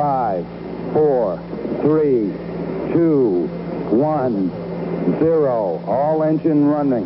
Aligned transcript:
Five, 0.00 0.46
four, 0.94 1.36
three, 1.82 2.32
two, 2.90 3.46
one, 3.90 4.48
zero. 5.18 5.84
All 5.86 6.22
engine 6.22 6.64
running. 6.64 7.04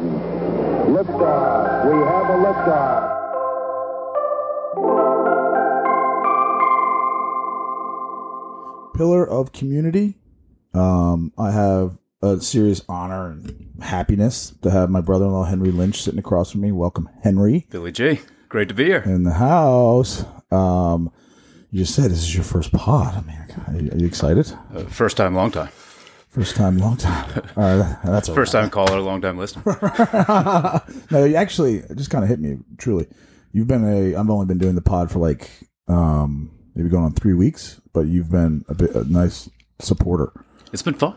Liftoff. 0.95 1.87
We 1.87 1.99
have 2.07 2.31
a 2.31 2.39
liftoff. 2.45 3.15
pillar 8.95 9.29
of 9.29 9.51
community. 9.53 10.15
Um, 10.73 11.33
I 11.37 11.51
have 11.51 11.99
a 12.23 12.41
serious 12.41 12.81
honor 12.89 13.31
and 13.31 13.73
happiness 13.83 14.53
to 14.63 14.71
have 14.71 14.89
my 14.89 15.01
brother-in-law 15.01 15.47
Henry 15.47 15.73
Lynch 15.73 16.01
sitting 16.01 16.21
across 16.21 16.53
from 16.53 16.61
me. 16.61 16.71
Welcome, 16.71 17.09
Henry, 17.25 17.67
Billy 17.71 17.91
G, 17.91 18.21
great 18.49 18.69
to 18.69 18.75
be 18.75 18.85
here. 18.85 19.03
in 19.05 19.25
the 19.25 19.33
house. 19.33 20.25
Um, 20.53 21.11
you 21.75 21.81
just 21.81 21.97
said 21.97 22.09
this 22.09 22.23
is 22.23 22.33
your 22.33 22.45
first 22.45 22.71
pod. 22.71 23.17
I 23.17 23.73
mean, 23.73 23.91
are 23.91 23.97
you, 23.97 24.07
excited? 24.07 24.49
Uh, 24.73 24.85
first 24.85 25.17
time, 25.17 25.35
long 25.35 25.51
time. 25.51 25.71
First 26.29 26.55
time, 26.55 26.79
long 26.79 26.97
time. 26.97 27.43
All 27.57 27.65
right, 27.65 27.99
that's 28.05 28.29
First 28.29 28.53
time 28.53 28.71
caller, 28.71 29.01
long 29.01 29.21
time 29.21 29.39
listener. 29.39 29.65
no, 31.11 31.25
you 31.25 31.35
actually 31.35 31.79
it 31.79 31.97
just 31.97 32.11
kind 32.11 32.23
of 32.23 32.31
hit 32.31 32.39
me. 32.39 32.59
Truly, 32.79 33.09
you've 33.51 33.67
been 33.67 33.83
a. 33.85 34.15
I've 34.15 34.31
only 34.31 34.47
been 34.47 34.59
doing 34.59 34.77
the 34.77 34.83
pod 34.83 35.11
for 35.11 35.19
like 35.19 35.51
um 35.89 36.53
maybe 36.77 36.89
going 36.89 37.03
on 37.03 37.13
three 37.13 37.35
weeks, 37.35 37.81
but 37.93 38.03
you've 38.03 38.31
been 38.31 38.65
a 38.69 38.75
bit 38.77 38.95
a 38.95 39.03
nice 39.13 39.51
supporter. 39.81 40.33
It's 40.73 40.83
been 40.83 40.95
fun. 40.95 41.17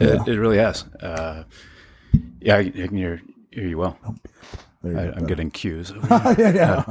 It, 0.00 0.26
it 0.26 0.40
really 0.40 0.56
has. 0.56 0.84
Uh, 1.02 1.44
yeah, 2.40 2.56
I, 2.56 2.60
I 2.60 2.70
can 2.70 2.96
hear, 2.96 3.20
hear 3.50 3.68
you 3.68 3.76
well. 3.76 3.98
There 4.02 4.14
you 4.14 4.67
I. 4.84 5.10
I'm 5.12 5.26
getting 5.26 5.50
cues. 5.50 5.92
yeah, 6.10 6.84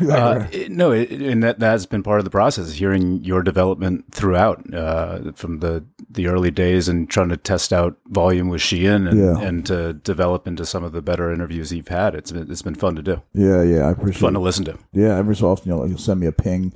yeah. 0.00 0.14
Uh, 0.14 0.46
it- 0.52 0.70
no, 0.70 0.92
it, 0.92 1.10
and 1.10 1.42
that 1.42 1.58
that's 1.58 1.86
been 1.86 2.02
part 2.02 2.18
of 2.20 2.24
the 2.24 2.30
process. 2.30 2.72
Hearing 2.74 3.24
your 3.24 3.42
development 3.42 4.12
throughout, 4.12 4.62
uh, 4.74 5.32
from 5.34 5.60
the 5.60 5.84
the 6.10 6.26
early 6.26 6.50
days, 6.50 6.88
and 6.88 7.08
trying 7.08 7.30
to 7.30 7.36
test 7.36 7.72
out 7.72 7.96
volume 8.08 8.48
with 8.48 8.60
Sheehan, 8.60 9.06
and, 9.06 9.18
Yeah. 9.18 9.38
and 9.40 9.64
to 9.66 9.94
develop 9.94 10.46
into 10.46 10.66
some 10.66 10.84
of 10.84 10.92
the 10.92 11.00
better 11.02 11.32
interviews 11.32 11.72
you've 11.72 11.88
had. 11.88 12.14
It's 12.14 12.30
been 12.32 12.50
it's 12.50 12.62
been 12.62 12.74
fun 12.74 12.94
to 12.96 13.02
do, 13.02 13.22
yeah, 13.32 13.62
yeah. 13.62 13.86
I 13.86 13.90
appreciate. 13.92 14.20
fun 14.20 14.34
it. 14.34 14.38
to 14.38 14.40
listen 14.44 14.64
to. 14.66 14.78
Yeah, 14.92 15.16
every 15.16 15.34
so 15.36 15.48
often 15.50 15.68
you'll, 15.70 15.88
you'll 15.88 15.98
send 15.98 16.20
me 16.20 16.26
a 16.26 16.32
ping. 16.32 16.72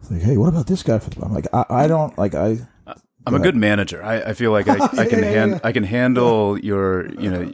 It's 0.00 0.10
like, 0.10 0.22
hey, 0.22 0.36
what 0.36 0.48
about 0.48 0.66
this 0.66 0.82
guy? 0.82 0.98
For 0.98 1.10
the, 1.10 1.24
I'm 1.24 1.32
like, 1.34 1.46
I, 1.52 1.64
I 1.70 1.86
don't 1.86 2.16
like 2.18 2.34
I. 2.34 2.58
I'm 3.26 3.34
a 3.34 3.38
good 3.38 3.54
manager. 3.54 4.02
I, 4.02 4.20
I 4.22 4.32
feel 4.32 4.50
like 4.50 4.66
I, 4.66 4.74
I 4.98 5.04
can 5.04 5.18
Yeah, 5.20 5.24
yeah, 5.30 5.30
hand. 5.30 5.60
I 5.62 5.72
can 5.72 5.84
handle 5.84 6.58
your 6.58 7.12
you 7.14 7.30
know 7.30 7.44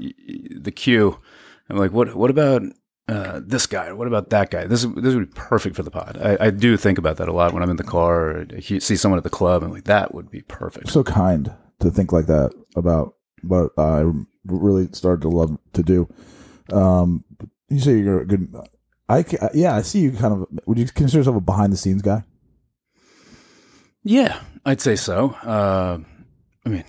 the 0.61 0.70
cue. 0.70 1.19
I'm 1.69 1.77
like, 1.77 1.92
what 1.92 2.14
what 2.14 2.31
about 2.31 2.62
uh, 3.09 3.41
this 3.45 3.67
guy? 3.67 3.92
What 3.92 4.09
about 4.09 4.31
that 4.31 4.50
guy? 4.50 4.67
This 4.67 4.83
this 4.83 5.14
would 5.14 5.28
be 5.28 5.34
perfect 5.34 5.77
for 5.77 5.83
the 5.83 5.91
pod. 5.91 6.19
I, 6.20 6.47
I 6.47 6.50
do 6.50 6.77
think 6.77 6.98
about 6.98 7.17
that 7.19 7.28
a 7.28 7.33
lot 7.33 7.53
when 7.53 7.62
I'm 7.62 7.70
in 7.70 7.77
the 7.77 7.84
car 7.84 8.31
or 8.31 8.47
see 8.61 8.97
someone 8.97 9.19
at 9.19 9.25
the 9.25 9.31
club. 9.31 9.62
I'm 9.62 9.73
like, 9.73 9.84
that 9.84 10.14
would 10.14 10.31
be 10.31 10.42
perfect. 10.42 10.91
So 10.91 11.03
kind 11.05 11.53
to 11.81 11.91
think 11.91 12.12
like 12.12 12.27
that 12.27 12.53
about 12.75 13.14
what 13.42 13.70
I 13.78 14.05
really 14.45 14.89
started 14.92 15.23
to 15.23 15.28
love 15.28 15.58
to 15.73 15.83
do. 15.83 16.08
Um, 16.73 17.25
you 17.69 17.80
say 17.80 17.98
you're 17.98 18.20
a 18.20 18.27
good. 18.27 18.55
I 19.08 19.25
yeah, 19.55 19.77
I 19.77 19.83
see 19.83 20.01
you 20.01 20.12
kind 20.12 20.34
of. 20.34 20.47
Would 20.67 20.78
you 20.78 20.86
consider 20.86 21.19
yourself 21.20 21.36
a 21.36 21.41
behind 21.41 21.73
the 21.73 21.77
scenes 21.77 22.03
guy? 22.03 22.25
Yeah, 24.03 24.41
I'd 24.64 24.80
say 24.80 24.97
so. 24.97 25.30
Uh, 25.42 25.98
I 26.64 26.69
mean, 26.69 26.84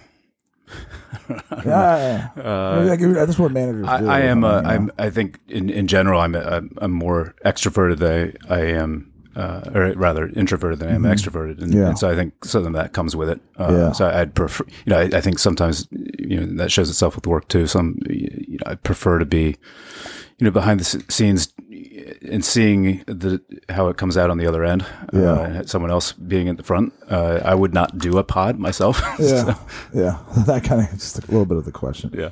Yeah, 1.66 2.30
uh, 2.38 2.84
that's 3.14 3.40
what 3.40 3.52
managers 3.52 3.86
do. 3.86 4.08
I, 4.08 4.18
I 4.18 4.20
am. 4.22 4.44
Uh? 4.44 4.62
I'm. 4.66 4.92
I 4.98 5.10
think 5.10 5.40
in, 5.48 5.70
in 5.70 5.88
general, 5.88 6.20
I'm. 6.22 6.36
I'm, 6.36 6.72
I'm 6.78 6.92
more 6.92 7.36
extroverted 7.46 7.98
than 8.00 8.36
I, 8.50 8.56
I 8.56 8.60
am, 8.68 9.12
uh, 9.36 9.62
or 9.74 9.92
rather 9.94 10.28
introverted 10.30 10.80
than 10.80 10.90
I 10.90 10.96
am 10.96 11.04
extroverted, 11.04 11.62
and, 11.62 11.72
Mm-hmm. 11.72 11.80
Yeah. 11.80 11.88
and 11.90 12.00
so 12.00 12.10
I 12.10 12.16
think 12.16 12.46
some 12.46 12.66
of 12.66 12.74
that 12.74 12.94
comes 12.94 13.16
with 13.16 13.30
it. 13.30 13.42
Uh, 13.58 13.68
Yeah. 13.72 13.92
So 13.92 14.08
I'd 14.10 14.34
prefer. 14.36 14.66
You 14.86 14.92
know, 14.92 15.00
I, 15.00 15.04
I 15.18 15.22
think 15.22 15.40
sometimes 15.40 15.88
you 15.92 16.40
know 16.40 16.46
that 16.64 16.72
shows 16.72 16.90
itself 16.90 17.16
with 17.16 17.28
work 17.28 17.48
too. 17.48 17.68
Some 17.68 17.98
you 18.10 18.58
know, 18.64 18.72
I 18.72 18.76
prefer 18.76 19.20
to 19.20 19.26
be, 19.26 19.56
you 20.38 20.46
know, 20.46 20.52
behind 20.52 20.80
the 20.80 20.86
scenes 21.10 21.54
and 22.22 22.44
seeing 22.44 23.04
the 23.08 23.42
how 23.70 23.88
it 23.88 23.98
comes 23.98 24.18
out 24.18 24.30
on 24.30 24.38
the 24.38 24.48
other 24.48 24.64
end. 24.64 24.86
Yeah. 25.14 25.20
Uh, 25.20 25.66
someone 25.66 25.92
else 25.92 26.14
being 26.14 26.50
at 26.50 26.58
the 26.58 26.64
front. 26.64 26.94
Uh, 27.10 27.40
I 27.44 27.56
would 27.56 27.74
not 27.74 27.98
do 27.98 28.18
a 28.18 28.24
pod 28.24 28.60
myself. 28.60 29.02
yeah, 29.20 29.56
yeah. 29.94 30.20
That 30.46 30.64
kind 30.64 30.82
of 30.82 30.92
just 30.92 31.20
a 31.20 31.22
little 31.32 31.46
bit 31.46 31.58
of 31.58 31.66
the 31.66 31.72
question. 31.72 32.12
yeah. 32.18 32.32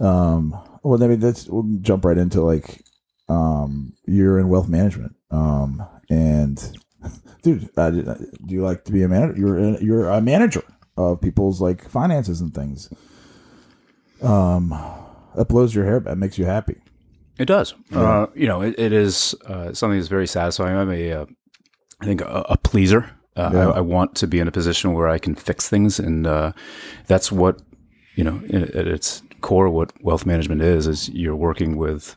Um, 0.00 0.58
well, 0.82 1.02
I 1.02 1.06
mean, 1.06 1.20
let's 1.20 1.46
we'll 1.46 1.78
jump 1.80 2.04
right 2.04 2.18
into 2.18 2.40
like, 2.42 2.82
um, 3.28 3.92
you're 4.06 4.38
in 4.38 4.48
wealth 4.48 4.68
management. 4.68 5.14
Um, 5.30 5.82
and 6.10 6.78
dude, 7.42 7.70
uh, 7.76 7.90
do 7.90 8.14
you 8.48 8.62
like 8.62 8.84
to 8.84 8.92
be 8.92 9.02
a 9.02 9.08
manager? 9.08 9.38
You're 9.38 9.58
a, 9.58 9.82
you're 9.82 10.08
a 10.08 10.20
manager 10.20 10.64
of 10.96 11.20
people's 11.20 11.60
like 11.60 11.88
finances 11.88 12.40
and 12.40 12.54
things. 12.54 12.92
Um, 14.22 14.70
that 15.34 15.48
blows 15.48 15.74
your 15.74 15.84
hair. 15.84 16.00
That 16.00 16.16
makes 16.18 16.38
you 16.38 16.44
happy. 16.44 16.76
It 17.38 17.46
does. 17.46 17.74
Uh, 17.94 18.26
you 18.34 18.46
know, 18.46 18.62
it, 18.62 18.74
it 18.78 18.92
is 18.92 19.34
uh, 19.46 19.72
something 19.72 19.98
that's 19.98 20.08
very 20.08 20.26
satisfying. 20.26 20.76
I'm 20.76 20.90
a, 20.90 21.12
uh, 21.12 21.26
I 22.00 22.04
think, 22.04 22.20
a, 22.20 22.44
a 22.50 22.56
pleaser. 22.56 23.10
Uh, 23.36 23.50
Yeah. 23.52 23.68
I, 23.70 23.78
I 23.78 23.80
want 23.80 24.14
to 24.16 24.26
be 24.26 24.38
in 24.38 24.48
a 24.48 24.52
position 24.52 24.92
where 24.92 25.08
I 25.08 25.18
can 25.18 25.34
fix 25.34 25.68
things, 25.68 25.98
and 25.98 26.26
uh, 26.26 26.52
that's 27.06 27.32
what 27.32 27.62
you 28.16 28.24
know. 28.24 28.40
At 28.52 28.86
its 28.86 29.22
core, 29.40 29.70
what 29.70 29.92
wealth 30.02 30.26
management 30.26 30.60
is 30.62 30.86
is 30.86 31.08
you're 31.08 31.34
working 31.36 31.76
with 31.78 32.14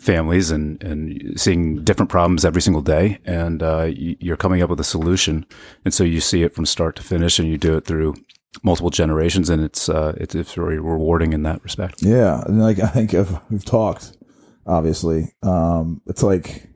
families 0.00 0.50
and 0.50 0.82
and 0.82 1.38
seeing 1.38 1.84
different 1.84 2.10
problems 2.10 2.44
every 2.44 2.62
single 2.62 2.82
day, 2.82 3.18
and 3.26 3.62
uh, 3.62 3.82
you- 3.94 4.16
you're 4.20 4.38
coming 4.38 4.62
up 4.62 4.70
with 4.70 4.80
a 4.80 4.84
solution, 4.84 5.44
and 5.84 5.92
so 5.94 6.02
you 6.04 6.20
see 6.20 6.42
it 6.42 6.54
from 6.54 6.64
start 6.66 6.96
to 6.96 7.02
finish, 7.02 7.38
and 7.38 7.48
you 7.48 7.58
do 7.58 7.76
it 7.76 7.84
through 7.84 8.14
multiple 8.62 8.90
generations, 8.90 9.50
and 9.50 9.62
it's 9.62 9.88
uh, 9.90 10.14
it's, 10.16 10.34
it's 10.34 10.54
very 10.54 10.78
rewarding 10.80 11.32
in 11.34 11.42
that 11.42 11.62
respect. 11.62 12.02
Yeah, 12.02 12.42
and 12.46 12.62
like 12.62 12.78
I 12.80 12.86
think 12.88 13.12
if 13.14 13.28
we've 13.50 13.64
talked, 13.64 14.16
obviously, 14.66 15.34
um, 15.42 16.00
it's 16.06 16.22
like, 16.22 16.68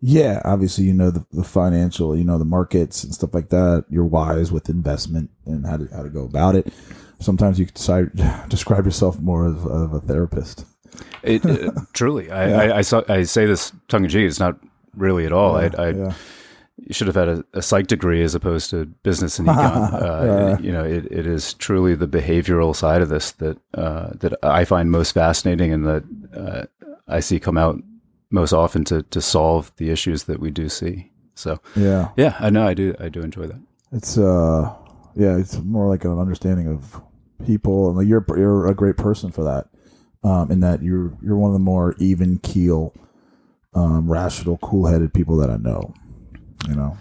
yeah, 0.00 0.40
obviously 0.44 0.84
you 0.84 0.94
know 0.94 1.10
the, 1.10 1.26
the 1.32 1.44
financial, 1.44 2.16
you 2.16 2.24
know 2.24 2.38
the 2.38 2.44
markets 2.44 3.04
and 3.04 3.14
stuff 3.14 3.34
like 3.34 3.50
that. 3.50 3.84
You're 3.90 4.04
wise 4.04 4.50
with 4.50 4.68
investment 4.68 5.30
and 5.46 5.66
how 5.66 5.76
to 5.76 5.88
how 5.94 6.02
to 6.02 6.08
go 6.08 6.24
about 6.24 6.54
it. 6.54 6.72
Sometimes 7.20 7.58
you 7.58 7.66
could 7.66 7.74
decide, 7.74 8.10
describe 8.48 8.86
yourself 8.86 9.20
more 9.20 9.46
of, 9.46 9.66
of 9.66 9.92
a 9.92 10.00
therapist. 10.00 10.64
It, 11.22 11.44
uh, 11.44 11.72
truly, 11.92 12.30
I, 12.30 12.68
I, 12.68 12.76
I, 12.78 12.80
saw, 12.80 13.02
I 13.08 13.24
say 13.24 13.46
this 13.46 13.72
tongue 13.88 14.04
in 14.04 14.10
cheek. 14.10 14.26
It's 14.26 14.40
not 14.40 14.58
really 14.96 15.26
at 15.26 15.32
all. 15.32 15.56
I, 15.56 15.70
I 15.78 15.90
yeah. 15.90 16.12
you 16.78 16.94
should 16.94 17.06
have 17.06 17.16
had 17.16 17.28
a, 17.28 17.44
a 17.52 17.62
psych 17.62 17.86
degree 17.86 18.22
as 18.22 18.34
opposed 18.34 18.70
to 18.70 18.86
business 18.86 19.38
and 19.38 19.48
econ. 19.48 19.92
Uh, 20.02 20.56
You 20.60 20.72
know, 20.72 20.84
it, 20.84 21.06
it 21.10 21.26
is 21.26 21.54
truly 21.54 21.94
the 21.94 22.08
behavioral 22.08 22.74
side 22.74 23.02
of 23.02 23.08
this 23.08 23.32
that 23.32 23.58
uh, 23.74 24.10
that 24.14 24.34
I 24.42 24.64
find 24.64 24.90
most 24.90 25.12
fascinating 25.12 25.72
and 25.72 25.86
that 25.86 26.04
uh, 26.34 26.79
I 27.10 27.20
see 27.20 27.40
come 27.40 27.58
out 27.58 27.80
most 28.30 28.52
often 28.52 28.84
to 28.86 29.02
to 29.02 29.20
solve 29.20 29.72
the 29.76 29.90
issues 29.90 30.24
that 30.24 30.40
we 30.40 30.50
do 30.50 30.68
see. 30.68 31.10
So, 31.34 31.58
Yeah, 31.74 32.10
yeah, 32.16 32.36
I 32.38 32.50
know 32.50 32.66
I 32.66 32.74
do. 32.74 32.94
I 33.00 33.08
do 33.08 33.20
enjoy 33.20 33.46
that. 33.46 33.60
it's 33.92 34.18
uh, 34.18 34.72
yeah, 35.16 35.36
it's 35.38 35.58
more 35.58 35.88
like 35.88 36.04
an 36.04 36.18
understanding 36.18 36.68
of 36.68 37.00
people, 37.46 37.88
and 37.88 37.96
like 37.98 38.06
you're 38.06 38.24
you're 38.36 38.66
a 38.66 38.74
great 38.74 38.96
person 38.96 39.32
for 39.32 39.44
that. 39.44 39.66
Um, 40.22 40.50
in 40.50 40.60
that 40.60 40.82
you're 40.82 41.16
you're 41.22 41.36
one 41.38 41.48
of 41.50 41.54
the 41.54 41.58
more 41.64 41.94
even 41.98 42.38
keel, 42.40 42.92
um, 43.74 44.10
rational, 44.10 44.58
cool 44.58 44.86
headed 44.86 45.14
people 45.14 45.36
that 45.38 45.48
I 45.50 45.56
know. 45.56 45.94
You 46.68 46.74
know, 46.76 46.96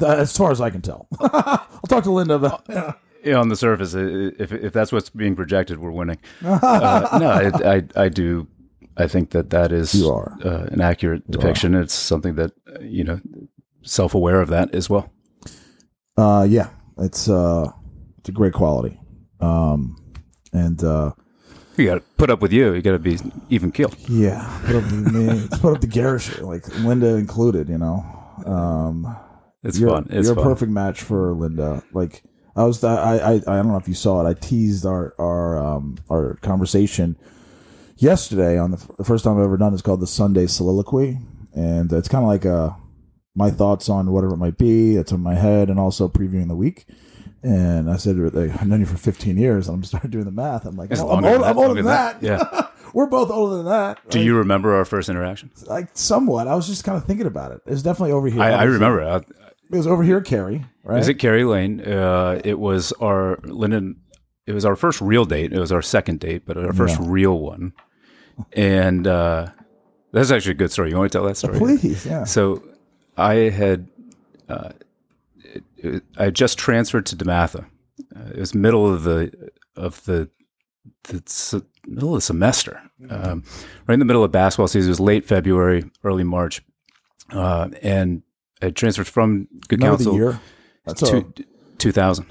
as 0.00 0.36
far 0.36 0.52
as 0.52 0.60
I 0.60 0.70
can 0.70 0.82
tell. 0.82 1.08
I'll 1.20 1.80
talk 1.88 2.04
to 2.04 2.12
Linda 2.12 2.34
about. 2.34 2.64
Yeah. 2.68 2.92
Yeah, 3.24 3.38
on 3.40 3.48
the 3.48 3.56
surface, 3.56 3.92
if 3.94 4.52
if 4.52 4.72
that's 4.72 4.92
what's 4.92 5.10
being 5.10 5.34
projected, 5.34 5.78
we're 5.80 5.90
winning. 5.90 6.18
Uh, 6.44 7.18
no, 7.20 7.28
I, 7.28 7.74
I 7.76 8.04
I 8.04 8.08
do. 8.08 8.46
I 8.96 9.06
think 9.06 9.30
that 9.30 9.50
that 9.50 9.72
is 9.72 9.94
You 9.94 10.10
are. 10.10 10.36
Uh, 10.44 10.66
an 10.72 10.80
accurate 10.80 11.30
depiction. 11.30 11.74
It's 11.74 11.94
something 11.94 12.34
that 12.36 12.52
you 12.80 13.04
know, 13.04 13.20
self 13.82 14.14
aware 14.14 14.40
of 14.40 14.48
that 14.48 14.74
as 14.74 14.88
well. 14.88 15.12
Uh, 16.16 16.46
yeah, 16.48 16.70
it's 16.98 17.28
uh, 17.28 17.70
it's 18.18 18.28
a 18.28 18.32
great 18.32 18.52
quality. 18.54 18.98
Um, 19.40 19.96
and 20.52 20.82
uh, 20.82 21.12
You 21.76 21.84
got 21.84 21.94
to 21.96 22.00
put 22.16 22.30
up 22.30 22.40
with 22.40 22.52
you. 22.52 22.72
You 22.72 22.80
got 22.82 22.92
to 22.92 22.98
be 22.98 23.18
even 23.50 23.70
keeled. 23.70 23.96
yeah, 24.08 24.60
put 24.64 24.76
up 24.76 24.84
with 24.84 25.12
me. 25.12 25.46
Put 25.60 25.74
up 25.74 25.80
the 25.82 25.86
garish, 25.86 26.38
like 26.40 26.66
Linda 26.78 27.16
included. 27.16 27.68
You 27.68 27.78
know, 27.78 28.04
um, 28.46 29.14
It's 29.62 29.78
you're, 29.78 29.90
fun. 29.90 30.06
It's 30.10 30.26
you're 30.26 30.34
fun. 30.36 30.46
a 30.46 30.48
perfect 30.48 30.72
match 30.72 31.02
for 31.02 31.32
Linda. 31.34 31.82
Like 31.92 32.22
I 32.56 32.64
was, 32.64 32.82
I, 32.82 33.16
I, 33.18 33.32
I 33.34 33.38
don't 33.38 33.68
know 33.68 33.76
if 33.76 33.88
you 33.88 33.94
saw 33.94 34.24
it. 34.24 34.30
I 34.30 34.32
teased 34.32 34.86
our 34.86 35.14
our 35.18 35.58
um 35.58 35.98
our 36.10 36.36
conversation 36.40 37.18
yesterday 37.96 38.58
on 38.58 38.70
the, 38.72 38.76
f- 38.78 38.90
the 38.96 39.04
first 39.04 39.24
time 39.24 39.36
I've 39.38 39.44
ever 39.44 39.56
done. 39.56 39.72
It's 39.72 39.82
called 39.82 40.00
the 40.00 40.06
Sunday 40.06 40.46
Soliloquy, 40.46 41.18
and 41.54 41.92
it's 41.92 42.08
kind 42.08 42.24
of 42.24 42.28
like 42.28 42.46
uh 42.46 42.70
my 43.34 43.50
thoughts 43.50 43.88
on 43.88 44.10
whatever 44.12 44.34
it 44.34 44.38
might 44.38 44.56
be 44.56 44.96
that's 44.96 45.12
in 45.12 45.20
my 45.20 45.34
head, 45.34 45.68
and 45.68 45.78
also 45.78 46.08
previewing 46.08 46.48
the 46.48 46.56
week. 46.56 46.86
And 47.42 47.90
I 47.90 47.96
said, 47.96 48.16
I've 48.18 48.66
known 48.66 48.80
you 48.80 48.86
for 48.86 48.96
15 48.96 49.36
years. 49.36 49.68
And 49.68 49.76
I'm 49.76 49.84
starting 49.84 50.10
doing 50.10 50.24
the 50.24 50.30
math. 50.32 50.64
I'm 50.64 50.74
like, 50.74 50.90
I'm, 50.90 51.22
than 51.22 51.24
I'm 51.34 51.40
that, 51.42 51.54
older 51.56 51.74
than 51.74 51.84
that. 51.84 52.20
Yeah. 52.22 52.66
We're 52.94 53.06
both 53.06 53.30
older 53.30 53.56
than 53.58 53.66
that. 53.66 53.98
Do 54.08 54.20
you 54.20 54.36
remember 54.38 54.74
our 54.74 54.84
first 54.86 55.08
interaction? 55.10 55.50
like 55.66 55.90
somewhat? 55.92 56.48
I 56.48 56.54
was 56.54 56.66
just 56.66 56.82
kind 56.82 56.96
of 56.96 57.04
thinking 57.04 57.26
about 57.26 57.52
it. 57.52 57.60
It's 57.66 57.82
definitely 57.82 58.12
over 58.12 58.26
here. 58.28 58.40
I, 58.40 58.52
I 58.52 58.62
remember. 58.64 59.04
I, 59.04 59.16
It 59.16 59.76
was 59.76 59.86
over 59.86 60.02
here, 60.02 60.20
Carrie. 60.22 60.64
Right? 60.82 60.98
Is 60.98 61.08
it 61.08 61.14
Carrie 61.14 61.44
Lane? 61.44 61.82
Uh, 61.82 62.40
it 62.42 62.58
was 62.58 62.92
our 63.02 63.36
Lyndon. 63.44 64.00
It 64.46 64.52
was 64.52 64.64
our 64.64 64.74
first 64.76 65.00
real 65.02 65.26
date. 65.26 65.52
It 65.52 65.58
was 65.60 65.70
our 65.72 65.82
second 65.82 66.20
date, 66.20 66.46
but 66.46 66.56
our 66.56 66.72
first 66.72 66.98
Yeah. 66.98 67.06
real 67.06 67.38
one. 67.38 67.74
And 68.52 69.06
uh, 69.06 69.48
that's 70.12 70.30
actually 70.30 70.52
a 70.52 70.54
good 70.56 70.70
story. 70.72 70.90
You 70.90 70.96
want 70.96 71.10
to 71.12 71.18
tell 71.18 71.26
that 71.26 71.36
story? 71.36 71.58
Please, 71.58 72.04
yeah. 72.06 72.24
So 72.24 72.62
I 73.16 73.34
had 73.50 73.88
uh, 74.48 74.70
it, 75.44 75.64
it, 75.76 76.02
I 76.18 76.24
had 76.24 76.34
just 76.34 76.58
transferred 76.58 77.06
to 77.06 77.16
DeMatha. 77.16 77.64
Uh, 78.14 78.28
it 78.34 78.38
was 78.38 78.54
middle 78.54 78.92
of 78.92 79.02
the 79.04 79.50
of 79.74 80.04
the 80.04 80.28
the 81.04 81.22
se- 81.26 81.62
middle 81.86 82.10
of 82.14 82.18
the 82.18 82.22
semester, 82.22 82.80
um, 83.10 83.42
right 83.86 83.94
in 83.94 83.98
the 84.00 84.04
middle 84.04 84.22
of 84.24 84.32
basketball 84.32 84.68
season. 84.68 84.88
It 84.88 84.92
was 84.92 85.00
late 85.00 85.24
February, 85.26 85.84
early 86.04 86.24
March, 86.24 86.62
uh, 87.30 87.68
and 87.82 88.22
I 88.62 88.70
transferred 88.70 89.06
from 89.08 89.48
Good 89.68 89.80
Remember 89.80 89.96
Counsel 89.98 90.12
the 90.12 90.18
year? 90.18 90.40
That's 90.84 91.00
to 91.10 91.24
two 91.78 91.92
thousand. 91.92 92.26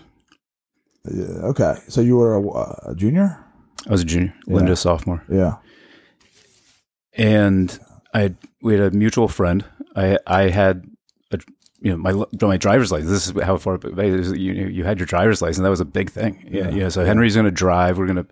okay. 1.08 1.76
So 1.88 2.02
you 2.02 2.18
were 2.18 2.36
a, 2.36 2.90
a 2.92 2.96
junior? 2.96 3.44
I 3.88 3.92
was 3.92 4.02
a 4.02 4.06
junior, 4.06 4.34
Yeah. 4.48 4.56
Linda 4.56 4.76
sophomore, 4.76 5.24
Yeah. 5.30 5.56
And 7.16 7.78
I 8.14 8.22
had, 8.22 8.38
we 8.62 8.74
had 8.74 8.94
a 8.94 8.96
mutual 8.96 9.28
friend. 9.28 9.66
I 9.96 10.18
I 10.28 10.50
had 10.50 10.90
a 11.32 11.40
you 11.82 11.92
know 11.92 11.98
my 11.98 12.26
my 12.48 12.58
driver's 12.58 12.92
license. 12.92 13.12
This 13.12 13.28
is 13.28 13.44
how 13.44 13.58
far 13.58 13.78
back 13.78 14.06
it 14.06 14.20
is. 14.20 14.32
you 14.34 14.54
you 14.54 14.84
had 14.84 15.00
your 15.00 15.06
driver's 15.06 15.42
license. 15.42 15.64
That 15.64 15.70
was 15.70 15.82
a 15.82 15.86
big 15.86 16.10
thing. 16.10 16.48
Yeah, 16.50 16.70
yeah. 16.70 16.90
so 16.90 17.06
Henry's 17.06 17.36
going 17.36 17.46
to 17.46 17.52
drive. 17.52 17.98
We're 17.98 18.08
going 18.08 18.26
to. 18.26 18.28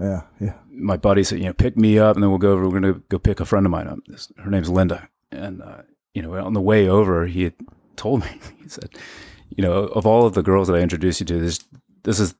Yeah. 0.00 0.22
Yeah. 0.40 0.54
My 0.70 0.96
buddy 0.96 1.22
said, 1.22 1.38
you 1.38 1.44
know, 1.44 1.52
pick 1.52 1.76
me 1.76 1.98
up, 1.98 2.16
and 2.16 2.22
then 2.22 2.30
we'll 2.30 2.38
go 2.38 2.52
over. 2.52 2.64
We're 2.64 2.80
going 2.80 2.94
to 2.94 3.02
go 3.10 3.18
pick 3.18 3.40
a 3.40 3.44
friend 3.44 3.66
of 3.66 3.72
mine 3.72 3.88
up. 3.88 3.98
Her 4.38 4.50
name's 4.50 4.70
Linda, 4.70 5.08
and 5.30 5.62
uh, 5.62 5.82
you 6.14 6.22
know, 6.22 6.34
on 6.34 6.54
the 6.54 6.60
way 6.60 6.88
over, 6.88 7.26
he 7.26 7.44
had 7.44 7.54
told 7.96 8.20
me. 8.22 8.40
He 8.62 8.68
said, 8.68 8.90
you 9.50 9.62
know, 9.62 9.72
of 9.72 10.06
all 10.06 10.24
of 10.24 10.34
the 10.34 10.42
girls 10.42 10.68
that 10.68 10.74
I 10.74 10.80
introduced 10.80 11.20
you 11.20 11.26
to, 11.26 11.38
this 11.38 11.60
this 12.04 12.18
is 12.20 12.34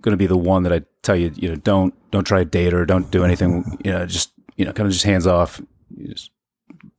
going 0.00 0.12
to 0.12 0.16
be 0.16 0.26
the 0.26 0.36
one 0.36 0.62
that 0.64 0.72
I 0.72 0.82
tell 1.02 1.16
you, 1.16 1.32
you 1.36 1.48
know, 1.48 1.56
don't 1.56 1.94
don't 2.10 2.24
try 2.24 2.40
to 2.40 2.44
date 2.44 2.72
her, 2.72 2.84
don't 2.86 3.10
do 3.10 3.24
anything, 3.24 3.78
you 3.84 3.92
know, 3.92 4.06
just 4.06 4.32
you 4.56 4.64
know, 4.64 4.72
kind 4.72 4.86
of 4.86 4.92
just 4.92 5.04
hands 5.04 5.26
off. 5.26 5.60
You 5.96 6.08
just 6.08 6.30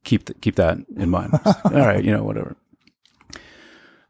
keep 0.04 0.40
keep 0.42 0.56
that 0.56 0.78
in 0.96 1.10
mind. 1.10 1.34
All 1.46 1.72
right, 1.72 2.04
you 2.04 2.12
know, 2.12 2.24
whatever. 2.24 2.56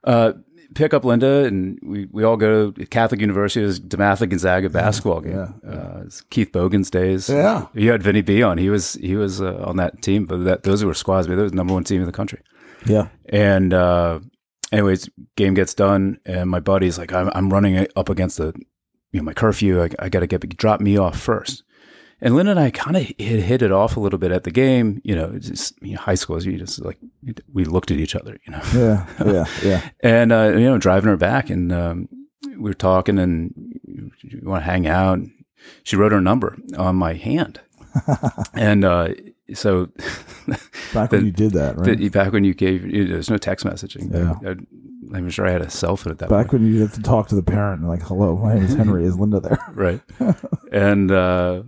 Uh, 0.04 0.34
pick 0.76 0.94
up 0.94 1.04
Linda, 1.04 1.46
and 1.46 1.80
we, 1.82 2.08
we 2.12 2.24
all 2.24 2.38
go 2.38 2.72
to 2.72 2.86
Catholic 2.86 3.20
University. 3.20 3.64
It 3.64 3.68
was 3.68 3.80
DeMatha 3.80 4.30
Gonzaga 4.30 4.70
basketball 4.70 5.22
game. 5.22 5.54
Uh, 5.68 6.04
it's 6.06 6.22
Keith 6.22 6.52
Bogans 6.52 6.90
days. 6.90 7.28
Yeah. 7.28 7.68
you 7.74 7.92
had 7.92 8.04
Vinny 8.04 8.22
B 8.22 8.42
on. 8.44 8.58
He 8.58 8.70
was 8.70 8.94
he 8.94 9.16
was 9.16 9.42
uh, 9.42 9.64
on 9.66 9.78
that 9.78 10.02
team, 10.02 10.26
but 10.26 10.44
that 10.46 10.64
those 10.64 10.84
were 10.84 10.94
squads. 10.94 11.28
But 11.28 11.36
they 11.36 11.44
was 11.44 11.52
the 11.52 11.58
number 11.58 11.74
one 11.74 11.84
team 11.84 12.00
in 12.00 12.06
the 12.06 12.14
country. 12.14 12.42
Yeah. 12.86 13.08
And 13.28 13.74
uh, 13.74 14.20
anyways, 14.72 15.10
game 15.36 15.54
gets 15.54 15.74
done, 15.74 16.20
and 16.26 16.50
my 16.50 16.60
buddy's 16.60 16.98
like, 16.98 17.12
I'm, 17.12 17.30
I'm 17.34 17.50
running 17.50 17.88
up 17.96 18.10
against 18.10 18.38
the, 18.38 18.54
you 19.12 19.20
know, 19.20 19.24
my 19.24 19.34
curfew. 19.34 19.84
I, 19.84 19.90
I 20.00 20.10
got 20.10 20.22
to 20.22 20.28
get 20.28 20.48
drop 20.58 20.80
me 20.80 20.98
off 20.98 21.20
first. 21.20 21.64
And 22.20 22.36
Lynn 22.36 22.48
and 22.48 22.60
I 22.60 22.72
kind 22.72 22.98
of 22.98 23.04
hit, 23.04 23.44
hit 23.44 23.62
it 23.62 23.72
off 23.72 23.96
a 23.96 24.00
little 24.00 24.18
bit 24.20 24.32
at 24.32 24.44
the 24.44 24.52
game. 24.52 25.02
You 25.04 25.16
know, 25.16 25.38
just 25.38 25.76
you 25.82 25.94
know, 25.96 26.02
high 26.02 26.16
school 26.16 26.36
is 26.36 26.46
you 26.46 26.58
just 26.58 26.84
like 26.84 26.98
we 27.54 27.64
looked 27.64 27.92
at 27.92 27.98
each 27.98 28.16
other. 28.16 28.40
You 28.46 28.52
know, 28.54 28.62
Yeah. 28.74 29.06
Yeah. 29.26 29.46
Yeah. 29.64 29.90
and 30.02 30.32
uh, 30.32 30.52
you 30.54 30.66
know, 30.66 30.78
driving 30.78 31.10
her 31.10 31.18
back, 31.18 31.50
and 31.50 31.72
um, 31.72 32.10
we 32.44 32.58
were 32.58 32.74
talking, 32.74 33.20
and 33.20 33.54
you 34.22 34.42
want 34.44 34.64
to 34.64 34.70
hang 34.70 34.88
out. 34.88 35.20
She 35.84 35.96
wrote 35.96 36.12
her 36.12 36.22
number 36.22 36.58
on 36.78 36.96
my 36.96 37.14
hand, 37.14 37.60
and 38.54 38.84
uh, 38.86 39.10
so 39.54 39.90
Back 40.94 41.12
when 41.12 41.26
you 41.26 41.32
did 41.32 41.54
that, 41.54 41.78
right? 41.78 41.98
the- 41.98 42.10
back 42.10 42.32
when 42.34 42.44
you 42.44 42.54
gave, 42.54 42.86
you 42.86 43.06
know, 43.06 43.12
there's 43.14 43.30
no 43.30 43.38
text 43.38 43.66
messaging. 43.66 44.14
Yeah. 44.14 44.54
I, 45.14 45.18
am 45.18 45.30
sure 45.30 45.48
I 45.48 45.52
had 45.52 45.62
a 45.62 45.70
cell 45.70 45.96
phone 45.98 46.12
at 46.12 46.20
that 46.20 46.30
Back 46.30 46.48
point. 46.48 46.62
when 46.64 46.74
you 46.74 46.82
had 46.82 46.94
to 46.94 47.02
talk 47.02 47.28
to 47.30 47.36
the 47.36 47.44
parent, 47.44 47.82
and 47.82 47.90
like, 47.90 48.02
hello, 48.04 48.38
my 48.38 48.56
name 48.56 48.64
is 48.64 48.74
Henry. 48.74 49.06
Is 49.06 49.18
Linda 49.18 49.40
there? 49.40 49.60
right. 49.74 50.02
and 50.72 51.12
uh, 51.12 51.64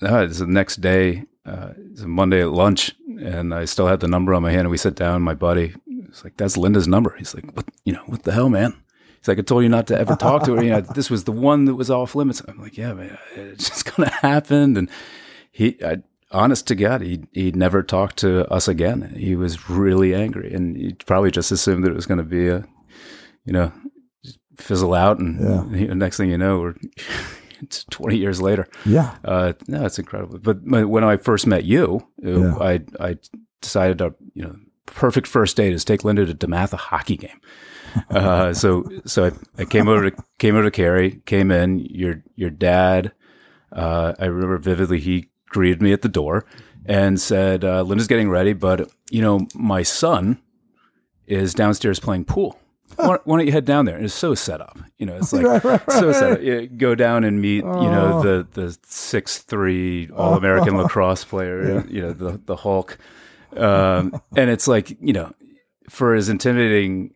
no, 0.00 0.22
it's 0.22 0.38
the 0.38 0.46
next 0.46 0.76
day. 0.80 1.24
Uh, 1.46 1.72
it's 1.92 2.02
a 2.02 2.08
Monday 2.08 2.42
at 2.42 2.50
lunch, 2.50 2.94
and 3.20 3.54
I 3.54 3.64
still 3.64 3.86
had 3.86 4.00
the 4.00 4.08
number 4.08 4.34
on 4.34 4.42
my 4.42 4.50
hand. 4.50 4.62
And 4.62 4.70
we 4.70 4.76
sit 4.76 4.94
down. 4.94 5.22
My 5.22 5.34
buddy, 5.34 5.74
it's 6.08 6.22
like, 6.24 6.36
"That's 6.36 6.56
Linda's 6.56 6.86
number." 6.88 7.14
He's 7.18 7.34
like, 7.34 7.50
"What? 7.56 7.66
You 7.84 7.94
know, 7.94 8.02
what 8.06 8.24
the 8.24 8.32
hell, 8.32 8.48
man?" 8.50 8.74
He's 9.18 9.28
like, 9.28 9.38
"I 9.38 9.42
told 9.42 9.62
you 9.62 9.68
not 9.70 9.86
to 9.88 9.98
ever 9.98 10.14
talk 10.14 10.44
to 10.44 10.54
her. 10.54 10.62
You 10.62 10.70
know, 10.70 10.80
this 10.94 11.08
was 11.10 11.24
the 11.24 11.32
one 11.32 11.64
that 11.64 11.74
was 11.74 11.90
off 11.90 12.14
limits." 12.14 12.42
I'm 12.46 12.60
like, 12.60 12.76
"Yeah, 12.76 12.92
man, 12.92 13.16
it's 13.34 13.68
just 13.68 13.94
gonna 13.96 14.10
happen." 14.22 14.76
And 14.76 14.90
he, 15.50 15.78
I, 15.82 16.02
honest 16.30 16.66
to 16.68 16.74
God, 16.74 17.00
he 17.00 17.22
he 17.32 17.50
never 17.52 17.82
talked 17.82 18.18
to 18.18 18.46
us 18.52 18.68
again. 18.68 19.14
He 19.16 19.34
was 19.34 19.70
really 19.70 20.14
angry, 20.14 20.52
and 20.52 20.76
he 20.76 20.92
probably 21.06 21.30
just 21.30 21.50
assumed 21.50 21.84
that 21.84 21.90
it 21.90 21.96
was 21.96 22.06
going 22.06 22.18
to 22.18 22.24
be 22.24 22.48
a, 22.48 22.64
you 23.46 23.52
know, 23.54 23.72
fizzle 24.58 24.92
out, 24.92 25.18
and 25.18 25.40
Yeah. 25.40 25.86
know, 25.86 25.94
next 25.94 26.18
thing 26.18 26.30
you 26.30 26.36
know, 26.38 26.60
we're 26.60 26.74
20 27.90 28.16
years 28.16 28.40
later. 28.40 28.66
Yeah. 28.84 29.14
Uh, 29.24 29.52
no, 29.66 29.84
it's 29.84 29.98
incredible. 29.98 30.38
But 30.38 30.64
my, 30.64 30.84
when 30.84 31.04
I 31.04 31.16
first 31.16 31.46
met 31.46 31.64
you, 31.64 32.06
uh, 32.24 32.30
Yeah. 32.30 32.56
I 32.58 32.80
I 33.00 33.16
decided 33.60 33.98
to 33.98 34.14
you 34.34 34.42
know 34.44 34.56
perfect 34.86 35.26
first 35.26 35.56
date 35.56 35.72
is 35.72 35.84
take 35.84 36.04
Linda 36.04 36.24
to 36.26 36.34
DeMatha 36.34 36.76
hockey 36.76 37.16
game. 37.16 37.40
Uh, 38.10 38.52
so 38.62 38.84
so 39.04 39.26
I, 39.26 39.32
I 39.62 39.64
came 39.64 39.88
over 39.88 40.10
to 40.10 40.16
came 40.38 40.54
over 40.54 40.64
to 40.64 40.70
Carrie, 40.70 41.20
came 41.26 41.50
in. 41.50 41.78
Your 41.80 42.22
your 42.36 42.50
dad, 42.50 43.12
uh, 43.72 44.14
I 44.18 44.26
remember 44.26 44.58
vividly. 44.58 45.00
He 45.00 45.30
greeted 45.48 45.80
me 45.82 45.92
at 45.92 46.02
the 46.02 46.08
door 46.08 46.44
and 46.86 47.20
said, 47.20 47.64
uh, 47.64 47.82
"Linda's 47.82 48.06
getting 48.06 48.30
ready, 48.30 48.52
but 48.52 48.90
you 49.10 49.22
know 49.22 49.46
my 49.54 49.82
son 49.82 50.38
is 51.26 51.54
downstairs 51.54 52.00
playing 52.00 52.24
pool." 52.24 52.58
Why, 52.96 53.18
why 53.24 53.38
don't 53.38 53.46
you 53.46 53.52
head 53.52 53.64
down 53.64 53.84
there? 53.84 53.96
And 53.96 54.04
it's 54.04 54.14
so 54.14 54.34
set 54.34 54.60
up, 54.60 54.78
you 54.98 55.06
know. 55.06 55.16
It's 55.16 55.32
like 55.34 55.44
Right, 55.44 55.64
right, 55.64 55.92
so 55.92 56.12
set 56.12 56.32
up. 56.32 56.42
You 56.42 56.66
go 56.66 56.94
down 56.94 57.24
and 57.24 57.40
meet, 57.40 57.58
you 57.58 57.62
know, 57.62 58.22
the 58.22 58.46
the 58.52 58.76
six 58.84 59.38
three 59.38 60.08
All 60.16 60.34
American 60.34 60.76
lacrosse 60.76 61.24
player, 61.24 61.84
you 61.88 62.02
know, 62.02 62.12
the 62.12 62.40
the 62.44 62.56
Hulk, 62.56 62.98
um, 63.56 64.20
and 64.36 64.50
it's 64.50 64.66
like 64.68 64.96
you 65.00 65.12
know, 65.12 65.32
for 65.88 66.14
as 66.14 66.28
intimidating 66.28 67.14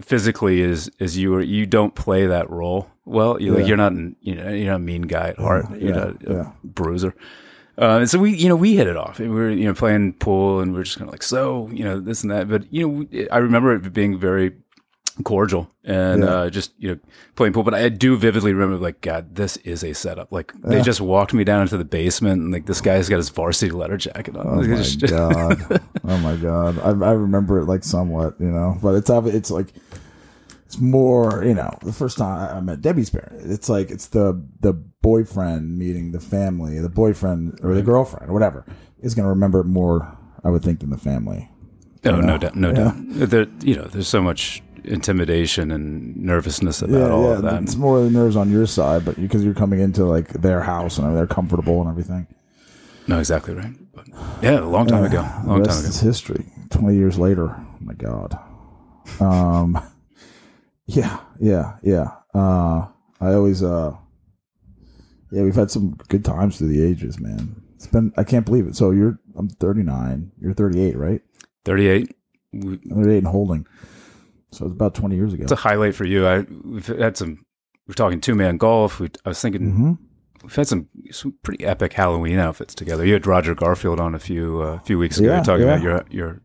physically 0.00 0.62
as 0.62 0.90
as 1.00 1.18
you 1.18 1.34
are, 1.34 1.42
you 1.42 1.66
don't 1.66 1.94
play 1.94 2.26
that 2.26 2.48
role 2.50 2.88
well. 3.04 3.40
You 3.40 3.52
like 3.52 3.62
Yeah. 3.62 3.66
you're 3.66 3.76
not, 3.76 3.92
you 4.20 4.34
know, 4.34 4.48
you're 4.50 4.66
not 4.70 4.76
a 4.76 4.78
mean 4.78 5.02
guy 5.02 5.28
at 5.30 5.38
heart. 5.38 5.66
You're 5.78 5.94
not 5.94 6.08
a 6.08 6.32
yeah. 6.32 6.52
bruiser. 6.64 7.14
Uh, 7.78 7.98
and 8.00 8.10
so 8.10 8.18
we, 8.18 8.34
you 8.34 8.46
know, 8.48 8.56
we 8.56 8.76
hit 8.76 8.86
it 8.86 8.96
off. 8.96 9.20
And 9.20 9.30
we 9.30 9.36
were, 9.40 9.50
you 9.50 9.64
know, 9.64 9.72
playing 9.72 10.12
pool, 10.14 10.60
and 10.60 10.74
we 10.74 10.80
are 10.80 10.84
just 10.84 10.98
kind 10.98 11.08
of 11.08 11.12
like, 11.14 11.22
so, 11.22 11.68
you 11.72 11.82
know, 11.82 11.98
this 11.98 12.22
and 12.22 12.30
that. 12.30 12.46
But 12.48 12.70
you 12.72 12.86
know, 13.10 13.26
I 13.32 13.38
remember 13.38 13.74
it 13.74 13.92
being 13.92 14.18
very 14.18 14.52
cordial 15.22 15.70
and 15.84 16.22
Yeah. 16.22 16.28
uh, 16.28 16.50
just 16.50 16.72
you 16.78 16.90
know 16.94 17.00
playing 17.36 17.52
pool. 17.52 17.62
But 17.62 17.74
I 17.74 17.88
do 17.88 18.16
vividly 18.16 18.52
remember, 18.52 18.76
like, 18.76 19.00
God, 19.00 19.34
this 19.36 19.56
is 19.58 19.82
a 19.84 19.92
setup. 19.92 20.32
Like 20.32 20.52
they 20.62 20.82
just 20.82 21.00
walked 21.00 21.32
me 21.34 21.44
down 21.44 21.62
into 21.62 21.76
the 21.76 21.84
basement, 21.84 22.40
and 22.42 22.52
like 22.52 22.66
this 22.66 22.80
guy's 22.80 23.08
got 23.08 23.16
his 23.16 23.28
varsity 23.30 23.70
letter 23.72 23.96
jacket 23.96 24.36
on. 24.36 24.46
Oh 24.46 24.62
my 24.62 24.66
god! 25.08 25.80
Oh 26.04 26.18
my 26.18 26.36
god! 26.36 26.78
I, 26.78 26.88
I 27.08 27.12
remember 27.12 27.58
it 27.60 27.66
like 27.66 27.84
somewhat, 27.84 28.34
you 28.40 28.50
know, 28.50 28.78
but 28.82 28.94
it's 28.94 29.10
it's 29.10 29.50
like 29.50 29.72
it's 30.66 30.78
more, 30.78 31.44
you 31.44 31.54
know, 31.54 31.70
the 31.82 31.92
first 31.92 32.18
time 32.18 32.56
I- 32.56 32.60
met 32.60 32.80
Debbie's 32.80 33.10
parents, 33.10 33.44
it's 33.44 33.68
like 33.68 33.90
it's 33.90 34.06
the 34.08 34.40
the 34.60 34.72
boyfriend 34.72 35.78
meeting 35.78 36.12
the 36.12 36.20
family, 36.20 36.78
the 36.78 36.88
boyfriend 36.88 37.58
or 37.62 37.74
the 37.74 37.82
girlfriend 37.82 38.30
or 38.30 38.32
whatever 38.34 38.64
is 39.00 39.14
going 39.14 39.24
to 39.24 39.30
remember 39.30 39.60
it 39.60 39.64
more, 39.64 40.16
I 40.44 40.50
would 40.50 40.62
think, 40.62 40.80
than 40.80 40.90
the 40.90 40.98
family. 40.98 41.48
Oh, 42.04 42.20
no 42.20 42.36
doubt, 42.38 42.54
no 42.54 42.68
Yeah. 42.68 42.74
doubt. 42.74 42.94
There, 43.30 43.46
you 43.62 43.76
know, 43.76 43.84
there's 43.84 44.08
so 44.08 44.20
much 44.22 44.62
intimidation 44.84 45.70
and 45.70 46.16
nervousness 46.16 46.82
about 46.82 46.98
Yeah, 46.98 47.10
all 47.10 47.22
yeah, 47.30 47.36
of 47.36 47.42
that. 47.42 47.62
it's 47.62 47.76
more 47.76 48.00
the 48.02 48.10
nerves 48.10 48.36
on 48.36 48.50
your 48.50 48.66
side, 48.66 49.04
but 49.04 49.16
because 49.20 49.44
you're 49.44 49.54
coming 49.54 49.80
into 49.80 50.04
like 50.04 50.28
their 50.28 50.60
house 50.62 50.98
and 50.98 51.16
they're 51.16 51.26
comfortable 51.26 51.80
and 51.80 51.90
everything. 51.90 52.26
No, 53.06 53.18
exactly 53.18 53.54
right. 53.54 53.72
But, 53.94 54.06
yeah, 54.42 54.60
a 54.60 54.64
long 54.64 54.86
time 54.86 55.04
ago, 55.04 55.20
Uh, 55.20 55.42
long 55.46 55.62
time 55.64 55.78
ago. 55.78 55.88
is 55.88 56.00
history. 56.00 56.46
Twenty 56.70 56.96
years 56.96 57.18
later, 57.18 57.50
oh 57.58 57.66
my 57.80 57.94
god. 57.94 58.38
Um, 59.20 59.78
yeah, 60.86 61.20
yeah, 61.40 61.76
yeah. 61.82 62.08
Uh, 62.34 62.86
I 63.20 63.32
always, 63.34 63.62
uh, 63.62 63.92
yeah, 65.32 65.42
we've 65.42 65.54
had 65.54 65.70
some 65.70 65.96
good 66.08 66.24
times 66.24 66.58
through 66.58 66.68
the 66.68 66.82
ages, 66.84 67.18
man. 67.18 67.62
It's 67.74 67.86
been, 67.86 68.12
I 68.16 68.24
can't 68.24 68.44
believe 68.46 68.66
it. 68.66 68.76
So 68.76 68.90
you're, 68.90 69.18
I'm 69.36 69.48
39. 69.48 70.32
You're 70.40 70.52
38, 70.54 70.96
right? 70.96 71.22
38. 71.64 72.14
We, 72.52 72.72
I'm 72.74 72.80
38 73.02 73.18
and 73.18 73.26
holding. 73.26 73.66
So 74.52 74.64
it's 74.66 74.74
about 74.74 74.94
20 74.94 75.14
years 75.16 75.32
ago. 75.32 75.42
it's 75.44 75.52
a 75.52 75.56
highlight 75.56 75.94
for 75.94 76.04
you. 76.04 76.26
I 76.26 76.40
we've 76.64 76.86
had 76.86 77.16
some. 77.16 77.44
We're 77.86 77.94
talking 77.94 78.20
two 78.20 78.34
man 78.34 78.56
golf. 78.56 79.00
We, 79.00 79.08
I 79.24 79.28
was 79.30 79.40
thinking 79.40 79.70
hmm 79.72 79.92
we've 80.42 80.54
had 80.56 80.66
some 80.66 80.88
some 81.10 81.34
pretty 81.42 81.64
epic 81.64 81.92
Halloween 81.92 82.38
outfits 82.38 82.74
together. 82.74 83.04
You 83.04 83.12
had 83.14 83.26
Roger 83.26 83.54
Garfield 83.54 84.00
on 84.00 84.14
a 84.14 84.18
few 84.18 84.60
uh, 84.60 84.78
few 84.80 84.98
weeks 84.98 85.18
ago 85.18 85.28
Yeah, 85.34 85.42
talking 85.42 85.66
yeah. 85.66 85.74
about 85.74 85.82
your 85.82 86.04
your 86.10 86.42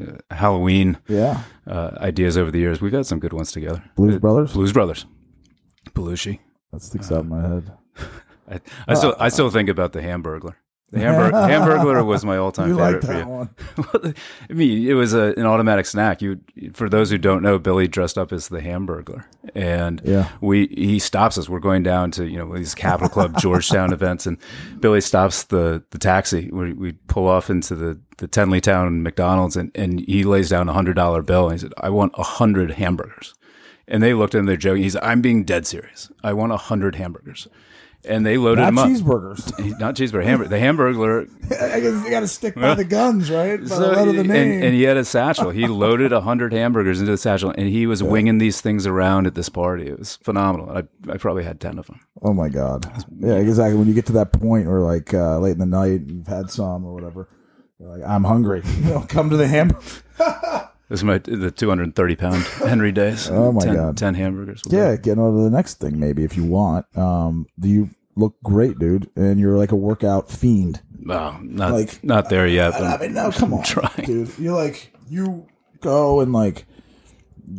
uh, 0.00 0.34
Halloween 0.34 0.98
Yeah. 1.08 1.42
uh, 1.66 1.90
ideas 1.98 2.36
over 2.38 2.50
the 2.50 2.58
years. 2.58 2.80
We've 2.80 2.92
had 2.92 3.06
some 3.06 3.18
good 3.20 3.32
ones 3.32 3.50
together. 3.52 3.82
Blues 3.96 4.16
Uh, 4.16 4.18
Brothers. 4.18 4.52
Blues 4.52 4.72
Brothers, 4.72 5.06
Belushi. 5.90 6.40
That 6.72 6.82
sticks 6.82 7.10
out 7.12 7.24
in 7.24 7.28
my 7.30 7.40
head. 7.42 7.72
I, 8.50 8.60
I 8.88 8.94
still 8.94 9.14
I 9.18 9.28
still 9.30 9.50
think 9.50 9.68
about 9.68 9.92
the 9.92 10.00
Hamburglar. 10.00 10.54
The 10.90 11.00
Hamburg- 11.00 11.32
Hamburglar 11.50 12.06
was 12.06 12.24
my 12.24 12.36
all-time 12.36 12.68
You 12.68 12.76
favorite 12.76 13.04
like 13.04 13.16
that 13.16 13.26
one? 13.26 14.14
I 14.50 14.52
mean, 14.52 14.86
it 14.88 14.94
was 14.94 15.12
a, 15.12 15.34
an 15.36 15.44
automatic 15.44 15.86
snack. 15.86 16.22
You, 16.22 16.38
for 16.72 16.88
those 16.88 17.10
who 17.10 17.18
don't 17.18 17.42
know, 17.42 17.58
Billy 17.58 17.88
dressed 17.88 18.16
up 18.16 18.32
as 18.32 18.46
the 18.48 18.60
Hamburglar, 18.60 19.24
and 19.56 20.00
Yeah. 20.04 20.28
we 20.40 20.66
he 20.68 20.98
stops 21.00 21.36
us. 21.36 21.48
We're 21.48 21.58
going 21.58 21.82
down 21.82 22.12
to 22.12 22.26
you 22.26 22.38
know 22.38 22.54
these 22.56 22.74
Capital 22.76 23.08
Club 23.08 23.36
Georgetown 23.40 23.92
events, 23.92 24.24
and 24.26 24.38
Billy 24.78 25.00
stops 25.00 25.44
the 25.44 25.82
the 25.90 25.98
taxi. 25.98 26.48
We, 26.52 26.72
we 26.74 26.92
pull 27.08 27.26
off 27.26 27.50
into 27.50 27.74
the 27.74 28.00
the 28.18 28.28
Tenleytown 28.28 29.00
McDonald's, 29.02 29.56
and 29.56 29.72
and 29.74 29.98
he 30.00 30.22
lays 30.22 30.48
down 30.50 30.68
a 30.68 30.72
hundred 30.72 30.94
dollar 30.94 31.22
bill, 31.22 31.48
and 31.48 31.58
he 31.58 31.58
said, 31.58 31.72
"I 31.78 31.90
want 31.90 32.12
a 32.16 32.22
hundred 32.22 32.72
hamburgers." 32.72 33.34
And 33.88 34.02
they 34.02 34.14
looked 34.14 34.34
at 34.34 34.38
him, 34.38 34.46
they're 34.46 34.56
joking. 34.56 34.82
He's, 34.84 34.96
"I'm 34.96 35.20
being 35.20 35.44
dead 35.44 35.66
serious. 35.66 36.10
I 36.22 36.32
want 36.34 36.52
a 36.52 36.56
hundred 36.56 36.94
hamburgers." 36.94 37.48
And 38.06 38.24
they 38.26 38.36
loaded 38.36 38.60
Not 38.60 38.68
him 38.68 38.78
up. 38.78 38.88
cheeseburgers. 38.88 39.78
Not 39.80 39.94
cheeseburger, 39.96 40.24
hamburger. 40.24 40.50
The 40.50 40.56
Hamburglar 40.58 41.30
I 41.72 41.80
guess 41.80 42.04
you 42.04 42.10
got 42.10 42.20
to 42.20 42.28
stick 42.28 42.54
by 42.54 42.74
the 42.74 42.84
guns, 42.84 43.30
right? 43.30 43.58
By 43.58 43.64
the 43.64 43.68
so 43.68 43.90
of 44.08 44.12
the 44.14 44.20
and, 44.20 44.28
name. 44.28 44.62
and 44.62 44.74
he 44.74 44.82
had 44.82 44.96
a 44.96 45.04
satchel. 45.04 45.50
He 45.50 45.66
loaded 45.66 46.12
a 46.12 46.20
hundred 46.20 46.52
hamburgers 46.52 47.00
into 47.00 47.12
the 47.12 47.18
satchel, 47.18 47.54
and 47.56 47.68
he 47.68 47.86
was 47.86 48.02
winging 48.02 48.38
these 48.38 48.60
things 48.60 48.86
around 48.86 49.26
at 49.26 49.34
this 49.34 49.48
party. 49.48 49.86
It 49.86 49.98
was 49.98 50.16
phenomenal. 50.16 50.70
I, 50.70 50.82
I 51.12 51.16
probably 51.16 51.44
had 51.44 51.60
ten 51.60 51.78
of 51.78 51.86
them. 51.86 52.00
oh 52.22 52.32
my 52.34 52.48
god. 52.48 52.86
Yeah, 53.18 53.34
exactly. 53.36 53.78
When 53.78 53.88
you 53.88 53.94
get 53.94 54.06
to 54.06 54.12
that 54.14 54.32
point 54.32 54.66
where 54.68 54.80
like 54.80 55.12
uh, 55.14 55.38
late 55.38 55.52
in 55.52 55.58
the 55.58 55.66
night, 55.66 56.02
you've 56.06 56.26
had 56.26 56.50
some 56.50 56.84
or 56.84 56.92
whatever. 56.92 57.28
You're 57.78 57.88
like, 57.98 58.08
I'm 58.08 58.24
hungry. 58.24 58.62
You 58.76 58.84
know, 58.90 59.00
come 59.08 59.30
to 59.30 59.36
the 59.36 59.48
hamburger. 59.48 59.80
This 60.88 61.00
is 61.00 61.04
my 61.04 61.18
the 61.18 61.50
two 61.50 61.68
hundred 61.68 61.84
and 61.84 61.96
thirty 61.96 62.14
pound 62.16 62.42
Henry 62.66 62.92
days. 62.92 63.28
Oh, 63.30 63.52
my 63.52 63.62
10, 63.64 63.74
God. 63.74 63.96
ten 63.96 64.14
hamburgers. 64.14 64.62
Yeah, 64.68 64.96
get 64.96 65.18
on 65.18 65.34
to 65.36 65.42
the 65.44 65.50
next 65.50 65.80
thing 65.80 65.98
maybe 65.98 66.24
if 66.24 66.36
you 66.36 66.44
want. 66.44 66.86
Um, 66.96 67.46
you 67.60 67.90
look 68.16 68.36
great, 68.44 68.78
dude, 68.78 69.10
and 69.16 69.40
you're 69.40 69.56
like 69.56 69.72
a 69.72 69.76
workout 69.76 70.30
fiend. 70.30 70.82
No, 70.98 71.38
not 71.42 71.72
Like- 71.72 72.04
not 72.04 72.28
there 72.28 72.46
yet. 72.46 72.72
But 72.72 72.82
I 72.84 72.98
mean, 72.98 73.14
no, 73.14 73.30
come 73.30 73.54
on, 73.54 73.62
trying. 73.64 74.04
dude. 74.06 74.38
You're 74.38 74.54
like 74.56 74.92
you 75.08 75.46
go 75.80 76.20
and 76.20 76.32
like 76.32 76.66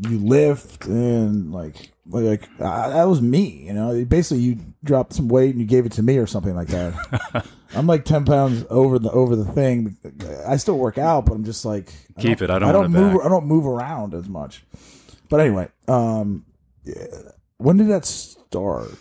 you 0.08 0.17
lift 0.20 0.86
and 0.86 1.51
like 1.51 1.91
like 2.07 2.47
uh, 2.59 2.89
that 2.89 3.03
was 3.05 3.21
me. 3.21 3.65
You 3.67 3.74
know, 3.74 4.05
basically 4.05 4.43
you 4.43 4.57
dropped 4.83 5.13
some 5.13 5.27
weight 5.27 5.51
and 5.51 5.59
you 5.59 5.65
gave 5.67 5.85
it 5.85 5.91
to 5.93 6.03
me 6.03 6.17
or 6.17 6.27
something 6.27 6.55
like 6.55 6.67
that. 6.69 7.45
I'm 7.75 7.88
like 7.88 8.05
ten 8.05 8.25
pounds 8.25 8.65
over 8.69 9.00
the 9.00 9.09
over 9.12 9.35
the 9.35 9.45
thing. 9.45 9.97
I 10.47 10.57
still 10.57 10.77
work 10.77 10.97
out, 10.97 11.25
but 11.25 11.33
I'm 11.33 11.43
just 11.43 11.65
like 11.65 11.88
Keep 12.19 12.39
don't- 12.39 12.50
it. 12.50 12.53
I 12.53 12.59
don't 12.59 12.69
I 12.69 12.71
don't 12.71 12.81
want 12.81 12.93
move. 12.93 13.13
back. 13.17 13.25
I 13.25 13.29
don't 13.29 13.45
move 13.47 13.65
around 13.65 14.13
as 14.13 14.29
much. 14.29 14.63
But 15.29 15.39
anyway, 15.39 15.69
um, 15.88 16.45
yeah. 16.83 16.93
when 17.57 17.77
did 17.77 17.88
that 17.89 18.05
start? 18.05 18.91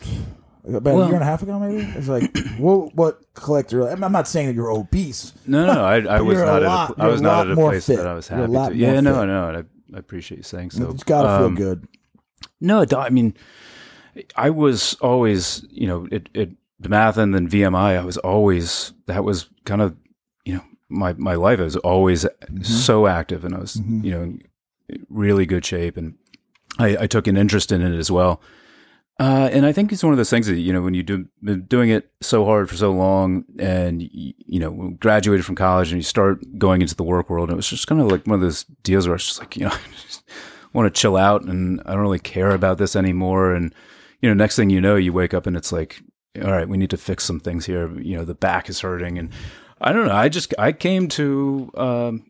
About 0.66 0.94
a 0.94 1.04
year 1.04 1.14
and 1.16 1.22
a 1.22 1.26
half 1.26 1.42
ago, 1.42 1.58
maybe. 1.58 1.82
It's 1.94 2.08
like, 2.08 2.34
what? 2.58 2.94
What 2.94 3.34
collector? 3.34 3.86
I'm 3.86 4.10
not 4.12 4.26
saying 4.26 4.46
that 4.46 4.54
you're 4.54 4.70
obese. 4.70 5.34
no, 5.46 5.66
no, 5.66 5.84
I, 5.84 5.96
I 6.00 6.20
was 6.22 6.36
you're 6.38 6.44
a 6.44 6.46
not 6.46 6.62
lot- 6.62 6.90
at 6.92 6.98
a, 6.98 7.02
I 7.02 7.06
was 7.08 7.20
a 7.20 7.22
not 7.22 7.46
at 7.48 7.52
a 7.52 7.54
place 7.54 7.84
fit. 7.86 7.98
that 7.98 8.06
I 8.06 8.14
was 8.14 8.28
happy 8.28 8.46
lot 8.50 8.70
to. 8.70 8.74
more 8.74 8.82
Yeah, 8.94 9.00
no, 9.00 9.20
fit. 9.20 9.26
no, 9.26 9.44
I, 9.92 9.96
I 9.96 9.98
appreciate 9.98 10.38
you 10.38 10.42
saying 10.42 10.70
so. 10.70 10.88
it's 10.88 11.04
got 11.04 11.24
to 11.24 11.28
Um, 11.44 11.54
feel 11.54 11.66
good. 11.66 11.86
No, 12.60 12.84
I 12.96 13.10
mean, 13.10 13.34
I 14.36 14.50
was 14.50 14.94
always, 15.00 15.64
you 15.70 15.86
know, 15.86 16.08
it, 16.10 16.28
it, 16.34 16.50
DeMatha 16.82 17.18
and 17.18 17.34
then 17.34 17.48
VMI, 17.48 17.98
I 17.98 18.04
was 18.04 18.16
always, 18.18 18.92
that 19.06 19.24
was 19.24 19.48
kind 19.64 19.80
of, 19.82 19.96
you 20.44 20.54
know, 20.54 20.64
my, 20.88 21.12
my 21.14 21.34
life. 21.34 21.60
I 21.60 21.62
was 21.64 21.76
always 21.76 22.26
so 22.62 23.06
active 23.06 23.44
and 23.44 23.54
I 23.54 23.58
was, 23.58 23.76
you 23.76 24.10
know, 24.10 24.22
in 24.22 24.42
really 25.08 25.46
good 25.46 25.64
shape. 25.64 25.96
And 25.96 26.14
I, 26.78 26.96
I 27.00 27.06
took 27.06 27.26
an 27.26 27.36
interest 27.36 27.72
in 27.72 27.80
it 27.82 27.96
as 27.96 28.10
well. 28.10 28.40
Uh, 29.20 29.48
and 29.52 29.64
I 29.64 29.70
think 29.72 29.92
it's 29.92 30.02
one 30.02 30.12
of 30.12 30.16
those 30.16 30.28
things 30.30 30.48
that, 30.48 30.56
you 30.58 30.72
know, 30.72 30.82
when 30.82 30.94
you 30.94 31.04
do 31.04 31.26
been 31.40 31.62
doing 31.62 31.88
it 31.90 32.10
so 32.20 32.44
hard 32.44 32.68
for 32.68 32.74
so 32.76 32.90
long 32.92 33.44
and, 33.60 34.00
y- 34.00 34.34
you 34.38 34.58
know, 34.58 34.96
graduated 34.98 35.46
from 35.46 35.54
college 35.54 35.92
and 35.92 35.98
you 35.98 36.02
start 36.02 36.40
going 36.58 36.82
into 36.82 36.96
the 36.96 37.04
work 37.04 37.30
world, 37.30 37.48
and 37.48 37.54
it 37.54 37.56
was 37.56 37.68
just 37.70 37.86
kind 37.86 38.00
of 38.00 38.08
like 38.08 38.26
one 38.26 38.34
of 38.34 38.40
those 38.40 38.64
deals 38.82 39.06
where 39.06 39.14
it's 39.14 39.26
just 39.28 39.38
like, 39.38 39.56
you 39.56 39.66
know, 39.66 39.74
just 40.08 40.24
want 40.74 40.92
to 40.94 41.00
chill 41.00 41.16
out 41.16 41.44
and 41.44 41.80
I 41.86 41.92
don't 41.92 42.02
really 42.02 42.18
care 42.18 42.50
about 42.50 42.76
this 42.78 42.94
anymore. 42.96 43.54
And, 43.54 43.74
you 44.20 44.28
know, 44.28 44.34
next 44.34 44.56
thing 44.56 44.68
you 44.68 44.80
know, 44.80 44.96
you 44.96 45.12
wake 45.12 45.32
up 45.32 45.46
and 45.46 45.56
it's 45.56 45.72
like, 45.72 46.02
all 46.42 46.50
right, 46.50 46.68
we 46.68 46.76
need 46.76 46.90
to 46.90 46.96
fix 46.98 47.24
some 47.24 47.40
things 47.40 47.64
here. 47.64 47.90
You 47.98 48.16
know, 48.18 48.24
the 48.24 48.34
back 48.34 48.68
is 48.68 48.80
hurting. 48.80 49.18
And 49.18 49.30
I 49.80 49.92
don't 49.92 50.06
know. 50.06 50.14
I 50.14 50.28
just, 50.28 50.52
I 50.58 50.72
came 50.72 51.08
to, 51.10 51.70
um, 51.76 52.26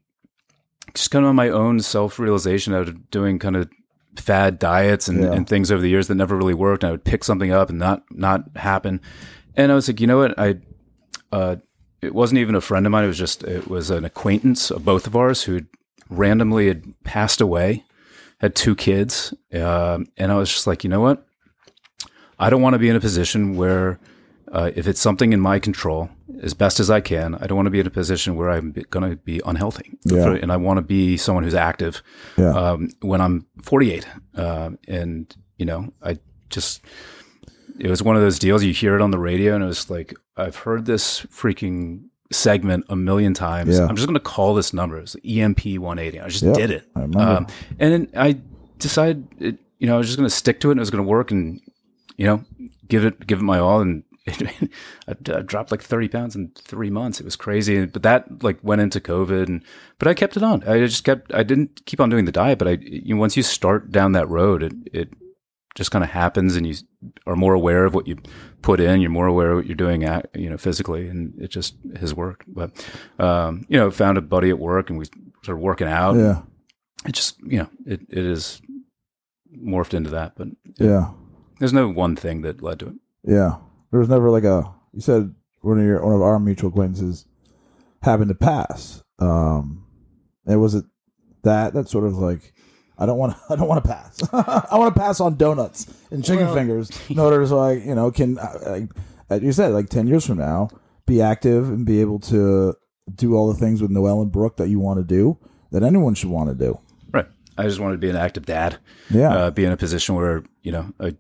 just 0.95 1.11
kind 1.11 1.25
of 1.25 1.31
on 1.31 1.37
my 1.37 1.49
own 1.49 1.81
self 1.81 2.19
realization 2.19 2.75
out 2.75 2.89
of 2.89 3.11
doing 3.11 3.39
kind 3.39 3.57
of 3.57 3.69
fad 4.17 4.59
diets 4.59 5.09
and, 5.09 5.23
Yeah. 5.23 5.33
and 5.33 5.49
things 5.49 5.73
over 5.73 5.81
the 5.83 5.89
years 5.89 6.07
that 6.09 6.15
never 6.15 6.37
really 6.37 6.55
worked. 6.55 6.85
And 6.85 6.89
I 6.89 6.93
would 6.93 7.05
pick 7.05 7.25
something 7.25 7.51
up 7.51 7.71
and 7.71 7.79
not 7.79 8.05
not 8.13 8.45
happen. 8.57 9.01
And 9.57 9.73
I 9.73 9.75
was 9.75 9.89
like, 9.89 10.01
you 10.01 10.07
know 10.07 10.19
what? 10.19 10.39
I 10.39 10.57
uh, 11.33 11.57
it 12.03 12.15
wasn't 12.15 12.39
even 12.39 12.55
a 12.55 12.61
friend 12.61 12.87
of 12.87 12.93
mine. 12.93 13.05
It 13.05 13.09
was 13.09 13.19
just 13.19 13.43
it 13.43 13.67
was 13.69 13.91
an 13.91 14.05
acquaintance 14.05 14.71
of 14.71 14.85
both 14.85 15.07
of 15.07 15.17
ours 15.17 15.45
who 15.45 15.63
randomly 16.11 16.69
had 16.69 16.85
passed 17.03 17.41
away, 17.41 17.85
had 18.45 18.55
two 18.55 18.75
kids, 18.75 19.35
um, 19.53 20.07
and 20.17 20.31
I 20.33 20.37
was 20.37 20.51
just 20.51 20.67
like, 20.67 20.85
you 20.85 20.91
know 20.91 21.01
what? 21.01 21.27
I 22.39 22.51
don't 22.51 22.63
want 22.63 22.75
to 22.75 22.79
be 22.79 22.89
in 22.89 22.97
a 22.97 23.01
position 23.01 23.57
where 23.57 23.99
uh, 24.53 24.71
if 24.77 24.87
it's 24.87 25.01
something 25.01 25.33
in 25.33 25.41
my 25.41 25.59
control, 25.59 26.11
as 26.43 26.53
best 26.55 26.79
as 26.81 26.91
I 26.91 27.01
can, 27.01 27.35
I 27.37 27.47
don't 27.47 27.57
want 27.57 27.67
to 27.67 27.71
be 27.71 27.81
in 27.81 27.87
a 27.87 27.91
position 27.91 28.37
where 28.37 28.51
I'm 28.51 28.73
going 28.91 29.09
to 29.11 29.17
be 29.17 29.41
unhealthy. 29.47 29.99
Yeah. 30.05 30.35
And 30.35 30.51
I 30.53 30.57
want 30.57 30.79
to 30.79 30.83
be 30.83 31.17
someone 31.17 31.45
who's 31.45 31.55
active 31.55 32.03
Yeah. 32.37 32.51
um, 32.51 32.89
when 33.01 33.21
I'm 33.21 33.47
48. 33.63 34.07
Um, 34.35 34.79
and, 34.89 35.35
you 35.59 35.67
know, 35.67 35.93
I 36.03 36.19
just, 36.51 36.85
it 37.79 37.89
was 37.89 38.03
one 38.03 38.17
of 38.17 38.23
those 38.23 38.39
deals 38.39 38.63
you 38.65 38.73
hear 38.73 38.95
it 38.95 39.01
on 39.01 39.11
the 39.11 39.19
radio 39.19 39.55
and 39.55 39.65
it 39.65 39.67
was 39.69 39.89
like, 39.91 40.13
I've 40.37 40.57
heard 40.57 40.85
this 40.87 41.23
freaking 41.23 42.09
segment 42.35 42.85
a 42.89 42.97
million 42.97 43.35
times. 43.35 43.79
Yeah. 43.79 43.87
I'm 43.87 43.97
just 43.97 44.07
going 44.07 44.15
to 44.15 44.21
call 44.21 44.55
this 44.55 44.73
number. 44.73 44.99
It's 44.99 45.17
EMP 45.25 45.65
180. 45.79 46.21
I 46.21 46.29
just 46.29 46.43
Yep, 46.43 46.55
did 46.55 46.71
it. 46.71 46.89
I. 46.95 47.03
Um, 47.03 47.47
and 47.79 47.93
then 47.93 48.09
I 48.17 48.41
decided, 48.79 49.27
it, 49.39 49.59
you 49.79 49.87
know, 49.87 49.95
I 49.95 49.99
was 49.99 50.07
just 50.07 50.19
going 50.19 50.29
to 50.29 50.35
stick 50.35 50.61
to 50.61 50.69
it 50.69 50.73
and 50.73 50.81
it 50.81 50.83
was 50.83 50.91
going 50.91 51.05
to 51.05 51.09
work 51.09 51.31
and, 51.31 51.61
you 52.17 52.27
know, 52.27 52.45
give 52.89 53.05
it, 53.05 53.27
give 53.27 53.39
it 53.39 53.43
my 53.43 53.59
all. 53.59 53.81
And 53.81 54.03
I, 54.29 54.53
I 55.09 55.41
dropped 55.43 55.71
like 55.71 55.83
30 55.83 56.09
pounds 56.09 56.37
in 56.37 56.51
three 56.57 56.91
months. 56.91 57.21
It 57.21 57.25
was 57.25 57.37
crazy. 57.37 57.85
But 57.87 58.03
that 58.03 58.43
like 58.43 58.59
went 58.63 58.81
into 58.81 59.01
COVID 59.01 59.47
and, 59.47 59.63
but 59.99 60.09
I 60.09 60.15
kept 60.15 60.37
it 60.37 60.43
on. 60.43 60.63
I 60.69 60.79
just 60.79 61.05
kept, 61.05 61.33
I 61.35 61.43
didn't 61.43 61.85
keep 61.87 62.01
on 62.01 62.11
doing 62.11 62.25
the 62.25 62.33
diet, 62.33 62.59
but 62.59 62.69
I, 62.69 62.73
you 62.81 63.15
know, 63.15 63.21
once 63.21 63.37
you 63.37 63.43
start 63.43 63.91
down 63.91 64.13
that 64.13 64.29
road, 64.29 64.63
it, 64.63 64.73
it 64.93 65.09
just 65.75 65.91
kind 65.91 66.05
of 66.05 66.11
happens 66.11 66.55
and 66.57 66.67
you 66.67 66.75
are 67.27 67.35
more 67.37 67.53
aware 67.55 67.85
of 67.85 67.95
what 67.95 68.07
you 68.07 68.17
put 68.63 68.81
in. 68.81 69.01
You're 69.01 69.11
more 69.11 69.27
aware 69.27 69.51
of 69.51 69.57
what 69.57 69.67
you're 69.67 69.75
doing 69.75 70.05
at, 70.05 70.31
you 70.35 70.49
know, 70.49 70.57
physically 70.57 71.09
and 71.09 71.35
it 71.41 71.49
just 71.49 71.75
has 71.99 72.15
worked. 72.15 72.45
But, 72.53 72.71
um, 73.19 73.67
you 73.69 73.77
know, 73.79 73.91
found 73.91 74.17
a 74.17 74.21
buddy 74.23 74.51
at 74.51 74.59
work 74.59 74.89
and 74.91 74.99
we 74.99 75.07
started 75.43 75.61
working 75.61 75.89
out. 75.89 76.17
yeah. 76.17 76.43
It 77.07 77.13
just, 77.13 77.39
you 77.43 77.59
know, 77.59 77.69
it, 77.85 78.01
it 78.09 78.25
is 78.25 78.63
morphed 79.55 79.93
into 79.95 80.11
that, 80.11 80.33
but 80.37 80.49
Yeah. 80.79 81.11
there's 81.59 81.73
no 81.73 81.89
one 81.89 82.17
thing 82.17 82.41
that 82.43 82.63
led 82.63 82.79
to 82.81 82.87
it. 82.89 82.95
Yeah. 83.25 83.57
There 83.91 84.01
was 84.01 84.09
never 84.09 84.31
like 84.31 84.45
a. 84.45 84.73
You 84.93 85.01
said 85.01 85.35
one 85.61 85.79
of 85.79 85.85
your 85.85 86.03
one 86.05 86.15
of 86.15 86.23
our 86.23 86.39
mutual 86.41 86.71
acquaintances 86.71 87.27
happened 88.03 88.29
to 88.31 88.35
pass. 88.35 89.03
Um, 89.19 89.85
and 90.47 90.61
was 90.61 90.75
it 90.75 90.85
that 91.43 91.75
that 91.75 91.89
sort 91.89 92.05
of 92.05 92.17
like 92.17 92.54
I 92.99 93.07
don't 93.07 93.19
want 93.19 93.37
I 93.51 93.57
don't 93.57 93.69
want 93.69 93.83
to 93.85 93.91
pass. 93.91 94.23
I 94.33 94.77
want 94.79 94.95
to 94.95 95.01
pass 95.01 95.21
on 95.21 95.37
donuts 95.37 95.87
and 96.11 96.25
chicken 96.25 96.47
Well- 96.47 96.55
fingers 96.55 96.91
in 97.09 97.19
order 97.19 97.47
so 97.47 97.59
I 97.59 97.73
you 97.73 97.95
know 97.95 98.11
can 98.11 98.39
I, 98.39 98.89
I, 99.31 99.35
you 99.37 99.53
said 99.53 99.73
like 99.73 99.89
ten 99.89 100.07
years 100.07 100.27
from 100.27 100.39
now 100.39 100.71
be 101.07 101.21
active 101.21 101.69
and 101.69 101.85
be 101.85 102.01
able 102.01 102.19
to 102.21 102.75
do 103.15 103.35
all 103.37 103.53
the 103.53 103.59
things 103.59 103.83
with 103.83 103.91
Noel 103.91 104.23
and 104.23 104.33
Brooke 104.33 104.57
that 104.57 104.69
you 104.69 104.81
want 104.81 104.99
to 104.99 105.05
do 105.05 105.39
that 105.73 105.83
anyone 105.83 106.15
should 106.15 106.31
want 106.31 106.49
to 106.49 106.55
do. 106.55 106.79
Right. 107.13 107.27
I 107.59 107.65
just 107.65 107.79
wanted 107.81 107.95
to 107.95 107.99
be 107.99 108.09
an 108.09 108.17
active 108.17 108.47
dad. 108.47 108.79
Yeah. 109.11 109.29
uh, 109.35 109.51
be 109.51 109.65
in 109.65 109.73
a 109.73 109.77
position 109.77 110.15
where 110.15 110.43
you 110.63 110.73
know 110.73 110.93
I 111.01 111.15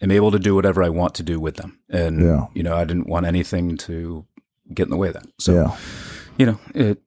am 0.00 0.10
able 0.10 0.30
to 0.32 0.38
do 0.38 0.54
whatever 0.54 0.82
I 0.82 0.88
want 0.88 1.14
to 1.16 1.22
do 1.22 1.38
with 1.38 1.56
them, 1.56 1.78
and 1.88 2.20
Yeah. 2.20 2.46
you 2.54 2.62
know 2.62 2.74
I 2.74 2.84
didn't 2.84 3.06
want 3.06 3.26
anything 3.26 3.76
to 3.78 4.24
get 4.74 4.84
in 4.84 4.90
the 4.90 4.96
way 4.96 5.08
of 5.08 5.14
that. 5.14 5.26
So 5.38 5.52
yeah. 5.54 5.76
you 6.38 6.46
know 6.46 6.58
it, 6.74 7.00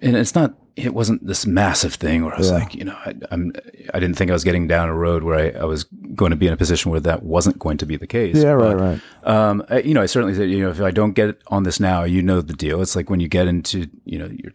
and 0.00 0.16
it's 0.16 0.34
not. 0.34 0.54
It 0.80 0.94
wasn't 0.94 1.26
this 1.26 1.46
massive 1.46 1.94
thing 1.94 2.24
where 2.24 2.34
I 2.34 2.38
was 2.38 2.48
Yeah. 2.50 2.58
like, 2.58 2.74
you 2.74 2.84
know, 2.84 2.96
I, 3.04 3.14
I'm. 3.30 3.52
I 3.94 3.98
didn't 4.00 4.16
think 4.16 4.30
I 4.30 4.34
was 4.34 4.44
getting 4.44 4.66
down 4.68 4.88
a 4.88 4.94
road 4.94 5.22
where 5.22 5.38
I, 5.56 5.60
I 5.60 5.64
was 5.64 5.84
going 6.14 6.30
to 6.30 6.36
be 6.36 6.46
in 6.46 6.52
a 6.52 6.56
position 6.56 6.90
where 6.90 7.00
that 7.00 7.22
wasn't 7.22 7.58
going 7.58 7.78
to 7.78 7.86
be 7.86 7.96
the 7.96 8.06
case. 8.06 8.36
Yeah. 8.36 8.50
Right. 8.50 8.76
But, 8.76 8.80
Right. 8.80 9.00
um, 9.24 9.64
I, 9.68 9.80
you 9.80 9.94
know, 9.94 10.02
I 10.02 10.06
certainly 10.06 10.34
said, 10.34 10.50
you 10.50 10.60
know, 10.60 10.70
if 10.70 10.80
I 10.80 10.90
don't 10.90 11.12
get 11.12 11.40
on 11.48 11.62
this 11.64 11.80
now, 11.80 12.04
you 12.04 12.22
know 12.22 12.40
the 12.40 12.54
deal. 12.54 12.80
It's 12.82 12.94
like 12.96 13.10
when 13.10 13.20
you 13.20 13.28
get 13.28 13.46
into, 13.48 13.88
you 14.04 14.18
know, 14.18 14.26
your 14.26 14.52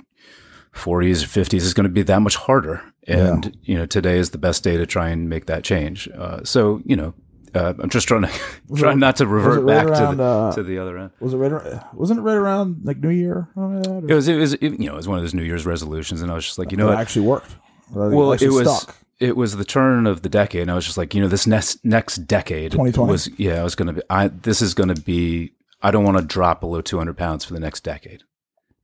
40s 0.74 1.24
or 1.24 1.28
50s, 1.42 1.54
it's 1.56 1.74
going 1.74 1.86
to 1.86 1.90
be 1.90 2.04
that 2.04 2.22
much 2.22 2.36
harder. 2.36 2.82
And, 3.08 3.56
you 3.64 3.78
know, 3.78 3.86
today 3.86 4.18
is 4.18 4.32
the 4.32 4.38
best 4.40 4.64
day 4.64 4.78
to 4.78 4.86
try 4.86 5.10
and 5.10 5.30
make 5.30 5.46
that 5.46 5.64
change. 5.64 6.10
Uh, 6.18 6.44
so, 6.44 6.82
you 6.86 6.96
know, 6.96 7.14
uh, 7.56 7.74
I'm 7.80 7.90
just 7.90 8.08
trying 8.08 8.24
to 8.24 8.32
try 8.76 8.94
not 8.94 9.16
to 9.18 9.28
revert 9.28 9.64
right 9.64 9.78
back 9.78 9.88
around, 9.88 10.12
to 10.12 10.18
the, 10.18 10.24
uh, 10.24 10.54
to 10.54 10.64
the 10.64 10.78
other 10.80 10.98
end. 10.98 11.12
Was 11.20 11.34
it 11.34 11.38
right? 11.38 11.52
ar- 11.52 11.90
Wasn't 11.94 12.20
it 12.20 12.24
right 12.24 12.36
around 12.36 12.82
like 12.84 12.98
New 12.98 13.10
Year? 13.10 13.50
or 13.56 13.80
that, 13.80 13.88
or- 13.88 14.12
It 14.12 14.14
was, 14.14 14.28
it 14.28 14.36
was, 14.38 14.54
it, 14.54 14.62
you 14.64 14.88
know, 14.88 14.94
it 14.94 14.98
was 14.98 15.08
one 15.08 15.18
of 15.18 15.24
those 15.24 15.34
New 15.34 15.44
Year's 15.44 15.66
resolutions. 15.66 16.22
And 16.22 16.32
I 16.32 16.36
was 16.36 16.46
just 16.46 16.58
like, 16.60 16.72
you 16.72 16.78
know 16.78 16.88
It 16.88 16.92
what? 16.92 17.00
actually 17.00 17.26
worked. 17.26 17.56
Well, 17.92 18.34
it 18.34 18.50
was 18.50 18.82
stuck. 18.82 18.96
it 19.20 19.38
was 19.38 19.56
the 19.56 19.64
turn 19.66 20.08
of 20.08 20.22
the 20.24 20.30
decade, 20.30 20.64
and 20.64 20.72
I 20.72 20.76
was 20.76 20.86
just 20.86 20.98
like, 20.98 21.14
you 21.14 21.22
know, 21.22 21.28
this 21.28 21.46
next 21.48 21.86
next 21.86 22.18
decade 22.28 22.72
2020. 22.72 23.12
was 23.12 23.30
yeah, 23.40 23.62
I 23.62 23.64
was 23.64 23.76
to 23.76 23.94
be. 23.94 24.02
I 24.10 24.28
this 24.30 24.62
is 24.62 24.74
going 24.74 24.90
to 24.94 25.00
be 25.00 25.54
I 25.84 25.92
don't 25.92 26.04
want 26.04 26.18
to 26.18 26.24
drop 26.24 26.62
below 26.62 26.82
200 26.82 27.16
pounds 27.16 27.46
for 27.46 27.54
the 27.54 27.60
next 27.60 27.84
decade. 27.84 28.24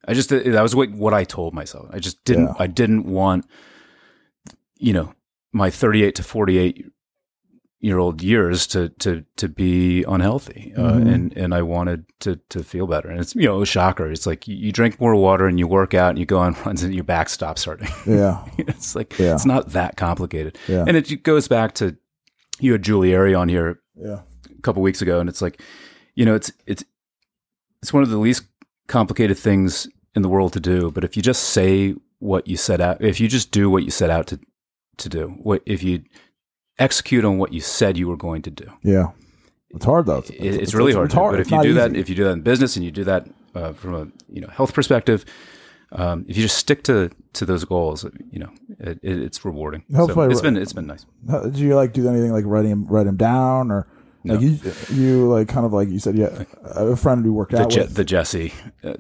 I 0.07 0.13
just 0.13 0.29
that 0.29 0.61
was 0.61 0.75
what 0.75 0.91
what 0.91 1.13
I 1.15 1.23
told 1.23 1.53
myself. 1.55 1.89
I 1.91 1.97
just 1.99 2.23
didn't 2.25 2.45
Yeah. 2.47 2.53
I 2.59 2.67
didn't 2.67 3.05
want 3.05 3.45
you 4.77 4.93
know 4.93 5.13
my 5.51 5.69
38 5.69 6.15
to 6.15 6.23
48 6.23 6.85
year 7.81 7.97
old 7.97 8.21
years 8.21 8.67
to 8.67 8.89
to 8.99 9.23
to 9.35 9.49
be 9.49 10.03
unhealthy 10.03 10.71
uh, 10.77 10.81
Mhm. 10.93 11.13
and 11.13 11.37
and 11.37 11.53
I 11.53 11.61
wanted 11.63 12.05
to 12.19 12.35
to 12.49 12.63
feel 12.63 12.85
better 12.87 13.09
and 13.09 13.19
it's 13.19 13.33
you 13.35 13.47
know 13.47 13.61
a 13.61 13.65
shocker 13.65 14.11
it's 14.11 14.27
like 14.27 14.47
you, 14.47 14.55
you 14.55 14.71
drink 14.71 14.99
more 15.01 15.15
water 15.15 15.47
and 15.47 15.57
you 15.59 15.67
work 15.67 15.93
out 15.95 16.09
and 16.11 16.19
you 16.19 16.25
go 16.27 16.37
on 16.39 16.55
runs 16.65 16.83
and 16.83 16.93
your 16.93 17.03
back 17.03 17.27
stops 17.29 17.63
hurting 17.65 17.89
Yeah. 18.05 18.45
it's 18.57 18.95
like 18.95 19.17
Yeah. 19.19 19.33
it's 19.33 19.45
not 19.47 19.71
that 19.71 19.97
complicated 19.97 20.57
Yeah. 20.67 20.85
and 20.87 20.95
it 20.95 21.23
goes 21.23 21.47
back 21.47 21.73
to 21.75 21.95
you 22.59 22.71
had 22.73 22.83
Giulieri 22.83 23.33
on 23.35 23.49
here 23.49 23.79
Yeah. 23.95 24.19
a 24.57 24.61
couple 24.61 24.83
weeks 24.83 25.01
ago, 25.01 25.19
and 25.19 25.27
it's 25.29 25.41
like, 25.41 25.59
you 26.15 26.25
know, 26.25 26.35
it's 26.35 26.51
it's 26.67 26.83
it's 27.81 27.91
one 27.93 28.03
of 28.03 28.09
the 28.11 28.19
least 28.19 28.43
complicated 28.87 29.37
things 29.37 29.87
in 30.15 30.21
the 30.21 30.29
world 30.29 30.53
to 30.53 30.59
do. 30.59 30.91
But 30.91 31.03
if 31.03 31.15
you 31.17 31.23
just 31.23 31.41
say 31.49 31.95
what 32.19 32.47
you 32.47 32.57
set 32.57 32.79
out, 32.79 33.01
if 33.01 33.19
you 33.19 33.27
just 33.27 33.51
do 33.51 33.69
what 33.71 33.83
you 33.83 33.89
set 33.91 34.09
out 34.11 34.27
to 34.27 34.39
to 34.97 35.09
do, 35.09 35.29
what 35.41 35.63
if 35.65 35.81
you 35.81 36.03
execute 36.79 37.25
on 37.25 37.37
what 37.37 37.53
you 37.53 37.61
said 37.61 37.97
you 37.97 38.07
were 38.07 38.17
going 38.17 38.41
to 38.43 38.51
do, 38.51 38.65
Yeah. 38.83 39.11
It's 39.73 39.85
hard 39.85 40.05
though. 40.05 40.17
it, 40.17 40.33
it's, 40.33 40.73
really 40.73 40.91
hard. 40.91 41.05
It's 41.05 41.13
hard. 41.13 41.31
But 41.31 41.39
It's 41.39 41.49
if 41.49 41.55
you 41.55 41.63
do 41.63 41.73
that, 41.75 41.95
if 41.95 42.09
you 42.09 42.15
do 42.15 42.25
that 42.25 42.31
in 42.31 42.41
business 42.41 42.75
and 42.75 42.83
you 42.83 42.91
do 42.91 43.05
that 43.05 43.27
uh, 43.55 43.73
from 43.73 43.95
a 43.95 44.07
you 44.29 44.41
know 44.41 44.47
health 44.47 44.73
perspective. 44.73 45.25
Um, 45.93 46.25
if 46.27 46.37
you 46.37 46.43
just 46.43 46.57
stick 46.57 46.83
to, 46.85 47.09
to 47.33 47.45
those 47.45 47.65
goals, 47.65 48.05
you 48.31 48.39
know 48.39 48.49
it, 48.79 48.99
it, 49.01 49.21
it's 49.21 49.43
rewarding. 49.43 49.83
So 49.93 50.21
it's 50.23 50.41
been 50.41 50.57
it's 50.57 50.73
been 50.73 50.87
nice. 50.87 51.05
Do 51.25 51.51
you 51.55 51.75
like 51.75 51.93
do 51.93 52.07
anything 52.07 52.31
like 52.31 52.45
write 52.45 52.65
him 52.65 52.85
write 52.87 53.07
him 53.07 53.17
down 53.17 53.71
or 53.71 53.87
like 54.23 54.41
you 54.41 54.59
you 54.91 55.27
like 55.27 55.47
kind 55.47 55.65
of 55.65 55.73
like 55.73 55.89
you 55.89 55.99
said 55.99 56.15
yeah 56.15 56.43
a 56.63 56.95
friend 56.95 57.25
who 57.25 57.33
worked 57.33 57.51
The, 57.53 57.61
out 57.63 57.71
Je- 57.71 57.81
with 57.81 57.95
the 57.95 58.03
Jesse 58.03 58.53
uh, 58.83 58.93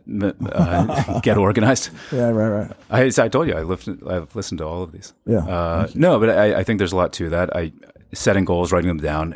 uh, 0.51 1.19
get 1.23 1.37
organized. 1.37 1.89
yeah 2.11 2.29
right 2.29 2.49
right 2.49 2.71
I, 2.89 3.23
I 3.23 3.29
told 3.29 3.47
you 3.47 3.53
I 3.53 3.61
listened. 3.63 4.01
I've 4.07 4.35
listened 4.35 4.57
to 4.59 4.65
all 4.65 4.83
of 4.83 4.91
these. 4.91 5.13
Yeah. 5.25 5.39
Uh, 5.45 5.87
no, 5.95 6.19
but 6.19 6.29
I, 6.29 6.59
I 6.59 6.63
think 6.63 6.77
there's 6.79 6.91
a 6.93 6.95
lot 6.97 7.13
to 7.13 7.29
that. 7.29 7.55
I 7.55 7.71
setting 8.13 8.45
goals, 8.45 8.71
writing 8.71 8.87
them 8.89 8.97
down. 8.97 9.35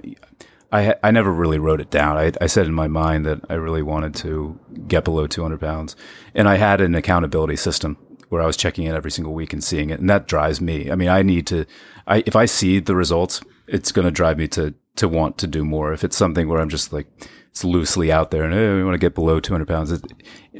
I 0.71 0.95
I 1.03 1.11
never 1.11 1.31
really 1.31 1.59
wrote 1.59 1.79
it 1.81 1.89
down. 1.91 2.17
I, 2.17 2.31
I 2.41 2.47
said 2.47 2.65
in 2.65 2.73
my 2.73 2.87
mind 2.87 3.25
that 3.25 3.39
I 3.49 3.53
really 3.53 3.81
wanted 3.83 4.15
to 4.15 4.59
get 4.87 5.03
below 5.05 5.27
200 5.27 5.59
pounds, 5.59 5.95
and 6.33 6.49
I 6.49 6.55
had 6.55 6.81
an 6.81 6.95
accountability 6.95 7.55
system 7.55 7.97
where 8.29 8.41
I 8.41 8.45
was 8.47 8.57
checking 8.57 8.85
it 8.85 8.95
every 8.95 9.11
single 9.11 9.33
week 9.33 9.53
and 9.53 9.63
seeing 9.63 9.89
it, 9.91 9.99
and 9.99 10.09
that 10.09 10.27
drives 10.27 10.59
me. 10.59 10.91
I 10.91 10.95
mean, 10.95 11.09
I 11.09 11.21
need 11.21 11.47
to. 11.47 11.65
I 12.07 12.23
if 12.25 12.35
I 12.35 12.45
see 12.45 12.79
the 12.79 12.95
results, 12.95 13.41
it's 13.67 13.91
going 13.91 14.05
to 14.05 14.11
drive 14.11 14.37
me 14.37 14.47
to 14.49 14.73
to 14.97 15.07
want 15.07 15.37
to 15.39 15.47
do 15.47 15.63
more. 15.65 15.93
If 15.93 16.03
it's 16.03 16.17
something 16.17 16.47
where 16.47 16.59
I'm 16.61 16.69
just 16.69 16.93
like 16.93 17.07
it's 17.51 17.63
loosely 17.63 18.11
out 18.11 18.31
there 18.31 18.43
and 18.43 18.53
hey, 18.53 18.73
we 18.73 18.83
want 18.83 18.95
to 18.95 18.99
get 18.99 19.15
below 19.15 19.39
200 19.39 19.65
pounds, 19.67 19.91
it, 19.91 20.01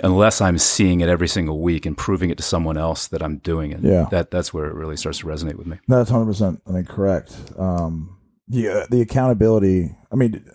unless 0.04 0.40
I'm 0.40 0.58
seeing 0.58 1.02
it 1.02 1.10
every 1.10 1.28
single 1.28 1.60
week 1.60 1.86
and 1.86 1.98
proving 1.98 2.30
it 2.30 2.38
to 2.38 2.44
someone 2.44 2.78
else 2.78 3.08
that 3.08 3.22
I'm 3.22 3.40
doing 3.40 3.72
it, 3.72 3.82
Yeah. 3.82 4.08
that 4.12 4.32
that's 4.32 4.54
where 4.54 4.66
it 4.68 4.74
really 4.76 4.96
starts 4.96 5.20
to 5.20 5.26
resonate 5.28 5.56
with 5.56 5.68
me. 5.68 5.78
That's 5.88 6.10
hundred 6.10 6.26
percent. 6.28 6.62
I 6.68 6.72
think 6.72 6.88
correct. 6.88 7.36
Um, 7.58 8.18
yeah, 8.48 8.86
the 8.90 9.02
accountability. 9.02 9.96
I 10.12 10.16
mean, 10.16 10.46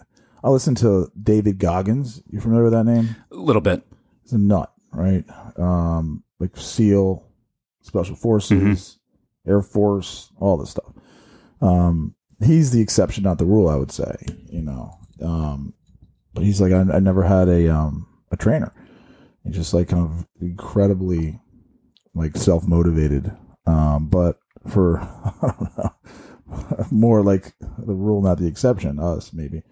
I 0.43 0.49
listened 0.49 0.79
to 0.79 1.11
David 1.21 1.59
Goggins. 1.59 2.23
You 2.31 2.41
familiar 2.41 2.65
with 2.65 2.73
that 2.73 2.85
name? 2.85 3.17
A 3.31 3.35
little 3.37 3.61
bit. 3.61 3.83
He's 4.23 4.33
a 4.33 4.39
nut, 4.39 4.73
right? 4.93 5.25
Um, 5.59 6.23
like 6.39 6.57
SEAL, 6.57 7.23
Special 7.83 8.17
Forces, 8.17 8.99
Air 9.47 9.61
Force, 9.61 10.31
all 10.39 10.57
this 10.57 10.71
stuff. 10.71 10.91
Um, 11.61 12.15
he's 12.43 12.71
the 12.71 12.81
exception, 12.81 13.25
not 13.25 13.39
the 13.39 13.45
rule. 13.45 13.69
I 13.69 13.77
would 13.77 13.93
say, 13.93 14.15
you 14.51 14.63
know. 14.63 14.93
Um, 15.23 15.75
but 16.35 16.45
he's 16.45 16.61
like, 16.61 16.73
I, 16.73 16.81
I 16.97 16.99
never 17.01 17.23
had 17.23 17.49
a 17.49 17.69
um 17.75 18.07
a 18.31 18.37
trainer. 18.37 18.73
He's 19.45 19.55
just 19.55 19.75
like 19.75 19.89
kind 19.89 20.03
of 20.05 20.27
incredibly 20.41 21.41
like 22.15 22.37
self 22.37 22.67
motivated. 22.67 23.35
Um, 23.67 24.09
but 24.09 24.39
for 24.69 25.01
I 25.43 25.53
don't 25.59 25.79
know, 25.79 26.87
more 26.91 27.23
like 27.23 27.53
the 27.79 27.95
rule, 27.95 28.23
not 28.23 28.39
the 28.39 28.47
exception. 28.47 28.99
Us 28.99 29.33
maybe. 29.33 29.63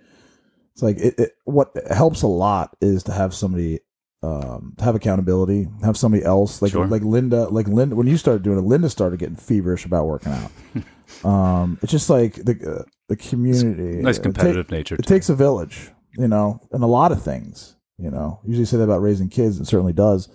It's 0.73 0.83
like 0.83 0.97
it, 0.99 1.19
it. 1.19 1.33
What 1.45 1.73
helps 1.91 2.23
a 2.23 2.28
lot 2.28 2.76
is 2.81 3.02
to 3.04 3.13
have 3.13 3.35
somebody 3.35 3.81
um, 4.23 4.75
have 4.81 4.95
accountability, 4.95 5.69
have 5.83 5.97
somebody 5.97 6.25
else 6.25 6.61
like 6.63 6.73
Sure. 6.73 6.87
like 6.87 7.02
Linda, 7.02 7.49
like 7.49 7.69
Linda. 7.69 7.97
When 7.97 8.07
you 8.07 8.17
started 8.17 8.43
doing 8.43 8.59
it, 8.59 8.63
Linda 8.65 8.89
started 8.91 9.19
getting 9.19 9.37
feverish 9.37 9.85
about 9.85 10.07
working 10.07 10.33
out. 10.33 10.50
um, 11.25 11.78
it's 11.82 11.92
just 11.92 12.10
like 12.10 12.34
the 12.34 12.80
uh, 12.80 12.82
the 13.08 13.16
community, 13.16 14.02
Nice 14.02 14.16
It 14.16 14.21
ta- 14.21 14.23
competitive 14.25 14.71
nature. 14.71 14.94
It 14.97 15.04
too. 15.04 15.14
takes 15.14 15.28
a 15.28 15.34
village, 15.34 15.90
you 16.18 16.28
know, 16.28 16.60
and 16.73 16.82
a 16.82 16.86
lot 16.86 17.12
of 17.12 17.23
things. 17.23 17.76
You 17.99 18.10
know, 18.10 18.40
usually 18.44 18.64
say 18.66 18.76
that 18.76 18.84
about 18.84 19.02
raising 19.02 19.28
kids. 19.28 19.58
It 19.60 19.66
certainly 19.66 19.92
does. 19.92 20.28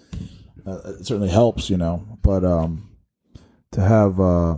Uh, 0.66 0.80
it 1.00 1.06
certainly 1.06 1.30
helps, 1.30 1.70
you 1.70 1.78
know. 1.78 2.18
But 2.22 2.44
um, 2.44 2.90
to 3.72 3.82
have 3.82 4.20
uh, 4.20 4.58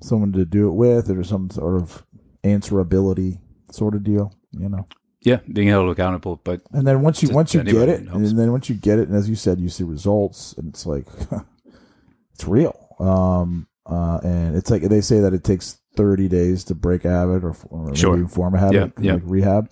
someone 0.00 0.32
to 0.32 0.44
do 0.44 0.68
it 0.68 0.72
with, 0.74 1.08
or 1.10 1.22
some 1.24 1.50
sort 1.50 1.76
of 1.80 2.04
answerability 2.42 3.38
sort 3.70 3.94
of 3.94 4.02
deal, 4.04 4.32
you 4.52 4.68
know. 4.68 4.86
yeah, 5.20 5.38
being 5.52 5.68
held 5.68 5.88
accountable, 5.90 6.40
but 6.44 6.60
And 6.72 6.86
then 6.86 7.02
once 7.02 7.22
you 7.22 7.28
To- 7.28 7.34
once 7.34 7.54
you 7.54 7.62
get 7.62 7.88
it, 7.88 8.00
it 8.02 8.08
helps. 8.08 8.30
and 8.30 8.38
then 8.38 8.50
once 8.50 8.68
you 8.68 8.74
get 8.74 8.98
it, 8.98 9.08
and 9.08 9.16
as 9.16 9.28
you 9.28 9.36
said, 9.36 9.60
you 9.60 9.68
see 9.68 9.84
results, 9.84 10.54
and 10.58 10.68
it's 10.68 10.84
like 10.84 11.06
it's 12.34 12.46
real. 12.46 12.74
Um, 12.98 13.66
uh, 13.92 14.18
and 14.24 14.56
it's 14.56 14.70
like 14.70 14.82
they 14.82 15.00
say 15.00 15.20
that 15.20 15.34
it 15.34 15.44
takes 15.44 15.78
thirty 15.96 16.28
days 16.28 16.64
to 16.64 16.74
break 16.74 17.04
a 17.04 17.10
habit, 17.10 17.44
or, 17.44 17.54
or 17.70 17.94
Sure. 17.94 18.26
form 18.28 18.54
a 18.54 18.58
habit, 18.58 18.92
Yeah, 18.98 19.04
yeah. 19.04 19.14
like 19.14 19.22
rehab. 19.26 19.68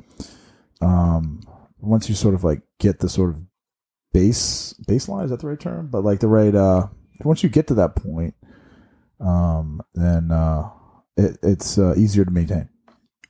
Um, 0.80 1.40
once 1.80 2.08
you 2.08 2.14
sort 2.14 2.34
of 2.34 2.44
like 2.44 2.62
get 2.78 2.98
the 3.00 3.08
sort 3.08 3.30
of 3.30 3.42
base 4.12 4.74
baseline, 4.88 5.24
is 5.24 5.30
that 5.30 5.40
the 5.40 5.46
right 5.48 5.60
term? 5.60 5.88
But 5.90 6.04
like 6.04 6.20
the 6.20 6.28
right 6.28 6.54
uh, 6.54 6.88
once 7.24 7.42
you 7.42 7.48
get 7.48 7.66
to 7.68 7.74
that 7.74 7.96
point, 7.96 8.34
um, 9.20 9.80
then 9.94 10.30
uh, 10.30 10.70
it, 11.16 11.38
it's 11.42 11.78
uh, 11.78 11.94
easier 11.96 12.24
to 12.24 12.30
maintain. 12.30 12.68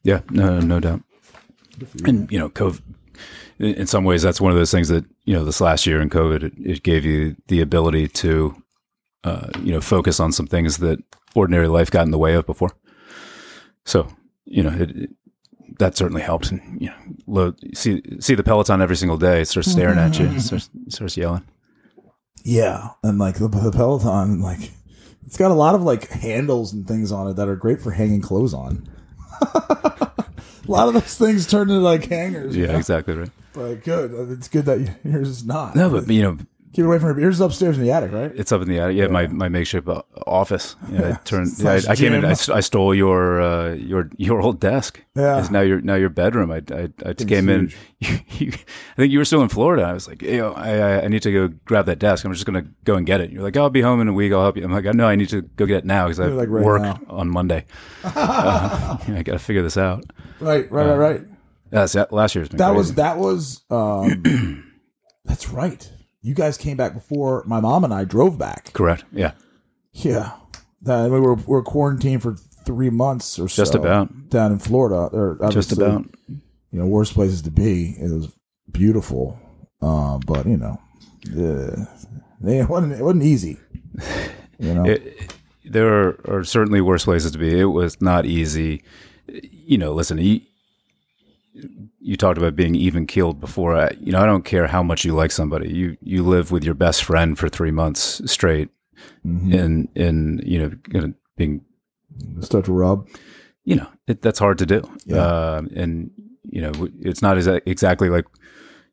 yeah, 0.02 0.20
no, 0.30 0.60
no 0.60 0.80
doubt. 0.80 1.02
And 2.04 2.30
you 2.30 2.38
know, 2.38 2.48
COVID. 2.50 2.82
In 3.58 3.74
in 3.74 3.86
some 3.86 4.04
ways, 4.04 4.22
that's 4.22 4.40
one 4.40 4.52
of 4.52 4.58
those 4.58 4.70
things 4.70 4.88
that 4.88 5.04
you 5.24 5.34
know. 5.34 5.44
This 5.44 5.60
last 5.60 5.86
year 5.86 6.00
in 6.00 6.08
COVID, 6.10 6.42
it, 6.42 6.52
it 6.58 6.82
gave 6.82 7.04
you 7.04 7.36
the 7.48 7.60
ability 7.60 8.08
to, 8.08 8.54
uh, 9.24 9.48
you 9.62 9.72
know, 9.72 9.80
focus 9.80 10.20
on 10.20 10.32
some 10.32 10.46
things 10.46 10.78
that 10.78 10.98
ordinary 11.34 11.68
life 11.68 11.90
got 11.90 12.04
in 12.06 12.10
the 12.10 12.18
way 12.18 12.34
of 12.34 12.46
before. 12.46 12.70
So, 13.84 14.08
you 14.44 14.62
know, 14.62 14.70
it, 14.70 14.90
it, 14.90 15.10
that 15.78 15.96
certainly 15.96 16.22
helped. 16.22 16.50
And 16.50 16.80
you 16.80 16.88
know, 16.88 16.96
load, 17.26 17.58
see 17.76 18.02
see 18.20 18.34
the 18.34 18.42
Peloton 18.42 18.82
every 18.82 18.96
single 18.96 19.16
day. 19.18 19.40
It 19.42 19.48
starts 19.48 19.70
staring 19.70 19.98
at 19.98 20.18
you. 20.18 20.26
It 20.26 20.40
starts, 20.40 20.68
it 20.86 20.92
starts 20.92 21.16
yelling. 21.16 21.44
Yeah, 22.44 22.90
and 23.02 23.18
like 23.18 23.36
the, 23.36 23.48
the 23.48 23.70
Peloton, 23.70 24.40
like 24.40 24.70
it's 25.26 25.36
got 25.36 25.50
a 25.50 25.54
lot 25.54 25.74
of 25.74 25.82
like 25.82 26.08
handles 26.08 26.72
and 26.72 26.86
things 26.88 27.12
on 27.12 27.28
it 27.28 27.34
that 27.36 27.48
are 27.48 27.56
great 27.56 27.80
for 27.82 27.90
hanging 27.92 28.20
clothes 28.22 28.54
on. 28.54 28.88
a 29.54 30.10
lot 30.66 30.88
of 30.88 30.94
those 30.94 31.16
things 31.16 31.46
turn 31.46 31.68
into 31.70 31.80
like 31.80 32.04
hangers. 32.06 32.56
you 32.56 32.64
Yeah, 32.64 32.72
know? 32.72 32.78
exactly 32.78 33.14
right. 33.14 33.30
but 33.52 33.84
good. 33.84 34.12
It's 34.32 34.48
good 34.48 34.64
that 34.66 34.80
you- 34.80 34.94
yours 35.12 35.28
is 35.28 35.44
not. 35.44 35.74
No, 35.76 35.90
but 35.90 36.08
you 36.08 36.22
know, 36.22 36.38
keep 36.72 36.84
it 36.84 36.86
away 36.86 36.98
from 36.98 37.14
her. 37.14 37.20
Yours 37.20 37.36
is 37.36 37.40
upstairs 37.40 37.76
in 37.76 37.82
the 37.84 37.90
attic, 37.90 38.12
right? 38.12 38.32
It's 38.34 38.52
up 38.52 38.62
in 38.62 38.68
the 38.68 38.78
attic. 38.78 38.96
Yeah, 38.96 39.08
my, 39.08 39.26
my 39.26 39.48
makeshift 39.48 39.88
office. 40.26 40.76
Yeah, 40.90 41.08
I 41.08 41.12
turned. 41.24 41.50
Yeah, 41.58 41.80
I, 41.88 41.92
I 41.92 41.96
came 41.96 42.12
in. 42.12 42.24
I, 42.24 42.30
I, 42.30 42.60
stole 42.60 42.94
your 42.94 43.40
uh, 43.40 43.72
your 43.74 44.10
your 44.16 44.40
old 44.40 44.60
desk. 44.60 45.02
Yeah. 45.16 45.38
it's 45.40 45.50
now 45.50 45.60
your 45.60 45.80
now 45.80 45.96
your 45.96 46.08
bedroom. 46.10 46.50
I 46.50 46.62
I, 46.72 46.88
I 47.04 47.12
just 47.12 47.28
came 47.28 47.48
in. 47.48 47.72
You, 48.38 48.50
I 48.52 48.96
think 48.96 49.12
you 49.12 49.18
were 49.18 49.26
still 49.26 49.42
in 49.42 49.50
Florida. 49.50 49.82
I 49.82 49.92
was 49.92 50.08
like, 50.08 50.22
hey, 50.22 50.38
yo, 50.38 50.52
I 50.52 51.02
I- 51.04 51.08
need 51.08 51.20
to 51.22 51.30
go 51.32 51.48
grab 51.66 51.84
that 51.84 51.98
desk. 51.98 52.24
I'm 52.24 52.32
just 52.32 52.46
gonna 52.46 52.64
go 52.84 52.94
and 52.94 53.04
get 53.04 53.20
it. 53.20 53.30
You're 53.30 53.42
like, 53.42 53.56
I'll 53.58 53.68
be 53.68 53.82
home 53.82 54.00
in 54.00 54.08
a 54.08 54.12
week. 54.14 54.32
I'll 54.32 54.40
help 54.40 54.56
you. 54.56 54.64
I'm 54.64 54.72
like, 54.72 54.84
no, 54.94 55.06
I 55.06 55.16
need 55.16 55.28
to 55.30 55.42
go 55.42 55.66
get 55.66 55.78
it 55.78 55.84
now 55.84 56.06
because 56.06 56.18
I 56.20 56.26
like, 56.28 56.48
right 56.48 56.64
work 56.64 56.80
now. 56.80 56.98
on 57.08 57.28
Monday. 57.28 57.66
uh, 58.04 58.96
I 59.06 59.22
got 59.22 59.32
to 59.32 59.38
figure 59.38 59.62
this 59.62 59.76
out. 59.76 60.04
Right, 60.40 60.70
right, 60.72 60.86
right, 60.86 60.96
right. 60.96 61.20
That's 61.68 61.92
that 61.92 62.10
last 62.12 62.34
year's 62.34 62.48
been 62.48 62.56
That 62.56 62.68
crazy. 62.72 62.78
was 62.78 62.94
that 62.94 63.18
was. 63.18 63.62
um 63.70 64.64
That's 65.26 65.50
right. 65.50 65.90
You 66.22 66.34
guys 66.34 66.58
came 66.58 66.76
back 66.76 66.94
before 66.94 67.42
my 67.46 67.60
mom 67.60 67.84
and 67.84 67.94
I 67.94 68.04
drove 68.04 68.36
back. 68.38 68.72
correct. 68.72 69.04
Yeah, 69.12 69.32
Yeah, 69.92 70.32
that 70.82 71.10
we 71.10 71.20
were 71.20 71.34
we 71.34 71.44
were 71.46 71.62
quarantined 71.62 72.22
for 72.22 72.36
three 72.66 72.90
months 72.90 73.38
or 73.38 73.48
so. 73.48 73.62
Just 73.62 73.74
about. 73.74 74.28
down 74.28 74.52
in 74.52 74.58
Florida. 74.58 75.08
Or 75.16 75.38
just 75.50 75.72
about. 75.72 76.04
you 76.28 76.78
know 76.78 76.86
worst 76.86 77.14
places 77.14 77.42
to 77.42 77.50
be. 77.50 77.96
It 77.98 78.10
was 78.10 78.32
beautiful, 78.70 79.38
uh, 79.82 80.18
but 80.26 80.46
you 80.46 80.56
know, 80.56 80.78
uh, 81.36 81.84
it 82.44 82.68
wasn't 82.68 82.92
it 82.92 83.02
wasn't 83.02 83.24
easy. 83.24 83.58
You 84.58 84.74
know, 84.74 84.84
it, 84.86 85.34
there 85.64 85.88
are, 85.88 86.20
are 86.28 86.44
certainly 86.44 86.80
worse 86.80 87.04
places 87.04 87.32
to 87.32 87.38
be. 87.38 87.58
It 87.58 87.64
was 87.64 88.00
not 88.00 88.26
easy. 88.26 88.82
You 89.26 89.78
know, 89.78 89.92
listen, 89.92 90.18
you, 90.18 90.40
you 92.00 92.16
talked 92.16 92.38
about 92.38 92.56
being 92.56 92.74
even 92.74 93.06
keeled 93.06 93.40
before. 93.40 93.76
I, 93.76 93.90
you 94.00 94.12
know, 94.12 94.20
I 94.20 94.26
don't 94.26 94.44
care 94.44 94.66
how 94.66 94.82
much 94.82 95.04
you 95.04 95.14
like 95.14 95.30
somebody. 95.30 95.68
You 95.72 95.96
you 96.02 96.22
live 96.24 96.50
with 96.50 96.64
your 96.64 96.74
best 96.74 97.04
friend 97.04 97.38
for 97.38 97.48
three 97.48 97.70
months 97.70 98.20
straight, 98.30 98.70
Mhm. 99.26 99.54
and 99.62 99.88
and 99.96 100.42
you 100.44 100.58
know, 100.92 101.12
being 101.36 101.62
start 102.40 102.64
to 102.66 102.72
rub. 102.72 103.06
you 103.64 103.76
know, 103.76 103.86
it, 104.08 104.22
that's 104.22 104.38
hard 104.38 104.58
to 104.58 104.66
do. 104.66 104.80
Yeah. 105.06 105.18
Um, 105.56 105.68
and 105.76 106.10
you 106.44 106.62
know, 106.62 106.72
it's 107.00 107.22
not 107.22 107.36
exa- 107.36 107.60
exactly 107.66 108.08
like 108.08 108.24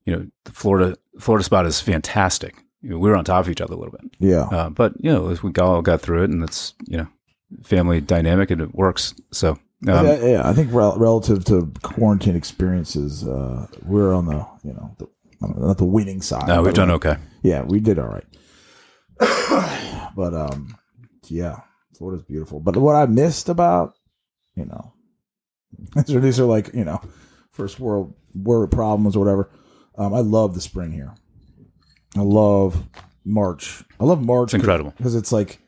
you 0.05 0.13
know, 0.15 0.27
the 0.45 0.51
Florida 0.51 0.97
Florida 1.19 1.43
spot 1.43 1.65
is 1.65 1.79
fantastic. 1.81 2.55
You 2.81 2.89
know, 2.91 2.97
we 2.99 3.09
were 3.09 3.15
on 3.17 3.23
top 3.25 3.45
of 3.45 3.49
each 3.49 3.61
other 3.61 3.73
a 3.73 3.77
little 3.77 3.91
bit, 3.99 4.11
Yeah. 4.19 4.43
uh, 4.51 4.69
but 4.69 4.93
you 4.99 5.11
know, 5.11 5.33
we 5.43 5.51
all 5.59 5.81
got 5.81 6.01
through 6.01 6.23
it, 6.23 6.29
and 6.29 6.43
it's 6.43 6.73
you 6.87 6.97
know, 6.97 7.07
family 7.63 8.01
dynamic, 8.01 8.51
and 8.51 8.61
it 8.61 8.75
works. 8.75 9.13
So 9.31 9.57
um, 9.87 10.05
yeah, 10.05 10.25
yeah, 10.25 10.47
I 10.47 10.53
think 10.53 10.73
rel- 10.73 10.97
relative 10.97 11.45
to 11.45 11.71
quarantine 11.83 12.35
experiences, 12.35 13.27
uh, 13.27 13.67
we're 13.83 14.13
on 14.13 14.25
the 14.25 14.45
you 14.63 14.73
know 14.73 14.95
the, 14.97 15.07
know, 15.41 15.67
not 15.67 15.77
the 15.77 15.85
winning 15.85 16.21
side. 16.21 16.47
no, 16.47 16.63
we've 16.63 16.73
done 16.73 16.89
uh, 16.89 16.95
okay. 16.95 17.17
Yeah, 17.43 17.61
we 17.61 17.79
did 17.79 17.99
all 17.99 18.07
right. 18.07 18.25
but 20.15 20.33
um, 20.33 20.75
yeah, 21.27 21.61
Florida's 21.95 22.23
beautiful. 22.23 22.59
But 22.59 22.77
what 22.77 22.95
I 22.95 23.05
missed 23.05 23.49
about 23.49 23.93
you 24.55 24.65
know, 24.65 24.93
these 25.95 26.15
are, 26.15 26.19
these 26.19 26.39
are 26.39 26.45
like 26.45 26.73
you 26.73 26.83
know, 26.83 26.99
first 27.51 27.79
world 27.79 28.15
world 28.33 28.71
problems 28.71 29.15
or 29.15 29.19
whatever. 29.19 29.51
Um, 29.97 30.13
I 30.13 30.19
love 30.19 30.53
the 30.53 30.61
spring 30.61 30.91
here. 30.91 31.13
I 32.15 32.21
love 32.21 32.87
March. 33.25 33.83
I 33.99 34.05
love 34.05 34.23
March. 34.23 34.47
It's 34.47 34.55
incredible. 34.55 34.93
because 34.97 35.15
it's 35.15 35.31
like 35.31 35.59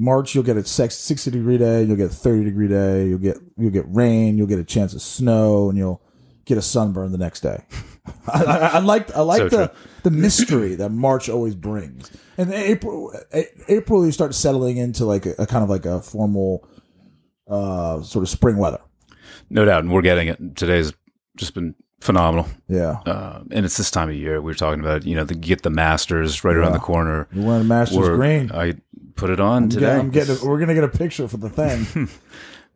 March. 0.00 0.34
You'll 0.34 0.44
get 0.44 0.56
a 0.56 0.64
sixty 0.64 1.30
degree 1.30 1.58
day. 1.58 1.82
You'll 1.84 1.96
get 1.96 2.06
a 2.10 2.14
thirty 2.14 2.44
degree 2.44 2.68
day. 2.68 3.06
You'll 3.08 3.18
get 3.18 3.36
you'll 3.56 3.70
get 3.70 3.84
rain. 3.88 4.38
You'll 4.38 4.46
get 4.46 4.58
a 4.58 4.64
chance 4.64 4.94
of 4.94 5.02
snow, 5.02 5.68
and 5.68 5.76
you'll 5.78 6.02
get 6.46 6.56
a 6.58 6.62
sunburn 6.62 7.12
the 7.12 7.18
next 7.18 7.40
day. 7.40 7.62
I, 8.26 8.42
I, 8.44 8.56
I 8.74 8.78
like 8.78 9.14
I 9.14 9.20
like 9.20 9.38
So 9.42 9.48
the 9.50 9.66
true. 9.68 9.76
the 10.04 10.10
mystery 10.10 10.74
that 10.76 10.88
March 10.90 11.28
always 11.28 11.54
brings. 11.54 12.10
And 12.38 12.52
April 12.52 13.12
April 13.68 14.06
you 14.06 14.12
start 14.12 14.34
settling 14.34 14.78
into 14.78 15.04
like 15.04 15.26
a, 15.26 15.34
a 15.38 15.46
kind 15.46 15.62
of 15.62 15.68
like 15.68 15.84
a 15.84 16.00
formal 16.00 16.66
uh 17.46 18.02
sort 18.02 18.22
of 18.22 18.28
spring 18.28 18.56
weather. 18.56 18.80
No 19.50 19.64
doubt, 19.64 19.82
and 19.84 19.92
we're 19.92 20.02
getting 20.02 20.28
it. 20.28 20.56
Today's 20.56 20.92
just 21.36 21.54
been 21.54 21.74
phenomenal, 22.00 22.46
Yeah. 22.68 23.00
uh, 23.04 23.42
and 23.50 23.66
it's 23.66 23.76
this 23.76 23.90
time 23.90 24.08
of 24.08 24.14
year. 24.14 24.40
We 24.40 24.50
were 24.50 24.54
talking 24.54 24.80
about 24.80 25.04
you 25.04 25.14
know 25.16 25.24
the, 25.24 25.34
get 25.34 25.62
the 25.62 25.70
Masters 25.70 26.44
right 26.44 26.56
around 26.56 26.72
the 26.72 26.78
corner. 26.78 27.28
You're 27.32 27.44
wearing 27.44 27.62
a 27.62 27.64
Masters 27.64 27.98
We're- 27.98 28.16
green. 28.16 28.50
I 28.52 28.74
put 29.20 29.30
it 29.30 29.40
on 29.40 29.68
today. 29.68 29.86
Yeah, 29.86 29.98
I'm 29.98 30.10
getting. 30.10 30.36
A, 30.36 30.44
we're 30.44 30.58
gonna 30.58 30.74
get 30.74 30.84
a 30.84 30.88
picture 30.88 31.28
for 31.28 31.36
the 31.36 31.50
thing. 31.50 32.08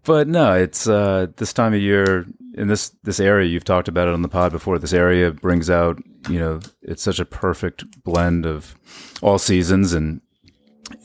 But 0.04 0.28
no, 0.28 0.52
it's 0.52 0.86
uh, 0.86 1.28
this 1.36 1.54
time 1.54 1.72
of 1.72 1.80
year 1.80 2.26
in 2.52 2.68
this 2.68 2.90
this 3.04 3.18
area. 3.18 3.48
You've 3.48 3.64
talked 3.64 3.88
about 3.88 4.06
it 4.06 4.12
on 4.12 4.20
the 4.20 4.28
pod 4.28 4.52
before. 4.52 4.78
This 4.78 4.92
area 4.92 5.32
brings 5.32 5.70
out, 5.70 5.98
you 6.28 6.38
know, 6.38 6.60
it's 6.82 7.02
such 7.02 7.18
a 7.18 7.24
perfect 7.24 8.04
blend 8.04 8.44
of 8.44 8.74
all 9.22 9.38
seasons, 9.38 9.94
and 9.94 10.20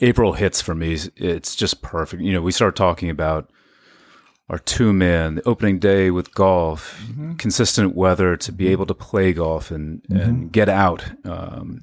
April 0.02 0.34
hits 0.34 0.60
for 0.60 0.74
me. 0.74 0.98
It's 1.16 1.56
just 1.56 1.80
perfect. 1.80 2.22
You 2.22 2.34
know, 2.34 2.42
we 2.42 2.52
start 2.52 2.76
talking 2.76 3.08
about 3.08 3.50
our 4.50 4.58
two 4.58 4.92
man, 4.92 5.36
the 5.36 5.48
opening 5.48 5.78
day 5.78 6.10
with 6.10 6.34
golf, 6.34 7.02
consistent 7.38 7.94
weather 7.96 8.36
to 8.36 8.52
be 8.52 8.68
able 8.68 8.84
to 8.84 8.94
play 8.94 9.32
golf 9.32 9.70
and 9.70 10.02
and 10.10 10.52
get 10.52 10.68
out. 10.68 11.04
Um, 11.24 11.80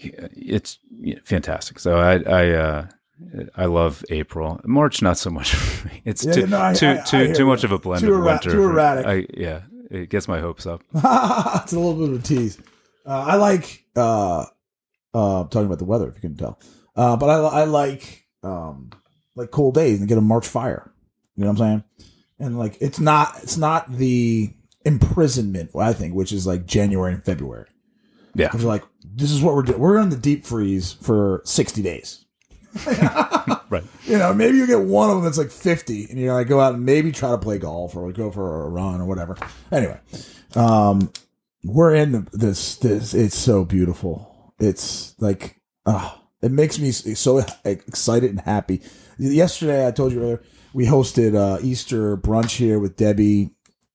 it's 0.00 0.78
fantastic. 1.24 1.78
So 1.78 1.98
I 1.98 2.18
I 2.22 2.50
uh, 2.50 2.86
I 3.56 3.64
love 3.66 4.04
April. 4.10 4.60
March 4.64 5.02
not 5.02 5.18
so 5.18 5.30
much. 5.30 5.56
It's 6.04 6.24
Yeah, 6.24 6.32
too 6.32 6.46
no, 6.46 6.60
I- 6.60 6.72
too 6.74 6.86
I- 6.86 6.98
I 6.98 7.02
too, 7.02 7.16
hear 7.18 7.34
too 7.34 7.46
much 7.46 7.64
of 7.64 7.72
a 7.72 7.78
blend 7.78 8.00
Too 8.00 8.14
of 8.14 8.20
erra- 8.20 8.24
winter. 8.26 8.50
too 8.50 8.62
erratic. 8.62 9.06
I, 9.06 9.26
yeah, 9.36 9.60
it 9.90 10.08
gets 10.08 10.26
my 10.28 10.38
hopes 10.40 10.64
up. 10.66 10.82
it's 10.94 11.72
a 11.72 11.78
little 11.78 11.94
bit 11.94 12.14
of 12.14 12.20
a 12.20 12.22
tease. 12.22 12.58
Uh, 13.04 13.24
I 13.26 13.36
like 13.36 13.84
uh, 13.96 14.44
uh, 15.14 15.44
talking 15.44 15.66
about 15.66 15.78
the 15.78 15.84
weather 15.84 16.08
if 16.08 16.14
you 16.14 16.20
can 16.20 16.36
tell. 16.36 16.58
Uh, 16.96 17.16
but 17.16 17.28
I, 17.28 17.60
I 17.62 17.64
like 17.64 18.24
um, 18.42 18.90
like 19.34 19.50
cold 19.50 19.74
days 19.74 19.98
and 20.00 20.08
get 20.08 20.18
a 20.18 20.22
March 20.22 20.46
fire. 20.46 20.90
You 21.36 21.44
know 21.44 21.50
what 21.50 21.60
I'm 21.60 21.66
saying? 21.66 21.84
And 22.38 22.58
like 22.58 22.76
it's 22.80 23.00
not 23.00 23.38
it's 23.42 23.56
not 23.56 23.90
the 23.92 24.50
imprisonment 24.84 25.70
I 25.78 25.92
think, 25.92 26.14
which 26.14 26.32
is 26.32 26.46
like 26.46 26.66
January 26.66 27.12
and 27.14 27.24
February. 27.24 27.66
Yeah, 28.34 28.50
It's 28.54 28.62
like 28.64 28.84
this 29.18 29.32
is 29.32 29.42
what 29.42 29.54
we're 29.54 29.62
doing. 29.62 29.80
We're 29.80 29.98
in 29.98 30.10
the 30.10 30.16
deep 30.16 30.46
freeze 30.46 30.92
for 30.92 31.42
60 31.44 31.82
days. 31.82 32.24
right. 33.68 33.82
You 34.04 34.18
know, 34.18 34.32
maybe 34.32 34.58
you 34.58 34.66
get 34.66 34.80
one 34.80 35.10
of 35.10 35.16
them 35.16 35.24
that's 35.24 35.38
like 35.38 35.50
50 35.50 36.06
and 36.10 36.18
you 36.18 36.26
know, 36.26 36.34
like 36.34 36.46
go 36.46 36.60
out 36.60 36.74
and 36.74 36.84
maybe 36.84 37.10
try 37.10 37.30
to 37.30 37.38
play 37.38 37.58
golf 37.58 37.96
or 37.96 38.12
go 38.12 38.30
for 38.30 38.64
a 38.64 38.68
run 38.68 39.00
or 39.00 39.06
whatever. 39.06 39.36
Anyway, 39.72 39.98
um, 40.54 41.12
we're 41.64 41.94
in 41.94 42.28
this, 42.32 42.76
this, 42.76 43.12
it's 43.12 43.36
so 43.36 43.64
beautiful. 43.64 44.54
It's 44.60 45.20
like, 45.20 45.60
ah, 45.84 46.22
it 46.40 46.52
makes 46.52 46.78
me 46.78 46.92
so 46.92 47.44
excited 47.64 48.30
and 48.30 48.40
happy. 48.40 48.82
Yesterday, 49.18 49.86
I 49.86 49.90
told 49.90 50.12
you 50.12 50.22
earlier, 50.22 50.42
we 50.72 50.86
hosted 50.86 51.34
uh, 51.34 51.58
Easter 51.60 52.16
brunch 52.16 52.56
here 52.58 52.78
with 52.78 52.96
Debbie, 52.96 53.50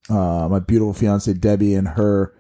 uh, 0.10 0.50
my 0.50 0.60
beautiful 0.60 0.94
fiance 0.94 1.32
Debbie, 1.34 1.76
and 1.76 1.90
her 1.90 2.36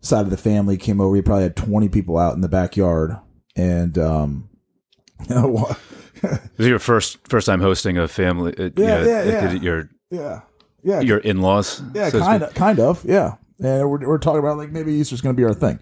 side 0.00 0.22
of 0.24 0.30
the 0.30 0.36
family 0.36 0.76
came 0.76 1.00
over. 1.00 1.10
We 1.10 1.22
probably 1.22 1.44
had 1.44 1.56
20 1.56 1.88
people 1.88 2.18
out 2.18 2.34
in 2.34 2.40
the 2.40 2.48
backyard. 2.48 3.16
And, 3.56 3.96
um, 3.98 4.48
you 5.28 5.34
know, 5.34 5.48
what? 5.48 5.78
This 6.22 6.40
is 6.58 6.66
your 6.68 6.78
first 6.78 7.18
first 7.28 7.46
time 7.46 7.60
hosting 7.60 7.98
a 7.98 8.08
family. 8.08 8.54
Uh, 8.56 8.70
Yeah, 8.76 8.98
you 9.00 9.04
know, 9.04 9.04
yeah, 9.04 9.24
yeah. 9.24 9.48
uh, 9.48 9.52
Your 9.52 9.90
yeah, 10.10 10.40
yeah, 10.82 11.00
your 11.00 11.18
in 11.18 11.40
laws. 11.42 11.82
Yeah, 11.94 12.10
kind 12.10 12.42
of, 12.42 12.54
kind 12.54 12.80
of, 12.80 13.04
yeah. 13.04 13.34
And 13.58 13.88
we're, 13.90 14.06
we're 14.06 14.18
talking 14.18 14.38
about 14.40 14.56
like 14.56 14.70
maybe 14.70 14.94
Easter's 14.94 15.20
going 15.20 15.34
to 15.34 15.40
be 15.40 15.44
our 15.44 15.54
thing. 15.54 15.78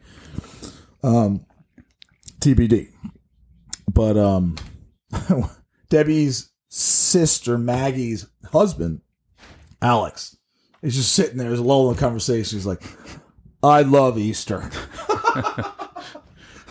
Um, 1.03 1.47
TBD. 2.41 2.89
But 3.93 4.17
um, 4.17 4.57
Debbie's 5.89 6.51
sister 6.69 7.57
Maggie's 7.59 8.27
husband, 8.53 9.01
Alex, 9.81 10.37
is 10.83 10.97
just 10.97 11.13
sitting 11.13 11.37
there, 11.39 11.53
is 11.53 11.61
lull 11.61 11.89
in 11.91 11.95
the 11.97 12.01
conversation. 12.01 12.59
He's 12.59 12.67
like, 12.67 12.83
"I 13.65 13.83
love 13.83 14.19
Easter." 14.19 14.71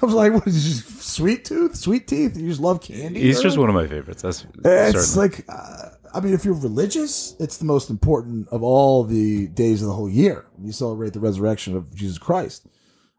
I 0.04 0.06
was 0.06 0.14
like, 0.14 0.34
"What 0.34 0.48
is 0.48 0.84
this, 0.84 1.04
sweet 1.04 1.46
tooth, 1.46 1.76
sweet 1.76 2.08
teeth? 2.08 2.38
You 2.38 2.48
just 2.48 2.62
love 2.62 2.82
candy?" 2.82 3.22
Easter's 3.22 3.58
one 3.58 3.70
of 3.70 3.76
my 3.76 3.88
favorites. 3.88 4.22
That's 4.22 4.46
it's 4.64 5.14
certainly. 5.14 5.30
like, 5.30 5.46
uh, 5.50 5.90
I 6.14 6.20
mean, 6.20 6.34
if 6.34 6.46
you're 6.46 6.54
religious, 6.54 7.36
it's 7.40 7.58
the 7.58 7.66
most 7.66 7.90
important 7.90 8.48
of 8.50 8.62
all 8.62 9.04
the 9.04 9.48
days 9.48 9.82
of 9.82 9.88
the 9.88 9.94
whole 9.94 10.10
year. 10.10 10.46
You 10.62 10.72
celebrate 10.72 11.14
the 11.14 11.20
resurrection 11.20 11.76
of 11.76 11.94
Jesus 11.96 12.18
Christ. 12.18 12.68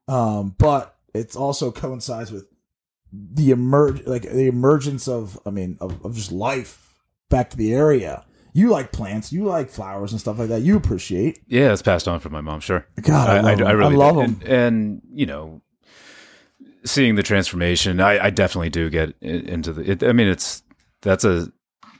Um, 0.06 0.54
but 0.58 0.96
it's 1.14 1.34
also 1.34 1.72
coincides 1.72 2.30
with 2.30 2.46
the 3.12 3.50
emerge, 3.50 4.06
like 4.06 4.22
the 4.22 4.46
emergence 4.46 5.08
of, 5.08 5.38
I 5.46 5.50
mean, 5.50 5.76
of, 5.80 6.04
of 6.04 6.14
just 6.14 6.30
life 6.30 6.94
back 7.30 7.50
to 7.50 7.56
the 7.56 7.72
area. 7.72 8.24
You 8.56 8.70
like 8.70 8.92
plants, 8.92 9.32
you 9.32 9.44
like 9.44 9.68
flowers 9.68 10.12
and 10.12 10.20
stuff 10.20 10.38
like 10.38 10.48
that. 10.48 10.62
You 10.62 10.76
appreciate. 10.76 11.40
yeah, 11.48 11.72
it's 11.72 11.82
passed 11.82 12.06
on 12.08 12.20
from 12.20 12.32
my 12.32 12.40
mom. 12.40 12.60
Sure. 12.60 12.86
God, 13.02 13.28
I, 13.28 13.40
love 13.40 13.60
'em. 13.60 13.66
I 13.66 13.72
really 13.72 13.96
love 13.96 14.14
them. 14.16 14.40
And, 14.42 14.48
and 14.48 15.02
you 15.12 15.26
know, 15.26 15.60
seeing 16.84 17.16
the 17.16 17.22
transformation, 17.22 18.00
I, 18.00 18.26
I 18.26 18.30
definitely 18.30 18.70
do 18.70 18.88
get 18.90 19.14
into 19.20 19.72
the. 19.72 19.90
It, 19.90 20.02
I 20.04 20.12
mean, 20.12 20.28
it's 20.28 20.62
that's 21.02 21.24
a 21.24 21.48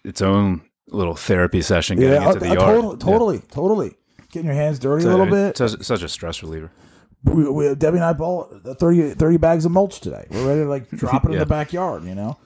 its 0.05 0.23
own 0.23 0.63
little 0.89 1.15
therapy 1.17 1.61
session 1.63 1.99
getting 1.99 2.21
Yeah, 2.23 2.29
into 2.29 2.39
the 2.41 2.51
uh, 2.51 2.55
yard. 2.55 2.61
totally, 2.67 2.97
totally, 2.99 3.39
totally. 3.51 3.97
Getting 4.31 4.47
your 4.47 4.55
hands 4.55 4.79
dirty 4.79 5.05
Yeah. 5.05 5.11
a 5.11 5.17
little 5.17 5.27
bit. 5.27 5.57
Such, 5.57 5.81
such 5.83 6.03
a 6.03 6.09
stress 6.09 6.43
reliever. 6.43 6.71
we, 7.25 7.49
we, 7.49 7.75
Debbie 7.75 7.97
and 7.97 8.05
I 8.05 8.13
bought 8.13 8.51
30, 8.79 9.15
30 9.15 9.37
bags 9.39 9.65
of 9.65 9.73
mulch 9.73 10.01
today. 10.01 10.27
We're 10.31 10.47
ready 10.47 10.61
to 10.63 10.69
like 10.69 10.89
drop 10.91 11.25
it 11.25 11.33
in 11.33 11.39
the 11.41 11.47
backyard. 11.47 12.05
You 12.05 12.15
know, 12.15 12.37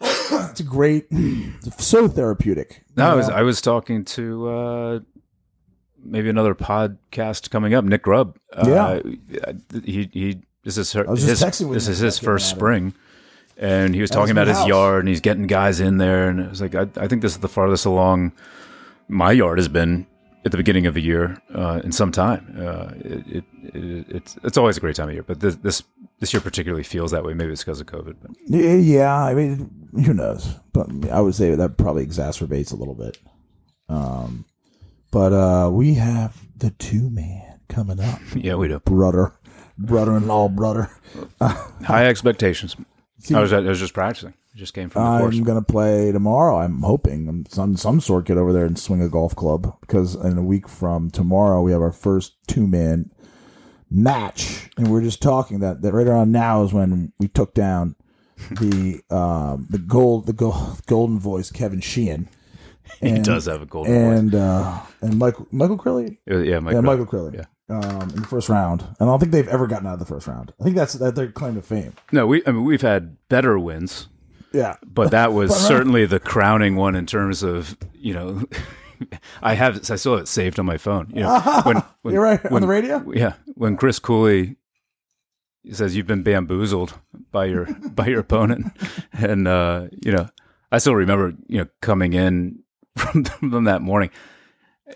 it's 0.00 0.60
a 0.60 0.64
great, 0.64 1.06
it's 1.10 1.84
so 1.84 2.08
therapeutic. 2.08 2.84
No, 2.96 3.10
I 3.10 3.14
was? 3.14 3.28
I 3.28 3.42
was 3.42 3.60
talking 3.60 4.04
to 4.06 4.48
uh, 4.48 5.00
maybe 6.02 6.28
another 6.28 6.54
podcast 6.54 7.50
coming 7.50 7.74
up. 7.74 7.84
Nick 7.84 8.02
Grubb. 8.02 8.38
Uh, 8.52 9.00
he 9.84 10.08
he. 10.12 10.40
This 10.64 10.76
is 10.76 10.92
her, 10.92 11.04
was 11.04 11.24
just 11.24 11.42
his. 11.42 11.42
texting 11.42 11.68
with 11.68 11.76
This 11.76 11.86
Nick 11.86 11.92
is 11.92 11.98
his 12.00 12.18
first 12.18 12.50
spring, 12.50 12.94
and 13.56 13.94
he 13.94 14.00
was 14.00 14.10
talking 14.10 14.28
his 14.28 14.32
about 14.32 14.48
his 14.48 14.58
house. 14.58 14.68
yard, 14.68 15.00
and 15.00 15.08
he's 15.08 15.20
getting 15.20 15.46
guys 15.46 15.80
in 15.80 15.98
there, 15.98 16.28
and 16.28 16.40
it 16.40 16.50
was 16.50 16.60
like 16.60 16.74
I, 16.74 16.88
I 16.96 17.08
think 17.08 17.22
this 17.22 17.32
is 17.32 17.38
the 17.38 17.48
farthest 17.48 17.86
along 17.86 18.32
my 19.08 19.32
yard 19.32 19.58
has 19.58 19.68
been 19.68 20.06
at 20.44 20.50
the 20.50 20.56
beginning 20.56 20.86
of 20.86 20.94
the 20.94 21.00
year 21.00 21.40
uh, 21.54 21.80
in 21.84 21.92
some 21.92 22.12
time. 22.12 22.54
Uh, 22.58 22.92
it, 22.98 23.26
it, 23.26 23.44
it 23.62 24.06
it's 24.08 24.36
it's 24.44 24.58
always 24.58 24.76
a 24.76 24.80
great 24.80 24.96
time 24.96 25.08
of 25.08 25.14
year, 25.14 25.22
but 25.22 25.40
this 25.40 25.56
this 25.56 25.82
this 26.20 26.32
year 26.32 26.40
particularly 26.40 26.82
feels 26.82 27.10
that 27.12 27.24
way. 27.24 27.34
Maybe 27.34 27.52
it's 27.52 27.62
because 27.62 27.80
of 27.80 27.86
COVID. 27.86 28.16
But 28.20 28.30
Yeah, 28.48 29.14
I 29.14 29.34
mean, 29.34 29.88
who 29.92 30.14
knows? 30.14 30.54
But 30.72 30.88
I 31.10 31.20
would 31.20 31.34
say 31.34 31.54
that 31.54 31.76
probably 31.76 32.06
exacerbates 32.06 32.72
a 32.72 32.76
little 32.76 32.94
bit. 32.94 33.18
Um, 33.88 34.44
but 35.10 35.32
uh, 35.32 35.70
we 35.70 35.94
have 35.94 36.46
the 36.56 36.70
two 36.70 37.10
man 37.10 37.60
coming 37.68 38.00
up, 38.00 38.20
yeah, 38.34 38.54
we 38.54 38.68
do 38.68 38.80
brother, 38.80 39.32
brother-in-law, 39.78 40.48
brother. 40.50 40.90
high 41.40 42.06
expectations. 42.06 42.76
I 43.34 43.40
was 43.40 43.52
I 43.52 43.60
was 43.60 43.80
just 43.80 43.94
practicing. 43.94 44.34
I 44.54 44.58
just 44.58 44.74
came 44.74 44.90
from 44.90 45.02
the 45.02 45.18
course. 45.20 45.36
I'm 45.36 45.44
gonna 45.44 45.62
play 45.62 46.12
tomorrow. 46.12 46.58
I'm 46.58 46.82
hoping 46.82 47.28
I'm 47.28 47.46
some 47.46 47.76
some 47.76 48.00
sort 48.00 48.26
get 48.26 48.38
over 48.38 48.52
there 48.52 48.64
and 48.64 48.78
swing 48.78 49.02
a 49.02 49.08
golf 49.08 49.34
club 49.34 49.76
because 49.80 50.14
in 50.14 50.38
a 50.38 50.42
week 50.42 50.68
from 50.68 51.10
tomorrow 51.10 51.60
we 51.62 51.72
have 51.72 51.82
our 51.82 51.92
first 51.92 52.36
two 52.46 52.66
man 52.66 53.10
match, 53.90 54.68
and 54.76 54.88
we're 54.90 55.02
just 55.02 55.22
talking 55.22 55.60
that 55.60 55.82
that 55.82 55.92
right 55.92 56.06
around 56.06 56.32
now 56.32 56.62
is 56.62 56.72
when 56.72 57.12
we 57.18 57.28
took 57.28 57.54
down 57.54 57.94
the 58.50 59.00
um 59.10 59.66
the 59.70 59.78
gold 59.78 60.26
the 60.26 60.32
gold, 60.32 60.80
golden 60.86 61.18
voice 61.18 61.50
Kevin 61.50 61.80
Sheehan. 61.80 62.28
He 63.02 63.10
And- 63.10 63.22
does 63.24 63.44
have 63.44 63.60
a 63.60 63.66
golden 63.66 63.92
voice. 63.92 64.18
and 64.18 64.34
uh 64.34 64.80
and 65.02 65.18
Michael 65.18 65.46
Michael 65.52 65.76
Crilly 65.76 66.18
Yeah, 66.26 66.38
yeah, 66.38 66.58
Mike 66.58 66.72
yeah 66.74 66.80
Michael 66.80 67.04
Crilly 67.04 67.34
Yeah. 67.34 67.44
um, 67.78 68.08
in 68.10 68.20
the 68.22 68.26
first 68.26 68.48
round. 68.48 68.80
And 68.80 68.94
I 69.00 69.04
don't 69.04 69.20
think 69.20 69.30
they've 69.32 69.46
ever 69.48 69.66
gotten 69.66 69.86
out 69.86 69.92
of 69.92 69.98
the 69.98 70.06
first 70.06 70.26
round. 70.26 70.54
I 70.58 70.64
think 70.64 70.74
that's 70.74 70.94
that 70.94 71.14
their 71.14 71.30
claim 71.30 71.54
to 71.56 71.62
fame. 71.62 71.92
No, 72.12 72.26
we 72.26 72.42
I 72.46 72.52
mean 72.52 72.64
we've 72.64 72.80
had 72.80 73.16
better 73.28 73.58
wins, 73.58 74.08
Yeah. 74.54 74.76
but 74.86 75.10
that 75.10 75.34
was 75.34 75.50
But, 75.54 75.56
uh, 75.56 75.68
certainly 75.68 76.06
the 76.06 76.18
crowning 76.18 76.76
one 76.76 76.94
in 76.96 77.04
terms 77.04 77.42
of 77.42 77.76
you 77.94 78.14
know. 78.14 78.44
I 79.42 79.54
have 79.54 79.76
I 79.90 79.96
still 79.96 80.14
have 80.14 80.22
it 80.22 80.28
saved 80.28 80.58
on 80.58 80.66
my 80.66 80.76
phone. 80.78 81.12
You 81.14 81.20
know, 81.22 81.38
when, 81.64 81.82
when 82.02 82.14
You're 82.14 82.22
right, 82.24 82.44
on 82.46 82.60
the 82.62 82.66
radio? 82.66 83.04
Yeah, 83.12 83.34
when 83.58 83.76
Chris 83.76 83.98
Cooley 83.98 84.56
says 85.72 85.96
you've 85.96 86.06
been 86.06 86.22
bamboozled 86.22 86.94
by 87.32 87.46
your 87.46 87.66
by 87.90 88.06
your 88.06 88.20
opponent, 88.20 88.66
and 89.12 89.46
uh, 89.46 89.88
you 90.04 90.12
know, 90.12 90.28
I 90.72 90.78
still 90.78 90.94
remember 90.94 91.34
you 91.48 91.58
know 91.58 91.66
coming 91.82 92.14
in 92.14 92.60
from, 92.96 93.24
from 93.24 93.64
that 93.64 93.82
morning, 93.82 94.10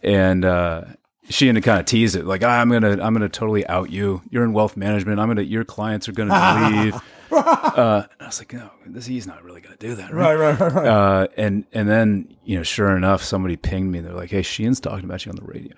and 0.02 0.44
uh, 0.44 0.84
she 1.28 1.46
had 1.48 1.56
to 1.56 1.60
kind 1.60 1.80
of 1.80 1.86
tease 1.86 2.14
it 2.14 2.24
like 2.24 2.42
I'm 2.44 2.70
gonna 2.70 2.92
I'm 3.02 3.12
gonna 3.12 3.28
totally 3.28 3.66
out 3.66 3.90
you. 3.90 4.22
You're 4.30 4.44
in 4.44 4.52
wealth 4.52 4.76
management. 4.76 5.18
I'm 5.18 5.28
gonna 5.28 5.42
your 5.42 5.64
clients 5.64 6.08
are 6.08 6.12
gonna 6.12 6.70
leave. 6.84 6.94
uh, 7.32 8.04
I 8.20 8.26
was 8.26 8.38
like, 8.38 8.52
no, 8.52 8.70
this 8.86 9.06
he's 9.06 9.26
not 9.26 9.42
really 9.42 9.60
gonna 9.60 9.76
do 9.76 9.96
that, 9.96 10.14
right? 10.14 10.34
Right, 10.36 10.58
right, 10.58 10.60
right, 10.60 10.72
right. 10.72 10.86
Uh, 10.86 11.26
and 11.36 11.64
and 11.72 11.88
then 11.88 12.36
you 12.44 12.56
know, 12.56 12.62
sure 12.62 12.96
enough, 12.96 13.24
somebody 13.24 13.56
pinged 13.56 13.90
me. 13.90 14.00
They're 14.00 14.14
like, 14.14 14.30
"Hey, 14.30 14.42
Sheehan's 14.42 14.78
talking 14.80 15.04
about 15.04 15.26
you 15.26 15.30
on 15.30 15.36
the 15.36 15.44
radio." 15.44 15.74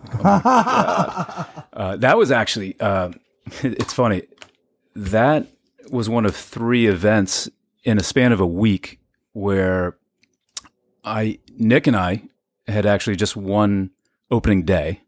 I 0.00 0.04
was 0.04 0.24
like, 0.24 0.24
"Oh. 0.24 1.62
Uh, 1.72 1.96
that 1.96 2.16
was 2.16 2.30
actually 2.30 2.78
uh, 2.80 3.10
it's 3.62 3.92
funny. 3.92 4.22
That 4.94 5.46
was 5.90 6.08
one 6.08 6.26
of 6.26 6.34
three 6.34 6.86
events 6.86 7.48
in 7.84 7.98
a 7.98 8.02
span 8.02 8.32
of 8.32 8.40
a 8.40 8.46
week 8.46 8.98
where 9.32 9.96
I 11.04 11.38
Nick 11.56 11.86
and 11.86 11.96
I 11.96 12.22
had 12.66 12.86
actually 12.86 13.16
just 13.16 13.36
won 13.36 13.90
opening 14.30 14.64
day. 14.64 15.02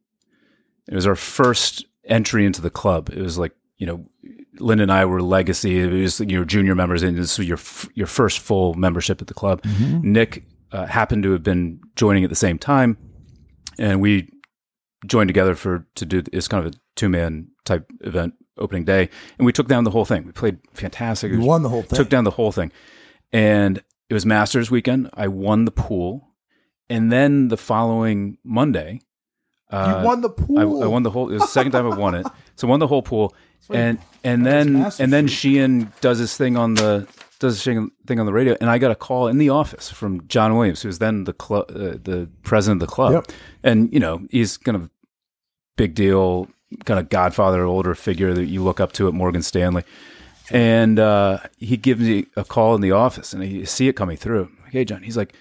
It 0.86 0.94
was 0.94 1.06
our 1.06 1.16
first 1.16 1.84
entry 2.04 2.46
into 2.46 2.60
the 2.60 2.70
club. 2.70 3.10
It 3.10 3.18
was 3.20 3.38
like 3.38 3.52
you 3.78 3.86
know, 3.86 4.04
Lynn 4.58 4.80
and 4.80 4.90
I 4.92 5.04
were 5.04 5.22
legacy. 5.22 5.78
It 5.80 5.90
was 5.92 6.20
your 6.20 6.44
junior 6.44 6.74
members, 6.74 7.02
and 7.02 7.16
this 7.16 7.38
was 7.38 7.46
your 7.48 7.58
f- 7.58 7.88
your 7.94 8.06
first 8.06 8.40
full 8.40 8.74
membership 8.74 9.20
at 9.22 9.28
the 9.28 9.34
club. 9.34 9.64
Nick 10.02 10.44
uh, 10.72 10.86
happened 10.86 11.22
to 11.22 11.32
have 11.32 11.42
been 11.42 11.80
joining 11.96 12.24
at 12.24 12.30
the 12.30 12.36
same 12.36 12.58
time, 12.58 12.96
and 13.78 14.00
we 14.00 14.30
joined 15.06 15.28
together 15.28 15.54
for 15.54 15.86
to 15.94 16.04
do 16.04 16.22
it's 16.32 16.48
kind 16.48 16.66
of 16.66 16.74
a 16.74 16.76
two 16.96 17.08
man 17.08 17.48
type 17.64 17.90
event 18.00 18.34
opening 18.58 18.84
day, 18.84 19.08
and 19.38 19.46
we 19.46 19.52
took 19.52 19.68
down 19.68 19.84
the 19.84 19.90
whole 19.90 20.04
thing. 20.04 20.24
We 20.24 20.32
played 20.32 20.58
fantastic. 20.74 21.32
We 21.32 21.38
won 21.38 21.62
the 21.62 21.68
whole 21.68 21.82
thing. 21.82 21.96
took 21.96 22.08
down 22.08 22.24
the 22.24 22.32
whole 22.32 22.52
thing. 22.52 22.72
And 23.32 23.82
it 24.08 24.14
was 24.14 24.26
Masters 24.26 24.70
weekend. 24.70 25.10
I 25.14 25.28
won 25.28 25.64
the 25.64 25.70
pool. 25.70 26.28
And 26.90 27.12
then 27.12 27.48
the 27.48 27.58
following 27.58 28.38
Monday, 28.42 29.02
uh, 29.70 29.98
you 29.98 30.06
won 30.06 30.22
the 30.22 30.30
pool. 30.30 30.58
I, 30.58 30.62
I 30.62 30.86
won 30.86 31.02
the 31.02 31.10
whole. 31.10 31.28
It 31.28 31.34
was 31.34 31.42
the 31.42 31.48
second 31.48 31.72
time 31.72 31.90
I 31.90 31.94
won 31.94 32.14
it. 32.14 32.26
So 32.56 32.66
I 32.66 32.70
won 32.70 32.80
the 32.80 32.86
whole 32.86 33.02
pool, 33.02 33.34
and 33.70 33.98
and 34.24 34.46
then 34.46 34.90
and 34.98 35.12
then. 35.12 35.28
Sheehan 35.28 35.92
does 36.00 36.18
his 36.18 36.34
thing 36.34 36.56
on 36.56 36.74
the 36.74 37.06
does 37.38 37.60
a 37.60 37.62
thing 37.62 37.90
thing 38.06 38.18
on 38.20 38.26
the 38.26 38.32
radio, 38.32 38.56
and 38.60 38.68
I 38.70 38.78
got 38.78 38.90
a 38.90 38.94
call 38.96 39.28
in 39.28 39.38
the 39.38 39.48
office 39.50 39.90
from 39.90 40.26
John 40.28 40.56
Williams, 40.56 40.82
who 40.82 40.88
was 40.88 40.98
then 40.98 41.24
the 41.24 41.32
club, 41.32 41.66
uh, 41.70 41.96
the 42.02 42.28
president 42.42 42.82
of 42.82 42.88
the 42.88 42.94
club, 42.94 43.12
Yep. 43.12 43.26
and 43.62 43.92
you 43.92 44.00
know 44.00 44.26
he's 44.30 44.56
kind 44.56 44.76
of 44.76 44.90
big 45.76 45.94
deal, 45.94 46.48
kind 46.84 46.98
of 46.98 47.08
godfather, 47.08 47.64
older 47.64 47.94
figure 47.94 48.32
that 48.34 48.46
you 48.46 48.62
look 48.62 48.80
up 48.80 48.92
to 48.92 49.06
at 49.08 49.14
Morgan 49.14 49.42
Stanley. 49.42 49.84
And 50.50 50.98
uh, 50.98 51.38
he 51.58 51.76
gives 51.76 52.00
me 52.00 52.26
a 52.34 52.44
call 52.44 52.74
in 52.74 52.80
the 52.80 52.92
office, 52.92 53.32
and 53.34 53.42
I 53.42 53.64
see 53.64 53.86
it 53.88 53.92
coming 53.94 54.16
through. 54.16 54.50
Like, 54.64 54.72
hey, 54.72 54.84
John. 54.84 55.02
He's 55.02 55.16
like, 55.16 55.34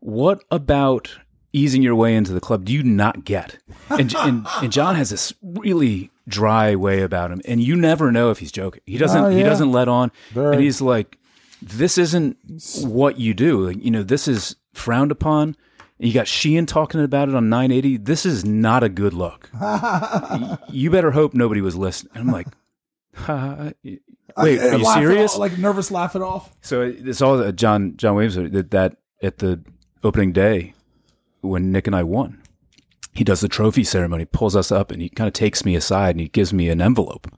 "What 0.00 0.44
about 0.52 1.18
easing 1.52 1.82
your 1.82 1.96
way 1.96 2.14
into 2.14 2.32
the 2.32 2.40
club? 2.40 2.64
Do 2.64 2.72
you 2.72 2.82
not 2.84 3.24
get?" 3.24 3.58
And 3.90 4.14
and, 4.14 4.46
and 4.62 4.72
John 4.72 4.94
has 4.94 5.10
this 5.10 5.34
really 5.42 6.10
dry 6.28 6.76
way 6.76 7.02
about 7.02 7.32
him, 7.32 7.40
and 7.44 7.60
you 7.60 7.74
never 7.74 8.12
know 8.12 8.30
if 8.30 8.38
he's 8.38 8.52
joking. 8.52 8.82
He 8.86 8.98
doesn't. 8.98 9.24
Oh, 9.24 9.30
He 9.30 9.42
doesn't 9.42 9.72
let 9.72 9.88
on, 9.88 10.12
Very. 10.32 10.54
and 10.54 10.62
he's 10.64 10.80
like, 10.80 11.18
"This 11.62 11.98
isn't 11.98 12.36
what 12.82 13.18
you 13.18 13.34
do. 13.34 13.70
You 13.70 13.90
know, 13.90 14.02
this 14.02 14.28
is 14.28 14.56
frowned 14.72 15.10
upon." 15.12 15.56
You 15.98 16.12
got 16.12 16.26
Sheehan 16.26 16.66
talking 16.66 17.00
about 17.00 17.28
it 17.28 17.34
on 17.36 17.48
980. 17.48 17.98
This 17.98 18.26
is 18.26 18.44
not 18.44 18.82
a 18.82 18.88
good 18.88 19.14
look. 19.14 19.50
You 20.68 20.90
better 20.90 21.12
hope 21.12 21.32
nobody 21.34 21.60
was 21.60 21.76
listening. 21.76 22.10
And 22.16 22.24
I'm 22.28 22.32
like, 22.32 22.48
ha, 23.14 23.70
wait, 23.84 24.00
Uh, 24.36 24.42
are 24.42 24.78
you 24.78 24.84
serious? 24.94 25.34
off, 25.34 25.38
like 25.38 25.58
nervous, 25.58 25.90
laugh 25.92 26.16
it 26.16 26.22
off. 26.22 26.50
So 26.60 26.80
it's 26.82 27.22
all 27.22 27.38
uh, 27.40 27.52
John 27.52 27.96
John 27.96 28.16
Williams 28.16 28.34
that, 28.34 28.70
that 28.72 28.96
at 29.22 29.38
the 29.38 29.62
opening 30.02 30.32
day 30.32 30.74
when 31.42 31.70
Nick 31.70 31.86
and 31.86 31.94
I 31.94 32.02
won. 32.02 32.42
He 33.14 33.22
does 33.24 33.40
the 33.40 33.48
trophy 33.48 33.84
ceremony, 33.84 34.24
pulls 34.24 34.56
us 34.56 34.72
up, 34.72 34.90
and 34.90 35.00
he 35.02 35.08
kind 35.10 35.28
of 35.28 35.34
takes 35.34 35.64
me 35.64 35.76
aside 35.76 36.10
and 36.16 36.20
he 36.20 36.28
gives 36.28 36.52
me 36.52 36.68
an 36.70 36.80
envelope, 36.80 37.28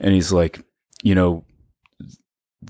and 0.00 0.14
he's 0.14 0.32
like, 0.32 0.64
you 1.02 1.14
know, 1.14 1.44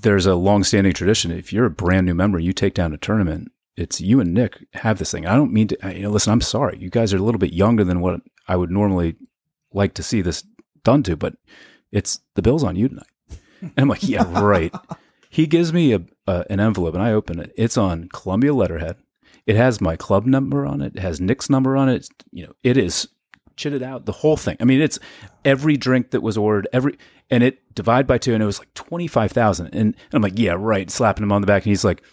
there's 0.01 0.25
a 0.25 0.35
long-standing 0.35 0.93
tradition. 0.93 1.31
If 1.31 1.51
you're 1.51 1.65
a 1.65 1.71
brand 1.71 2.05
new 2.05 2.13
member, 2.13 2.39
you 2.39 2.53
take 2.53 2.73
down 2.73 2.93
a 2.93 2.97
tournament. 2.97 3.51
It's 3.77 3.99
you 3.99 4.19
and 4.19 4.33
Nick 4.33 4.65
have 4.73 4.99
this 4.99 5.11
thing. 5.11 5.25
I 5.25 5.35
don't 5.35 5.51
mean 5.51 5.67
to. 5.69 5.77
You 5.93 6.03
know, 6.03 6.09
listen, 6.09 6.31
I'm 6.31 6.41
sorry. 6.41 6.77
You 6.79 6.89
guys 6.89 7.13
are 7.13 7.17
a 7.17 7.21
little 7.21 7.39
bit 7.39 7.53
younger 7.53 7.83
than 7.83 7.99
what 7.99 8.21
I 8.47 8.55
would 8.55 8.71
normally 8.71 9.15
like 9.73 9.93
to 9.95 10.03
see 10.03 10.21
this 10.21 10.45
done 10.83 11.03
to, 11.03 11.17
but 11.17 11.35
it's 11.91 12.21
the 12.35 12.41
bill's 12.41 12.63
on 12.63 12.75
you 12.75 12.87
tonight. 12.87 13.07
And 13.61 13.73
I'm 13.77 13.87
like, 13.87 14.03
yeah, 14.03 14.23
right. 14.41 14.73
He 15.29 15.47
gives 15.47 15.73
me 15.73 15.93
a, 15.93 16.01
a 16.27 16.45
an 16.49 16.59
envelope 16.59 16.93
and 16.93 17.03
I 17.03 17.11
open 17.11 17.39
it. 17.39 17.51
It's 17.57 17.77
on 17.77 18.07
Columbia 18.09 18.53
letterhead. 18.53 18.97
It 19.45 19.57
has 19.57 19.81
my 19.81 19.95
club 19.95 20.25
number 20.25 20.65
on 20.65 20.81
it. 20.81 20.95
It 20.95 21.01
has 21.01 21.19
Nick's 21.19 21.49
number 21.49 21.75
on 21.75 21.89
it. 21.89 22.07
You 22.31 22.47
know, 22.47 22.53
it 22.63 22.77
is 22.77 23.09
chitted 23.55 23.81
out 23.81 24.05
the 24.05 24.11
whole 24.11 24.37
thing. 24.37 24.57
I 24.59 24.65
mean, 24.65 24.81
it's 24.81 24.99
every 25.43 25.77
drink 25.77 26.11
that 26.11 26.21
was 26.21 26.37
ordered, 26.37 26.67
every 26.73 26.97
and 27.29 27.43
it 27.43 27.73
divide 27.73 28.07
by 28.07 28.17
two, 28.17 28.33
and 28.33 28.43
it 28.43 28.45
was 28.45 28.59
like 28.59 28.73
twenty 28.73 29.07
five 29.07 29.31
thousand. 29.31 29.73
And, 29.73 29.95
I'm 30.13 30.21
like, 30.21 30.37
yeah, 30.37 30.55
right. 30.57 30.89
Slapping 30.89 31.23
him 31.23 31.31
on 31.31 31.41
the 31.41 31.47
back, 31.47 31.63
and 31.63 31.69
he's 31.71 31.83
like, 31.83 32.03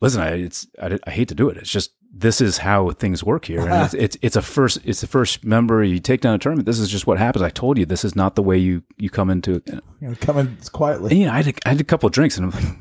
listen, 0.00 0.20
I 0.20 0.30
it's 0.30 0.66
I, 0.80 0.98
I 1.06 1.10
hate 1.10 1.28
to 1.28 1.34
do 1.34 1.48
it. 1.48 1.56
It's 1.56 1.70
just 1.70 1.92
this 2.12 2.40
is 2.40 2.58
how 2.58 2.90
things 2.90 3.22
work 3.22 3.44
here, 3.44 3.60
and 3.60 3.84
it's, 3.84 3.94
it's 3.94 4.16
it's 4.22 4.36
a 4.36 4.42
first 4.42 4.80
it's 4.84 5.00
the 5.00 5.06
first 5.06 5.44
member 5.44 5.82
you 5.82 5.98
take 5.98 6.20
down 6.20 6.34
a 6.34 6.38
tournament. 6.38 6.66
This 6.66 6.78
is 6.78 6.88
just 6.88 7.06
what 7.06 7.18
happens. 7.18 7.42
I 7.42 7.50
told 7.50 7.78
you 7.78 7.86
this 7.86 8.04
is 8.04 8.16
not 8.16 8.34
the 8.34 8.42
way 8.42 8.58
you 8.58 8.82
you 8.96 9.10
come 9.10 9.30
into 9.30 9.56
it. 9.56 9.62
You 10.00 10.08
know, 10.08 10.14
come 10.20 10.38
in 10.38 10.56
quietly. 10.72 11.10
And, 11.12 11.20
you 11.20 11.26
know, 11.26 11.32
I 11.32 11.42
had, 11.42 11.48
a, 11.48 11.54
I 11.66 11.68
had 11.70 11.80
a 11.80 11.84
couple 11.84 12.06
of 12.06 12.12
drinks 12.12 12.36
and 12.36 12.46
I'm 12.46 12.50
like, 12.52 12.76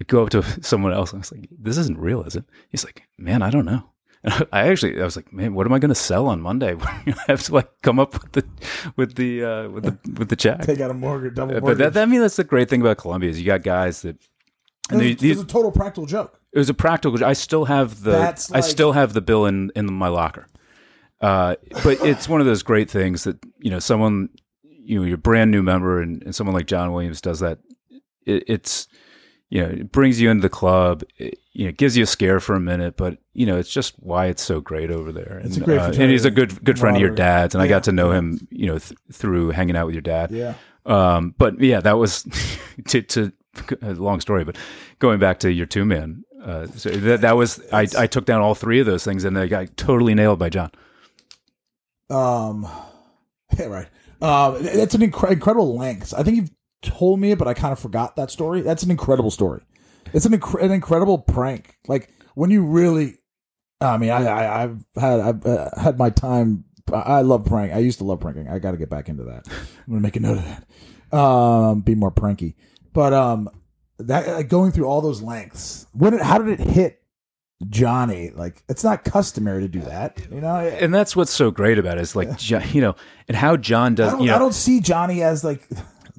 I 0.00 0.04
go 0.06 0.22
up 0.22 0.30
to 0.30 0.42
someone 0.62 0.92
else 0.92 1.12
and 1.12 1.18
I 1.18 1.20
was 1.20 1.32
like, 1.32 1.48
this 1.50 1.78
isn't 1.78 1.98
real, 1.98 2.22
is 2.22 2.36
it? 2.36 2.44
He's 2.70 2.84
like, 2.84 3.02
man, 3.18 3.42
I 3.42 3.50
don't 3.50 3.66
know. 3.66 3.90
And 4.24 4.46
I 4.52 4.68
actually, 4.68 5.00
I 5.00 5.04
was 5.04 5.16
like, 5.16 5.32
man, 5.32 5.54
what 5.54 5.66
am 5.66 5.72
I 5.72 5.78
going 5.78 5.90
to 5.90 5.94
sell 5.94 6.26
on 6.26 6.40
Monday? 6.40 6.74
I 6.82 7.14
have 7.28 7.42
to 7.44 7.54
like 7.54 7.70
come 7.82 7.98
up 7.98 8.12
with 8.14 8.32
the, 8.32 8.44
with 8.96 9.14
the, 9.14 9.44
uh, 9.44 9.68
with 9.68 9.84
the, 9.84 10.18
with 10.18 10.28
the 10.28 10.36
check. 10.36 10.62
Take 10.62 10.80
out 10.80 10.90
a 10.90 10.94
mortgage, 10.94 11.34
double 11.34 11.52
mortgage. 11.52 11.66
But 11.66 11.78
that, 11.78 11.92
that, 11.94 12.02
I 12.02 12.06
mean, 12.06 12.20
that's 12.20 12.36
the 12.36 12.44
great 12.44 12.68
thing 12.68 12.80
about 12.80 12.98
Columbia 12.98 13.30
is 13.30 13.38
you 13.38 13.46
got 13.46 13.62
guys 13.62 14.02
that, 14.02 14.16
and 14.90 15.00
it, 15.00 15.18
they, 15.18 15.28
was, 15.28 15.38
it 15.38 15.42
was 15.42 15.44
a 15.44 15.46
total 15.46 15.72
practical 15.72 16.06
joke. 16.06 16.40
it 16.52 16.58
was 16.58 16.68
a 16.68 16.74
practical. 16.74 17.24
I 17.24 17.32
still 17.32 17.64
have 17.64 18.02
the. 18.02 18.10
That's 18.10 18.52
I 18.52 18.60
still 18.60 18.92
have 18.92 19.14
the 19.14 19.22
bill 19.22 19.46
in 19.46 19.72
in 19.74 19.90
my 19.92 20.08
locker. 20.08 20.46
Uh, 21.22 21.56
but 21.82 22.04
it's 22.04 22.28
one 22.28 22.40
of 22.40 22.46
those 22.46 22.62
great 22.62 22.90
things 22.90 23.24
that 23.24 23.38
you 23.58 23.70
know 23.70 23.78
someone 23.78 24.28
you 24.62 24.98
know 24.98 25.06
you're 25.06 25.14
a 25.14 25.18
brand 25.18 25.50
new 25.50 25.62
member 25.62 26.02
and, 26.02 26.22
and 26.22 26.34
someone 26.34 26.54
like 26.54 26.66
John 26.66 26.92
Williams 26.92 27.22
does 27.22 27.40
that. 27.40 27.60
It, 28.26 28.44
it's 28.46 28.86
you 29.54 29.62
know 29.62 29.68
it 29.68 29.92
brings 29.92 30.20
you 30.20 30.30
into 30.30 30.42
the 30.42 30.48
club. 30.48 31.04
It, 31.16 31.38
you 31.52 31.66
know, 31.66 31.72
gives 31.72 31.96
you 31.96 32.02
a 32.02 32.06
scare 32.06 32.40
for 32.40 32.56
a 32.56 32.60
minute, 32.60 32.96
but 32.96 33.18
you 33.34 33.46
know 33.46 33.56
it's 33.56 33.70
just 33.70 33.94
why 34.00 34.26
it's 34.26 34.42
so 34.42 34.60
great 34.60 34.90
over 34.90 35.12
there. 35.12 35.40
It's 35.44 35.54
and, 35.54 35.62
a 35.62 35.66
great 35.66 35.78
uh, 35.78 35.92
and 35.92 36.10
he's 36.10 36.24
a 36.24 36.30
good 36.30 36.64
good 36.64 36.76
friend 36.76 36.96
of 36.96 37.00
your 37.00 37.14
dad's, 37.14 37.54
and 37.54 37.62
I 37.62 37.68
got 37.68 37.84
to 37.84 37.92
know 37.92 38.10
him 38.10 38.48
you 38.50 38.66
know 38.66 38.78
th- 38.78 38.98
through 39.12 39.50
hanging 39.50 39.76
out 39.76 39.86
with 39.86 39.94
your 39.94 40.02
dad. 40.02 40.32
Yeah. 40.32 40.54
Um, 40.86 41.36
but 41.38 41.60
yeah, 41.60 41.80
that 41.80 41.98
was 41.98 42.26
to, 42.88 43.02
to 43.02 43.32
a 43.80 43.92
long 43.92 44.20
story, 44.20 44.44
but 44.44 44.56
going 44.98 45.20
back 45.20 45.38
to 45.40 45.52
your 45.52 45.66
two 45.66 45.84
man, 45.84 46.24
uh, 46.42 46.66
so 46.66 46.90
that, 46.90 47.22
that 47.22 47.36
was, 47.36 47.60
I, 47.72 47.86
I 47.96 48.06
took 48.06 48.26
down 48.26 48.42
all 48.42 48.54
three 48.54 48.80
of 48.80 48.86
those 48.86 49.04
things 49.04 49.24
and 49.24 49.36
they 49.36 49.48
got 49.48 49.76
totally 49.76 50.14
nailed 50.14 50.38
by 50.38 50.50
John. 50.50 50.70
Um, 52.10 52.68
yeah, 53.58 53.66
right. 53.66 53.88
Um, 54.20 54.56
it's 54.60 54.94
an 54.94 55.00
incre- 55.00 55.32
incredible 55.32 55.76
length. 55.76 56.12
I 56.12 56.22
think 56.22 56.36
you've 56.36 56.50
told 56.84 57.18
me 57.18 57.32
it, 57.32 57.38
but 57.38 57.48
I 57.48 57.54
kind 57.54 57.72
of 57.72 57.80
forgot 57.80 58.14
that 58.16 58.30
story. 58.30 58.60
That's 58.60 58.84
an 58.84 58.90
incredible 58.90 59.32
story. 59.32 59.62
It's 60.12 60.26
an, 60.26 60.32
incre- 60.32 60.62
an 60.62 60.70
incredible 60.70 61.18
prank. 61.18 61.78
Like 61.88 62.10
when 62.34 62.50
you 62.50 62.64
really, 62.64 63.16
I 63.80 63.96
mean, 63.98 64.10
I, 64.10 64.24
I 64.24 64.62
I've 64.62 64.84
had 64.96 65.20
I've 65.20 65.46
uh, 65.46 65.70
had 65.80 65.98
my 65.98 66.10
time. 66.10 66.64
I 66.92 66.98
I 66.98 67.20
love 67.22 67.46
prank. 67.46 67.72
I 67.72 67.78
used 67.78 67.98
to 67.98 68.04
love 68.04 68.20
pranking. 68.20 68.48
I 68.48 68.58
got 68.60 68.72
to 68.72 68.76
get 68.76 68.90
back 68.90 69.08
into 69.08 69.24
that. 69.24 69.48
I'm 69.48 69.88
gonna 69.88 70.00
make 70.00 70.16
a 70.16 70.20
note 70.20 70.38
of 70.38 70.44
that. 70.44 71.18
Um, 71.18 71.80
be 71.80 71.94
more 71.94 72.12
pranky. 72.12 72.54
But 72.92 73.12
um, 73.12 73.48
that 73.98 74.28
like, 74.28 74.48
going 74.48 74.70
through 74.70 74.86
all 74.86 75.00
those 75.00 75.22
lengths. 75.22 75.86
When 75.92 76.14
it, 76.14 76.20
how 76.22 76.38
did 76.38 76.60
it 76.60 76.68
hit 76.68 77.02
Johnny? 77.68 78.30
Like 78.30 78.62
it's 78.68 78.84
not 78.84 79.04
customary 79.04 79.62
to 79.62 79.68
do 79.68 79.80
that. 79.80 80.20
You 80.30 80.40
know. 80.40 80.56
And 80.56 80.94
that's 80.94 81.16
what's 81.16 81.32
so 81.32 81.50
great 81.50 81.78
about 81.78 81.98
it 81.98 82.02
is 82.02 82.14
like, 82.14 82.50
you 82.74 82.80
know, 82.80 82.94
and 83.26 83.36
how 83.36 83.56
John 83.56 83.92
I 83.92 83.94
does, 83.96 84.12
don't, 84.12 84.20
you 84.22 84.26
know, 84.28 84.36
I 84.36 84.38
don't 84.38 84.54
see 84.54 84.80
Johnny 84.80 85.22
as 85.22 85.42
like. 85.42 85.66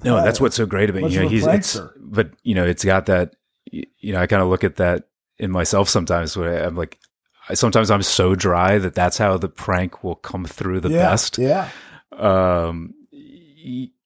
No, 0.03 0.23
that's 0.23 0.41
what's 0.41 0.55
so 0.55 0.65
great 0.65 0.89
about 0.89 1.03
much 1.03 1.13
You 1.13 1.23
know, 1.23 1.29
he's, 1.29 1.45
it's, 1.45 1.79
but 1.97 2.31
you 2.43 2.55
know, 2.55 2.65
it's 2.65 2.83
got 2.83 3.05
that, 3.05 3.35
you 3.71 4.13
know, 4.13 4.19
I 4.19 4.27
kind 4.27 4.41
of 4.41 4.49
look 4.49 4.63
at 4.63 4.75
that 4.75 5.07
in 5.37 5.51
myself 5.51 5.89
sometimes 5.89 6.35
where 6.35 6.63
I'm 6.63 6.75
like, 6.75 6.99
I, 7.47 7.53
sometimes 7.53 7.91
I'm 7.91 8.01
so 8.01 8.35
dry 8.35 8.77
that 8.77 8.95
that's 8.95 9.17
how 9.17 9.37
the 9.37 9.49
prank 9.49 10.03
will 10.03 10.15
come 10.15 10.45
through 10.45 10.81
the 10.81 10.89
yeah, 10.89 10.97
best. 10.97 11.37
Yeah. 11.37 11.69
Um, 12.11 12.93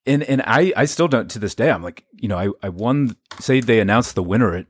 and 0.05 0.23
and 0.23 0.41
I 0.45 0.73
I 0.75 0.85
still 0.85 1.07
don't 1.07 1.29
to 1.31 1.39
this 1.39 1.55
day. 1.55 1.69
I'm 1.69 1.83
like, 1.83 2.05
you 2.13 2.27
know, 2.27 2.37
I 2.37 2.49
I 2.65 2.69
won. 2.69 3.15
Say 3.39 3.59
they 3.59 3.79
announced 3.79 4.15
the 4.15 4.23
winner 4.23 4.55
at 4.55 4.65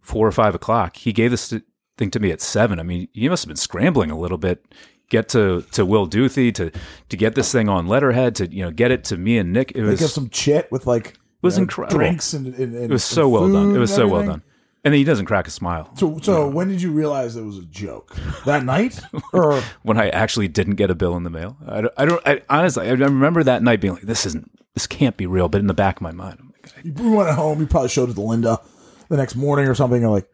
four 0.00 0.26
or 0.26 0.32
five 0.32 0.54
o'clock. 0.54 0.96
He 0.96 1.12
gave 1.12 1.30
this 1.30 1.52
thing 1.98 2.10
to 2.10 2.20
me 2.20 2.30
at 2.30 2.40
seven. 2.40 2.80
I 2.80 2.82
mean, 2.82 3.08
he 3.12 3.28
must 3.28 3.44
have 3.44 3.48
been 3.48 3.56
scrambling 3.56 4.10
a 4.10 4.18
little 4.18 4.38
bit. 4.38 4.64
Get 5.10 5.28
to, 5.30 5.62
to 5.72 5.84
Will 5.84 6.06
Duthie 6.06 6.52
to 6.52 6.70
to 7.08 7.16
get 7.16 7.34
this 7.34 7.52
thing 7.52 7.68
on 7.68 7.86
letterhead 7.86 8.34
to 8.36 8.46
you 8.52 8.64
know 8.64 8.70
get 8.70 8.90
it 8.90 9.04
to 9.04 9.16
me 9.16 9.38
and 9.38 9.52
Nick. 9.52 9.72
It 9.72 9.82
was 9.82 10.12
some 10.12 10.28
chit 10.30 10.70
with 10.72 10.86
like 10.86 11.08
it 11.08 11.18
was 11.42 11.56
you 11.56 11.60
know, 11.60 11.62
incredible. 11.64 11.98
drinks 11.98 12.32
and, 12.32 12.46
and, 12.46 12.74
and 12.74 12.84
it 12.84 12.90
was 12.90 13.04
so 13.04 13.28
well 13.28 13.50
done. 13.52 13.74
It 13.74 13.78
was 13.78 13.94
so 13.94 14.08
well 14.08 14.24
done. 14.24 14.42
And 14.84 14.92
then 14.92 14.98
he 14.98 15.04
doesn't 15.04 15.24
crack 15.24 15.46
a 15.48 15.50
smile 15.50 15.90
So, 15.96 16.18
so 16.20 16.46
when 16.46 16.68
did 16.68 16.82
you 16.82 16.92
realize 16.92 17.36
it 17.36 17.42
was 17.42 17.56
a 17.56 17.64
joke? 17.64 18.14
That 18.44 18.64
night, 18.64 19.00
or 19.32 19.62
when 19.82 19.98
I 19.98 20.10
actually 20.10 20.46
didn't 20.48 20.74
get 20.74 20.90
a 20.90 20.94
bill 20.94 21.16
in 21.16 21.22
the 21.22 21.30
mail. 21.30 21.56
I 21.66 21.80
don't. 21.80 21.94
I, 21.96 22.04
don't, 22.04 22.22
I 22.26 22.42
honestly, 22.50 22.86
I 22.86 22.92
remember 22.92 23.42
that 23.42 23.62
night 23.62 23.80
being 23.80 23.94
like, 23.94 24.02
"This 24.02 24.26
isn't. 24.26 24.50
This 24.74 24.86
can't 24.86 25.16
be 25.16 25.26
real." 25.26 25.48
But 25.48 25.62
in 25.62 25.68
the 25.68 25.74
back 25.74 25.96
of 25.96 26.02
my 26.02 26.12
mind, 26.12 26.38
I'm 26.38 26.52
like, 26.52 26.84
you 26.84 27.12
went 27.12 27.30
home? 27.30 27.60
You 27.60 27.66
probably 27.66 27.88
showed 27.88 28.10
it 28.10 28.14
to 28.14 28.20
Linda 28.20 28.60
the 29.08 29.16
next 29.16 29.36
morning 29.36 29.68
or 29.68 29.74
something. 29.74 30.02
You're 30.02 30.10
like 30.10 30.30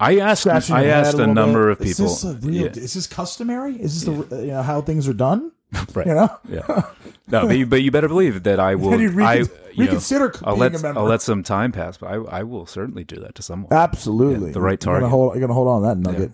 I 0.00 0.18
asked. 0.18 0.46
I 0.46 0.86
asked 0.86 1.14
a, 1.14 1.18
little 1.18 1.34
number 1.34 1.68
bit. 1.74 1.80
of 1.80 1.86
people. 1.86 2.06
Is 2.06 2.22
this 2.22 2.24
a 2.24 2.34
real? 2.46 2.62
Yeah. 2.62 2.70
Is 2.70 2.94
this 2.94 3.06
customary? 3.06 3.76
Is 3.80 4.04
this 4.04 4.28
the 4.28 4.36
you 4.40 4.46
know 4.48 4.62
how 4.62 4.80
things 4.80 5.08
are 5.08 5.14
done? 5.14 5.52
Right. 5.94 6.06
You 6.06 6.14
know. 6.14 6.38
Yeah. 6.48 6.82
No, 7.26 7.46
but 7.48 7.56
you, 7.58 7.66
but 7.66 7.82
you 7.82 7.90
better 7.90 8.06
believe 8.06 8.44
that 8.44 8.60
I 8.60 8.74
will. 8.76 8.96
Recon- 8.96 9.22
I, 9.22 9.34
you 9.34 9.44
know, 9.44 9.50
reconsider 9.76 10.32
I'll 10.44 10.56
let 10.56 10.74
a. 10.74 10.88
I'll 10.88 11.04
let 11.04 11.20
some 11.22 11.42
time 11.42 11.72
pass, 11.72 11.96
but 11.96 12.06
I 12.06 12.14
I 12.14 12.42
will 12.44 12.66
certainly 12.66 13.02
do 13.02 13.16
that 13.16 13.34
to 13.36 13.42
someone. 13.42 13.72
Absolutely, 13.72 14.48
Yeah, 14.48 14.52
the 14.52 14.60
right 14.60 14.78
target. 14.78 15.08
hold, 15.08 15.34
you're 15.34 15.40
gonna 15.40 15.54
hold 15.54 15.68
on 15.68 15.82
to 15.82 15.88
that 15.88 15.98
nugget. 15.98 16.32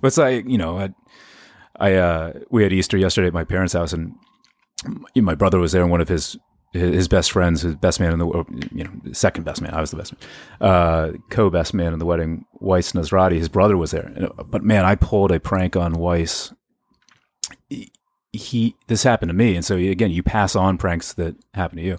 But 0.00 0.08
it's 0.08 0.18
like 0.18 0.46
you 0.46 0.58
know, 0.58 0.78
I, 0.78 0.90
I 1.76 1.94
uh, 1.94 2.32
we 2.50 2.62
had 2.62 2.72
Easter 2.74 2.98
yesterday 2.98 3.28
at 3.28 3.32
my 3.34 3.44
parents' 3.44 3.72
house, 3.72 3.92
and 3.94 4.16
my 4.86 5.20
my 5.22 5.34
brother 5.34 5.58
was 5.58 5.72
there, 5.72 5.82
and 5.82 5.90
one 5.90 6.00
of 6.02 6.08
his 6.08 6.36
his 6.74 7.08
best 7.08 7.32
friends, 7.32 7.62
his 7.62 7.76
best 7.76 8.00
man 8.00 8.12
in 8.12 8.18
the 8.18 8.26
wo- 8.26 8.46
you 8.72 8.84
know 8.84 8.90
second 9.12 9.44
best 9.44 9.62
man, 9.62 9.72
I 9.72 9.80
was 9.80 9.90
the 9.90 9.96
best 9.96 10.12
man, 10.12 10.68
uh, 10.70 11.12
co 11.30 11.48
best 11.48 11.72
man 11.72 11.92
in 11.92 11.98
the 11.98 12.04
wedding, 12.04 12.44
Weiss 12.54 12.92
Nasrati, 12.92 13.36
his 13.36 13.48
brother 13.48 13.76
was 13.76 13.92
there. 13.92 14.12
But 14.46 14.62
man, 14.62 14.84
I 14.84 14.94
pulled 14.96 15.30
a 15.32 15.40
prank 15.40 15.76
on 15.76 15.94
Weiss. 15.94 16.52
He, 17.68 17.90
he 18.32 18.74
this 18.88 19.04
happened 19.04 19.28
to 19.30 19.34
me, 19.34 19.54
and 19.54 19.64
so 19.64 19.76
again, 19.76 20.10
you 20.10 20.22
pass 20.22 20.56
on 20.56 20.76
pranks 20.76 21.12
that 21.14 21.36
happen 21.54 21.78
to 21.78 21.84
you. 21.84 21.98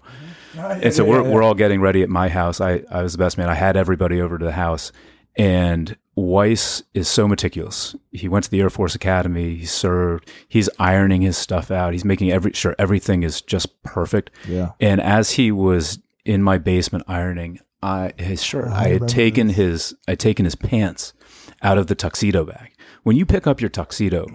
And 0.58 0.94
so 0.94 1.04
Yeah, 1.04 1.10
we're 1.10 1.24
yeah, 1.24 1.30
we're 1.34 1.44
all 1.44 1.54
getting 1.54 1.80
ready 1.82 2.02
at 2.04 2.10
my 2.10 2.28
house. 2.30 2.60
I 2.60 2.84
I 2.92 3.02
was 3.04 3.14
the 3.14 3.18
best 3.18 3.38
man. 3.38 3.50
I 3.50 3.54
had 3.56 3.78
everybody 3.78 4.20
over 4.22 4.38
to 4.38 4.44
the 4.46 4.52
house, 4.52 4.92
and 5.36 5.98
Weiss 6.16 6.84
is 6.94 7.10
so 7.10 7.28
meticulous. 7.28 7.96
He 8.12 8.30
went 8.30 8.46
to 8.46 8.52
the 8.52 8.62
Air 8.62 8.70
Force 8.70 8.96
Academy. 8.96 9.56
He 9.56 9.66
served. 9.66 10.30
He's 10.48 10.70
ironing 10.80 11.22
his 11.22 11.38
stuff 11.38 11.70
out. 11.70 11.94
He's 11.94 12.06
making 12.06 12.32
every 12.32 12.54
sure 12.54 12.76
everything 12.80 13.24
is 13.24 13.42
just 13.42 13.82
perfect. 13.84 14.32
Yeah. 14.48 14.72
And 14.80 15.02
as 15.02 15.32
he 15.32 15.52
was 15.52 16.00
in 16.24 16.42
my 16.42 16.58
basement 16.58 17.04
ironing, 17.08 17.60
I 17.84 18.14
his 18.18 18.42
shirt. 18.42 18.70
I, 18.70 18.84
had 18.84 18.86
remember 18.86 19.08
taken 19.08 19.50
his 19.50 19.94
I 20.08 20.16
taken 20.16 20.46
his 20.46 20.56
pants 20.56 21.14
out 21.62 21.78
of 21.78 21.88
the 21.88 21.96
tuxedo 21.96 22.46
bag. 22.46 22.72
When 23.04 23.18
you 23.18 23.26
pick 23.26 23.46
up 23.46 23.60
your 23.60 23.70
tuxedo 23.70 24.28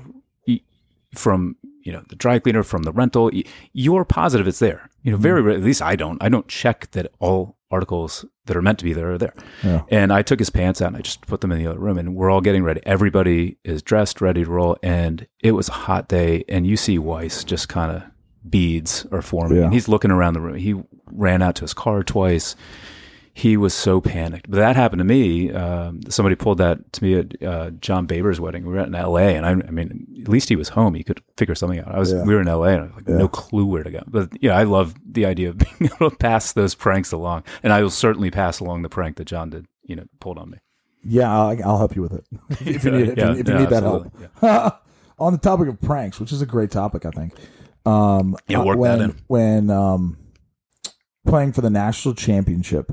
from 1.15 1.57
you 1.83 1.93
know 1.93 2.05
the 2.09 2.17
dry 2.17 2.39
cleaner 2.39 2.63
from 2.63 2.83
the 2.83 2.93
rental, 2.93 3.31
you're 3.73 4.05
positive 4.05 4.47
it's 4.47 4.59
there. 4.59 4.89
You 5.03 5.13
know, 5.13 5.17
hmm. 5.17 5.23
very 5.23 5.43
rare- 5.43 5.57
at 5.57 5.63
least 5.63 5.83
I 5.83 5.97
don't. 5.97 6.23
I 6.23 6.29
don't 6.29 6.49
check 6.49 6.91
that 6.93 7.13
all 7.19 7.57
articles 7.71 8.25
that 8.47 8.57
are 8.57 8.63
meant 8.63 8.79
to 8.81 8.85
be 8.85 8.93
there 8.93 9.13
are 9.13 9.19
there. 9.19 9.35
Yeah. 9.63 9.83
And 9.91 10.13
I 10.13 10.23
took 10.23 10.41
his 10.41 10.51
pants 10.51 10.83
out 10.83 10.89
and 10.89 10.97
I 10.97 11.01
just 11.03 11.25
put 11.29 11.41
them 11.41 11.53
in 11.53 11.59
the 11.59 11.67
other 11.69 11.79
room, 11.79 11.99
and 11.99 12.15
we're 12.17 12.31
all 12.31 12.41
getting 12.41 12.65
ready. 12.65 12.81
Everybody 12.85 13.59
is 13.65 13.83
dressed, 13.83 14.21
ready 14.21 14.45
to 14.45 14.51
roll, 14.51 14.77
and 14.83 15.27
it 15.41 15.53
was 15.53 15.69
a 15.69 15.73
hot 15.73 16.09
day. 16.09 16.45
And 16.49 16.67
you 16.67 16.77
see 16.77 16.99
Weiss 16.99 17.45
just 17.45 17.69
kind 17.69 17.97
of 17.97 18.03
beads 18.49 19.07
are 19.13 19.23
forming, 19.23 19.59
Yeah. 19.59 19.65
and 19.65 19.73
he's 19.73 19.87
looking 19.89 20.11
around 20.11 20.35
the 20.35 20.41
room. 20.41 20.57
He 20.57 20.75
ran 21.13 21.43
out 21.43 21.55
to 21.57 21.63
his 21.63 21.75
car 21.75 22.03
twice 22.03 22.57
he 23.33 23.57
was 23.57 23.73
so 23.73 24.01
panicked. 24.01 24.51
But 24.51 24.57
that 24.59 24.77
happened 24.77 24.99
to 25.01 25.05
me. 25.05 25.53
Um, 25.53 26.01
somebody 26.09 26.35
pulled 26.35 26.59
that 26.59 26.93
to 26.95 27.05
me 27.05 27.14
at 27.14 27.43
uh, 27.43 27.71
John 27.71 28.07
Baber's 28.07 28.40
wedding. 28.40 28.64
We 28.66 28.73
were 28.75 28.81
in 28.81 28.95
L.A. 28.95 29.37
and 29.37 29.47
I, 29.47 29.51
I 29.51 29.71
mean, 29.71 30.07
at 30.21 30.29
least 30.29 30.49
he 30.49 30.57
was 30.57 30.71
home. 30.71 30.95
He 30.95 31.05
could 31.05 31.23
figure 31.37 31.55
something 31.55 31.79
out. 31.79 31.95
I 31.95 31.99
was. 31.99 32.12
Yeah. 32.12 32.25
We 32.25 32.35
were 32.35 32.40
in 32.40 32.49
L.A. 32.49 32.73
and 32.73 32.81
I 32.81 32.85
was 32.87 32.95
like, 32.97 33.09
no 33.09 33.29
clue 33.29 33.64
where 33.66 33.83
to 33.83 33.90
go. 33.90 34.03
But 34.07 34.31
yeah, 34.40 34.57
I 34.57 34.64
love 34.64 34.95
the 35.05 35.27
idea 35.27 35.51
of 35.51 35.59
being 35.79 35.90
able 35.95 36.11
to 36.11 36.16
pass 36.16 36.53
those 36.53 36.75
pranks 36.75 37.12
along, 37.12 37.45
and 37.62 37.73
I 37.73 37.83
will 37.83 37.90
certainly 37.90 38.31
pass 38.31 38.61
along 38.61 38.83
the 38.83 38.88
prank 38.88 39.16
that 39.16 39.27
John 39.27 39.51
did. 39.51 39.66
You 39.85 39.97
know, 39.97 40.05
pulled 40.21 40.38
on 40.38 40.51
me. 40.51 40.59
Yeah, 41.03 41.33
I'll, 41.33 41.64
I'll 41.64 41.79
help 41.79 41.97
you 41.97 42.03
with 42.03 42.12
it 42.12 42.25
if 42.66 42.85
you 42.85 42.90
need 42.90 43.09
it. 43.09 43.11
If 43.11 43.19
Yeah, 43.19 43.33
you, 43.33 43.40
if 43.40 43.49
you 43.49 43.55
yeah, 43.55 43.61
need 43.61 43.71
that 43.71 43.83
help. 43.83 44.83
On 45.19 45.33
the 45.33 45.38
topic 45.38 45.69
of 45.69 45.81
pranks, 45.81 46.19
which 46.21 46.33
is 46.33 46.40
a 46.43 46.47
great 46.47 46.71
topic, 46.71 47.05
I 47.05 47.11
think. 47.11 47.35
Um, 47.85 48.37
Yeah, 48.49 48.61
uh, 48.61 48.64
work 48.64 48.79
when, 48.79 48.99
that 48.99 49.05
in. 49.05 49.16
When 49.27 49.71
um, 49.71 50.16
playing 51.27 51.53
for 51.53 51.61
the 51.61 51.71
national 51.71 52.14
championship, 52.14 52.93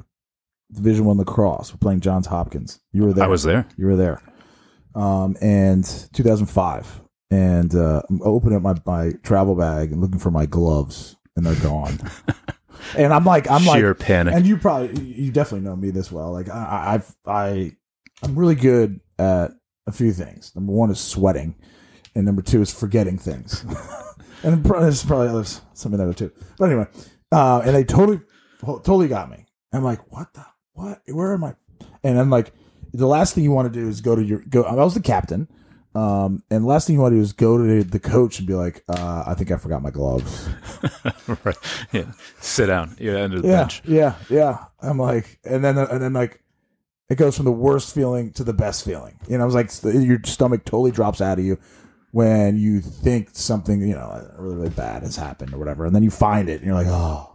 Division 0.74 1.06
One 1.06 1.18
lacrosse, 1.18 1.74
we're 1.74 1.78
playing 1.80 2.02
Johns 2.02 2.28
Hopkins. 2.28 2.80
You 2.92 3.04
were 3.04 3.14
there. 3.14 3.24
I 3.26 3.28
was 3.28 3.44
there. 3.44 3.68
You 3.78 3.86
were 3.88 3.96
there. 3.96 4.22
Um, 4.96 5.38
and 5.42 5.84
2005, 6.14 7.02
and 7.32 7.74
uh, 7.76 8.02
I'm 8.10 8.22
opening 8.24 8.58
up 8.58 8.64
my, 8.64 8.76
my 8.86 9.12
travel 9.24 9.56
bag 9.56 9.92
and 9.92 10.02
looking 10.02 10.20
for 10.20 10.32
my 10.32 10.46
gloves, 10.46 11.16
and 11.36 11.46
they're 11.46 11.62
gone. 11.62 12.00
and 12.98 13.14
I'm 13.14 13.24
like, 13.24 13.50
I'm 13.50 13.62
Sheer 13.62 13.90
like, 13.90 14.00
panic. 14.00 14.34
and 14.34 14.46
you 14.46 14.58
probably 14.58 15.00
you 15.04 15.32
definitely 15.32 15.68
know 15.68 15.76
me 15.76 15.92
this 15.92 16.12
well. 16.12 16.32
Like 16.32 16.50
I, 16.50 16.64
I- 16.66 16.94
I've 16.96 17.16
I 17.28 17.72
I'm 18.24 18.38
really 18.38 18.56
good 18.56 19.00
at 19.20 19.52
a 19.86 19.92
few 19.92 20.12
things. 20.12 20.52
Number 20.56 20.74
one 20.74 20.90
is 20.90 21.00
sweating, 21.00 21.56
and 22.16 22.26
number 22.26 22.42
two 22.42 22.62
is 22.62 22.74
forgetting 22.74 23.18
things. 23.20 23.64
and 24.44 24.64
there's 24.66 25.06
probably 25.06 25.28
others 25.28 25.62
something 25.74 26.00
there 26.00 26.12
too. 26.14 26.32
But 26.58 26.72
anyway, 26.72 26.88
uh, 27.32 27.62
and 27.64 27.76
they 27.76 27.84
totally 27.84 28.20
totally 28.62 29.08
got 29.08 29.30
me. 29.30 29.46
I'm 29.72 29.84
like, 29.84 30.12
what 30.12 30.34
the 30.34 30.44
what? 30.78 31.02
Where 31.08 31.34
am 31.34 31.44
I? 31.44 31.56
And 32.04 32.20
I'm 32.20 32.30
like, 32.30 32.54
the 32.94 33.08
last 33.08 33.34
thing 33.34 33.44
you 33.44 33.52
want 33.52 33.72
to 33.74 33.80
do 33.80 33.88
is 33.88 34.00
go 34.00 34.16
to 34.16 34.24
your 34.24 34.40
go. 34.50 34.64
I 34.64 34.74
was 34.74 34.94
the 34.94 35.02
captain. 35.02 35.48
Um, 35.96 36.44
and 36.52 36.64
the 36.64 36.68
last 36.68 36.86
thing 36.86 36.96
you 36.96 37.02
want 37.02 37.14
to 37.14 37.16
do 37.16 37.22
is 37.22 37.34
go 37.34 37.58
to 37.58 37.84
the 37.84 38.00
coach 38.00 38.38
and 38.38 38.48
be 38.48 38.54
like, 38.54 38.84
uh, 38.88 39.24
I 39.26 39.34
think 39.34 39.50
I 39.50 39.58
forgot 39.58 39.82
my 39.82 39.90
gloves. 39.90 40.48
right. 41.44 41.58
Yeah. 41.92 42.12
Sit 42.40 42.68
down. 42.68 42.96
You're 43.00 43.18
under 43.18 43.42
the 43.42 43.48
yeah, 43.48 43.62
bench. 43.62 43.82
Yeah, 43.84 44.16
yeah. 44.30 44.66
I'm 44.80 45.00
like, 45.00 45.40
and 45.44 45.66
then 45.66 45.78
and 45.78 46.02
then 46.02 46.14
like, 46.14 46.44
it 47.10 47.16
goes 47.16 47.36
from 47.36 47.46
the 47.46 47.52
worst 47.52 47.96
feeling 47.96 48.32
to 48.34 48.44
the 48.44 48.54
best 48.54 48.86
feeling. 48.86 49.20
You 49.28 49.38
know, 49.38 49.44
I 49.44 49.46
was 49.46 49.56
like, 49.56 49.72
your 49.84 50.20
stomach 50.26 50.66
totally 50.66 50.92
drops 50.92 51.20
out 51.20 51.40
of 51.40 51.46
you 51.46 51.58
when 52.12 52.58
you 52.58 52.80
think 52.80 53.30
something 53.34 53.82
you 53.82 53.96
know 53.96 54.30
really 54.38 54.56
really 54.56 54.70
bad 54.70 55.02
has 55.02 55.16
happened 55.16 55.54
or 55.54 55.58
whatever, 55.58 55.86
and 55.86 55.96
then 55.96 56.04
you 56.04 56.12
find 56.12 56.48
it 56.48 56.62
and 56.62 56.66
you're 56.66 56.76
like, 56.76 56.88
oh, 56.88 57.34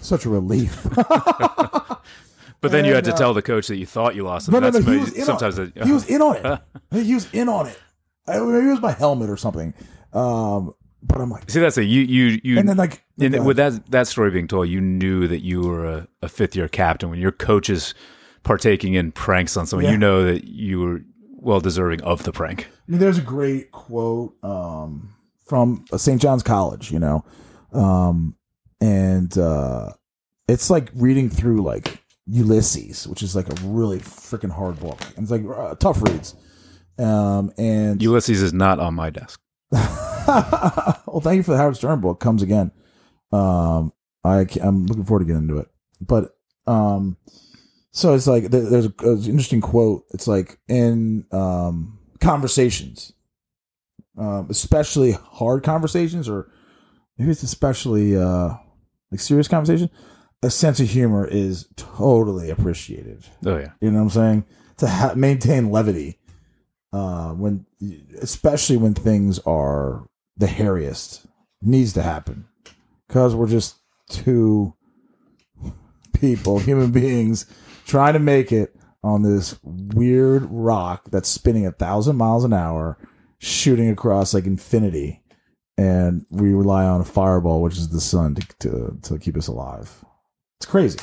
such 0.00 0.26
a 0.26 0.28
relief. 0.28 0.86
But 2.60 2.72
then 2.72 2.84
you 2.84 2.94
had 2.94 3.04
to 3.04 3.12
uh, 3.14 3.16
tell 3.16 3.34
the 3.34 3.42
coach 3.42 3.68
that 3.68 3.76
you 3.76 3.86
thought 3.86 4.14
you 4.14 4.24
lost 4.24 4.46
them. 4.46 4.54
No, 4.54 4.60
no, 4.60 4.70
That's 4.70 4.86
no. 4.86 4.92
He 4.92 4.98
was 4.98 5.12
in 5.12 5.24
sometimes 5.24 5.58
on, 5.58 5.72
it- 5.76 5.84
he 5.84 5.92
was 5.92 6.08
in 6.08 6.22
on 6.22 6.36
it. 6.36 6.60
He 7.04 7.14
was 7.14 7.32
in 7.32 7.48
on 7.48 7.66
it. 7.66 7.78
I, 8.26 8.38
maybe 8.40 8.66
it 8.66 8.70
was 8.70 8.80
my 8.80 8.92
helmet 8.92 9.28
or 9.30 9.36
something. 9.36 9.74
Um, 10.12 10.72
but 11.02 11.20
I'm 11.20 11.30
like, 11.30 11.48
See, 11.50 11.60
that's 11.60 11.76
a 11.78 11.84
you 11.84 12.00
you 12.00 12.40
you. 12.42 12.58
and 12.58 12.68
then 12.68 12.76
like, 12.76 13.04
and 13.20 13.44
with 13.46 13.58
that 13.58 13.90
that 13.90 14.08
story 14.08 14.30
being 14.30 14.48
told, 14.48 14.68
you 14.68 14.80
knew 14.80 15.28
that 15.28 15.40
you 15.42 15.60
were 15.62 15.84
a, 15.86 16.08
a 16.22 16.28
fifth 16.28 16.56
year 16.56 16.68
captain 16.68 17.10
when 17.10 17.20
your 17.20 17.30
coach 17.32 17.68
is 17.70 17.94
partaking 18.42 18.94
in 18.94 19.12
pranks 19.12 19.56
on 19.56 19.66
someone. 19.66 19.84
Yeah. 19.84 19.92
You 19.92 19.98
know 19.98 20.24
that 20.24 20.44
you 20.44 20.80
were 20.80 21.00
well 21.38 21.60
deserving 21.60 22.00
of 22.02 22.24
the 22.24 22.32
prank. 22.32 22.68
I 22.88 22.90
mean, 22.90 23.00
there's 23.00 23.18
a 23.18 23.22
great 23.22 23.70
quote 23.72 24.34
um, 24.42 25.14
from 25.46 25.84
St. 25.96 26.20
John's 26.20 26.42
College, 26.42 26.90
you 26.90 26.98
know, 26.98 27.24
um, 27.72 28.36
and 28.80 29.36
uh, 29.38 29.92
it's 30.48 30.70
like 30.70 30.90
reading 30.94 31.28
through 31.30 31.62
like 31.62 32.02
Ulysses, 32.26 33.06
which 33.06 33.22
is 33.22 33.36
like 33.36 33.48
a 33.48 33.54
really 33.66 33.98
freaking 34.00 34.50
hard 34.50 34.78
book, 34.80 35.00
and 35.16 35.22
it's 35.24 35.30
like 35.30 35.42
uh, 35.46 35.74
tough 35.76 36.02
reads. 36.02 36.34
Um, 36.98 37.52
and 37.58 38.02
Ulysses 38.02 38.42
is 38.42 38.52
not 38.52 38.78
on 38.80 38.94
my 38.94 39.10
desk. 39.10 39.40
well, 39.70 41.20
thank 41.22 41.36
you 41.36 41.42
for 41.42 41.52
the 41.52 41.56
Howard 41.58 41.76
Stern 41.76 42.00
book. 42.00 42.20
Comes 42.20 42.42
again. 42.42 42.72
Um, 43.32 43.92
I 44.24 44.46
I'm 44.62 44.86
looking 44.86 45.04
forward 45.04 45.20
to 45.20 45.26
getting 45.26 45.42
into 45.42 45.58
it, 45.58 45.68
but 46.00 46.36
um, 46.66 47.16
so 47.92 48.14
it's 48.14 48.26
like 48.26 48.44
there- 48.50 48.68
there's, 48.70 48.86
a, 48.86 48.94
there's 48.98 49.26
an 49.26 49.30
interesting 49.32 49.60
quote. 49.60 50.04
It's 50.10 50.26
like 50.26 50.58
in 50.68 51.26
um 51.32 51.98
conversations, 52.20 53.12
um, 54.18 54.48
especially 54.50 55.12
hard 55.12 55.62
conversations, 55.62 56.28
or 56.28 56.50
maybe 57.18 57.30
it's 57.30 57.42
especially 57.42 58.16
uh 58.16 58.54
like 59.10 59.20
serious 59.20 59.48
conversation. 59.48 59.90
A 60.42 60.50
sense 60.50 60.80
of 60.80 60.88
humor 60.88 61.26
is 61.26 61.68
totally 61.76 62.50
appreciated. 62.50 63.24
Oh 63.44 63.56
yeah, 63.56 63.72
You 63.80 63.90
know 63.90 63.98
what 63.98 64.04
I'm 64.04 64.10
saying? 64.10 64.44
To 64.78 64.86
ha- 64.86 65.14
maintain 65.16 65.70
levity, 65.70 66.18
uh, 66.92 67.30
when 67.30 67.66
especially 68.20 68.76
when 68.76 68.94
things 68.94 69.38
are 69.40 70.06
the 70.36 70.46
hairiest, 70.46 71.26
needs 71.62 71.92
to 71.94 72.02
happen 72.02 72.46
because 73.08 73.34
we're 73.34 73.46
just 73.48 73.76
two 74.08 74.74
people, 76.12 76.58
human 76.60 76.90
beings, 76.92 77.46
trying 77.86 78.12
to 78.12 78.18
make 78.18 78.52
it 78.52 78.76
on 79.02 79.22
this 79.22 79.58
weird 79.62 80.46
rock 80.50 81.04
that's 81.10 81.28
spinning 81.28 81.66
a 81.66 81.72
thousand 81.72 82.16
miles 82.16 82.44
an 82.44 82.52
hour, 82.52 82.98
shooting 83.38 83.88
across 83.88 84.34
like 84.34 84.44
infinity, 84.46 85.22
and 85.78 86.26
we 86.30 86.52
rely 86.52 86.84
on 86.84 87.00
a 87.00 87.04
fireball, 87.04 87.62
which 87.62 87.76
is 87.76 87.88
the 87.88 88.00
sun, 88.00 88.34
to 88.34 88.46
to, 88.58 88.98
to 89.02 89.18
keep 89.18 89.36
us 89.36 89.46
alive. 89.48 90.04
It's 90.58 90.66
crazy. 90.66 90.98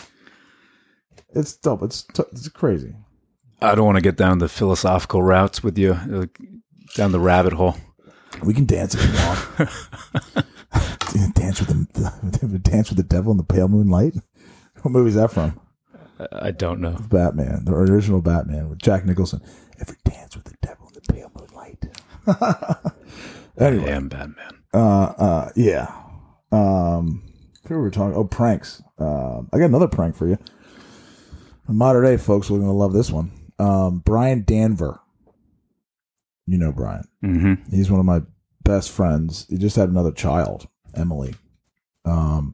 It's 1.35 1.55
dope. 1.55 1.83
It's 1.83 2.03
t- 2.03 2.23
it's 2.31 2.47
crazy. 2.49 2.95
I 3.61 3.75
don't 3.75 3.85
want 3.85 3.97
to 3.97 4.01
get 4.01 4.17
down 4.17 4.39
the 4.39 4.49
philosophical 4.49 5.23
routes 5.23 5.63
with 5.63 5.77
you, 5.77 5.93
down 6.95 7.11
the 7.11 7.19
rabbit 7.19 7.53
hole. 7.53 7.75
We 8.43 8.53
can 8.53 8.65
dance 8.65 8.93
if 8.95 9.05
you 9.05 9.13
want. 9.13 9.69
dance 11.35 11.59
with 11.59 11.69
the 11.93 12.59
dance 12.61 12.89
with 12.89 12.97
the 12.97 13.03
devil 13.03 13.31
in 13.31 13.37
the 13.37 13.43
pale 13.43 13.67
moonlight. 13.67 14.15
What 14.81 14.91
movie 14.91 15.09
is 15.09 15.15
that 15.15 15.31
from? 15.31 15.59
I 16.31 16.51
don't 16.51 16.79
know. 16.81 16.97
Batman, 17.09 17.65
the 17.65 17.73
original 17.73 18.21
Batman 18.21 18.69
with 18.69 18.79
Jack 18.79 19.05
Nicholson. 19.05 19.41
Every 19.79 19.97
dance 20.03 20.35
with 20.35 20.45
the 20.45 20.55
devil 20.61 20.87
in 20.87 20.93
the 20.93 21.01
pale 21.13 21.31
moonlight. 21.37 21.85
I 23.59 23.89
am 23.89 24.09
Batman. 24.09 24.63
uh, 24.73 24.77
uh, 25.17 25.49
yeah. 25.55 25.93
Um, 26.51 27.23
who 27.67 27.75
were 27.75 27.83
we 27.85 27.91
talking? 27.91 28.15
Oh, 28.15 28.25
pranks. 28.25 28.81
Uh, 28.99 29.39
I 29.51 29.57
got 29.57 29.65
another 29.65 29.87
prank 29.87 30.15
for 30.15 30.27
you. 30.27 30.37
Modern 31.67 32.03
day 32.03 32.17
folks 32.17 32.47
are 32.47 32.55
going 32.55 32.63
to 32.65 32.71
love 32.71 32.93
this 32.93 33.09
one. 33.09 33.31
Um, 33.59 33.99
Brian 33.99 34.43
Danver. 34.43 34.99
You 36.45 36.57
know 36.57 36.71
Brian. 36.73 37.05
hmm 37.21 37.53
He's 37.71 37.89
one 37.89 37.99
of 38.01 38.05
my 38.05 38.21
best 38.63 38.91
friends. 38.91 39.45
He 39.49 39.57
just 39.57 39.75
had 39.77 39.89
another 39.89 40.11
child, 40.11 40.67
Emily. 40.93 41.35
Um, 42.05 42.53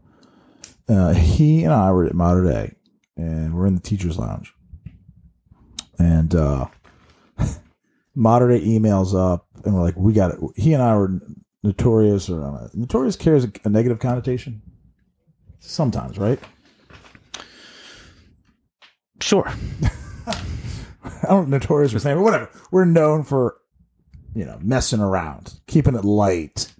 uh, 0.87 1.13
he 1.13 1.63
and 1.63 1.73
I 1.73 1.91
were 1.91 2.05
at 2.05 2.13
Mater 2.13 2.43
Dei, 2.43 2.73
and 3.17 3.55
we're 3.55 3.65
in 3.65 3.73
the 3.75 3.81
teachers' 3.81 4.19
lounge. 4.19 4.53
And 5.97 6.33
uh, 6.35 6.67
Mater 8.15 8.49
Dei 8.49 8.61
emails 8.61 9.15
up, 9.15 9.47
and 9.65 9.73
we're 9.73 9.81
like, 9.81 9.97
"We 9.97 10.13
got 10.13 10.31
it." 10.31 10.39
He 10.55 10.73
and 10.73 10.83
I 10.83 10.95
were 10.95 11.19
notorious, 11.63 12.29
or 12.29 12.43
uh, 12.43 12.67
notorious 12.75 13.15
carries 13.15 13.45
a, 13.45 13.51
a 13.65 13.69
negative 13.69 13.99
connotation. 13.99 14.61
Sometimes, 15.59 16.17
right? 16.17 16.39
Sure. 19.21 19.47
I 20.25 21.27
don't 21.27 21.49
notorious 21.49 21.91
for 21.91 21.99
saying, 21.99 22.17
but 22.17 22.23
whatever. 22.23 22.49
We're 22.71 22.85
known 22.85 23.23
for, 23.23 23.57
you 24.33 24.45
know, 24.45 24.57
messing 24.61 25.01
around, 25.01 25.59
keeping 25.67 25.95
it 25.95 26.05
light, 26.05 26.73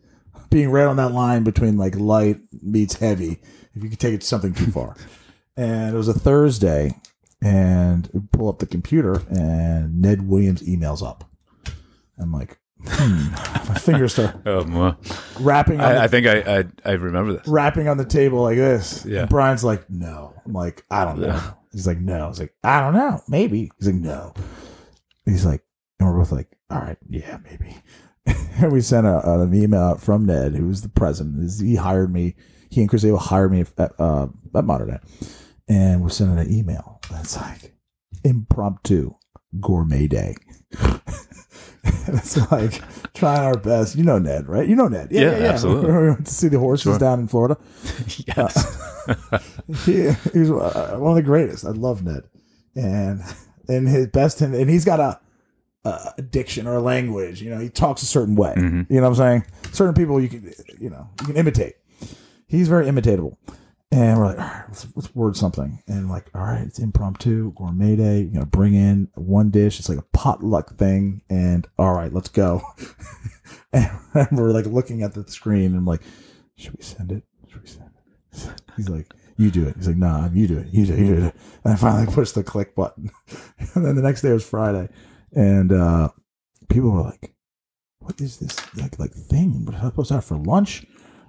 being 0.50 0.72
right 0.72 0.88
on 0.88 0.96
that 0.98 1.12
line 1.12 1.44
between 1.44 1.78
like 1.78 1.96
light 1.96 2.38
meets 2.62 2.96
heavy. 2.96 3.40
If 3.74 3.84
you 3.84 3.90
could 3.90 4.00
take 4.00 4.14
it 4.14 4.24
something 4.24 4.54
too 4.54 4.72
far. 4.72 4.96
and 5.58 5.94
it 5.94 5.98
was 5.98 6.08
a 6.08 6.14
Thursday, 6.14 6.96
and 7.42 8.10
we 8.14 8.22
pull 8.32 8.50
up 8.50 8.60
the 8.60 8.66
computer, 8.66 9.22
and 9.30 10.02
Ned 10.02 10.28
Williams 10.28 10.64
emails 10.64 11.06
up. 11.06 11.30
I'm 12.18 12.32
like, 12.32 12.59
hmm. 12.86 13.32
my 13.68 13.78
fingers 13.78 14.14
start 14.14 14.36
Um. 14.48 14.76
On 14.76 14.96
I, 15.82 15.94
the, 15.94 16.02
I 16.02 16.08
think 16.08 16.28
I, 16.28 16.60
I 16.60 16.64
I 16.86 16.92
remember 16.94 17.34
this. 17.34 17.48
wrapping 17.48 17.88
on 17.88 17.98
the 17.98 18.06
table 18.06 18.42
like 18.44 18.58
this. 18.58 19.06
Yeah. 19.06 19.22
And 19.22 19.30
Brian's 19.30 19.64
like, 19.64 19.90
no. 19.90 20.34
I'm 20.46 20.54
like, 20.54 20.86
I 20.90 21.06
don't 21.06 21.20
know. 21.20 21.42
He's 21.72 21.88
like, 21.88 22.00
no. 22.00 22.26
I 22.26 22.28
was 22.28 22.40
like, 22.40 22.54
I 22.64 22.82
don't 22.82 22.94
know. 22.94 23.22
Maybe. 23.28 23.72
He's 23.78 23.88
like, 23.88 23.96
no. 23.96 24.34
He's 25.26 25.46
like, 25.46 25.64
and 26.00 26.10
we're 26.10 26.18
both 26.18 26.32
like, 26.32 26.48
all 26.70 26.80
right, 26.80 26.98
yeah, 27.10 27.38
maybe. 27.44 27.76
and 28.58 28.72
we 28.72 28.82
sent 28.82 29.06
a, 29.08 29.42
an 29.42 29.54
email 29.54 29.82
out 29.82 30.02
from 30.02 30.26
Ned, 30.26 30.56
who 30.56 30.68
was 30.68 30.82
the 30.82 30.90
president. 30.90 31.52
He 31.62 31.76
hired 31.76 32.14
me. 32.14 32.36
He 32.70 32.82
and 32.82 32.90
Chris 32.90 33.04
Abel 33.04 33.18
hired 33.18 33.52
me 33.52 33.62
at, 33.62 33.92
uh, 34.00 34.28
at 34.56 34.66
Mater 34.66 34.86
Dei. 34.86 35.28
And 35.68 36.02
we're 36.02 36.10
sending 36.10 36.40
an 36.40 36.52
email. 36.52 37.00
That's 37.12 37.36
like 37.36 37.76
impromptu 38.24 39.16
gourmet 39.60 40.08
day. 40.08 40.36
it's 42.08 42.52
like 42.52 42.82
trying 43.14 43.42
our 43.42 43.58
best. 43.58 43.96
You 43.96 44.04
know 44.04 44.20
Ned, 44.20 44.48
right? 44.48 44.68
You 44.68 44.76
know 44.76 44.88
Ned. 44.88 45.10
Yeah, 45.12 45.30
absolutely. 45.30 45.92
We 45.92 46.08
went 46.10 46.26
to 46.26 46.34
see 46.34 46.48
the 46.48 46.60
horses 46.60 46.84
Sure. 46.84 47.00
down 47.00 47.20
in 47.20 47.28
Florida. 47.28 47.58
yes. 48.28 48.78
he, 49.86 50.12
he's 50.34 50.52
uh, 50.52 50.96
one 51.00 51.12
of 51.12 51.16
the 51.16 51.24
greatest. 51.24 51.66
I 51.66 51.70
love 51.72 52.04
Ned, 52.04 52.24
and 52.76 53.22
and 53.68 53.88
his 53.88 54.08
best, 54.08 54.42
and, 54.42 54.54
and 54.56 54.70
he's 54.70 54.86
got 54.86 55.00
a, 55.00 55.20
a 55.88 56.14
addiction 56.18 56.68
or 56.68 56.76
a 56.76 56.82
language. 56.82 57.42
You 57.42 57.50
know, 57.52 57.60
he 57.60 57.70
talks 57.70 58.02
a 58.04 58.06
certain 58.06 58.36
way. 58.36 58.54
Mhm. 58.58 58.88
You 58.90 58.98
know 59.02 59.10
what 59.10 59.20
I'm 59.20 59.42
saying? 59.44 59.46
Certain 59.74 59.94
people 59.96 60.20
you 60.22 60.30
can, 60.30 60.52
you 60.80 60.90
know, 60.90 61.10
you 61.22 61.28
can 61.28 61.38
imitate. 61.38 61.76
He's 62.48 62.68
very 62.68 62.86
imitatable. 62.86 63.38
And 63.92 64.20
we're 64.20 64.28
like, 64.28 64.40
all 64.40 64.46
right, 64.46 64.66
let's, 64.68 64.88
let's 64.96 65.16
word 65.16 65.36
something. 65.36 65.82
And 65.88 66.10
like, 66.10 66.30
all 66.36 66.44
right, 66.44 66.62
it's 66.62 66.78
impromptu, 66.78 67.54
gourmet 67.54 67.96
day. 67.96 68.20
You 68.22 68.40
know, 68.40 68.46
bring 68.46 68.76
in 68.76 69.10
one 69.16 69.50
dish. 69.50 69.80
It's 69.80 69.90
like 69.90 69.98
a 69.98 70.06
potluck 70.14 70.78
thing. 70.78 71.24
And 71.28 71.68
all 71.78 71.94
right, 71.94 72.14
let's 72.14 72.30
go. 72.30 72.62
and 73.74 73.90
we're 74.32 74.52
like 74.52 74.68
looking 74.68 75.02
at 75.02 75.16
the 75.16 75.28
screen 75.28 75.68
and 75.68 75.78
I'm 75.78 75.86
like, 75.86 76.02
should 76.56 76.78
we 76.78 76.84
send 76.84 77.12
it? 77.12 77.24
Should 77.48 77.62
we 77.62 77.68
send 77.68 77.90
it? 77.90 78.54
He's 78.76 78.90
like, 78.90 79.12
you 79.38 79.50
do 79.50 79.68
it. 79.68 79.76
He's 79.78 79.88
like, 79.88 79.98
nah, 79.98 80.30
you 80.32 80.48
do 80.48 80.60
it. 80.60 80.68
You 80.72 80.86
do 80.86 80.94
it. 80.94 81.00
You 81.00 81.16
do 81.16 81.26
it. 81.28 81.36
And 81.64 81.74
I 81.74 81.76
finally 81.76 82.14
pushed 82.14 82.36
the 82.36 82.44
click 82.44 82.76
button. 82.76 83.10
and 83.74 83.86
then 83.86 83.96
the 83.96 84.02
next 84.02 84.22
day 84.22 84.32
was 84.32 84.48
Friday. 84.48 84.90
And 85.34 85.72
uh, 85.72 86.10
people 86.68 86.92
were 86.92 87.02
like, 87.02 87.34
what 88.00 88.20
is 88.22 88.38
this 88.38 88.76
like, 88.76 89.00
like 89.00 89.14
thing? 89.14 89.66
What 89.66 89.72
to 90.08 90.14
have 90.14 90.26
for 90.26 90.38
lunch? 90.38 90.86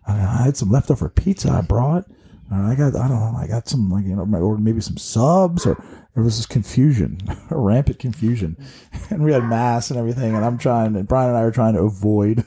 I 0.07 0.13
had 0.13 0.57
some 0.57 0.71
leftover 0.71 1.09
pizza 1.09 1.51
I 1.51 1.61
brought. 1.61 2.05
And 2.51 2.67
I 2.67 2.75
got, 2.75 2.97
I 2.97 3.07
don't 3.09 3.21
know, 3.21 3.39
I 3.39 3.47
got 3.47 3.69
some, 3.69 3.89
like, 3.89 4.05
you 4.05 4.17
know, 4.17 4.23
ordered 4.39 4.63
maybe 4.63 4.81
some 4.81 4.97
subs 4.97 5.65
or 5.65 5.83
there 6.15 6.25
was 6.25 6.37
this 6.37 6.47
confusion, 6.47 7.19
rampant 7.51 7.99
confusion. 7.99 8.57
And 9.11 9.25
we 9.25 9.33
had 9.33 9.45
mass 9.45 9.91
and 9.91 9.99
everything. 9.99 10.35
And 10.37 10.45
I'm 10.45 10.57
trying, 10.59 10.95
and 10.95 11.07
Brian 11.09 11.31
and 11.31 11.39
I 11.39 11.43
are 11.43 11.51
trying 11.51 11.75
to 11.75 11.81
avoid 11.83 12.45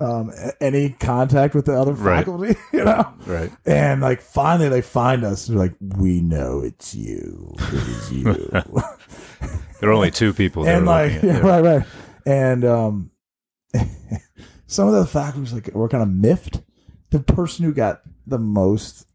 um, 0.00 0.32
any 0.60 0.90
contact 0.90 1.54
with 1.54 1.66
the 1.66 1.72
other 1.72 1.92
Right. 1.92 2.18
faculty, 2.24 2.54
you 2.72 2.84
know? 2.84 3.12
Right. 3.26 3.50
And 3.66 4.00
like 4.00 4.20
finally 4.20 4.68
they 4.68 4.80
find 4.80 5.24
us. 5.24 5.46
They're 5.46 5.56
like, 5.58 5.74
we 5.80 6.20
know 6.20 6.60
it's 6.60 6.94
you. 6.94 7.54
It 7.58 7.74
is 7.74 8.12
you. 8.12 8.24
There 9.80 9.90
are 9.90 9.92
only 9.92 10.10
two 10.12 10.32
people. 10.32 10.66
And 10.66 10.86
like, 10.86 11.20
yeah, 11.22 11.38
right, 11.40 11.62
right. 11.64 11.86
And 12.26 12.64
um, 12.64 13.10
some 14.66 14.88
of 14.88 14.94
the 14.94 15.06
faculties 15.06 15.52
like 15.52 15.68
were 15.74 15.88
kind 15.88 16.02
of 16.02 16.08
miffed. 16.08 16.60
The 17.10 17.20
person 17.20 17.64
who 17.64 17.72
got 17.74 18.02
the 18.26 18.38
most 18.38 19.06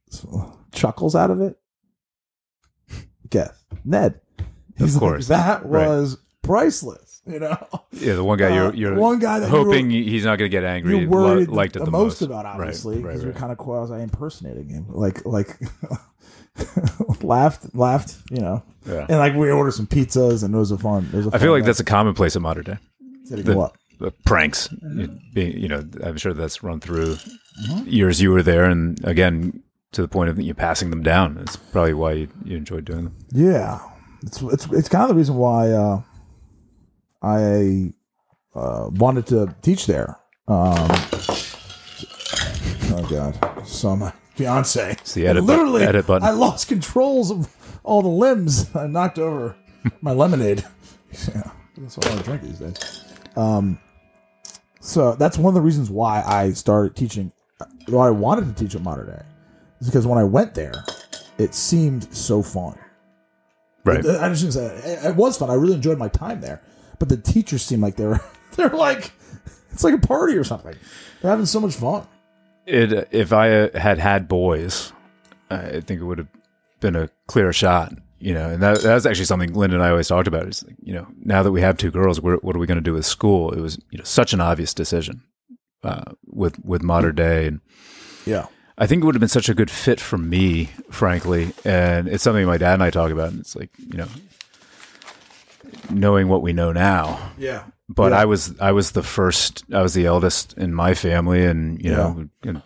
chuckles 0.72 1.16
out 1.16 1.32
of 1.32 1.42
it, 1.42 1.58
guess 3.30 3.52
Ned. 3.86 4.20
He's 4.78 4.96
like, 4.96 5.00
course. 5.02 5.28
that 5.28 5.66
Right. 5.66 5.88
was 5.88 6.18
priceless. 6.42 7.22
You 7.26 7.40
know, 7.40 7.58
Yeah, 7.92 8.14
the 8.14 8.24
one 8.24 8.40
guy 8.40 8.50
Uh, 8.50 8.56
you're, 8.56 8.74
you're 8.74 8.96
one 8.96 9.20
guy 9.20 9.40
that 9.40 9.52
you 9.52 9.56
hoping 9.56 9.90
he's 9.92 10.26
not 10.26 10.38
going 10.40 10.50
to 10.50 10.58
get 10.58 10.64
angry. 10.64 10.98
you're 11.00 11.10
worried 11.10 11.50
li- 11.50 11.56
liked 11.56 11.76
it 11.76 11.80
the, 11.80 11.86
the, 11.86 11.92
most, 11.92 12.22
most 12.22 12.22
about, 12.24 12.46
Right, 12.46 12.56
obviously, 12.56 12.96
right, 12.96 13.04
because 13.12 13.24
you're 13.24 13.34
kind 13.34 13.52
of 13.52 13.58
quasi 13.60 13.94
impersonating 14.02 14.70
him. 14.70 14.86
Like, 14.90 15.24
like 15.26 15.60
laughed, 17.22 17.76
laughed, 17.76 18.16
you 18.32 18.42
know, 18.42 18.64
Yeah. 18.88 19.06
and 19.10 19.18
like 19.20 19.36
we 19.36 19.52
ordered 19.52 19.74
some 19.74 19.86
pizzas, 19.86 20.44
and 20.44 20.56
it 20.56 20.58
was 20.58 20.72
a 20.72 20.78
fun. 20.78 21.08
It 21.14 21.18
was 21.18 21.28
a 21.28 21.36
I 21.36 21.38
feel 21.38 21.52
like 21.52 21.62
night. 21.62 21.68
that's 21.68 21.80
a 21.82 21.86
commonplace 21.86 22.36
in 22.36 22.42
Mater 22.42 22.64
Dei. 22.64 22.78
The- 23.30 23.54
you 23.54 23.62
up. 23.62 23.78
The 24.00 24.12
pranks, 24.26 24.70
you- 24.82 25.20
being, 25.34 25.58
you 25.58 25.68
know, 25.68 25.84
I'm 26.02 26.16
sure 26.18 26.34
that's 26.34 26.64
run 26.64 26.80
through 26.80 27.18
Mm-hmm. 27.68 27.90
years 27.90 28.22
you 28.22 28.32
were 28.32 28.42
there, 28.42 28.64
and 28.64 28.98
again 29.06 29.62
to 29.92 30.02
the 30.02 30.08
point 30.08 30.30
of 30.30 30.40
you 30.40 30.54
passing 30.54 30.90
them 30.90 31.04
down. 31.04 31.38
It's 31.38 31.56
probably 31.56 31.94
why 31.94 32.12
you, 32.14 32.28
you 32.44 32.58
enjoyed 32.58 32.86
doing 32.86 33.06
them. 33.06 33.16
Yeah, 33.32 33.80
it's 34.22 34.42
it's 34.42 34.68
it's 34.72 34.90
kind 34.90 35.04
of 35.04 35.10
the 35.10 35.16
reason 35.16 35.36
why 35.36 35.72
uh, 35.72 36.02
I 37.22 37.94
uh, 38.56 38.90
wanted 38.92 39.28
to 39.28 39.56
teach 39.62 39.88
there. 39.88 40.18
Um, 40.48 40.88
oh 42.92 43.08
God, 43.10 43.68
so 43.68 43.96
my 43.96 44.14
fiance. 44.36 44.92
It's 44.92 45.14
the 45.14 45.28
edit 45.28 45.46
bu- 45.46 45.48
literally 45.54 45.84
edit 45.84 46.08
button. 46.08 46.28
I 46.28 46.32
lost 46.32 46.68
controls 46.68 47.32
of 47.32 47.56
all 47.84 48.02
the 48.02 48.08
limbs. 48.08 48.74
I 48.76 48.88
knocked 48.88 49.20
over 49.20 49.56
my 50.02 50.12
lemonade. 50.12 50.66
Yeah, 51.28 51.52
that's 51.78 51.98
what 51.98 52.06
I 52.06 52.10
want 52.10 52.20
to 52.20 52.26
drink 52.26 52.44
these 52.44 52.60
days. 52.60 53.04
Um, 53.36 53.80
so 54.82 55.16
that's 55.16 55.38
one 55.38 55.52
of 55.52 55.56
the 55.56 55.62
reasons 55.62 55.90
why 55.90 56.24
I 56.26 56.52
started 56.52 56.96
teaching. 56.96 57.32
Why 57.88 58.08
I 58.08 58.12
wanted 58.12 58.56
to 58.56 58.64
teach 58.64 58.76
at 58.76 58.82
Mater 58.82 59.06
Dei 59.06 59.29
is 59.80 59.88
because 59.88 60.08
when 60.08 60.18
I 60.18 60.24
went 60.24 60.56
there, 60.56 60.84
it 61.38 61.54
seemed 61.54 62.14
so 62.16 62.42
fun. 62.42 62.78
Right. 63.86 64.06
I 64.06 64.30
just 64.34 64.54
say 64.54 64.66
it. 64.66 65.06
it 65.06 65.16
was 65.16 65.38
fun. 65.38 65.50
I 65.50 65.54
really 65.54 65.76
enjoyed 65.76 65.98
my 65.98 66.10
time 66.10 66.42
there, 66.42 66.62
but 67.00 67.10
the 67.10 67.18
teachers 67.18 67.64
seemed 67.64 67.82
like 67.82 67.96
they 67.96 68.06
were 68.06 68.20
they're 68.56 68.70
like 68.70 69.12
it's 69.72 69.84
like 69.84 69.94
a 69.94 70.00
party 70.00 70.36
or 70.36 70.44
something. 70.44 70.76
They're 71.22 71.32
having 71.32 71.46
so 71.46 71.60
much 71.60 71.76
fun. 71.76 72.06
It 72.66 73.08
if 73.12 73.34
I 73.34 73.70
had 73.78 73.98
had 73.98 74.28
boys, 74.28 74.94
I 75.50 75.80
think 75.82 76.02
it 76.02 76.04
would 76.04 76.18
have 76.18 76.28
been 76.80 76.96
a 76.96 77.10
clear 77.28 77.54
shot. 77.54 77.94
You 78.22 78.34
know, 78.34 78.50
and 78.50 78.62
that, 78.62 78.82
that's 78.82 79.06
actually 79.06 79.26
something 79.26 79.54
Linda 79.54 79.78
and 79.78 79.84
I 79.84 79.92
always 79.92 80.10
talked 80.10 80.28
about. 80.28 80.46
Is 80.46 80.62
like, 80.66 80.76
you 80.84 80.94
know, 80.94 81.08
now 81.24 81.42
that 81.42 81.54
we 81.54 81.62
have 81.62 81.78
two 81.78 81.90
girls, 81.90 82.20
we're, 82.20 82.36
what 82.38 82.54
are 82.54 82.60
we 82.60 82.68
going 82.68 82.76
to 82.76 82.82
do 82.82 82.94
with 82.94 83.06
school? 83.06 83.54
It 83.54 83.62
was 83.62 83.80
you 83.92 83.98
know 83.98 84.04
such 84.04 84.34
an 84.34 84.42
obvious 84.42 84.74
decision 84.74 85.24
uh, 85.84 86.12
with 86.26 86.60
with 86.66 86.84
Mater 86.84 87.14
Dei, 87.14 87.48
and 87.48 87.62
Yeah, 88.26 88.48
I 88.80 88.88
think 88.88 89.04
it 89.04 89.06
would 89.06 89.14
have 89.14 89.20
been 89.20 89.28
such 89.28 89.50
a 89.50 89.54
good 89.54 89.70
fit 89.70 90.00
for 90.00 90.18
me, 90.18 90.70
frankly. 90.90 91.52
And 91.66 92.08
it's 92.08 92.24
something 92.24 92.46
my 92.46 92.58
dad 92.58 92.76
and 92.76 92.84
I 92.84 92.90
talk 92.90 93.12
about. 93.12 93.32
And 93.32 93.42
it's 93.42 93.56
like 93.56 93.70
you 93.78 93.98
know, 93.98 94.08
knowing 95.90 96.28
what 96.28 96.42
we 96.42 96.54
know 96.54 96.72
now. 96.72 97.32
Yeah. 97.38 97.64
But 97.88 98.12
Yeah. 98.12 98.20
I 98.20 98.26
was 98.26 98.60
I 98.60 98.72
was 98.72 98.92
the 98.92 99.04
first. 99.04 99.64
I 99.74 99.82
was 99.82 99.94
the 99.94 100.06
eldest 100.06 100.54
in 100.54 100.74
my 100.74 100.94
family, 100.94 101.46
and 101.46 101.84
you 101.84 101.92
know 101.92 102.30
didn't 102.42 102.64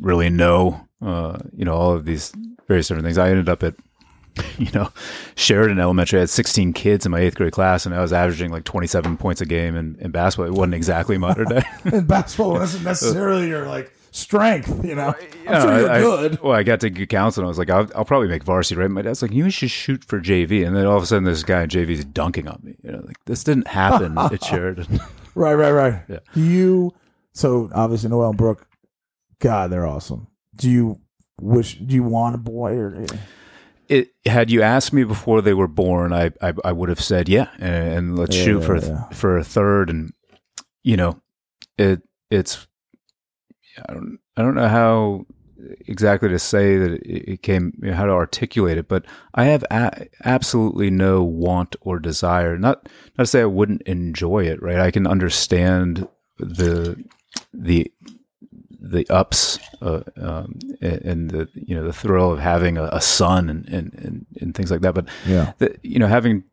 really 0.00 0.30
know 0.30 0.88
uh, 1.02 1.38
you 1.54 1.64
know 1.64 1.74
all 1.74 1.92
of 1.92 2.04
these 2.06 2.32
various 2.66 2.88
different 2.88 3.04
things. 3.04 3.18
I 3.18 3.28
ended 3.30 3.48
up 3.48 3.62
at 3.62 3.74
you 4.58 4.70
know 4.72 4.90
Sheridan 5.36 5.78
Elementary. 5.78 6.18
I 6.18 6.22
had 6.22 6.30
16 6.30 6.72
kids 6.72 7.04
in 7.04 7.12
my 7.12 7.20
eighth 7.20 7.34
grade 7.36 7.52
class, 7.52 7.84
and 7.86 7.94
I 7.94 8.00
was 8.00 8.12
averaging 8.12 8.50
like 8.50 8.64
27 8.64 9.16
points 9.18 9.40
a 9.42 9.46
game 9.46 9.76
in, 9.76 9.96
in 10.00 10.10
basketball. 10.10 10.46
It 10.46 10.58
wasn't 10.58 10.74
exactly 10.74 11.18
modern 11.18 11.48
day. 11.50 11.62
And 11.84 12.08
basketball 12.08 12.52
wasn't 12.52 12.84
necessarily 12.92 13.48
your 13.48 13.66
like 13.66 13.92
strength, 14.14 14.84
you 14.84 14.94
know. 14.94 15.08
I'm 15.08 15.44
Yeah, 15.44 15.60
sure 15.62 15.80
you're 15.80 15.90
I- 15.90 16.24
I- 16.26 16.38
well, 16.42 16.52
I 16.52 16.62
got 16.62 16.80
to 16.80 16.90
good 16.90 17.08
counsel. 17.08 17.44
I 17.44 17.48
was 17.48 17.58
like, 17.58 17.68
I'll, 17.70 17.88
I'll 17.94 18.04
probably 18.04 18.28
make 18.28 18.44
varsity, 18.44 18.80
right? 18.80 18.90
My 18.90 19.02
dad's 19.02 19.22
like, 19.22 19.32
you 19.32 19.50
should 19.50 19.70
shoot 19.70 20.04
for 20.04 20.20
JV. 20.20 20.66
And 20.66 20.74
then 20.76 20.86
all 20.86 20.96
of 20.96 21.02
a 21.02 21.06
sudden, 21.06 21.24
this 21.24 21.42
guy 21.42 21.62
in 21.64 21.68
JV 21.68 21.90
is 21.90 22.04
dunking 22.04 22.46
on 22.48 22.60
me. 22.62 22.76
You 22.82 22.92
know, 22.92 23.02
like 23.04 23.16
this 23.26 23.42
didn't 23.44 23.66
happen 23.68 24.16
at 24.18 24.42
Sheridan. 24.44 25.00
Right, 25.36 25.54
right, 25.54 25.72
right. 25.72 26.02
Yeah. 26.08 26.18
Do 26.32 26.40
you? 26.40 26.92
So 27.32 27.68
obviously, 27.74 28.08
Noel 28.08 28.28
and 28.28 28.38
Brooke, 28.38 28.68
God, 29.40 29.72
they're 29.72 29.84
awesome. 29.84 30.28
Do 30.54 30.70
you 30.70 31.00
wish? 31.40 31.74
Do 31.74 31.92
you 31.92 32.04
want 32.04 32.36
a 32.36 32.38
boy 32.38 32.70
or? 32.74 32.94
Eh? 33.02 33.06
it 33.88 34.08
had 34.26 34.48
you 34.52 34.62
asked 34.62 34.92
me 34.92 35.02
before 35.02 35.42
they 35.42 35.52
were 35.54 35.66
born, 35.66 36.12
I 36.12 36.30
I, 36.40 36.52
I 36.64 36.70
would 36.70 36.88
have 36.88 37.00
said 37.00 37.28
yeah, 37.28 37.48
and, 37.58 37.74
and 37.92 38.16
let's 38.16 38.36
Yeah, 38.36 38.44
shoot 38.44 38.60
yeah, 38.60 38.66
for 38.66 38.74
a 38.76 38.80
yeah. 38.86 39.08
for 39.08 39.36
a 39.36 39.42
third, 39.42 39.90
and 39.90 40.12
you 40.84 40.96
know, 40.96 41.20
it 41.78 42.02
it's 42.30 42.68
I 43.88 43.92
don't 43.92 44.18
I 44.36 44.42
don't 44.42 44.54
know 44.54 44.68
how 44.68 45.26
exactly 45.86 46.28
to 46.28 46.38
say 46.38 46.76
that 46.78 46.92
it, 46.92 47.32
it 47.32 47.42
came 47.42 47.72
you 47.82 47.90
know, 47.90 47.96
how 47.96 48.04
to 48.06 48.12
articulate 48.12 48.76
it, 48.78 48.88
but 48.88 49.04
I 49.34 49.44
have 49.44 49.64
a- 49.70 50.08
absolutely 50.24 50.90
no 50.90 51.22
want 51.22 51.76
or 51.80 51.98
desire. 51.98 52.58
Not 52.58 52.88
not 53.16 53.24
to 53.24 53.26
say 53.26 53.40
I 53.42 53.46
wouldn't 53.46 53.82
enjoy 53.82 54.44
it, 54.44 54.62
right? 54.62 54.78
I 54.78 54.90
can 54.90 55.06
understand 55.06 56.06
the 56.38 57.02
the 57.52 57.90
the 58.86 59.06
ups 59.08 59.58
uh, 59.80 60.02
um, 60.16 60.58
and, 60.82 61.02
and 61.02 61.30
the 61.30 61.48
you 61.54 61.74
know 61.74 61.84
the 61.84 61.92
thrill 61.92 62.32
of 62.32 62.38
having 62.40 62.76
a, 62.76 62.84
a 62.92 63.00
son 63.00 63.48
and, 63.48 63.66
and, 63.68 63.94
and, 63.94 64.26
and 64.40 64.54
things 64.54 64.70
like 64.70 64.82
that. 64.82 64.94
But 64.94 65.08
Yeah. 65.26 65.52
the, 65.58 65.76
you 65.82 65.98
know 65.98 66.06
having 66.06 66.44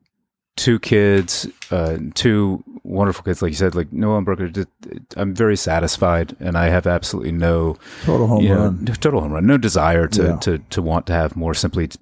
two 0.56 0.80
kids, 0.80 1.48
uh, 1.72 1.98
two 2.14 2.64
wonderful 2.84 3.24
kids, 3.24 3.42
like 3.42 3.52
you 3.52 3.56
said, 3.56 3.74
like 3.76 3.92
Noah 3.94 4.18
and 4.18 4.26
Brooker, 4.26 4.48
just- 4.50 4.68
I'm 5.16 5.34
very 5.34 5.56
satisfied, 5.56 6.36
and 6.40 6.58
I 6.58 6.68
have 6.70 6.86
absolutely 6.88 7.32
no 7.32 7.78
Total 8.04 8.28
home 8.28 8.42
you 8.44 8.50
know, 8.50 8.64
run. 8.66 8.86
total 8.86 9.22
home 9.22 9.32
run, 9.32 9.46
no 9.46 9.58
desire 9.58 10.08
to, 10.08 10.24
Yeah. 10.24 10.36
to, 10.38 10.58
to 10.58 10.82
want 10.82 11.06
to 11.08 11.14
have 11.14 11.36
more 11.36 11.54
simply 11.54 11.88
to, 11.88 11.98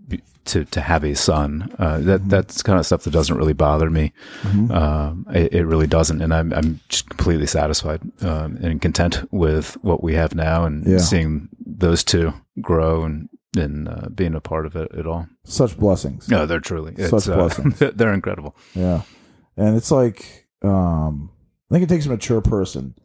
to, 0.45 0.65
to 0.65 0.81
have 0.81 1.03
a 1.03 1.13
son. 1.15 1.69
Uh, 1.77 1.99
that 1.99 2.21
Mm-hmm. 2.21 2.29
that's 2.29 2.63
kind 2.63 2.79
of 2.79 2.85
stuff 2.85 3.03
that 3.03 3.11
doesn't 3.11 3.37
really 3.37 3.53
bother 3.53 3.89
me. 3.89 4.13
Um, 4.71 5.25
it, 5.33 5.53
it 5.53 5.65
really 5.65 5.87
doesn't, 5.87 6.21
and 6.21 6.33
I'm 6.33 6.51
I'm 6.53 6.79
just 6.89 7.07
completely 7.09 7.45
satisfied 7.47 8.01
um, 8.23 8.57
and 8.61 8.81
content 8.81 9.27
with 9.31 9.77
what 9.83 10.01
we 10.03 10.15
have 10.15 10.33
now, 10.33 10.65
and 10.65 10.85
Yeah. 10.87 10.97
seeing 10.97 11.49
those 11.65 12.03
two 12.03 12.33
grow 12.61 13.03
and 13.03 13.29
and 13.57 13.87
uh, 13.87 14.09
being 14.13 14.35
a 14.35 14.41
part 14.41 14.65
of 14.65 14.75
it 14.75 14.93
at 14.93 15.07
all. 15.07 15.27
Such 15.43 15.77
blessings. 15.77 16.29
No, 16.29 16.45
they're 16.45 16.59
truly 16.59 16.95
Such 17.07 17.27
uh, 17.27 17.35
blessings. 17.35 17.79
they're 17.95 18.13
incredible. 18.13 18.55
Yeah. 18.75 19.01
And 19.57 19.75
it's 19.75 19.91
like, 19.91 20.47
um, 20.63 21.31
I 21.69 21.73
think 21.73 21.83
it 21.83 21.89
takes 21.89 22.05
a 22.05 22.09
mature 22.09 22.41
person 22.41 22.95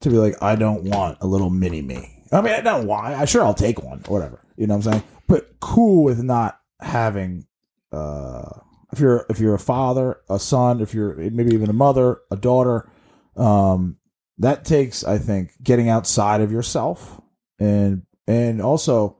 to 0.00 0.10
be 0.10 0.16
like, 0.16 0.42
I 0.42 0.56
don't 0.56 0.84
want 0.84 1.18
a 1.20 1.26
little 1.26 1.50
mini 1.50 1.82
me. 1.82 2.24
I 2.32 2.40
mean, 2.40 2.54
I 2.54 2.60
don't 2.60 2.86
why. 2.86 3.14
I 3.14 3.24
sure 3.26 3.44
I'll 3.44 3.54
take 3.54 3.82
one 3.82 4.02
or 4.08 4.18
whatever. 4.18 4.40
You 4.56 4.66
know 4.66 4.76
what 4.76 4.86
I'm 4.86 4.92
saying? 4.92 5.04
But 5.28 5.60
cool 5.60 6.04
with 6.04 6.22
not 6.22 6.58
having, 6.80 7.46
uh, 7.92 8.48
if 8.92 9.00
you're, 9.00 9.26
if 9.28 9.38
you're 9.38 9.54
a 9.54 9.58
father, 9.58 10.20
a 10.28 10.38
son, 10.38 10.80
if 10.80 10.94
you're 10.94 11.14
maybe 11.14 11.52
even 11.52 11.70
a 11.70 11.74
mother, 11.74 12.20
a 12.30 12.36
daughter, 12.36 12.90
um, 13.36 13.98
that 14.38 14.64
takes, 14.64 15.04
I 15.04 15.18
think, 15.18 15.52
getting 15.62 15.88
outside 15.88 16.40
of 16.40 16.50
yourself 16.50 17.20
and, 17.58 18.02
and 18.26 18.60
also, 18.60 19.18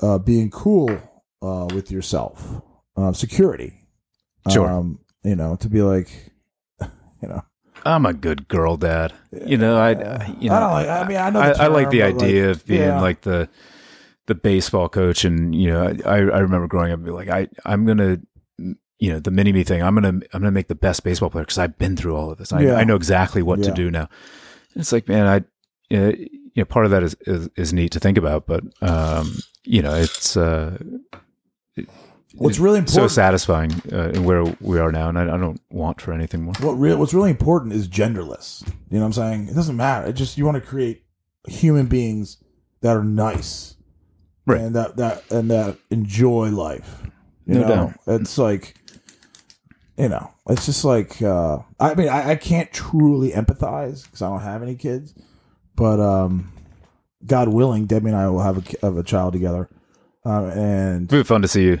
uh, 0.00 0.18
being 0.18 0.50
cool, 0.50 0.90
uh, 1.42 1.68
with 1.72 1.90
yourself, 1.90 2.62
uh, 2.96 3.12
security. 3.12 3.86
Sure. 4.50 4.68
Um, 4.68 5.00
you 5.22 5.36
know, 5.36 5.56
to 5.56 5.68
be 5.68 5.82
like, 5.82 6.32
you 6.80 7.28
know, 7.28 7.42
I'm 7.84 8.06
a 8.06 8.12
good 8.12 8.48
girl 8.48 8.76
dad. 8.76 9.12
You 9.32 9.56
know, 9.56 9.78
I, 9.78 9.90
you 10.40 10.48
know, 10.48 10.56
I 10.56 10.60
don't 10.60 10.72
like. 10.72 10.88
I 10.88 11.08
mean, 11.08 11.16
I 11.16 11.30
know. 11.30 11.40
I, 11.40 11.52
the 11.52 11.62
I 11.62 11.66
like 11.68 11.90
the 11.90 12.00
but, 12.00 12.14
like, 12.14 12.22
idea 12.22 12.50
of 12.50 12.66
being 12.66 12.80
yeah. 12.82 13.00
like 13.00 13.22
the 13.22 13.48
the 14.26 14.34
baseball 14.34 14.88
coach, 14.88 15.24
and 15.24 15.54
you 15.54 15.68
know, 15.68 15.94
I 16.04 16.16
I 16.16 16.38
remember 16.38 16.66
growing 16.66 16.92
up 16.92 17.02
be 17.02 17.10
like, 17.10 17.28
I 17.28 17.48
I'm 17.64 17.86
gonna 17.86 18.20
you 18.58 19.10
know 19.10 19.18
the 19.18 19.30
mini 19.30 19.52
me 19.52 19.64
thing. 19.64 19.82
I'm 19.82 19.94
gonna 19.94 20.08
I'm 20.08 20.22
gonna 20.32 20.50
make 20.50 20.68
the 20.68 20.74
best 20.74 21.04
baseball 21.04 21.30
player 21.30 21.44
because 21.44 21.58
I've 21.58 21.78
been 21.78 21.96
through 21.96 22.16
all 22.16 22.30
of 22.30 22.38
this. 22.38 22.52
I, 22.52 22.60
Yeah. 22.60 22.74
I 22.74 22.84
know 22.84 22.96
exactly 22.96 23.42
what 23.42 23.62
to 23.62 23.72
do 23.72 23.90
now. 23.90 24.08
And 24.74 24.82
It's 24.82 24.92
like, 24.92 25.08
man, 25.08 25.26
I 25.26 25.44
you 25.90 25.98
know, 26.00 26.08
you 26.08 26.28
know 26.56 26.64
part 26.64 26.84
of 26.86 26.90
that 26.92 27.02
is, 27.02 27.14
is 27.22 27.48
is 27.56 27.72
neat 27.72 27.92
to 27.92 28.00
think 28.00 28.16
about, 28.16 28.46
but 28.46 28.62
um, 28.82 29.36
you 29.64 29.82
know, 29.82 29.94
it's 29.94 30.36
uh, 30.36 30.78
What's 32.36 32.60
really 32.60 32.86
so 32.86 33.08
satisfying 33.08 33.72
uh, 33.92 34.10
in 34.10 34.22
where 34.24 34.44
we 34.60 34.78
are 34.78 34.92
now, 34.92 35.08
and 35.08 35.18
I, 35.18 35.22
I 35.24 35.36
don't 35.36 35.60
want 35.68 36.00
for 36.00 36.12
anything 36.12 36.42
more. 36.42 36.54
what 36.60 36.74
real 36.74 36.96
what's 36.96 37.12
really 37.12 37.30
important 37.30 37.72
is 37.72 37.88
genderless. 37.88 38.64
You 38.88 38.98
know 38.98 39.00
what 39.00 39.06
I'm 39.06 39.12
saying? 39.14 39.48
It 39.48 39.54
doesn't 39.54 39.76
matter. 39.76 40.06
It 40.06 40.12
just 40.12 40.38
you 40.38 40.44
want 40.44 40.54
to 40.54 40.60
create 40.60 41.02
human 41.48 41.86
beings 41.86 42.36
that 42.82 42.96
are 42.96 43.02
nice, 43.04 43.74
Right. 44.46 44.60
And 44.60 44.76
that 44.76 44.96
that 44.96 45.28
and 45.30 45.50
that 45.50 45.78
enjoy 45.90 46.50
life. 46.50 47.02
You 47.46 47.54
No 47.56 47.60
know, 47.62 47.68
doubt. 47.68 47.94
it's 48.20 48.38
like, 48.38 48.76
you 49.98 50.08
know, 50.08 50.30
it's 50.48 50.66
just 50.66 50.84
like. 50.84 51.20
uh 51.20 51.58
I 51.80 51.94
mean, 51.96 52.08
I, 52.08 52.30
I 52.30 52.34
can't 52.36 52.72
truly 52.72 53.32
empathize 53.32 54.04
because 54.04 54.22
I 54.22 54.28
don't 54.28 54.40
have 54.42 54.62
any 54.62 54.76
kids, 54.76 55.14
but 55.80 55.98
um, 56.00 56.52
God 57.26 57.48
willing, 57.48 57.86
Debbie 57.86 58.08
and 58.08 58.16
I 58.16 58.28
will 58.28 58.40
have 58.42 58.58
a 58.58 58.62
have 58.86 58.96
a 58.96 59.02
child 59.02 59.32
together, 59.32 59.68
uh, 60.24 60.44
and 60.54 61.10
It'd 61.12 61.24
be 61.24 61.28
fun 61.28 61.42
to 61.42 61.48
see 61.48 61.64
you. 61.64 61.80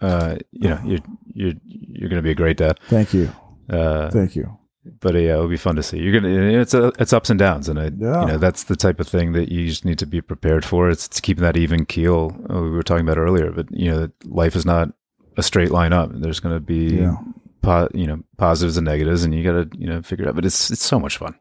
Uh, 0.00 0.36
you 0.52 0.68
know, 0.68 0.80
you're 0.84 0.98
you're 1.32 1.54
you're 1.64 2.08
going 2.08 2.18
to 2.18 2.22
be 2.22 2.30
a 2.32 2.34
great 2.34 2.56
dad. 2.58 2.78
thank 2.88 3.14
you, 3.14 3.30
Uh, 3.70 4.10
thank 4.10 4.36
you. 4.36 4.58
but 5.00 5.14
uh, 5.14 5.18
yeah, 5.18 5.32
it'll 5.34 5.48
be 5.48 5.56
fun 5.56 5.76
to 5.76 5.82
see. 5.82 5.98
You're 5.98 6.20
gonna. 6.20 6.60
It's 6.60 6.74
a, 6.74 6.92
it's 6.98 7.12
ups 7.14 7.30
and 7.30 7.38
downs, 7.38 7.68
and 7.68 7.78
I, 7.78 7.84
Yeah. 7.96 8.20
you 8.22 8.26
know, 8.28 8.38
that's 8.38 8.64
the 8.64 8.76
type 8.76 9.00
of 9.00 9.08
thing 9.08 9.32
that 9.32 9.50
you 9.50 9.66
just 9.66 9.84
need 9.86 9.98
to 10.00 10.06
be 10.06 10.20
prepared 10.20 10.64
for. 10.64 10.90
It's, 10.90 11.06
it's 11.06 11.20
keeping 11.20 11.42
that 11.42 11.56
even 11.56 11.86
keel 11.86 12.36
uh, 12.50 12.60
we 12.60 12.70
were 12.70 12.82
talking 12.82 13.06
about 13.06 13.16
earlier. 13.18 13.50
But 13.52 13.66
you 13.70 13.90
know, 13.90 14.08
life 14.26 14.54
is 14.54 14.66
not 14.66 14.90
a 15.38 15.42
straight 15.42 15.70
line 15.70 15.92
up. 15.94 16.10
There's 16.12 16.40
going 16.40 16.54
to 16.54 16.60
be, 16.60 16.96
Yeah. 17.00 17.16
po- 17.62 17.88
you 17.94 18.06
know, 18.06 18.20
positives 18.36 18.76
and 18.76 18.84
negatives, 18.84 19.24
and 19.24 19.34
you 19.34 19.42
got 19.44 19.70
to 19.72 19.78
you 19.78 19.86
know 19.86 20.02
figure 20.02 20.26
it 20.26 20.28
out. 20.28 20.34
But 20.34 20.44
it's 20.44 20.70
it's 20.70 20.84
so 20.84 21.00
much 21.00 21.16
fun. 21.16 21.34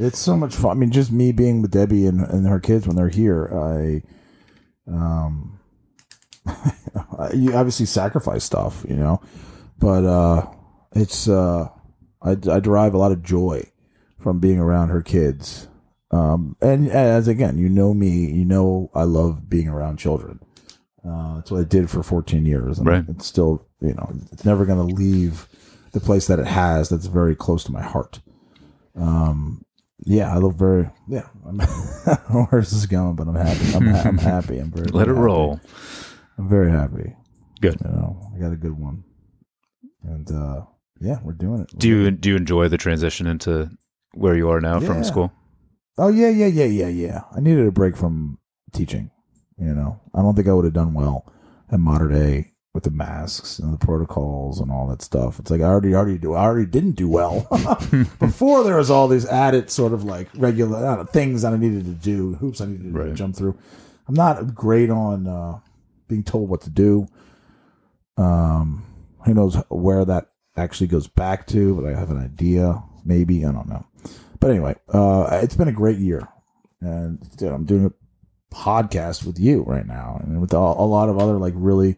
It's 0.00 0.18
so 0.18 0.36
much 0.36 0.54
fun. 0.54 0.70
I 0.76 0.80
mean, 0.80 0.90
just 0.90 1.12
me 1.12 1.30
being 1.30 1.60
with 1.60 1.72
Debbie 1.72 2.06
and, 2.06 2.20
and 2.22 2.46
her 2.46 2.58
kids 2.60 2.86
when 2.86 2.96
they're 2.96 3.08
here, 3.10 3.50
I, 3.52 4.02
um, 4.90 5.60
you 7.34 7.54
obviously 7.54 7.84
sacrifice 7.86 8.44
stuff, 8.44 8.84
you 8.88 8.96
know, 8.96 9.20
but 9.78 10.04
uh, 10.04 10.46
it's 10.92 11.28
uh, 11.28 11.68
I, 12.22 12.30
I 12.30 12.60
derive 12.60 12.94
a 12.94 12.98
lot 12.98 13.12
of 13.12 13.22
joy 13.22 13.70
from 14.18 14.40
being 14.40 14.58
around 14.58 14.88
her 14.88 15.02
kids. 15.02 15.68
Um, 16.10 16.56
and 16.60 16.88
as 16.88 17.28
again, 17.28 17.58
you 17.58 17.68
know 17.68 17.94
me, 17.94 18.08
you 18.32 18.44
know 18.44 18.90
I 18.94 19.04
love 19.04 19.48
being 19.48 19.68
around 19.68 19.98
children. 19.98 20.40
Uh, 21.06 21.36
that's 21.36 21.50
what 21.50 21.60
I 21.60 21.64
did 21.64 21.88
for 21.90 22.02
14 22.02 22.44
years, 22.44 22.78
and 22.78 22.86
Right. 22.86 23.04
it's 23.08 23.26
still, 23.26 23.66
you 23.80 23.94
know, 23.94 24.12
it's 24.32 24.44
never 24.44 24.66
going 24.66 24.78
to 24.86 24.94
leave 24.94 25.46
the 25.92 26.00
place 26.00 26.26
that 26.26 26.38
it 26.38 26.46
has. 26.46 26.88
That's 26.88 27.06
very 27.06 27.34
close 27.34 27.64
to 27.64 27.72
my 27.72 27.82
heart. 27.82 28.20
Um, 28.94 29.64
yeah, 30.04 30.32
I 30.34 30.38
look 30.38 30.56
very 30.56 30.90
yeah. 31.08 31.28
I'm, 31.46 31.58
where's 32.50 32.70
this 32.70 32.86
going? 32.86 33.16
But 33.16 33.28
I'm 33.28 33.34
happy. 33.36 33.74
I'm, 33.74 33.86
ha- 33.86 34.02
I'm 34.04 34.18
happy. 34.34 34.58
I'm 34.58 34.70
very 34.70 34.86
Let 34.86 35.02
it 35.02 35.06
very 35.06 35.16
happy. 35.16 35.20
roll. 35.20 35.60
I'm 36.38 36.48
very 36.48 36.70
happy. 36.70 37.16
Good. 37.60 37.76
You 37.84 37.90
know, 37.90 38.32
I 38.34 38.38
got 38.40 38.52
a 38.52 38.56
good 38.56 38.78
one, 38.78 39.04
and 40.02 40.30
uh, 40.30 40.62
yeah, 41.00 41.18
we're 41.22 41.32
doing 41.32 41.60
it. 41.62 41.78
Do 41.78 41.88
you 41.88 42.10
do 42.10 42.30
you 42.30 42.36
enjoy 42.36 42.68
the 42.68 42.78
transition 42.78 43.26
into 43.26 43.70
where 44.14 44.34
you 44.34 44.48
are 44.50 44.60
now 44.60 44.80
Yeah. 44.80 44.86
from 44.86 45.04
school? 45.04 45.32
Oh 45.98 46.08
yeah, 46.08 46.30
yeah, 46.30 46.46
yeah, 46.46 46.64
yeah, 46.64 46.88
yeah. 46.88 47.20
I 47.36 47.40
needed 47.40 47.66
a 47.66 47.72
break 47.72 47.96
from 47.96 48.38
teaching. 48.72 49.10
You 49.58 49.74
know, 49.74 50.00
I 50.14 50.22
don't 50.22 50.34
think 50.34 50.48
I 50.48 50.52
would 50.54 50.64
have 50.64 50.72
done 50.72 50.94
well 50.94 51.30
at 51.70 51.78
Mater 51.78 52.08
Dei 52.08 52.49
with 52.72 52.84
the 52.84 52.90
masks 52.90 53.58
and 53.58 53.74
the 53.74 53.78
protocols 53.84 54.60
and 54.60 54.70
all 54.70 54.86
that 54.86 55.02
stuff. 55.02 55.40
It's 55.40 55.50
like 55.50 55.60
I 55.60 55.64
already, 55.64 55.92
already 55.94 56.18
do. 56.18 56.34
I 56.34 56.42
already 56.44 56.66
didn't 56.66 56.92
do 56.92 57.08
well 57.08 57.46
before. 58.20 58.62
There 58.62 58.76
was 58.76 58.90
all 58.90 59.08
these 59.08 59.26
added 59.26 59.70
sort 59.70 59.92
of 59.92 60.04
like 60.04 60.28
regular 60.36 60.78
know, 60.80 61.04
things 61.04 61.42
that 61.42 61.52
I 61.52 61.56
needed 61.56 61.84
to 61.86 61.90
do, 61.92 62.34
hoops 62.34 62.60
I 62.60 62.66
needed 62.66 62.92
to 62.92 62.98
Right. 62.98 63.14
jump 63.14 63.34
through. 63.34 63.58
I'm 64.06 64.14
not 64.14 64.54
great 64.54 64.88
on 64.90 65.26
uh, 65.26 65.58
being 66.06 66.22
told 66.22 66.48
what 66.48 66.60
to 66.62 66.70
do. 66.70 67.08
Um, 68.16 68.84
who 69.24 69.34
knows 69.34 69.56
where 69.68 70.04
that 70.04 70.30
actually 70.56 70.88
goes 70.88 71.08
back 71.08 71.46
to? 71.48 71.74
But 71.74 71.86
I 71.92 71.98
have 71.98 72.10
an 72.10 72.22
idea. 72.22 72.82
Maybe 73.04 73.44
I 73.44 73.52
don't 73.52 73.68
know. 73.68 73.86
But 74.38 74.50
anyway, 74.50 74.74
uh, 74.88 75.40
it's 75.42 75.54
been 75.56 75.68
a 75.68 75.72
great 75.72 75.98
year, 75.98 76.26
and 76.80 77.18
dude, 77.36 77.52
I'm 77.52 77.64
doing 77.66 77.86
a 77.86 78.54
podcast 78.54 79.24
with 79.26 79.38
you 79.38 79.62
right 79.64 79.86
now, 79.86 80.18
and 80.22 80.40
with 80.40 80.52
a, 80.54 80.56
a 80.56 80.86
lot 80.86 81.08
of 81.10 81.18
other 81.18 81.34
like 81.34 81.52
really 81.56 81.96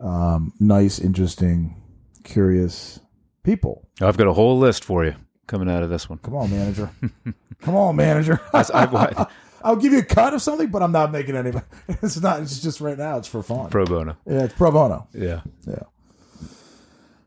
um, 0.00 0.52
nice, 0.60 0.98
interesting 0.98 1.80
curious 2.24 3.00
people. 3.42 3.88
I've 4.00 4.16
got 4.16 4.26
a 4.26 4.32
whole 4.32 4.58
list 4.58 4.84
for 4.84 5.04
you 5.04 5.14
coming 5.46 5.68
out 5.70 5.82
of 5.82 5.90
this 5.90 6.08
one. 6.08 6.18
Come 6.18 6.34
on, 6.34 6.50
manager. 6.50 6.90
Come 7.60 7.74
on, 7.74 7.96
manager. 7.96 8.40
I, 8.54 8.64
I, 8.72 9.26
I'll 9.62 9.76
give 9.76 9.92
you 9.92 9.98
a 9.98 10.04
cut 10.04 10.34
of 10.34 10.42
something, 10.42 10.68
but 10.68 10.82
I'm 10.82 10.92
not 10.92 11.10
making 11.10 11.34
any. 11.34 11.52
It's 11.88 12.20
not. 12.20 12.40
It's 12.40 12.60
just 12.60 12.80
right 12.80 12.96
now. 12.96 13.18
It's 13.18 13.26
for 13.26 13.42
fun. 13.42 13.70
pro 13.70 13.84
bono. 13.84 14.16
yeah, 14.26 14.44
it's 14.44 14.54
pro 14.54 14.70
bono. 14.70 15.08
Yeah. 15.12 15.40
Yeah. 15.66 15.82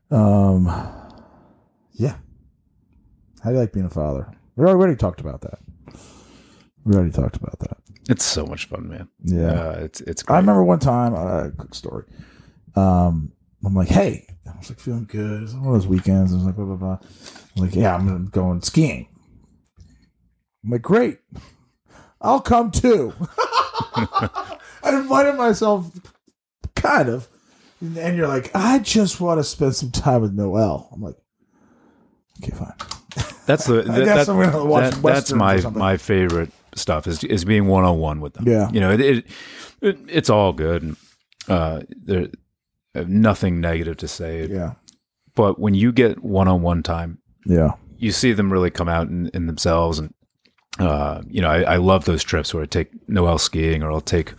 Um. 0.10 0.68
Yeah. 1.94 2.16
How 3.44 3.50
do 3.50 3.56
you 3.56 3.60
like 3.60 3.74
being 3.74 3.86
a 3.86 3.90
father? 3.90 4.32
We 4.56 4.66
already 4.66 4.96
talked 4.96 5.20
about 5.20 5.42
that. 5.42 5.60
We 6.86 6.96
already 6.96 7.12
talked 7.12 7.36
about 7.36 7.60
that. 7.60 7.78
It's 8.10 8.24
so 8.24 8.46
much 8.46 8.66
fun, 8.66 8.88
man. 8.88 9.10
Yeah. 9.24 9.52
Uh, 9.52 9.80
it's 9.82 10.02
it's 10.02 10.24
great. 10.24 10.36
I 10.36 10.40
remember 10.40 10.64
one 10.64 10.80
time, 10.80 11.14
uh, 11.14 11.50
quick 11.58 11.76
story. 11.76 12.06
Um, 12.76 13.32
I'm 13.66 13.76
like, 13.76 13.90
hey, 13.90 14.26
I 14.48 14.58
was 14.58 14.70
like 14.70 14.80
feeling 14.80 15.06
good. 15.06 15.40
It 15.40 15.42
was 15.42 15.56
one 15.56 15.68
of 15.68 15.74
those 15.74 15.88
weekends. 15.88 16.32
I 16.34 16.36
was 16.38 16.46
like, 16.46 16.56
blah, 16.56 16.66
blah, 16.66 16.76
blah. 16.76 16.98
I'm 17.56 17.64
like, 17.64 17.76
yeah, 17.76 17.96
I'm 17.96 18.28
going 18.28 18.62
skiing. 18.62 19.08
I'm 20.64 20.72
like, 20.72 20.82
great. 20.82 21.20
I'll 22.22 22.40
come 22.42 22.72
too. 22.72 23.14
I 23.96 24.58
invited 24.90 25.36
myself, 25.36 25.92
kind 26.76 27.10
of. 27.10 27.28
And 27.82 28.16
you're 28.16 28.28
like, 28.28 28.52
I 28.56 28.80
just 28.80 29.20
want 29.20 29.40
to 29.40 29.44
spend 29.44 29.76
some 29.76 29.92
time 29.92 30.22
with 30.22 30.34
Noel. 30.34 30.90
I'm 30.94 31.02
like, 31.02 31.16
okay, 32.44 32.56
fine. 32.56 32.74
That's 33.48 33.66
the 33.66 33.82
I 33.92 34.06
guess 34.06 34.28
I'm 34.30 34.40
gonna 34.40 34.64
watch 34.64 34.94
that- 34.94 35.02
that's 35.02 35.34
my 35.34 35.58
my 35.72 35.98
favorite 35.98 36.52
stuff 36.76 37.08
is 37.08 37.24
is 37.24 37.44
being 37.44 37.66
one 37.68 37.84
on 37.84 37.98
one 37.98 38.22
with 38.22 38.34
them. 38.36 38.48
Yeah. 38.48 38.70
you 38.72 38.80
know 38.80 38.92
it, 38.92 39.02
it, 39.02 39.26
it 39.82 40.00
it's 40.08 40.30
all 40.30 40.54
good. 40.54 40.84
And, 40.84 40.98
uh, 41.48 41.82
there 41.90 42.28
I 42.96 43.00
have 43.00 43.10
nothing 43.10 43.60
negative 43.62 43.98
to 43.98 44.08
say. 44.08 44.46
Yeah. 44.48 44.74
But 45.36 45.60
when 45.60 45.74
you 45.74 45.92
get 45.92 46.24
one 46.24 46.48
on 46.48 46.62
one 46.62 46.84
time, 46.84 47.20
Yeah. 47.46 47.72
you 47.98 48.12
see 48.12 48.34
them 48.34 48.52
really 48.52 48.70
come 48.70 48.90
out 48.90 49.08
in, 49.08 49.30
in 49.34 49.48
themselves 49.48 50.00
and. 50.00 50.14
Uh, 50.80 51.22
you 51.28 51.42
know, 51.42 51.50
I, 51.50 51.74
I 51.74 51.76
love 51.76 52.06
those 52.06 52.24
trips 52.24 52.54
where 52.54 52.64
I 52.64 52.66
take 52.66 52.90
Noel 53.08 53.38
skiing, 53.38 53.84
or 53.84 53.92
I'll 53.92 54.00
take 54.00 54.34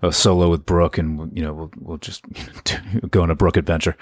a 0.00 0.12
solo 0.12 0.48
with 0.48 0.64
Brooke, 0.64 0.96
and 0.96 1.36
you 1.36 1.42
know, 1.42 1.52
we'll 1.52 1.70
we'll 1.76 1.98
just 1.98 2.24
go 3.10 3.22
on 3.22 3.30
a 3.30 3.34
Brooke 3.34 3.56
adventure. 3.56 3.96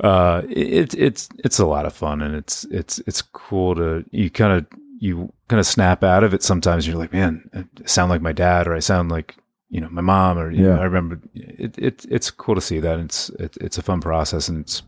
Uh, 0.00 0.42
it's 0.50 0.92
it's 0.96 1.28
it's 1.38 1.60
a 1.60 1.66
lot 1.66 1.86
of 1.86 1.94
fun, 1.94 2.20
and 2.20 2.34
it's 2.34 2.64
it's 2.64 2.98
it's 3.06 3.22
cool 3.22 3.76
to 3.76 4.04
you 4.10 4.28
kind 4.28 4.52
of 4.54 4.66
you 4.98 5.32
kind 5.48 5.60
of 5.60 5.66
snap 5.66 6.02
out 6.02 6.24
of 6.24 6.34
it. 6.34 6.42
Sometimes 6.42 6.84
you're 6.86 6.98
like, 6.98 7.12
man, 7.12 7.48
I 7.54 7.64
sound 7.86 8.10
like 8.10 8.20
my 8.20 8.32
dad, 8.32 8.66
or 8.66 8.74
I 8.74 8.80
sound 8.80 9.10
like 9.12 9.36
you 9.70 9.80
know 9.80 9.88
my 9.90 10.02
mom, 10.02 10.36
or 10.36 10.50
you 10.50 10.64
know, 10.64 10.76
I 10.80 10.84
remember 10.84 11.20
it, 11.64 11.78
it. 11.78 12.06
It's 12.10 12.30
cool 12.30 12.54
to 12.54 12.60
see 12.60 12.80
that. 12.80 12.98
It's 12.98 13.30
it, 13.30 13.56
it's 13.60 13.78
a 13.78 13.82
fun 13.82 14.00
process, 14.00 14.48
and 14.48 14.60
it's 14.60 14.82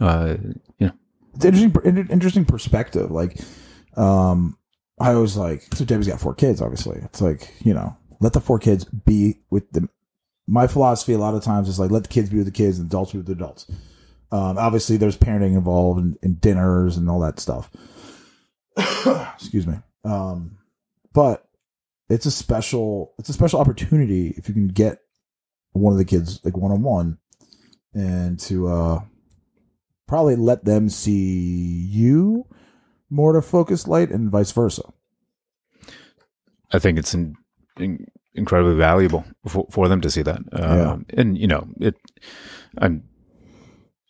uh, 0.00 0.36
you 0.78 0.86
know, 0.86 0.92
it's 1.34 1.44
interesting 1.44 2.08
interesting 2.10 2.44
perspective. 2.44 3.10
Like 3.10 3.38
um 3.98 4.56
i 5.00 5.14
was 5.14 5.36
like 5.36 5.62
so 5.74 5.84
debbie's 5.84 6.08
got 6.08 6.20
four 6.20 6.34
kids 6.34 6.62
obviously. 6.62 6.98
It's 7.04 7.20
like 7.20 7.52
you 7.64 7.74
know 7.74 7.96
let 8.20 8.32
the 8.32 8.40
four 8.40 8.58
kids 8.58 8.84
be 8.84 9.38
with 9.50 9.70
them 9.72 9.90
my 10.46 10.66
philosophy 10.66 11.12
a 11.12 11.18
lot 11.18 11.34
of 11.34 11.42
times 11.42 11.68
is 11.68 11.78
like 11.78 11.90
let 11.90 12.04
the 12.04 12.08
kids 12.08 12.30
be 12.30 12.38
with 12.38 12.46
the 12.46 12.52
kids 12.52 12.78
and 12.78 12.88
adults 12.88 13.12
be 13.12 13.18
with 13.18 13.26
the 13.26 13.32
adults. 13.32 13.66
Um 14.30 14.56
obviously 14.58 14.96
there's 14.96 15.16
parenting 15.16 15.54
involved 15.54 16.00
and, 16.00 16.16
and 16.22 16.40
dinners 16.40 16.96
and 16.96 17.10
all 17.10 17.20
that 17.20 17.40
stuff. 17.40 17.70
Excuse 19.34 19.66
me. 19.66 19.74
Um 20.04 20.58
but 21.12 21.48
it's 22.08 22.26
a 22.26 22.30
special 22.30 23.14
it's 23.18 23.28
a 23.28 23.34
special 23.34 23.60
opportunity 23.60 24.34
if 24.36 24.48
you 24.48 24.54
can 24.54 24.68
get 24.68 25.00
one 25.72 25.92
of 25.92 25.98
the 25.98 26.04
kids 26.04 26.40
like 26.44 26.56
one-on-one 26.56 27.18
and 27.94 28.38
to 28.40 28.68
uh 28.68 29.00
probably 30.06 30.36
let 30.36 30.64
them 30.64 30.88
see 30.88 31.86
you 31.90 32.46
more 33.10 33.32
to 33.32 33.42
focus 33.42 33.86
light 33.86 34.10
and 34.10 34.30
vice 34.30 34.52
versa. 34.52 34.82
I 36.72 36.78
think 36.78 36.98
it's 36.98 37.14
in, 37.14 37.36
in, 37.78 38.06
incredibly 38.34 38.74
valuable 38.74 39.24
for, 39.46 39.66
for 39.70 39.88
them 39.88 40.00
to 40.02 40.10
see 40.10 40.22
that. 40.22 40.40
Um, 40.52 41.06
And 41.10 41.38
you 41.38 41.46
know, 41.46 41.68
it. 41.80 41.94
I'm 42.76 43.04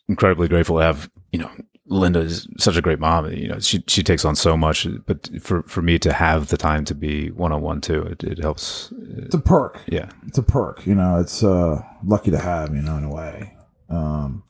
incredibly 0.08 0.48
grateful 0.48 0.78
to 0.78 0.82
have 0.84 1.10
you 1.32 1.38
know 1.38 1.50
Linda 1.90 2.20
is 2.20 2.46
such 2.58 2.76
a 2.76 2.82
great 2.82 2.98
mom. 3.00 3.30
You 3.32 3.48
know, 3.48 3.58
she 3.60 3.82
she 3.86 4.02
takes 4.02 4.24
on 4.24 4.36
so 4.36 4.56
much, 4.56 4.86
but 5.06 5.28
for 5.42 5.62
for 5.64 5.80
me 5.82 5.98
to 6.00 6.12
have 6.12 6.48
the 6.48 6.56
time 6.56 6.84
to 6.86 6.94
be 6.94 7.30
one 7.30 7.50
on 7.52 7.62
one 7.62 7.80
too, 7.80 8.02
it, 8.02 8.22
it 8.24 8.38
helps. 8.42 8.92
It's 9.16 9.34
a 9.34 9.38
perk. 9.40 9.80
Yeah, 9.86 10.10
It's 10.26 10.38
a 10.38 10.42
perk. 10.42 10.86
You 10.86 10.94
know, 10.94 11.18
it's 11.18 11.42
uh 11.42 11.82
lucky 12.04 12.30
to 12.30 12.38
have, 12.38 12.74
you 12.74 12.82
know, 12.82 12.96
in 12.98 13.04
a 13.04 13.10
way. 13.14 13.54
Um 13.88 14.42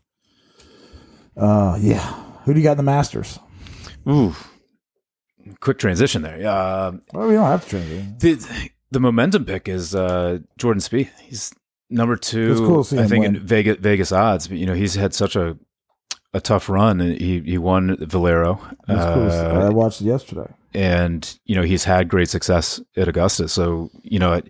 uh 1.36 1.78
yeah. 1.80 2.14
Who 2.44 2.54
do 2.54 2.60
you 2.60 2.64
got 2.64 2.72
in 2.72 2.76
the 2.78 2.82
Masters? 2.82 3.38
Ooh, 4.08 4.34
quick 5.60 5.78
transition 5.78 6.22
there. 6.22 6.46
Uh, 6.46 6.92
Well, 7.12 7.28
we 7.28 7.34
don't 7.34 7.46
have 7.46 7.62
to 7.64 7.68
train 7.70 8.16
the 8.18 8.70
the 8.90 9.00
momentum 9.00 9.44
pick 9.44 9.68
is 9.68 9.94
uh, 9.94 10.38
Jordan 10.56 10.80
Spieth. 10.80 11.10
He's 11.20 11.52
number 11.90 12.16
two. 12.16 12.54
Cool 12.56 12.80
I 12.98 13.06
think 13.06 13.22
win. 13.24 13.36
in 13.36 13.46
Vegas 13.46 13.76
Vegas 13.80 14.12
odds. 14.12 14.48
But 14.48 14.56
you 14.56 14.64
know, 14.66 14.72
he's 14.74 14.94
had 14.94 15.12
such 15.12 15.36
a 15.36 15.58
a 16.38 16.40
tough 16.40 16.68
run. 16.68 17.00
He 17.00 17.40
he 17.40 17.58
won 17.58 17.96
Valero. 18.00 18.60
That's 18.86 19.14
cool. 19.14 19.30
Uh, 19.30 19.66
I 19.66 19.68
watched 19.68 20.00
it 20.00 20.04
yesterday. 20.06 20.50
and 20.72 21.38
you 21.44 21.54
know 21.54 21.62
he's 21.62 21.84
had 21.84 22.08
great 22.08 22.30
success 22.30 22.80
at 22.96 23.08
Augusta. 23.08 23.48
So 23.48 23.90
you 24.02 24.18
know, 24.18 24.32
I, 24.34 24.42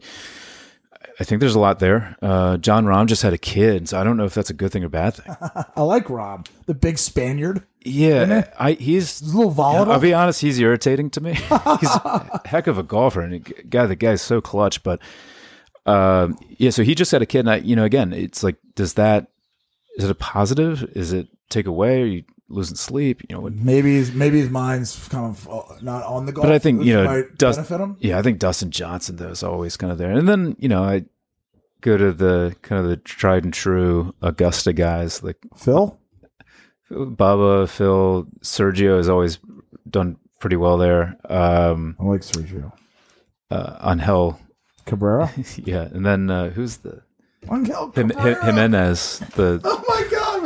I 1.18 1.24
think 1.24 1.40
there's 1.40 1.56
a 1.56 1.60
lot 1.60 1.80
there. 1.80 2.16
Uh, 2.22 2.58
Jon 2.58 2.84
Rahm 2.84 3.06
just 3.06 3.22
had 3.22 3.32
a 3.32 3.38
kid, 3.38 3.88
so 3.88 3.98
I 4.00 4.04
don't 4.04 4.16
know 4.16 4.24
if 4.24 4.34
that's 4.34 4.50
a 4.50 4.54
good 4.54 4.70
thing 4.70 4.84
or 4.84 4.88
bad 4.88 5.14
thing. 5.14 5.34
I 5.76 5.82
like 5.82 6.06
Rahm, 6.06 6.46
the 6.66 6.74
big 6.74 6.98
Spaniard. 6.98 7.64
Yeah, 7.84 8.50
I 8.58 8.72
he's. 8.72 9.20
He's 9.20 9.32
a 9.32 9.36
little 9.36 9.50
volatile. 9.50 9.92
I'll 9.94 10.00
be 10.00 10.14
honest, 10.14 10.40
he's 10.40 10.58
irritating 10.60 11.10
to 11.10 11.20
me. 11.20 11.32
he's 11.80 11.94
a 12.04 12.40
heck 12.44 12.66
of 12.66 12.78
a 12.78 12.82
golfer, 12.82 13.22
and 13.22 13.34
a 13.34 13.38
guy 13.38 13.86
the 13.86 13.96
guy's 13.96 14.22
so 14.22 14.40
clutch. 14.40 14.82
But 14.82 15.00
um, 15.86 16.38
yeah, 16.58 16.70
so 16.70 16.82
he 16.84 16.94
just 16.94 17.10
had 17.10 17.22
a 17.22 17.26
kid, 17.26 17.40
and 17.40 17.50
I, 17.50 17.56
you 17.56 17.74
know, 17.74 17.84
again, 17.84 18.12
it's 18.12 18.42
like, 18.42 18.56
does 18.74 18.94
that 18.94 19.28
is 19.98 20.04
it 20.04 20.10
a 20.10 20.14
positive? 20.14 20.84
Is 20.94 21.12
it 21.12 21.28
take 21.48 21.66
away? 21.66 22.02
Are 22.02 22.06
you 22.06 22.24
losing 22.48 22.76
sleep? 22.76 23.22
You 23.28 23.36
know, 23.36 23.42
what, 23.42 23.54
maybe 23.54 23.94
his 23.94 24.12
maybe 24.12 24.40
his 24.40 24.50
mind's 24.50 25.08
kind 25.08 25.26
of 25.26 25.48
uh, 25.48 25.62
not 25.82 26.04
on 26.04 26.26
the 26.26 26.32
golf. 26.32 26.46
But 26.46 26.54
I 26.54 26.58
think, 26.58 26.84
you 26.84 26.94
know, 26.94 27.04
might 27.04 27.36
Dust- 27.38 27.58
benefit 27.58 27.80
him. 27.80 27.96
Yeah, 28.00 28.18
I 28.18 28.22
think 28.22 28.38
Dustin 28.38 28.70
Johnson 28.70 29.16
though 29.16 29.28
is 29.28 29.42
always 29.42 29.76
kind 29.76 29.92
of 29.92 29.98
there. 29.98 30.10
And 30.10 30.28
then 30.28 30.56
you 30.58 30.68
know 30.68 30.82
I 30.82 31.04
go 31.80 31.96
to 31.96 32.12
the 32.12 32.56
kind 32.62 32.82
of 32.82 32.88
the 32.88 32.96
tried 32.96 33.44
and 33.44 33.54
true 33.54 34.14
Augusta 34.22 34.72
guys 34.72 35.22
like 35.22 35.36
Phil. 35.56 35.98
Baba, 36.90 37.66
Phil, 37.66 38.26
Sergio 38.40 38.96
has 38.96 39.10
always 39.10 39.38
done 39.90 40.16
pretty 40.40 40.56
well 40.56 40.78
there. 40.78 41.16
Um, 41.28 41.96
I 42.00 42.04
like 42.04 42.22
Sergio 42.22 42.72
uh, 43.50 43.78
Angel, 43.84 44.38
Cabrera. 44.86 45.30
yeah, 45.56 45.82
and 45.82 46.06
then 46.06 46.30
uh, 46.30 46.48
who's 46.48 46.78
the 46.78 47.02
Angel 47.52 47.90
Jim, 47.94 48.08
Cabrera. 48.08 48.44
Jimenez? 48.44 49.18
The 49.34 49.60
Oh 49.64 49.84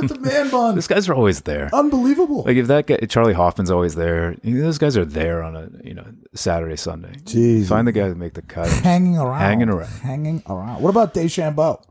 with 0.02 0.14
the 0.14 0.20
man 0.20 0.50
bun. 0.50 0.74
those 0.74 0.86
guys 0.86 1.08
are 1.08 1.14
always 1.14 1.42
there. 1.42 1.70
Unbelievable. 1.72 2.42
Like 2.44 2.56
if 2.56 2.66
that 2.66 2.86
guy 2.86 2.96
Charley 3.08 3.32
Hoffman's 3.34 3.70
always 3.70 3.94
there, 3.94 4.36
those 4.42 4.78
guys 4.78 4.96
are 4.96 5.04
there 5.04 5.42
on 5.42 5.56
a 5.56 5.68
you 5.84 5.94
know 5.94 6.06
Saturday 6.34 6.76
Sunday. 6.76 7.12
Jeez. 7.24 7.68
Find 7.68 7.86
the 7.86 7.92
guy 7.92 8.08
that 8.08 8.16
make 8.16 8.34
the 8.34 8.42
cut. 8.42 8.68
hanging 8.68 9.18
around. 9.18 9.40
Hanging 9.40 9.68
around. 9.68 9.88
Hanging 10.00 10.42
around. 10.48 10.82
What 10.82 10.90
about 10.90 11.14
DeChambeau? 11.14 11.82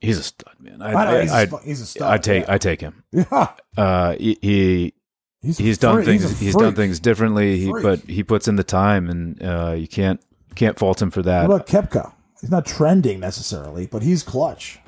He's 0.00 0.18
a 0.18 0.22
stud, 0.22 0.54
man. 0.60 0.80
I, 0.80 0.92
I 0.92 1.22
he's, 1.22 1.32
I, 1.32 1.42
a, 1.42 1.58
he's 1.64 1.80
a 1.80 1.86
star. 1.86 2.12
I 2.12 2.18
take 2.18 2.48
I 2.48 2.58
take 2.58 2.80
him. 2.80 3.02
Yeah. 3.12 3.48
Uh, 3.76 4.14
he, 4.18 4.38
he 4.40 4.94
He's, 5.40 5.56
he's 5.56 5.78
done 5.78 6.04
things 6.04 6.24
a 6.24 6.34
he's, 6.34 6.56
done 6.56 6.74
things 6.74 6.98
differently. 6.98 7.58
He, 7.58 7.70
but 7.70 8.00
he 8.00 8.24
puts 8.24 8.48
in 8.48 8.56
the 8.56 8.64
time, 8.64 9.08
and 9.08 9.40
uh, 9.42 9.74
you 9.78 9.86
can't 9.86 10.20
can't 10.56 10.76
fault 10.76 11.00
him 11.00 11.12
for 11.12 11.22
that. 11.22 11.48
What 11.48 11.68
about 11.68 11.90
Koepka? 11.90 12.12
He's 12.40 12.50
not 12.50 12.66
trending 12.66 13.20
necessarily, 13.20 13.86
but 13.86 14.02
he's 14.02 14.22
clutch. 14.22 14.80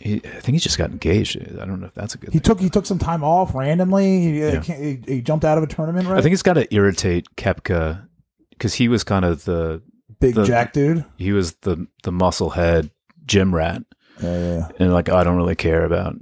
He, 0.00 0.14
I 0.24 0.40
think 0.40 0.54
he 0.54 0.58
just 0.58 0.78
got 0.78 0.90
engaged. 0.90 1.36
I 1.60 1.66
don't 1.66 1.78
know 1.80 1.86
if 1.86 1.94
that's 1.94 2.14
a 2.14 2.18
good. 2.18 2.30
He 2.32 2.38
thing. 2.38 2.42
took 2.42 2.60
he 2.60 2.70
took 2.70 2.86
some 2.86 2.98
time 2.98 3.22
off 3.22 3.54
randomly. 3.54 4.20
He, 4.20 4.40
Yeah. 4.40 4.60
he, 4.60 4.98
he 5.06 5.20
jumped 5.20 5.44
out 5.44 5.58
of 5.58 5.64
a 5.64 5.66
tournament, 5.66 6.08
right? 6.08 6.18
I 6.18 6.22
think 6.22 6.32
it's 6.32 6.42
got 6.42 6.54
to 6.54 6.72
irritate 6.74 7.26
Koepka 7.36 8.06
because 8.50 8.74
he 8.74 8.88
was 8.88 9.04
kind 9.04 9.24
of 9.26 9.44
the 9.44 9.82
big 10.18 10.34
the- 10.34 10.44
Jack 10.44 10.72
dude. 10.72 11.04
he 11.16 11.32
was 11.32 11.52
the 11.56 11.86
the 12.02 12.12
muscle 12.12 12.50
head 12.50 12.90
gym 13.26 13.54
rat, 13.54 13.82
Yeah, 14.22 14.38
yeah, 14.38 14.68
and 14.78 14.92
like 14.92 15.08
I 15.10 15.22
don't 15.22 15.36
really 15.36 15.54
care 15.54 15.84
about 15.84 16.16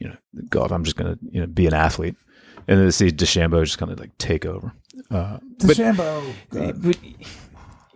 you 0.00 0.08
know 0.08 0.16
golf. 0.48 0.72
I'm 0.72 0.82
just 0.84 0.96
gonna 0.96 1.16
you 1.30 1.40
know 1.40 1.46
be 1.46 1.66
an 1.68 1.74
athlete, 1.74 2.16
and 2.66 2.78
then 2.80 2.86
to 2.86 2.92
see 2.92 3.10
DeChambeau 3.10 3.64
just 3.64 3.78
kind 3.78 3.92
of 3.92 4.00
like 4.00 4.16
take 4.18 4.44
over. 4.44 4.72
Uh, 5.08 5.38
DeChambeau. 5.58 6.32
But, 6.50 6.96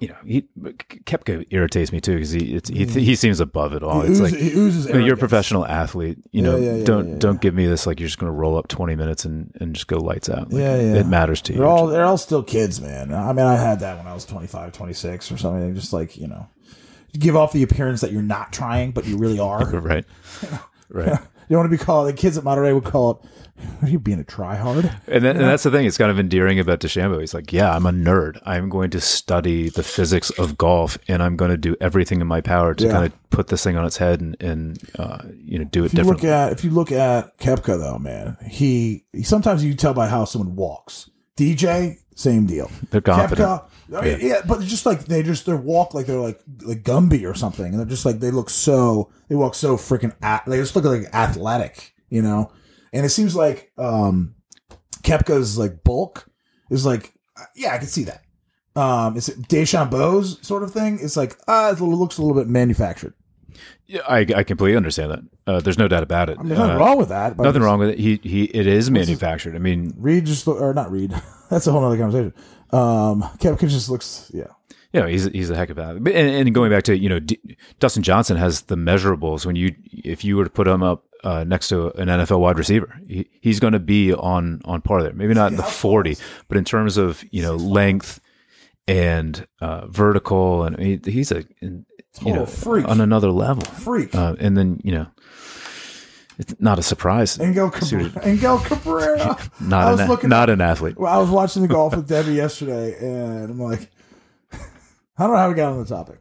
you 0.04 0.08
know, 0.10 0.16
he 0.24 0.42
Koepka 1.04 1.44
irritates 1.50 1.92
me 1.92 2.00
too 2.00 2.14
because 2.14 2.30
he 2.30 2.54
it's, 2.54 2.68
he 2.68 2.86
mm-hmm. 2.86 2.98
he 2.98 3.14
seems 3.16 3.40
above 3.40 3.72
it 3.74 3.82
all. 3.82 4.00
He 4.02 4.10
It's 4.10 4.20
oozes- 4.20 4.32
like 4.32 4.40
he 4.40 4.50
oozes 4.52 4.86
you 4.86 4.92
know, 4.94 4.98
you're 5.04 5.14
a 5.14 5.18
professional 5.18 5.66
athlete. 5.66 6.18
You 6.32 6.42
Yeah, 6.42 6.50
know, 6.50 6.56
yeah, 6.58 6.74
yeah, 6.76 6.84
don't 6.84 7.18
don't 7.18 7.40
give 7.40 7.54
me 7.54 7.66
this 7.66 7.86
like 7.86 8.00
you're 8.00 8.08
just 8.08 8.18
going 8.18 8.32
to 8.32 8.36
roll 8.36 8.56
up 8.56 8.68
20 8.68 8.94
minutes 8.96 9.24
and, 9.24 9.50
and 9.60 9.74
just 9.74 9.86
go 9.86 9.98
lights 9.98 10.28
out. 10.28 10.52
Like, 10.52 10.60
Yeah, 10.62 10.76
yeah. 10.80 10.94
It 11.00 11.06
matters 11.06 11.40
to 11.42 11.52
you. 11.52 11.58
They're 11.58 11.68
all 11.68 11.86
they're 11.88 12.04
all 12.04 12.18
still 12.18 12.42
kids, 12.42 12.80
man. 12.80 13.12
I 13.12 13.32
mean, 13.32 13.46
I 13.46 13.56
had 13.56 13.80
that 13.80 13.98
when 13.98 14.06
I 14.06 14.14
was 14.14 14.24
25, 14.24 14.72
26 14.72 15.32
or 15.32 15.36
something. 15.36 15.74
Just 15.74 15.92
like 15.92 16.16
you 16.16 16.26
know, 16.28 16.48
give 17.18 17.36
off 17.36 17.52
the 17.52 17.62
appearance 17.62 18.00
that 18.00 18.12
you're 18.12 18.22
not 18.22 18.52
trying, 18.52 18.92
but 18.92 19.06
you 19.06 19.16
really 19.16 19.38
are. 19.38 19.64
right, 19.80 20.04
right. 20.88 21.18
You 21.46 21.58
want 21.58 21.70
to 21.70 21.76
be 21.76 21.84
called 21.84 22.08
the 22.08 22.14
kids 22.14 22.38
at 22.38 22.42
Monterey 22.44 22.72
would 22.72 22.84
call 22.84 23.10
it. 23.22 23.30
Are 23.82 23.88
you 23.88 23.98
being 23.98 24.20
a 24.20 24.24
tryhard? 24.24 24.92
And, 25.06 25.24
then, 25.24 25.36
and 25.36 25.44
that's 25.44 25.62
the 25.62 25.70
thing. 25.70 25.86
It's 25.86 25.96
kind 25.98 26.10
of 26.10 26.18
endearing 26.18 26.58
about 26.58 26.80
DeChambeau. 26.80 27.20
He's 27.20 27.34
like, 27.34 27.52
yeah, 27.52 27.74
I'm 27.74 27.86
a 27.86 27.92
nerd. 27.92 28.40
I'm 28.44 28.68
going 28.68 28.90
to 28.90 29.00
study 29.00 29.68
the 29.68 29.82
physics 29.82 30.30
of 30.30 30.58
golf, 30.58 30.98
and 31.08 31.22
I'm 31.22 31.36
going 31.36 31.50
to 31.50 31.56
do 31.56 31.76
everything 31.80 32.20
in 32.20 32.26
my 32.26 32.40
power 32.40 32.74
to 32.74 32.84
Yeah. 32.84 32.90
kind 32.92 33.06
of 33.06 33.30
put 33.30 33.48
this 33.48 33.62
thing 33.64 33.76
on 33.76 33.84
its 33.84 33.96
head 33.96 34.20
and, 34.20 34.36
and 34.42 34.78
uh, 34.98 35.18
you 35.36 35.58
know, 35.58 35.64
do 35.64 35.84
it 35.84 35.86
If 35.86 35.94
you 35.94 36.04
look 36.04 36.16
differently. 36.20 36.30
at 36.30 36.52
if 36.52 36.64
you 36.64 36.70
look 36.70 36.92
at 36.92 37.38
Koepka 37.38 37.78
though, 37.78 37.98
man, 37.98 38.36
he, 38.48 39.04
he 39.12 39.22
sometimes 39.22 39.64
you 39.64 39.70
can 39.70 39.78
tell 39.78 39.94
by 39.94 40.08
how 40.08 40.24
someone 40.24 40.56
walks. 40.56 41.10
DJ, 41.36 41.98
same 42.14 42.46
deal. 42.46 42.70
They're 42.90 43.00
confident. 43.00 43.48
Koepka, 43.48 43.68
I 43.96 44.00
mean, 44.04 44.18
yeah. 44.20 44.40
but 44.46 44.60
just 44.62 44.86
like 44.86 45.04
they 45.06 45.22
just 45.22 45.46
they 45.46 45.54
walk 45.54 45.94
like 45.94 46.06
they're 46.06 46.20
like 46.20 46.40
like 46.62 46.82
Gumby 46.84 47.28
or 47.28 47.34
something, 47.34 47.66
and 47.66 47.78
they're 47.78 47.86
just 47.86 48.06
like 48.06 48.20
they 48.20 48.30
look 48.30 48.50
so 48.50 49.10
they 49.28 49.34
walk 49.34 49.54
so 49.56 49.76
freaking 49.76 50.14
at 50.22 50.44
they 50.46 50.56
just 50.58 50.74
look 50.76 50.84
like 50.84 51.12
athletic, 51.12 51.92
you 52.08 52.22
know. 52.22 52.50
And 52.94 53.04
it 53.04 53.10
seems 53.10 53.36
like 53.36 53.72
um 53.76 54.36
Koepka's 55.02 55.58
like 55.58 55.84
bulk 55.84 56.26
is 56.70 56.86
like 56.86 57.12
yeah, 57.54 57.74
I 57.74 57.78
can 57.78 57.88
see 57.88 58.04
that. 58.04 58.22
Um, 58.76 59.16
it's 59.16 59.28
DeChambeau's 59.28 60.44
sort 60.46 60.62
of 60.62 60.72
thing. 60.72 60.98
It's 61.00 61.16
like 61.16 61.36
uh, 61.46 61.74
it 61.76 61.80
looks 61.82 62.18
a 62.18 62.22
little 62.22 62.40
bit 62.40 62.48
manufactured. 62.48 63.14
Yeah, 63.86 64.00
I, 64.08 64.20
I 64.34 64.42
completely 64.42 64.76
understand 64.76 65.10
that. 65.12 65.20
Uh, 65.46 65.60
there's 65.60 65.78
no 65.78 65.88
doubt 65.88 66.02
about 66.02 66.30
it. 66.30 66.38
I 66.38 66.42
mean, 66.42 66.54
nothing 66.58 66.76
Uh, 66.76 66.78
wrong 66.78 66.96
with 66.96 67.10
that. 67.10 67.36
But 67.36 67.44
nothing 67.44 67.62
wrong 67.62 67.78
with 67.78 67.90
it. 67.90 67.98
He 67.98 68.18
he. 68.22 68.44
It 68.44 68.66
is 68.66 68.90
manufactured. 68.90 69.54
I 69.54 69.58
mean, 69.58 69.94
Reed 69.96 70.26
just 70.26 70.48
or 70.48 70.72
not 70.74 70.90
Reed. 70.90 71.14
That's 71.50 71.66
a 71.66 71.72
whole 71.72 71.84
other 71.84 71.98
conversation. 71.98 72.32
Um, 72.70 73.22
Koepka 73.38 73.68
just 73.68 73.90
looks 73.90 74.30
yeah. 74.34 74.46
you 74.92 75.00
know, 75.00 75.06
he's 75.06 75.26
he's 75.26 75.50
a 75.50 75.56
heck 75.56 75.70
of 75.70 75.78
a. 75.78 75.90
And, 75.90 76.08
and 76.08 76.54
going 76.54 76.70
back 76.70 76.84
to 76.84 76.98
you 76.98 77.08
know, 77.08 77.20
D, 77.20 77.38
Dustin 77.78 78.02
Johnson 78.02 78.36
has 78.38 78.62
the 78.62 78.76
measurables. 78.76 79.44
When 79.46 79.54
you 79.54 79.74
if 79.92 80.24
you 80.24 80.36
were 80.36 80.44
to 80.44 80.50
put 80.50 80.66
him 80.66 80.82
up 80.82 81.04
uh, 81.24 81.42
next 81.44 81.68
to 81.70 81.88
an 82.00 82.08
NFL 82.08 82.38
wide 82.38 82.58
receiver, 82.58 82.96
he, 83.08 83.28
he's 83.40 83.58
going 83.58 83.72
to 83.72 83.78
be 83.80 84.12
on 84.12 84.60
on 84.64 84.80
par 84.82 85.02
there. 85.02 85.12
Maybe 85.12 85.34
not 85.34 85.50
in 85.50 85.56
the 85.56 85.62
forty, 85.64 86.16
but 86.48 86.56
in 86.56 86.64
terms 86.64 86.96
of 86.96 87.24
you 87.32 87.42
know 87.42 87.56
length 87.56 88.20
and 88.86 89.46
uh, 89.60 89.86
vertical, 89.86 90.64
and 90.64 90.78
he, 90.78 91.00
he's 91.04 91.32
a 91.32 91.44
in- 91.60 91.86
you 92.22 92.32
know 92.32 92.46
freak. 92.46 92.86
on 92.86 93.00
another 93.00 93.30
level. 93.30 93.62
Freak. 93.64 94.14
Uh, 94.14 94.36
and 94.38 94.56
then 94.56 94.80
you 94.84 94.92
know, 94.92 95.06
it's 96.38 96.54
not 96.60 96.78
a 96.78 96.82
surprise. 96.82 97.40
Angel 97.40 97.70
Cabrera. 97.70 98.10
Angel 98.22 98.58
Cabrera. 98.58 99.20
I 99.60 99.64
Not 99.64 99.90
was 99.92 100.00
an, 100.00 100.08
looking 100.08 100.30
not 100.30 100.50
an 100.50 100.60
athlete. 100.60 100.98
Well, 100.98 101.12
I 101.12 101.18
was 101.18 101.30
watching 101.30 101.62
the 101.62 101.68
golf 101.68 101.96
with 101.96 102.06
Debbie 102.14 102.34
yesterday, 102.34 102.96
and 102.98 103.50
I'm 103.50 103.58
like, 103.60 103.90
I 104.52 104.58
don't 105.18 105.30
know 105.32 105.36
how 105.38 105.48
we 105.48 105.54
got 105.54 105.72
on 105.72 105.78
the 105.78 105.86
topic, 105.86 106.18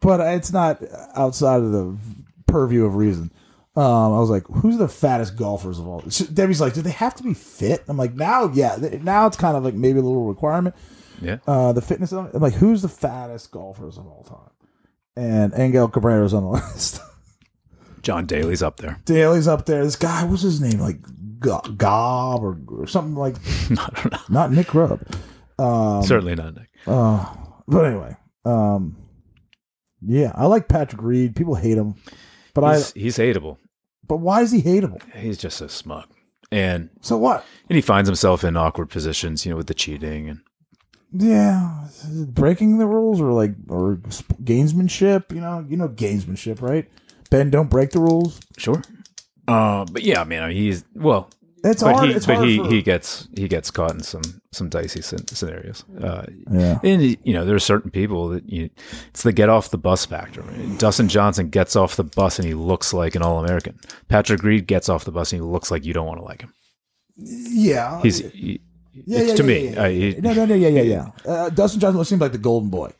but 0.00 0.20
it's 0.20 0.52
not 0.52 0.82
outside 1.14 1.60
of 1.60 1.70
the 1.72 1.96
purview 2.46 2.84
of 2.86 2.96
reason. 2.96 3.30
Um, 3.78 4.12
I 4.14 4.18
was 4.18 4.28
like, 4.30 4.44
"Who's 4.48 4.76
the 4.78 4.88
fattest 4.88 5.36
golfers 5.36 5.78
of 5.78 5.86
all?" 5.86 6.02
So 6.10 6.24
Debbie's 6.24 6.60
like, 6.60 6.74
"Do 6.74 6.82
they 6.82 6.90
have 6.90 7.14
to 7.16 7.22
be 7.22 7.34
fit?" 7.34 7.84
I'm 7.86 7.96
like, 7.96 8.14
"Now, 8.14 8.50
yeah, 8.52 8.76
now 9.02 9.26
it's 9.26 9.36
kind 9.36 9.56
of 9.56 9.62
like 9.64 9.74
maybe 9.74 9.98
a 10.00 10.02
little 10.02 10.26
requirement." 10.26 10.74
Yeah. 11.22 11.38
Uh, 11.46 11.72
the 11.72 11.80
fitness. 11.82 12.10
of 12.12 12.26
it. 12.26 12.34
I'm 12.34 12.42
like, 12.42 12.54
"Who's 12.54 12.82
the 12.82 12.88
fattest 12.88 13.50
golfers 13.52 13.96
of 13.96 14.06
all 14.06 14.24
time?" 14.24 14.50
And 15.16 15.52
Angel 15.56 15.88
Cabrera's 15.88 16.34
on 16.34 16.42
the 16.44 16.48
list. 16.74 17.00
John 18.02 18.26
Daly's 18.26 18.62
up 18.62 18.78
there. 18.78 18.98
Daly's 19.04 19.46
up 19.48 19.66
there. 19.66 19.84
This 19.84 19.96
guy, 19.96 20.24
what's 20.24 20.42
his 20.42 20.60
name? 20.60 20.80
Like 20.80 20.98
Go- 21.38 21.60
Gob 21.76 22.42
or, 22.42 22.58
or 22.68 22.86
something 22.88 23.14
like. 23.14 23.36
I 23.70 23.90
don't 23.94 24.12
know. 24.12 24.18
Not 24.28 24.50
Nick 24.52 24.74
Rubb. 24.74 25.02
Um, 25.58 26.02
Certainly 26.02 26.34
not 26.36 26.54
Nick. 26.56 26.68
Uh, 26.86 27.26
but 27.68 27.84
anyway, 27.84 28.16
um, 28.44 28.96
yeah, 30.04 30.32
I 30.34 30.46
like 30.46 30.68
Patrick 30.68 31.02
Reed. 31.02 31.36
People 31.36 31.54
hate 31.54 31.76
him, 31.78 31.94
but 32.54 32.64
I. 32.64 32.74
He's, 32.76 32.92
he's 32.92 33.18
hateable. 33.18 33.58
But 34.08 34.16
why 34.16 34.40
is 34.42 34.50
he 34.52 34.62
hateable? 34.62 35.02
He's 35.14 35.38
just 35.38 35.58
so 35.58 35.66
smug. 35.68 36.06
And 36.50 36.88
So 37.02 37.16
what? 37.18 37.44
and 37.68 37.76
he 37.76 37.82
finds 37.82 38.08
himself 38.08 38.42
in 38.42 38.56
awkward 38.56 38.88
positions, 38.88 39.44
you 39.44 39.50
know, 39.50 39.56
with 39.58 39.66
the 39.66 39.74
cheating 39.74 40.28
and 40.30 40.40
Yeah, 41.12 41.88
breaking 42.26 42.78
the 42.78 42.86
rules 42.86 43.20
or 43.20 43.32
like 43.32 43.52
or 43.68 43.96
gamesmanship. 44.42 45.32
You 45.34 45.40
know, 45.42 45.64
you 45.68 45.76
know 45.76 45.88
gamesmanship, 45.88 46.60
right? 46.62 46.88
Ben, 47.30 47.50
don't 47.50 47.68
break 47.68 47.90
the 47.90 48.00
rules. 48.00 48.40
sure. 48.56 48.82
Uh, 49.46 49.84
but 49.90 50.02
yeah, 50.02 50.20
I 50.20 50.24
mean, 50.24 50.50
he's 50.50 50.84
well, 50.94 51.30
It's 51.64 51.82
but 51.82 51.94
hard. 51.94 52.08
he 52.08 52.14
it's 52.14 52.26
but 52.26 52.36
hard 52.36 52.48
he, 52.48 52.58
for, 52.58 52.68
he 52.68 52.82
gets 52.82 53.28
he 53.36 53.48
gets 53.48 53.70
caught 53.70 53.92
in 53.92 54.00
some 54.00 54.22
some 54.52 54.68
dicey 54.68 55.02
scenarios. 55.02 55.84
Uh, 56.00 56.24
yeah. 56.50 56.78
and 56.84 57.02
you 57.02 57.32
know, 57.34 57.44
there 57.44 57.56
are 57.56 57.60
certain 57.60 57.90
people 57.90 58.28
that 58.28 58.48
you 58.48 58.70
it's 59.08 59.22
the 59.22 59.32
get 59.32 59.48
off 59.48 59.70
the 59.70 59.78
bus 59.78 60.06
factor. 60.06 60.42
Dustin 60.78 61.08
Johnson 61.08 61.48
gets 61.50 61.74
off 61.76 61.96
the 61.96 62.04
bus 62.04 62.38
and 62.38 62.46
he 62.46 62.54
looks 62.54 62.92
like 62.92 63.14
an 63.14 63.22
all 63.22 63.44
American. 63.44 63.78
Patrick 64.08 64.42
Reed 64.42 64.66
gets 64.66 64.88
off 64.88 65.04
the 65.04 65.10
bus 65.12 65.32
and 65.32 65.42
he 65.42 65.46
looks 65.48 65.70
like 65.70 65.84
you 65.84 65.92
don't 65.92 66.06
want 66.06 66.18
to 66.20 66.24
like 66.24 66.42
him. 66.42 66.52
Yeah, 67.16 68.00
He's 68.02 68.18
he, 68.30 68.60
yeah, 68.92 69.22
yeah, 69.22 69.34
to 69.34 69.42
yeah, 69.42 69.48
me. 69.48 69.68
yeah, 69.74 69.86
yeah. 69.86 70.20
no, 70.20 70.32
no, 70.32 70.44
no, 70.46 70.54
yeah, 70.54 70.68
yeah, 70.68 70.82
yeah. 70.82 71.08
Uh, 71.26 71.50
Dustin 71.50 71.80
Johnson 71.80 72.04
seems 72.04 72.20
like 72.20 72.32
the 72.32 72.38
golden 72.38 72.70
boy, 72.70 72.92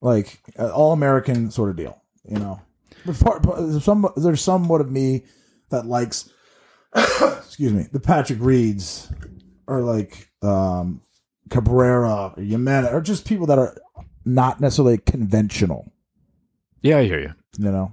like 0.00 0.40
uh, 0.58 0.70
all 0.70 0.92
American 0.92 1.50
sort 1.50 1.70
of 1.70 1.76
deal. 1.76 2.02
You 2.24 2.38
know, 2.38 2.60
but 3.06 3.18
part, 3.20 3.42
part- 3.42 3.82
some 3.82 4.08
there's 4.16 4.40
somewhat 4.40 4.80
of 4.80 4.90
me 4.90 5.24
that 5.70 5.86
likes, 5.86 6.28
excuse 6.94 7.72
me, 7.72 7.86
the 7.92 8.00
Patrick 8.00 8.38
Reeds 8.40 9.12
or 9.66 9.80
like 9.82 10.28
um 10.42 11.02
Cabrera 11.50 12.32
or 12.36 12.42
Yamena 12.42 12.92
or 12.92 13.00
just 13.00 13.26
people 13.26 13.46
that 13.46 13.58
are 13.58 13.76
not 14.24 14.60
necessarily 14.60 14.98
conventional. 14.98 15.92
yeah, 16.82 16.98
I 16.98 17.04
hear 17.04 17.20
you. 17.20 17.32
You 17.58 17.70
know. 17.72 17.92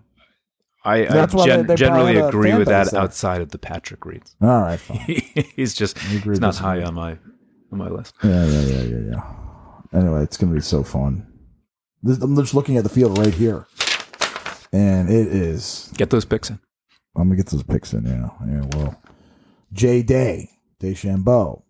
I, 0.86 1.06
I 1.08 1.26
gen- 1.26 1.28
they- 1.28 1.64
they 1.64 1.76
generally 1.76 2.14
probably 2.14 2.16
have 2.16 2.26
a 2.26 2.28
agree 2.30 2.54
with 2.56 2.68
that 2.70 2.92
there. 2.92 3.02
outside 3.02 3.42
of 3.42 3.50
the 3.52 3.58
Patrick 3.58 4.06
Reeds. 4.06 4.36
All 4.42 4.62
right, 4.62 4.80
fine. 4.80 4.98
he's 5.56 5.74
just 5.74 5.98
he's 6.00 6.40
not 6.40 6.56
high 6.56 6.82
on 6.84 6.94
my 6.94 7.18
on 7.72 7.78
my 7.78 7.90
list. 7.90 8.16
Yeah, 8.24 8.46
yeah, 8.46 8.62
yeah, 8.62 8.82
yeah, 8.84 9.00
yeah. 9.12 10.00
Anyway, 10.00 10.24
it's 10.24 10.38
gonna 10.38 10.54
be 10.56 10.62
so 10.62 10.84
fun. 10.84 11.28
This, 12.02 12.20
I'm 12.22 12.36
just 12.38 12.54
looking 12.56 12.78
at 12.78 12.84
the 12.84 12.90
field 12.90 13.18
right 13.18 13.34
here, 13.34 13.68
and 14.72 15.10
it 15.10 15.28
is. 15.28 15.92
Get 15.98 16.12
those 16.12 16.24
picks 16.26 16.50
in. 16.50 16.60
I'm 17.20 17.28
gonna 17.28 17.36
get 17.38 17.48
those 17.48 17.64
picks 17.64 17.94
in. 17.94 18.04
now. 18.04 18.36
yeah. 18.48 18.66
Well, 18.76 19.02
J 19.74 20.02
Day, 20.02 20.50
DeChambeau, 20.82 21.62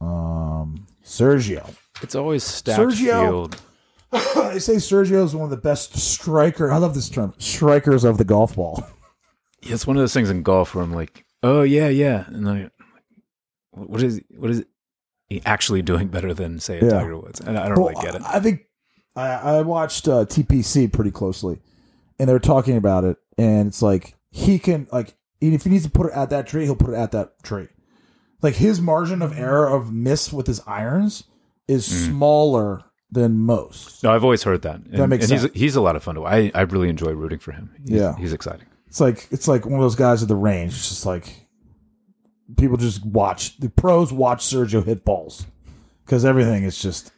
um, 0.00 0.86
Sergio. 1.04 1.74
It's 2.02 2.14
always 2.14 2.44
stacked 2.44 2.80
Sergio- 2.80 3.24
field. 3.24 3.62
they 4.52 4.58
say 4.58 4.74
Sergio 4.76 5.24
is 5.24 5.34
one 5.34 5.44
of 5.44 5.50
the 5.50 5.56
best 5.56 5.96
striker. 5.96 6.70
I 6.70 6.76
love 6.78 6.94
this 6.94 7.08
term, 7.08 7.34
strikers 7.38 8.04
of 8.04 8.18
the 8.18 8.24
golf 8.24 8.56
ball. 8.56 8.86
Yeah, 9.62 9.74
It's 9.74 9.86
one 9.86 9.96
of 9.96 10.02
those 10.02 10.14
things 10.14 10.30
in 10.30 10.42
golf 10.42 10.74
where 10.74 10.84
I'm 10.84 10.92
like, 10.92 11.24
oh 11.42 11.62
yeah, 11.62 11.88
yeah, 11.88 12.24
and 12.28 12.46
then 12.46 12.56
I, 12.56 12.70
what 13.72 14.02
is 14.02 14.20
what 14.36 14.50
is 14.50 14.64
he 15.28 15.42
actually 15.44 15.82
doing 15.82 16.08
better 16.08 16.32
than 16.32 16.60
say 16.60 16.78
a 16.78 16.84
Yeah. 16.84 16.90
Tiger 16.90 17.18
Woods? 17.18 17.40
And 17.40 17.58
I 17.58 17.68
don't 17.68 17.78
Well, 17.78 17.88
really 17.90 18.04
get 18.04 18.14
it. 18.14 18.22
I, 18.22 18.36
I 18.36 18.40
think 18.40 18.60
I, 19.16 19.26
I 19.56 19.62
watched 19.62 20.06
uh, 20.06 20.24
TPC 20.26 20.92
pretty 20.92 21.10
closely, 21.10 21.58
and 22.18 22.28
they're 22.28 22.38
talking 22.38 22.76
about 22.76 23.04
it, 23.04 23.16
and 23.38 23.66
it's 23.68 23.82
like 23.82 24.14
he 24.36 24.58
can 24.58 24.86
like 24.92 25.14
if 25.40 25.64
he 25.64 25.70
needs 25.70 25.84
to 25.84 25.90
put 25.90 26.08
it 26.08 26.12
at 26.14 26.28
that 26.30 26.46
tree, 26.46 26.64
he'll 26.64 26.76
put 26.76 26.90
it 26.90 26.96
at 26.96 27.12
that 27.12 27.42
tree. 27.42 27.68
Like 28.42 28.56
his 28.56 28.80
margin 28.80 29.22
of 29.22 29.36
error 29.38 29.66
of 29.66 29.92
miss 29.92 30.32
with 30.32 30.46
his 30.46 30.60
irons 30.66 31.24
is 31.66 31.88
Mm. 31.88 32.06
smaller 32.08 32.82
than 33.10 33.38
most. 33.38 34.02
No, 34.04 34.12
I've 34.12 34.24
always 34.24 34.42
heard 34.42 34.62
that. 34.62 34.76
And, 34.76 34.94
That 34.98 35.08
makes 35.08 35.24
and 35.24 35.32
he's 35.32 35.40
sense. 35.42 35.54
he's 35.54 35.76
a 35.76 35.80
lot 35.80 35.96
of 35.96 36.02
fun 36.02 36.16
to. 36.16 36.26
I 36.26 36.50
I 36.54 36.62
really 36.62 36.88
enjoy 36.90 37.12
rooting 37.12 37.38
for 37.38 37.52
him. 37.52 37.70
He's, 37.80 37.90
Yeah. 37.98 38.14
he's 38.16 38.32
exciting. 38.34 38.66
It's 38.88 39.00
like 39.00 39.26
it's 39.30 39.48
like 39.48 39.64
one 39.64 39.74
of 39.74 39.80
those 39.80 39.94
guys 39.96 40.22
at 40.22 40.28
the 40.28 40.36
range. 40.36 40.72
It's 40.74 40.88
just 40.90 41.06
like 41.06 41.46
people 42.58 42.76
just 42.76 43.04
watch 43.04 43.58
the 43.58 43.70
pros 43.70 44.12
watch 44.12 44.44
Sergio 44.44 44.84
hit 44.84 45.04
balls 45.04 45.46
because 46.04 46.24
everything 46.24 46.62
is 46.64 46.78
just 46.80 47.10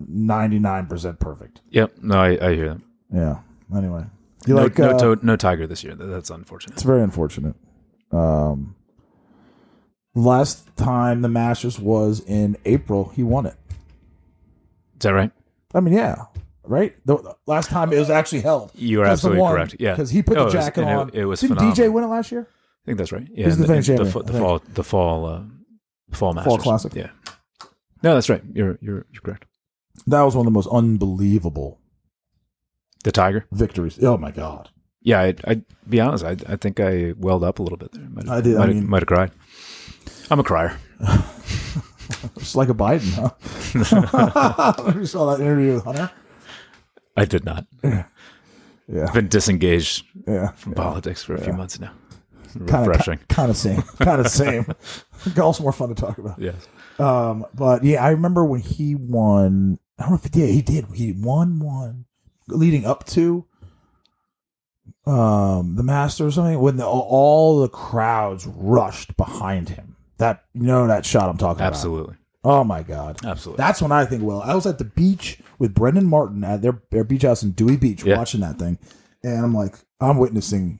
ninety 0.00 0.58
nine 0.58 0.86
percent 0.86 1.18
perfect. 1.18 1.60
Yep. 1.70 1.94
No, 2.02 2.18
I, 2.20 2.28
I 2.50 2.54
hear 2.54 2.68
that. 2.74 2.80
Yeah. 3.12 3.38
Anyway, 3.76 4.04
you 4.46 4.54
No, 4.54 4.62
like 4.62 4.78
no, 4.78 4.90
uh, 4.90 4.98
to- 5.16 5.26
no 5.26 5.36
Tiger 5.36 5.66
this 5.66 5.82
year. 5.84 5.94
That's 5.94 6.30
unfortunate. 6.30 6.74
It's 6.74 6.82
very 6.82 7.02
unfortunate. 7.02 7.56
Um, 8.10 8.74
last 10.14 10.74
time 10.76 11.22
the 11.22 11.28
Masters 11.28 11.78
was 11.78 12.20
in 12.26 12.56
April, 12.64 13.10
he 13.14 13.22
won 13.22 13.46
it. 13.46 13.56
Is 13.70 15.00
that 15.00 15.10
right? 15.14 15.32
I 15.74 15.80
mean, 15.80 15.94
yeah, 15.94 16.16
right. 16.64 16.94
The, 17.06 17.16
the 17.16 17.36
last 17.46 17.70
time 17.70 17.92
it 17.92 17.98
was 17.98 18.10
actually 18.10 18.42
held, 18.42 18.70
You 18.74 19.00
are 19.02 19.06
absolutely 19.06 19.42
correct. 19.48 19.76
Yeah, 19.78 19.92
because 19.92 20.10
he 20.10 20.22
put 20.22 20.36
Oh, 20.36 20.40
the 20.40 20.42
it 20.42 20.44
was- 20.56 20.64
jacket 20.66 20.80
it- 20.82 20.86
on. 20.88 21.10
It, 21.12 21.24
was 21.24 21.40
Didn't 21.40 21.56
phenomenal. 21.56 21.86
DJ 21.86 21.92
win 21.92 22.04
it 22.04 22.08
last 22.08 22.30
year? 22.32 22.46
I 22.50 22.84
think 22.86 22.98
that's 22.98 23.12
right. 23.12 23.26
Yeah, 23.32 23.44
He's 23.46 23.58
the 23.58 23.66
the, 23.66 23.80
champion, 23.82 23.96
the, 24.10 24.22
the 24.24 24.38
fall, 24.38 24.62
the 24.74 24.82
fall, 24.84 25.26
uh, 25.26 25.42
fall 26.10 26.32
Masters, 26.34 26.56
Classic. 26.62 26.94
Yeah. 26.94 27.10
No, 28.02 28.14
that's 28.14 28.28
right. 28.28 28.42
You're 28.52 28.76
you're 28.82 29.06
you're 29.12 29.22
correct. 29.22 29.44
That 30.08 30.22
was 30.22 30.34
one 30.34 30.44
of 30.46 30.52
the 30.52 30.56
most 30.56 30.66
unbelievable 30.66 31.78
The 33.04 33.12
Tiger. 33.12 33.46
victories. 33.52 33.98
Oh 34.02 34.16
my 34.16 34.30
god! 34.30 34.70
Yeah, 35.02 35.20
I 35.20 35.34
I 35.46 35.62
be 35.88 36.00
honest. 36.00 36.24
I 36.24 36.36
I 36.46 36.56
think 36.56 36.78
I 36.80 37.14
welled 37.18 37.44
up 37.44 37.58
a 37.58 37.62
little 37.62 37.78
bit 37.78 37.92
there. 37.92 38.08
Might 38.08 38.26
have, 38.26 38.38
I 38.38 38.40
did, 38.40 38.54
I 38.56 38.58
Might, 38.60 38.66
have, 38.68 38.76
mean- 38.76 38.88
might 38.90 39.02
have 39.02 39.08
cried. 39.08 39.30
I'm 40.30 40.40
a 40.40 40.44
crier. 40.44 40.76
It's 42.36 42.54
like 42.54 42.68
a 42.68 42.74
Biden, 42.74 43.10
huh? 43.14 44.92
you 44.96 45.06
saw 45.06 45.30
that 45.34 45.40
interview 45.42 45.74
with 45.74 45.84
Hunter. 45.84 46.10
I 47.16 47.24
did 47.24 47.44
not. 47.44 47.66
Yeah, 47.82 48.04
I've 49.06 49.14
Been 49.14 49.28
disengaged 49.28 50.04
yeah. 50.26 50.48
from 50.52 50.74
politics 50.74 51.22
for 51.24 51.34
a 51.34 51.40
few 51.40 51.52
months 51.52 51.80
now. 51.80 51.92
refreshing. 52.54 53.18
Kind 53.28 53.50
of 53.50 53.56
same. 53.56 53.82
Kind 54.00 54.20
of 54.20 54.28
same. 54.28 54.66
Golf's 55.34 55.60
more 55.60 55.72
fun 55.72 55.88
to 55.88 55.94
talk 55.94 56.18
about. 56.18 56.38
yes. 56.38 56.68
Um, 56.98 57.46
but 57.54 57.82
yeah, 57.82 58.04
I 58.04 58.10
remember 58.10 58.44
when 58.44 58.60
he 58.60 58.94
won. 58.94 59.78
I 59.98 60.02
don't 60.02 60.10
know 60.12 60.16
if 60.16 60.24
he 60.24 60.28
did. 60.30 60.50
He 60.50 60.62
did. 60.62 60.86
He 60.94 61.12
won 61.12 61.60
one 61.60 62.04
leading 62.48 62.84
up 62.84 63.04
to 63.06 63.44
um 65.06 65.76
the 65.76 65.82
Master 65.82 66.26
or 66.26 66.30
something. 66.30 66.60
When 66.60 66.76
the, 66.76 66.86
all 66.86 67.60
the 67.60 67.68
crowds 67.68 68.46
rushed 68.46 69.16
behind 69.16 69.68
him. 69.70 69.96
That 70.18 70.44
you 70.54 70.62
know 70.62 70.86
that 70.86 71.04
shot 71.04 71.28
I'm 71.28 71.38
talking 71.38 71.62
Absolutely. 71.62 72.02
about. 72.02 72.10
Absolutely. 72.12 72.16
Oh 72.44 72.64
my 72.64 72.82
god. 72.82 73.24
Absolutely. 73.24 73.62
That's 73.62 73.82
when 73.82 73.92
I 73.92 74.04
think. 74.04 74.22
Well, 74.22 74.40
I 74.42 74.54
was 74.54 74.66
at 74.66 74.78
the 74.78 74.84
beach 74.84 75.38
with 75.58 75.74
Brendan 75.74 76.06
Martin 76.06 76.44
at 76.44 76.62
their 76.62 76.80
their 76.90 77.04
beach 77.04 77.22
house 77.22 77.42
in 77.42 77.52
Dewey 77.52 77.76
Beach, 77.76 78.04
Yeah. 78.04 78.18
watching 78.18 78.40
that 78.40 78.58
thing, 78.58 78.78
and 79.24 79.44
I'm 79.44 79.54
like, 79.54 79.74
I'm 80.00 80.18
witnessing 80.18 80.78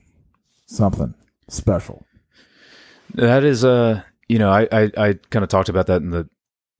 something 0.67 1.13
special. 1.49 2.05
That 3.15 3.43
is, 3.43 3.63
uh, 3.63 4.01
you 4.27 4.39
know, 4.39 4.49
I, 4.49 4.67
I, 4.71 4.91
I 4.97 5.13
kind 5.29 5.43
of 5.43 5.49
talked 5.49 5.69
about 5.69 5.87
that 5.87 6.01
in 6.01 6.09
the 6.09 6.27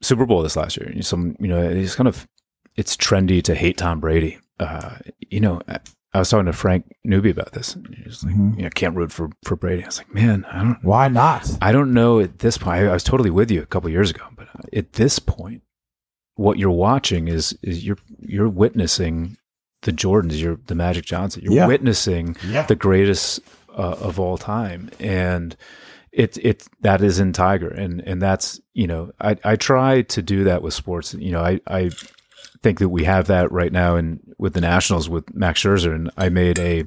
Super 0.02 0.26
Bowl 0.26 0.42
this 0.42 0.56
last 0.56 0.78
year. 0.78 0.92
Some, 1.02 1.36
you 1.40 1.48
know, 1.48 1.62
it's 1.62 1.96
kind 1.96 2.08
of, 2.08 2.28
it's 2.76 2.98
trendy 2.98 3.42
to 3.44 3.54
hate 3.54 3.78
Tom 3.78 4.00
Brady. 4.00 4.40
Uh, 4.60 4.98
you 5.30 5.40
know, 5.40 5.62
I, 5.68 5.80
I 6.14 6.20
was 6.20 6.30
talking 6.30 6.46
to 6.46 6.54
Frank 6.54 6.96
Newby 7.04 7.32
about 7.32 7.54
this. 7.54 7.76
He 7.96 8.04
was 8.04 8.24
like, 8.24 8.36
Mhm. 8.36 8.58
you 8.58 8.64
know, 8.64 8.70
can't 8.70 8.96
root 8.96 9.12
for, 9.12 9.30
for 9.44 9.56
Brady. 9.56 9.84
I 9.84 9.88
was 9.88 9.98
like, 9.98 10.14
man, 10.14 10.46
I 10.52 10.60
don't, 10.64 10.84
Why 10.84 11.08
not? 11.08 11.50
I 11.62 11.72
don't 11.72 11.94
know 11.94 12.20
at 12.20 12.40
this 12.40 12.58
point. 12.58 12.84
I, 12.84 12.90
I 12.90 12.94
was 12.94 13.04
totally 13.04 13.32
with 13.32 13.50
you 13.50 13.62
a 13.62 13.66
couple 13.66 13.90
years 13.90 14.12
ago, 14.12 14.24
but 14.36 14.48
at 14.72 14.94
this 14.94 15.18
point, 15.20 15.64
what 16.36 16.60
you're 16.60 16.70
watching 16.72 17.28
is, 17.28 17.58
is 17.64 17.86
you're, 17.86 17.98
you're 18.20 18.50
witnessing 18.50 19.38
the 19.84 19.92
Jordans, 19.92 20.40
you're 20.40 20.60
the 20.68 20.76
Magic 20.76 21.04
Johnson, 21.06 21.42
you're 21.44 21.54
Yeah. 21.54 21.68
witnessing 21.68 22.36
Yeah. 22.48 22.66
the 22.66 22.76
greatest 22.76 23.40
uh, 23.76 23.96
of 24.00 24.20
all 24.20 24.38
time, 24.38 24.92
and 25.00 25.56
it 26.12 26.38
it 26.38 26.68
that 26.82 27.02
is 27.02 27.20
in 27.20 27.34
Tiger, 27.34 27.70
and 27.70 28.02
and 28.02 28.22
that's 28.22 28.62
you 28.76 28.86
know 28.86 29.12
I 29.20 29.36
I 29.44 29.56
try 29.56 30.04
to 30.04 30.22
do 30.22 30.44
that 30.44 30.62
with 30.62 30.76
sports. 30.76 31.16
You 31.16 31.32
know 31.32 31.42
I 31.42 31.60
I 31.66 31.90
think 32.64 32.80
that 32.80 32.90
we 32.90 33.04
have 33.04 33.28
that 33.28 33.52
right 33.52 33.72
now, 33.72 33.96
and 33.96 34.20
with 34.40 34.54
the 34.54 34.62
Nationals 34.62 35.10
with 35.10 35.34
Max 35.36 35.62
Scherzer, 35.62 35.94
and 35.94 36.10
I 36.18 36.30
made 36.30 36.58
a 36.60 36.84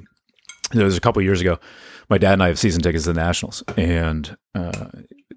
there 0.73 0.83
was 0.85 0.97
a 0.97 1.01
couple 1.01 1.21
years 1.21 1.39
ago. 1.39 1.59
My 2.09 2.17
dad 2.17 2.33
and 2.33 2.43
I 2.43 2.47
have 2.47 2.59
season 2.59 2.81
tickets 2.81 3.05
to 3.05 3.13
the 3.13 3.19
Nationals, 3.19 3.63
and 3.77 4.35
uh, 4.55 4.87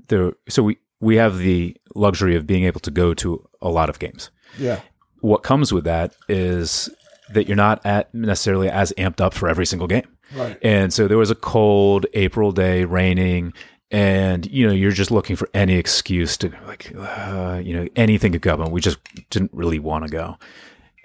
there 0.08 0.32
so 0.48 0.62
we 0.62 0.78
we 1.00 1.16
have 1.16 1.38
the 1.38 1.76
luxury 1.94 2.34
of 2.36 2.46
being 2.46 2.64
able 2.64 2.80
to 2.80 2.90
go 2.90 3.14
to 3.14 3.46
a 3.62 3.68
lot 3.68 3.88
of 3.90 3.98
games 3.98 4.30
Yeah. 4.58 4.80
what 5.20 5.42
comes 5.42 5.72
with 5.72 5.84
that 5.84 6.14
is 6.28 6.88
that 7.32 7.46
you're 7.48 7.56
not 7.56 7.84
at 7.86 8.12
necessarily 8.14 8.68
as 8.68 8.92
amped 8.98 9.20
up 9.20 9.32
for 9.34 9.48
every 9.48 9.64
single 9.66 9.86
game. 9.88 10.06
Right. 10.34 10.58
And 10.62 10.92
so 10.92 11.08
there 11.08 11.16
was 11.18 11.30
a 11.30 11.34
cold 11.34 12.06
April 12.14 12.52
day, 12.52 12.84
raining, 12.84 13.52
and 13.90 14.46
you 14.50 14.66
know 14.66 14.72
you're 14.72 14.90
just 14.92 15.10
looking 15.10 15.36
for 15.36 15.48
any 15.54 15.74
excuse 15.74 16.36
to 16.38 16.52
like, 16.66 16.92
uh, 16.96 17.60
you 17.62 17.74
know, 17.74 17.88
anything 17.96 18.32
could 18.32 18.42
go. 18.42 18.54
And 18.54 18.70
we 18.72 18.80
just 18.80 18.98
didn't 19.30 19.50
really 19.52 19.78
want 19.78 20.04
to 20.04 20.10
go. 20.10 20.38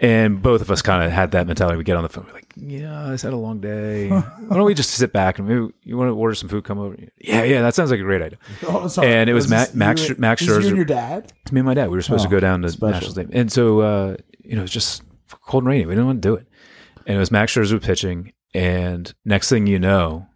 And 0.02 0.42
both 0.42 0.60
of 0.60 0.70
us 0.70 0.82
kind 0.82 1.04
of 1.06 1.12
had 1.12 1.32
that 1.32 1.48
mentality. 1.48 1.78
We 1.78 1.86
get 1.86 1.96
on 1.96 2.04
the 2.04 2.10
phone, 2.10 2.26
we're 2.28 2.34
like, 2.34 2.52
"Yeah, 2.58 3.06
I 3.08 3.12
had 3.12 3.24
a 3.26 3.38
long 3.38 3.62
day. 3.62 4.10
Why 4.10 4.24
don't 4.58 4.66
we 4.66 4.74
just 4.74 4.92
sit 4.92 5.14
back 5.14 5.40
and 5.40 5.48
maybe 5.48 5.74
you 5.84 5.98
want 5.98 6.10
to 6.10 6.14
order 6.16 6.36
some 6.36 6.50
food? 6.50 6.66
Come 6.66 6.80
over. 6.80 6.98
Yeah, 7.18 7.44
yeah, 7.44 7.62
that 7.62 7.76
sounds 7.76 7.92
like 7.92 8.02
a 8.02 8.04
great 8.04 8.22
idea. 8.22 8.38
Oh, 8.68 8.90
sorry. 8.90 9.08
And 9.14 9.30
it 9.30 9.34
was 9.34 9.48
this 9.48 9.74
Ma- 9.74 9.86
Max- 9.86 10.10
you- 10.10 10.16
Max 10.18 10.42
is 10.42 10.48
you 10.50 10.56
and 10.68 10.76
your 10.76 10.84
dad. 10.86 11.32
It's 11.44 11.52
me 11.54 11.62
and 11.62 11.66
my 11.66 11.74
dad. 11.76 11.90
We 11.90 11.96
were 11.96 12.02
supposed 12.02 12.26
Oh, 12.26 12.30
to 12.30 12.36
go 12.36 12.40
down 12.42 12.62
to 12.64 12.70
special. 12.70 12.92
Nationals 12.92 13.14
Day, 13.16 13.28
and 13.40 13.50
so 13.50 13.80
uh, 13.80 14.18
you 14.44 14.58
know 14.58 14.64
it's 14.64 14.74
just 14.74 15.02
cold 15.30 15.64
and 15.64 15.70
rainy. 15.70 15.86
We 15.86 15.94
didn't 15.94 16.08
want 16.08 16.22
to 16.22 16.28
do 16.28 16.36
it, 16.36 16.46
and 17.08 17.16
it 17.16 17.20
was 17.20 17.32
Max 17.32 17.54
Scherzer 17.56 17.82
pitching, 17.82 18.34
and 18.54 19.14
next 19.24 19.48
thing 19.48 19.66
you 19.66 19.80
know, 19.80 20.28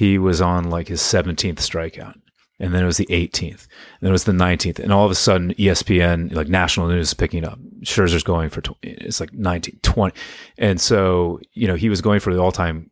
he 0.00 0.16
was 0.16 0.40
on 0.40 0.70
like 0.70 0.88
his 0.88 1.02
seventeenth 1.02 1.60
strikeout, 1.60 2.18
and 2.58 2.72
then 2.72 2.82
it 2.82 2.86
was 2.86 2.96
the 2.96 3.04
18th, 3.10 3.66
and 3.66 4.00
then 4.00 4.08
it 4.08 4.12
was 4.12 4.24
the 4.24 4.32
19th, 4.32 4.78
and 4.78 4.94
all 4.94 5.04
of 5.04 5.10
a 5.10 5.14
sudden 5.14 5.52
ESPN 5.54 6.32
like 6.32 6.48
national 6.48 6.88
news 6.88 7.08
is 7.08 7.14
picking 7.14 7.44
up. 7.44 7.58
Scherzer's 7.82 8.22
going 8.22 8.48
for 8.48 8.62
tw- 8.62 8.78
it's 8.82 9.20
like 9.20 9.34
19, 9.34 9.80
20, 9.82 10.16
and 10.56 10.80
so 10.80 11.38
you 11.52 11.68
know 11.68 11.74
he 11.74 11.90
was 11.90 12.00
going 12.00 12.18
for 12.18 12.32
the 12.32 12.40
all 12.40 12.50
time 12.50 12.88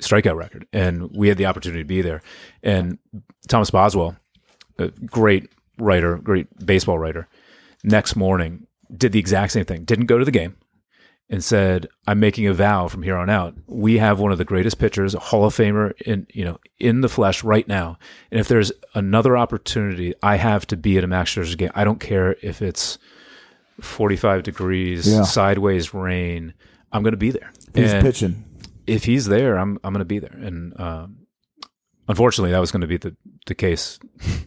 strikeout 0.00 0.36
record, 0.36 0.68
and 0.72 1.10
we 1.16 1.26
had 1.26 1.36
the 1.36 1.46
opportunity 1.46 1.82
to 1.82 1.88
be 1.88 2.00
there, 2.00 2.22
and 2.62 2.98
Thomas 3.48 3.72
Boswell 3.72 4.16
great 5.04 5.50
writer, 5.78 6.16
great 6.16 6.46
baseball 6.64 6.98
writer, 6.98 7.26
next 7.82 8.14
morning 8.14 8.68
did 8.96 9.10
the 9.10 9.18
exact 9.18 9.50
same 9.50 9.64
thing. 9.64 9.82
Didn't 9.82 10.06
go 10.06 10.16
to 10.16 10.24
the 10.24 10.30
game 10.30 10.54
and 11.28 11.42
said, 11.42 11.88
"I'm 12.06 12.20
making 12.20 12.46
a 12.46 12.52
vow 12.54 12.86
from 12.88 13.02
here 13.02 13.16
on 13.16 13.28
out. 13.28 13.54
We 13.66 13.98
have 13.98 14.20
one 14.20 14.30
of 14.32 14.38
the 14.38 14.44
greatest 14.44 14.78
pitchers, 14.78 15.14
a 15.14 15.18
Hall 15.18 15.44
of 15.44 15.54
Famer 15.54 15.92
in 16.02 16.26
you 16.32 16.44
know 16.44 16.58
in 16.78 17.00
the 17.00 17.08
flesh 17.08 17.42
right 17.42 17.66
now. 17.66 17.98
And 18.30 18.38
if 18.40 18.48
there's 18.48 18.70
another 18.94 19.36
opportunity, 19.36 20.14
I 20.22 20.36
have 20.36 20.66
to 20.68 20.76
be 20.76 20.96
at 20.98 21.04
a 21.04 21.06
Max 21.08 21.34
Scherzer 21.34 21.56
game. 21.58 21.70
I 21.74 21.84
don't 21.84 22.00
care 22.00 22.36
if 22.42 22.62
it's 22.62 22.98
45 23.80 24.42
degrees, 24.44 25.06
Yeah. 25.12 25.22
sideways 25.22 25.92
rain. 25.92 26.54
I'm 26.92 27.02
going 27.02 27.12
to 27.12 27.18
be 27.18 27.30
there. 27.30 27.52
He's 27.74 27.92
And- 27.92 28.02
pitching. 28.04 28.44
if 28.86 29.04
he's 29.04 29.26
there, 29.26 29.58
I'm 29.58 29.78
I'm 29.82 29.92
going 29.92 29.98
to 30.00 30.04
be 30.04 30.20
there. 30.20 30.36
And 30.40 30.78
um, 30.80 31.16
unfortunately, 32.08 32.52
that 32.52 32.60
was 32.60 32.70
going 32.70 32.82
to 32.82 32.86
be 32.86 32.96
the 32.98 33.16
the 33.46 33.54
case. 33.54 33.98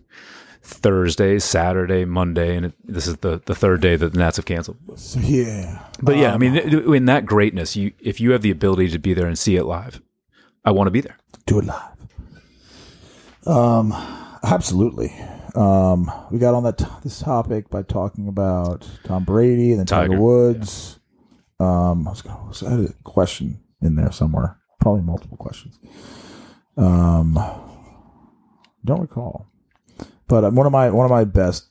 Thursday, 0.70 1.40
Saturday, 1.40 2.06
Monday, 2.06 2.56
and 2.56 2.68
it, 2.68 2.74
this 2.86 3.08
is 3.08 3.18
the, 3.18 3.42
the 3.46 3.56
third 3.56 3.82
day 3.82 3.96
that 3.96 4.14
the 4.14 4.20
Nats 4.20 4.38
have 4.38 4.46
canceled. 4.46 4.78
So 4.96 5.20
yeah. 5.20 5.86
But 6.02 6.18
yeah, 6.18 6.32
I 6.32 6.34
Um, 6.36 6.40
mean, 6.42 6.56
in 6.94 7.06
that 7.06 7.26
greatness, 7.26 7.76
you 7.76 7.92
if 8.00 8.20
you 8.22 8.32
have 8.32 8.42
the 8.42 8.52
ability 8.52 8.90
to 8.90 9.00
be 9.00 9.14
there 9.14 9.28
and 9.28 9.38
see 9.38 9.56
it 9.56 9.64
live, 9.66 10.02
I 10.64 10.72
want 10.72 10.88
to 10.88 10.92
be 10.92 11.02
there. 11.02 11.18
do 11.46 11.60
it 11.60 11.66
live. 11.66 11.84
Um, 13.46 13.94
absolutely. 14.44 15.14
Um, 15.56 16.12
we 16.32 16.38
got 16.40 16.54
on 16.54 16.64
that 16.64 16.78
t- 16.78 16.86
this 17.04 17.20
topic 17.20 17.70
by 17.70 17.82
talking 17.82 18.28
about 18.28 18.88
Tom 19.04 19.24
Brady 19.24 19.72
and 19.72 19.80
then 19.80 19.86
Tiger, 19.88 20.10
Tiger, 20.10 20.22
Woods. 20.22 21.00
Um, 21.60 22.08
I 22.08 22.12
was 22.12 22.22
gonna 22.22 22.38
I 22.68 22.70
had 22.82 22.90
a 22.92 22.94
question 23.04 23.60
in 23.82 23.96
there 23.96 24.12
somewhere, 24.12 24.58
probably 24.80 25.02
multiple 25.02 25.38
questions. 25.38 25.80
Um, 26.78 27.34
don't 28.86 29.02
recall, 29.02 29.48
but 30.30 30.46
um, 30.46 30.56
one 30.56 30.66
of 30.66 30.72
my 30.72 30.90
one 30.90 31.06
of 31.06 31.12
my 31.12 31.26
best 31.26 31.66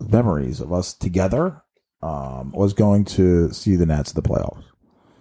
memories 0.00 0.60
of 0.60 0.72
us 0.72 0.94
together 0.94 1.62
um, 2.02 2.52
was 2.52 2.72
going 2.72 3.04
to 3.04 3.52
see 3.52 3.76
the 3.76 3.84
Nats 3.84 4.10
at 4.10 4.16
the 4.22 4.22
playoffs. 4.28 4.62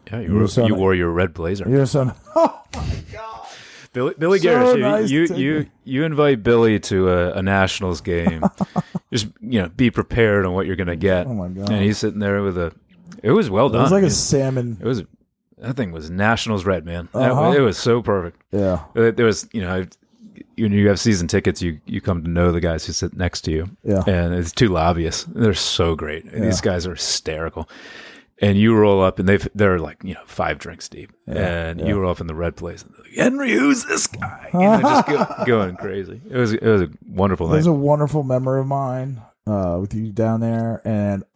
Yeah, 0.10 0.20
you, 0.22 0.28
You 0.28 0.34
were 0.34 0.40
wore, 0.42 0.48
so 0.48 0.66
you 0.66 0.76
wore 0.76 0.96
your 0.96 1.10
red 1.12 1.34
blazer. 1.34 1.68
You're 1.70 1.86
so 1.86 2.14
Billy, 3.94 4.14
Billy 4.20 4.38
So 4.40 4.44
Garrett, 4.44 4.76
you- 4.78 4.82
nice 4.84 5.10
you, 5.10 5.28
to- 5.28 5.38
you 5.40 5.66
you 5.84 6.04
invite 6.04 6.44
Billy 6.44 6.80
to 6.82 7.10
a, 7.10 7.34
a 7.34 7.42
Nationals 7.42 8.02
game. 8.02 8.44
Just 9.12 9.28
you 9.42 9.62
know, 9.62 9.70
be 9.70 9.90
prepared 9.90 10.46
on 10.46 10.54
what 10.54 10.66
you're 10.68 10.76
going 10.76 10.88
to 10.88 10.96
get. 10.98 11.26
Oh 11.28 11.34
my 11.34 11.48
God. 11.48 11.72
And 11.72 11.84
he's 11.84 11.98
sitting 11.98 12.20
there 12.20 12.44
with 12.44 12.58
a. 12.58 12.74
It 13.24 13.32
was 13.32 13.50
well 13.50 13.70
done. 13.70 13.80
it 13.80 13.84
was 13.84 13.92
like 13.92 14.04
a 14.04 14.10
salmon. 14.10 14.78
It 14.82 14.86
was 14.86 15.04
that 15.58 15.76
thing 15.76 15.92
was 15.92 16.10
Nationals 16.12 16.66
red, 16.66 16.86
man. 16.86 17.10
Uh-huh. 17.14 17.52
it 17.54 17.62
was 17.62 17.78
so 17.78 18.02
perfect. 18.04 18.42
Yeah, 18.52 18.84
Uh, 18.96 19.10
There 19.12 19.26
was, 19.26 19.48
you 19.54 19.62
know, 19.62 19.86
when 20.58 20.72
you 20.72 20.88
have 20.88 21.00
season 21.00 21.28
tickets, 21.28 21.62
you 21.62 21.80
you 21.86 22.02
come 22.02 22.24
to 22.24 22.30
know 22.30 22.52
the 22.52 22.60
guys 22.60 22.86
who 22.86 22.94
sit 22.94 23.16
next 23.16 23.42
to 23.42 23.52
you, 23.52 23.70
yeah. 23.84 24.04
and 24.08 24.34
it's 24.34 24.52
too 24.52 24.70
lobbyists. 24.70 25.26
They're 25.26 25.54
so 25.54 25.96
great. 25.96 26.26
And 26.26 26.44
These 26.44 26.62
guys 26.62 26.86
are 26.88 26.96
hysterical. 26.96 27.70
And 28.40 28.56
you 28.56 28.76
roll 28.76 29.02
up, 29.02 29.18
and 29.18 29.28
they've 29.28 29.48
they're 29.56 29.80
like 29.80 29.98
you 30.04 30.14
know 30.14 30.22
five 30.26 30.60
drinks 30.60 30.88
deep, 30.88 31.12
and 31.26 31.82
you 31.82 32.00
roll 32.00 32.12
up 32.12 32.22
in 32.22 32.28
the 32.28 32.36
red 32.36 32.56
place. 32.56 32.84
And 32.84 32.94
like, 33.00 33.14
Henry, 33.16 33.52
who's 33.52 33.84
this 33.86 34.06
guy? 34.06 34.50
You 34.54 34.60
know, 34.60 34.82
just 34.82 35.08
go, 35.08 35.28
going 35.48 35.76
crazy. 35.76 36.22
It 36.30 36.38
was 36.38 36.54
it 36.54 36.62
was 36.62 36.84
a 36.84 36.90
wonderful 37.08 37.48
thing. 37.48 37.54
It 37.54 37.56
night. 37.56 37.58
was 37.58 37.68
a 37.68 37.74
wonderful 37.74 38.22
memory 38.22 38.60
of 38.60 38.68
mine 38.68 39.22
uh, 39.48 39.80
with 39.82 39.96
you 39.96 40.12
down 40.12 40.42
there, 40.42 40.84
and 40.86 41.24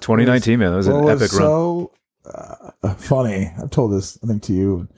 2019, 0.00 0.58
man, 0.58 0.72
that 0.72 0.76
was 0.78 0.88
an 0.88 1.04
was 1.04 1.22
epic 1.22 1.32
run. 1.32 1.42
so 1.42 1.92
uh, 2.24 2.94
funny. 2.94 3.52
I've 3.62 3.70
told 3.70 3.92
this, 3.92 4.18
I 4.22 4.26
think, 4.26 4.42
to 4.44 4.52
you. 4.52 4.88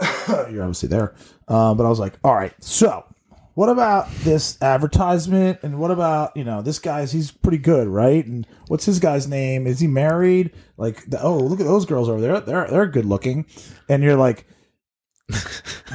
You're 0.50 0.62
obviously 0.62 0.88
there, 0.88 1.14
um, 1.48 1.76
but 1.76 1.84
I 1.84 1.88
was 1.88 1.98
like, 1.98 2.18
"All 2.24 2.34
right, 2.34 2.52
so 2.62 3.04
what 3.54 3.68
about 3.68 4.10
this 4.24 4.56
advertisement? 4.62 5.58
And 5.62 5.78
what 5.78 5.90
about 5.90 6.36
you 6.36 6.44
know 6.44 6.62
this 6.62 6.78
guy's? 6.78 7.12
He's 7.12 7.30
pretty 7.30 7.58
good, 7.58 7.88
right? 7.88 8.24
And 8.24 8.46
what's 8.68 8.86
his 8.86 8.98
guy's 8.98 9.28
name? 9.28 9.66
Is 9.66 9.80
he 9.80 9.86
married? 9.86 10.52
Like, 10.76 11.04
the, 11.10 11.20
oh, 11.22 11.38
look 11.38 11.60
at 11.60 11.66
those 11.66 11.84
girls 11.84 12.08
over 12.08 12.20
there. 12.20 12.40
They're 12.40 12.66
they're 12.68 12.86
good 12.86 13.04
looking, 13.04 13.46
and 13.88 14.02
you're 14.02 14.16
like, 14.16 14.46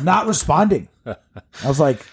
not 0.03 0.27
responding. 0.27 0.89
I 1.05 1.15
was 1.67 1.79
like, 1.79 2.05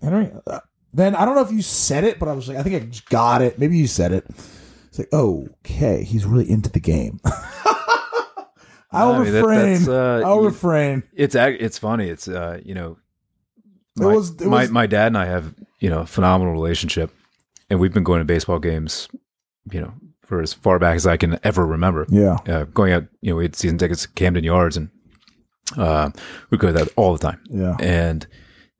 Henry. 0.00 0.30
Uh, 0.46 0.60
then 0.94 1.14
I 1.14 1.26
don't 1.26 1.34
know 1.34 1.42
if 1.42 1.52
you 1.52 1.60
said 1.60 2.04
it, 2.04 2.18
but 2.18 2.28
I 2.28 2.32
was 2.32 2.48
like, 2.48 2.56
I 2.56 2.62
think 2.62 2.82
I 2.82 3.10
got 3.10 3.42
it. 3.42 3.58
Maybe 3.58 3.76
you 3.76 3.86
said 3.86 4.12
it. 4.12 4.24
It's 4.86 4.98
like, 4.98 5.12
okay, 5.12 6.02
he's 6.02 6.24
really 6.24 6.50
into 6.50 6.70
the 6.70 6.80
game. 6.80 7.20
I'll 8.90 9.12
I 9.14 9.24
mean, 9.24 9.32
refrain. 9.34 9.72
that's, 9.74 9.88
uh, 9.88 10.22
I'll 10.24 10.40
you- 10.42 10.46
refrain. 10.48 11.02
It's 11.14 11.34
it's 11.34 11.78
funny. 11.78 12.08
It's 12.08 12.28
uh, 12.28 12.60
you 12.64 12.74
know, 12.74 12.96
It 13.96 14.02
my, 14.02 14.14
was- 14.14 14.30
it 14.30 14.46
my 14.46 14.60
was- 14.62 14.70
my 14.70 14.86
dad 14.86 15.08
and 15.08 15.18
I 15.18 15.26
have 15.26 15.54
you 15.80 15.90
know 15.90 16.00
a 16.00 16.06
phenomenal 16.06 16.52
relationship, 16.52 17.10
and 17.70 17.78
we've 17.80 17.92
been 17.92 18.04
going 18.04 18.20
to 18.20 18.24
baseball 18.24 18.58
games, 18.58 19.08
you 19.70 19.80
know, 19.80 19.92
for 20.24 20.40
as 20.40 20.52
far 20.52 20.78
back 20.78 20.96
as 20.96 21.06
I 21.06 21.16
can 21.16 21.38
ever 21.42 21.66
remember. 21.66 22.06
Yeah, 22.08 22.38
Uh, 22.46 22.64
going 22.64 22.92
out, 22.92 23.04
you 23.20 23.30
know, 23.30 23.36
we 23.36 23.44
had 23.44 23.56
season 23.56 23.78
tickets 23.78 24.04
at 24.04 24.14
Camden 24.14 24.44
Yards, 24.44 24.76
and 24.76 24.88
Uh, 25.76 26.10
we 26.50 26.56
go 26.56 26.72
that 26.72 26.88
all 26.96 27.12
the 27.12 27.18
time. 27.18 27.40
Yeah. 27.50 27.76
And 27.78 28.26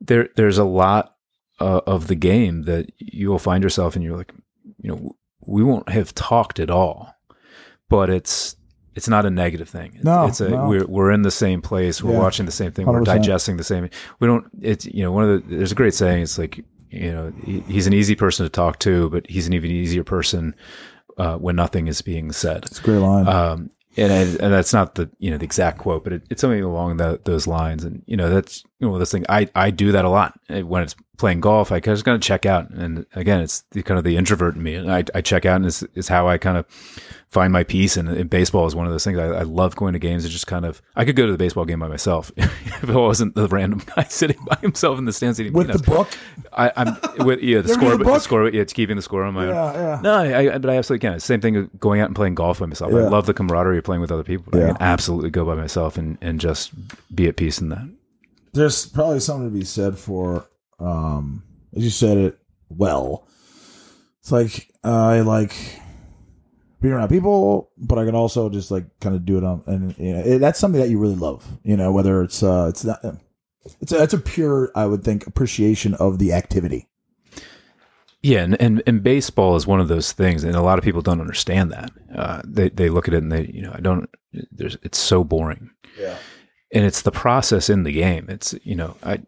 there, 0.01 0.29
there's 0.35 0.57
a 0.57 0.63
lot 0.63 1.13
uh, 1.59 1.81
of 1.85 2.07
the 2.07 2.15
game 2.15 2.63
that 2.63 2.89
you 2.97 3.29
will 3.29 3.37
find 3.37 3.61
yourself 3.63 3.95
and 3.95 4.03
you're 4.03 4.17
like, 4.17 4.33
you 4.81 4.89
know, 4.89 5.15
we 5.45 5.61
won't 5.63 5.87
have 5.89 6.15
talked 6.15 6.59
at 6.59 6.71
all, 6.71 7.13
but 7.89 8.09
it's, 8.09 8.55
it's 8.99 9.07
not 9.07 9.25
a 9.25 9.29
negative 9.29 9.69
thing. 9.69 9.97
No, 10.03 10.25
it's 10.27 10.41
a, 10.41 10.49
no. 10.49 10.67
we're, 10.67 10.85
we're 10.85 11.11
in 11.11 11.21
the 11.21 11.31
same 11.31 11.61
place. 11.61 12.03
We're 12.03 12.11
Yeah. 12.11 12.19
watching 12.19 12.45
the 12.45 12.51
same 12.51 12.73
thing. 12.73 12.85
we 12.85 12.93
are 12.93 13.01
digesting 13.01 13.55
the 13.55 13.63
same. 13.63 13.89
We 14.19 14.27
don't, 14.27 14.45
it's, 14.61 14.85
you 14.85 15.03
know, 15.03 15.13
one 15.13 15.23
of 15.23 15.29
the, 15.47 15.55
there's 15.55 15.71
a 15.71 15.75
great 15.75 15.93
saying. 15.93 16.23
It's 16.23 16.37
like, 16.37 16.57
you 16.91 17.11
know, 17.13 17.31
he, 17.45 17.61
he's 17.61 17.87
an 17.87 17.93
easy 17.93 18.13
person 18.15 18.45
to 18.45 18.49
talk 18.49 18.77
to, 18.79 19.09
but 19.09 19.25
he's 19.29 19.47
an 19.47 19.53
even 19.53 19.71
easier 19.71 20.03
person 20.03 20.53
uh, 21.17 21.37
when 21.37 21.55
nothing 21.55 21.87
is 21.87 22.01
being 22.01 22.33
said. 22.33 22.65
It's 22.65 22.79
a 22.79 22.83
great 22.83 22.97
line. 22.97 23.25
Um, 23.27 23.69
and, 23.95 24.11
I, 24.11 24.17
and 24.17 24.53
that's 24.53 24.73
not 24.73 24.95
the 24.95 25.09
you 25.19 25.31
know 25.31 25.37
the 25.37 25.45
exact 25.45 25.79
quote, 25.79 26.03
but 26.03 26.13
it, 26.13 26.23
it's 26.29 26.41
something 26.41 26.63
along 26.63 26.97
that, 26.97 27.25
those 27.25 27.47
lines. 27.47 27.83
And 27.83 28.03
you 28.05 28.15
know 28.15 28.29
that's 28.29 28.63
you 28.79 28.87
know 28.87 28.97
this 28.99 29.11
thing. 29.11 29.25
I 29.27 29.49
I 29.55 29.71
do 29.71 29.91
that 29.91 30.05
a 30.05 30.09
lot 30.09 30.39
when 30.47 30.83
it's 30.83 30.95
playing 31.17 31.41
golf. 31.41 31.71
I 31.71 31.79
just 31.81 32.05
kind 32.05 32.15
of 32.15 32.21
check 32.21 32.45
out, 32.45 32.69
and 32.69 33.05
again, 33.15 33.41
it's 33.41 33.63
the, 33.71 33.83
kind 33.83 33.97
of 33.97 34.03
the 34.05 34.15
introvert 34.15 34.55
in 34.55 34.63
me, 34.63 34.75
and 34.75 34.89
I, 34.91 35.03
I 35.13 35.21
check 35.21 35.45
out, 35.45 35.57
and 35.57 35.65
it's, 35.65 35.83
it's 35.95 36.07
how 36.07 36.29
I 36.29 36.37
kind 36.37 36.57
of 36.57 36.65
find 37.29 37.53
my 37.53 37.63
peace. 37.63 37.95
And, 37.97 38.09
and 38.09 38.29
baseball 38.29 38.65
is 38.65 38.75
one 38.75 38.85
of 38.85 38.91
those 38.91 39.03
things. 39.03 39.17
I, 39.17 39.27
I 39.27 39.41
love 39.43 39.75
going 39.75 39.93
to 39.93 39.99
games. 39.99 40.25
It's 40.25 40.33
just 40.33 40.47
kind 40.47 40.65
of 40.65 40.81
I 40.95 41.05
could 41.05 41.15
go 41.15 41.25
to 41.25 41.31
the 41.31 41.37
baseball 41.37 41.65
game 41.65 41.79
by 41.79 41.87
myself 41.87 42.31
if 42.37 42.83
it 42.83 42.93
wasn't 42.93 43.35
the 43.35 43.47
random 43.47 43.81
guy 43.95 44.03
sitting 44.09 44.37
by 44.45 44.57
himself 44.61 44.97
in 44.97 45.05
the 45.05 45.13
stands 45.13 45.39
eating 45.39 45.53
With 45.53 45.71
the 45.71 45.79
book. 45.79 46.09
I, 46.51 46.71
I'm 46.75 47.25
with 47.25 47.41
yeah 47.41 47.61
the 47.61 47.69
score, 47.69 47.93
a 47.93 47.97
the 47.97 48.19
score, 48.19 48.49
yeah, 48.49 48.61
it's 48.61 48.73
keeping 48.73 48.95
the 48.95 49.01
score 49.01 49.23
on 49.23 49.33
my 49.33 49.45
own. 49.45 49.49
Yeah, 49.49 49.73
yeah. 49.73 50.01
No, 50.01 50.13
I, 50.15 50.55
I, 50.55 50.57
but 50.57 50.69
I 50.71 50.77
absolutely 50.77 51.07
can. 51.07 51.15
It's 51.15 51.25
the 51.25 51.33
Same 51.33 51.41
thing 51.41 51.69
going 51.79 52.01
out 52.01 52.07
and 52.07 52.15
playing 52.15 52.35
golf 52.35 52.59
by 52.59 52.65
myself. 52.65 52.93
I 52.93 53.07
love 53.07 53.25
the 53.25 53.33
camaraderie 53.33 53.77
of 53.77 53.83
playing 53.83 54.01
with 54.01 54.11
other 54.11 54.23
people. 54.23 54.47
But 54.51 54.63
I 54.63 54.67
can 54.67 54.77
absolutely 54.79 55.29
go 55.29 55.45
by 55.45 55.55
myself 55.55 55.97
and, 55.97 56.17
and 56.21 56.39
just 56.39 56.71
be 57.15 57.27
at 57.27 57.37
peace 57.37 57.59
in 57.59 57.69
that. 57.69 57.87
There's 58.53 58.87
probably 58.87 59.19
something 59.19 59.51
to 59.51 59.57
be 59.57 59.63
said 59.63 59.97
for, 59.97 60.47
um, 60.79 61.43
as 61.75 61.83
you 61.83 61.91
said 61.91 62.17
it 62.17 62.39
well. 62.67 63.27
It's 64.21 64.31
like 64.31 64.69
I 64.83 65.21
like 65.21 65.53
being 66.81 66.93
around 66.93 67.09
people, 67.09 67.71
but 67.77 67.97
I 67.99 68.05
can 68.05 68.15
also 68.15 68.49
just 68.49 68.71
like 68.71 68.85
kind 68.99 69.15
of 69.15 69.25
do 69.25 69.37
it 69.37 69.43
on, 69.43 69.63
and 69.65 69.97
you 69.97 70.13
know, 70.13 70.19
it, 70.19 70.39
that's 70.39 70.59
something 70.59 70.79
that 70.79 70.89
you 70.89 70.97
really 70.97 71.15
love. 71.15 71.45
You 71.63 71.75
know, 71.77 71.91
whether 71.91 72.21
it's 72.23 72.41
uh, 72.41 72.67
it's 72.69 72.85
not, 72.85 72.99
it's 73.81 73.91
a, 73.91 74.03
it's 74.03 74.13
a 74.13 74.19
pure, 74.19 74.71
I 74.75 74.85
would 74.85 75.03
think, 75.03 75.27
appreciation 75.27 75.93
of 75.95 76.19
the 76.19 76.33
activity. 76.33 76.87
Yeah, 78.21 78.43
and, 78.43 78.61
and 78.61 78.83
and 78.85 79.03
baseball 79.03 79.55
is 79.55 79.65
one 79.65 79.79
of 79.79 79.87
those 79.87 80.11
things, 80.11 80.43
and 80.43 80.55
a 80.55 80.61
lot 80.61 80.77
of 80.77 80.83
people 80.83 81.01
don't 81.01 81.21
understand 81.21 81.71
that. 81.71 81.91
Uh, 82.13 82.41
they 82.45 82.69
they 82.69 82.89
look 82.89 83.07
at 83.07 83.13
it 83.13 83.23
and 83.23 83.31
they 83.31 83.45
you 83.53 83.61
know 83.61 83.71
I 83.73 83.79
don't. 83.79 84.09
There's 84.51 84.77
it's 84.83 84.97
so 84.97 85.23
boring. 85.23 85.71
Yeah. 85.99 86.17
and 86.71 86.85
it's 86.85 87.01
the 87.01 87.11
process 87.11 87.69
in 87.69 87.83
the 87.83 87.91
game. 87.91 88.27
It's 88.29 88.55
you 88.63 88.75
know 88.75 88.95
I. 89.03 89.19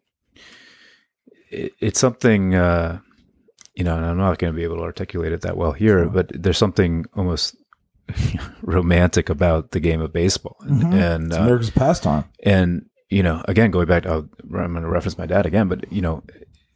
It, 1.50 1.74
it's 1.80 2.00
something 2.00 2.56
uh, 2.56 3.00
you 3.76 3.84
know, 3.84 3.96
and 3.96 4.06
I'm 4.06 4.18
not 4.18 4.38
going 4.38 4.54
to 4.54 4.58
be 4.58 4.64
able 4.64 4.78
to 4.78 4.84
articulate 4.84 5.32
it 5.32 5.42
that 5.42 5.58
well 5.58 5.72
here, 5.72 6.06
but 6.06 6.32
there's 6.34 6.58
something 6.58 7.06
almost 7.16 7.56
romantic 8.62 9.30
about 9.30 9.72
the 9.72 9.80
game 9.80 10.02
of 10.02 10.14
baseball, 10.14 10.58
and, 10.62 10.82
Mhm. 10.84 10.94
and 10.94 11.26
It's 11.28 11.38
uh, 11.38 11.42
America's 11.42 11.70
pastime. 11.70 12.26
and 12.44 12.86
you 13.10 13.24
know, 13.24 13.44
again, 13.48 13.72
going 13.72 13.88
back, 13.88 14.04
to, 14.04 14.10
I'm 14.14 14.30
going 14.50 14.84
to 14.84 14.88
reference 14.88 15.18
my 15.18 15.26
dad 15.26 15.46
again, 15.46 15.68
but 15.68 15.92
you 15.92 16.02
know, 16.02 16.24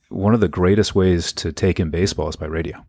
one 0.09 0.33
of 0.33 0.41
the 0.41 0.49
greatest 0.49 0.93
ways 0.93 1.31
to 1.33 1.53
take 1.53 1.79
in 1.79 1.89
baseball 1.89 2.27
is 2.27 2.35
by 2.35 2.45
radio. 2.45 2.85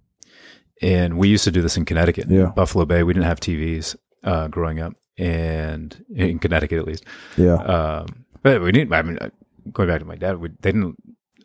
And 0.83 1.17
we 1.17 1.29
used 1.29 1.45
to 1.45 1.53
do 1.53 1.63
this 1.63 1.77
in 1.77 1.85
Connecticut, 1.85 2.27
Yeah. 2.29 2.47
Buffalo 2.47 2.85
Bay. 2.85 3.03
We 3.05 3.13
didn't 3.15 3.27
have 3.27 3.39
TVs 3.41 3.95
uh, 4.25 4.49
growing 4.49 4.81
up, 4.81 4.95
and 5.17 5.97
in 6.15 6.39
Connecticut 6.41 6.79
at 6.81 6.87
least. 6.87 7.05
Yeah. 7.37 7.55
Um, 7.55 8.27
but 8.43 8.61
we 8.61 8.73
didn't. 8.73 8.93
I 8.93 9.03
mean, 9.03 9.19
uh, 9.21 9.31
going 9.73 9.89
back 9.89 10.01
to 10.01 10.05
my 10.07 10.17
dad, 10.17 10.39
we, 10.39 10.49
they 10.61 10.73
didn't. 10.73 10.97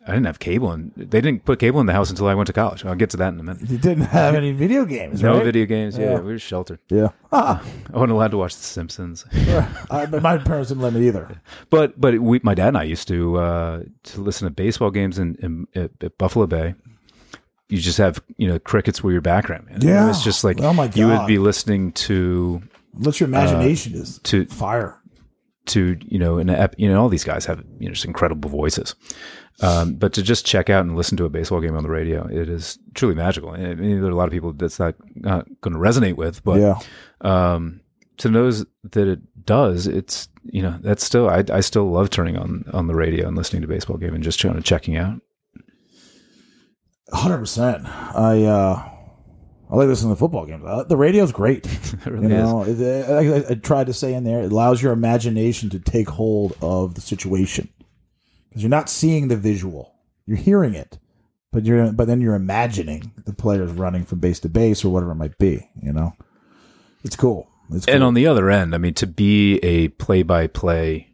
I 0.06 0.10
didn't 0.10 0.26
have 0.26 0.40
cable, 0.40 0.72
and 0.72 0.90
they 0.96 1.20
didn't 1.20 1.44
put 1.44 1.60
cable 1.60 1.78
in 1.80 1.86
the 1.86 1.92
house 1.92 2.10
until 2.10 2.26
I 2.26 2.34
went 2.34 2.48
to 2.48 2.52
college. 2.52 2.84
I'll 2.84 2.96
get 2.96 3.10
to 3.10 3.16
that 3.18 3.32
in 3.34 3.38
a 3.38 3.42
minute. 3.44 3.70
You 3.70 3.78
didn't 3.78 4.04
have 4.06 4.34
any 4.34 4.50
video 4.50 4.84
games, 4.84 5.22
No 5.22 5.34
right? 5.36 5.44
video 5.44 5.64
games. 5.64 5.96
Yeah, 5.96 6.12
Yeah. 6.14 6.18
we 6.20 6.32
were 6.32 6.38
sheltered. 6.40 6.80
Yeah. 6.88 7.10
Ah, 7.32 7.62
I 7.88 7.92
wasn't 7.92 8.12
allowed 8.12 8.32
to 8.32 8.36
watch 8.38 8.56
The 8.56 8.64
Simpsons. 8.64 9.24
I, 9.90 10.06
my 10.06 10.38
parents 10.38 10.70
didn't 10.70 10.82
let 10.82 10.92
me 10.92 11.06
either. 11.06 11.40
But 11.70 12.00
but 12.00 12.18
we, 12.18 12.40
my 12.42 12.54
dad 12.54 12.68
and 12.68 12.78
I 12.78 12.82
used 12.82 13.06
to 13.08 13.36
uh, 13.38 13.82
to 14.04 14.20
listen 14.20 14.46
to 14.48 14.50
baseball 14.50 14.90
games 14.90 15.18
in, 15.20 15.36
in 15.36 15.66
at, 15.80 15.90
at 16.02 16.18
Buffalo 16.18 16.46
Bay. 16.48 16.74
You 17.68 17.78
just 17.78 17.98
have 17.98 18.20
you 18.36 18.48
know 18.48 18.58
crickets 18.58 19.02
were 19.04 19.12
your 19.12 19.20
background. 19.22 19.66
Man. 19.70 19.80
Yeah. 19.82 20.10
it's 20.10 20.24
just 20.24 20.42
like 20.42 20.60
Oh 20.60 20.72
my 20.72 20.88
God. 20.88 20.96
you 20.96 21.06
would 21.08 21.26
be 21.28 21.38
listening 21.38 21.92
to 21.92 22.60
Let 22.98 23.20
your 23.20 23.28
imagination 23.28 23.94
is 23.94 24.18
Uh, 24.18 24.20
to 24.24 24.46
fire. 24.46 24.98
to 25.66 25.96
you 26.08 26.18
know 26.18 26.38
and 26.38 26.50
you 26.76 26.88
know 26.88 27.00
all 27.00 27.08
these 27.08 27.24
guys 27.24 27.46
have 27.46 27.62
you 27.78 27.86
know 27.86 27.92
just 27.94 28.04
incredible 28.04 28.50
voices. 28.50 28.94
Um, 29.62 29.94
but 29.94 30.12
to 30.14 30.22
just 30.22 30.44
check 30.44 30.68
out 30.70 30.84
and 30.84 30.96
listen 30.96 31.16
to 31.18 31.24
a 31.24 31.28
baseball 31.30 31.60
game 31.60 31.76
on 31.76 31.82
the 31.84 31.88
radio, 31.90 32.26
it 32.26 32.48
is 32.48 32.78
truly 32.94 33.14
magical. 33.14 33.52
And 33.52 33.66
I 33.66 33.74
mean, 33.74 33.96
there 34.00 34.08
are 34.08 34.12
a 34.12 34.16
lot 34.16 34.26
of 34.26 34.32
people 34.32 34.52
that's 34.52 34.78
not, 34.78 34.94
not 35.14 35.46
going 35.60 35.74
to 35.74 35.78
resonate 35.80 36.16
with, 36.16 36.42
but 36.44 36.60
yeah. 36.60 36.78
um, 37.20 37.80
to 38.18 38.28
those 38.28 38.64
that 38.90 39.06
it 39.08 39.20
does, 39.46 39.86
it's 39.86 40.28
you 40.44 40.62
know 40.62 40.78
that's 40.82 41.04
still 41.04 41.28
I, 41.28 41.44
I 41.52 41.60
still 41.60 41.90
love 41.90 42.10
turning 42.10 42.36
on 42.36 42.64
on 42.72 42.86
the 42.88 42.94
radio 42.94 43.28
and 43.28 43.36
listening 43.36 43.62
to 43.62 43.68
baseball 43.68 43.96
game 43.96 44.14
and 44.14 44.22
just 44.24 44.40
kind 44.42 44.56
of 44.58 44.64
checking 44.64 44.96
out. 44.96 45.20
Hundred 47.12 47.38
percent. 47.38 47.84
I 47.86 48.44
uh, 48.44 48.88
I 49.70 49.76
like 49.76 49.88
listening 49.88 50.12
to 50.14 50.18
football 50.18 50.46
games. 50.46 50.64
Uh, 50.66 50.84
The 50.84 50.96
radio's 50.96 51.32
great. 51.32 51.66
It 52.06 52.06
You 52.06 52.12
really 52.12 52.26
is. 52.26 52.30
know, 52.32 52.62
it, 52.62 52.80
I, 53.10 53.36
I- 53.36 53.50
I 53.50 53.54
tried 53.54 53.86
to 53.88 53.92
say 53.94 54.14
in 54.14 54.24
there, 54.24 54.40
it 54.42 54.50
allows 54.52 54.82
your 54.82 54.92
imagination 54.92 55.70
to 55.70 55.78
take 55.78 56.08
hold 56.08 56.56
of 56.62 56.94
the 56.94 57.00
situation 57.00 57.68
because 58.52 58.62
you're 58.62 58.70
not 58.70 58.90
seeing 58.90 59.28
the 59.28 59.36
visual, 59.36 59.94
you're 60.26 60.36
hearing 60.36 60.74
it, 60.74 60.98
but 61.50 61.64
you're 61.64 61.90
but 61.92 62.06
then 62.06 62.20
you're 62.20 62.34
imagining 62.34 63.12
the 63.24 63.32
players 63.32 63.72
running 63.72 64.04
from 64.04 64.18
base 64.20 64.40
to 64.40 64.48
base 64.48 64.84
or 64.84 64.90
whatever 64.90 65.12
it 65.12 65.16
might 65.16 65.38
be. 65.38 65.68
You 65.80 65.92
know, 65.92 66.14
it's 67.02 67.16
cool. 67.16 67.48
It's 67.72 67.86
cool. 67.86 67.94
And 67.94 68.04
on 68.04 68.14
the 68.14 68.26
other 68.26 68.50
end, 68.50 68.74
I 68.74 68.78
mean, 68.78 68.94
to 68.94 69.06
be 69.06 69.56
a 69.58 69.88
play-by-play 69.88 71.08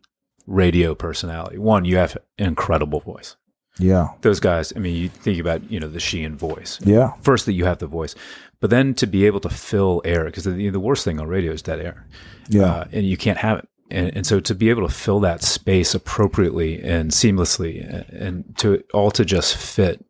radio 0.46 0.94
personality, 0.94 1.58
one, 1.58 1.84
you 1.84 1.96
have 1.98 2.16
an 2.38 2.46
incredible 2.46 3.00
voice. 3.00 3.36
yeah, 3.78 4.08
Those 4.22 4.40
guys, 4.40 4.72
I 4.74 4.80
mean, 4.80 4.96
you 4.96 5.08
think 5.08 5.38
about 5.38 5.70
you 5.70 5.78
know 5.78 5.88
the 5.88 6.00
Sheehan 6.00 6.36
voice. 6.36 6.80
yeah, 6.84 7.12
First, 7.20 7.46
that 7.46 7.52
you 7.52 7.64
have 7.64 7.78
the 7.78 7.86
voice, 7.86 8.14
but 8.60 8.70
then 8.70 8.94
to 8.94 9.06
be 9.06 9.24
able 9.26 9.40
to 9.40 9.48
fill 9.50 10.02
air 10.04 10.24
because 10.24 10.44
the, 10.44 10.70
the 10.70 10.80
worst 10.80 11.04
thing 11.04 11.20
on 11.20 11.28
radio 11.28 11.52
is 11.52 11.62
dead 11.62 11.80
air. 11.80 12.06
yeah, 12.48 12.64
uh, 12.64 12.84
and 12.92 13.06
you 13.06 13.16
can't 13.16 13.38
have 13.38 13.58
it. 13.58 13.68
And, 13.90 14.14
and 14.16 14.26
so 14.26 14.38
to 14.40 14.54
be 14.54 14.68
able 14.70 14.86
to 14.86 14.92
fill 14.92 15.20
that 15.20 15.42
space 15.42 15.94
appropriately 15.94 16.82
and 16.82 17.10
seamlessly, 17.10 17.82
and, 17.82 18.08
and 18.10 18.58
to 18.58 18.84
all 18.92 19.10
to 19.12 19.24
just 19.24 19.56
fit 19.56 20.04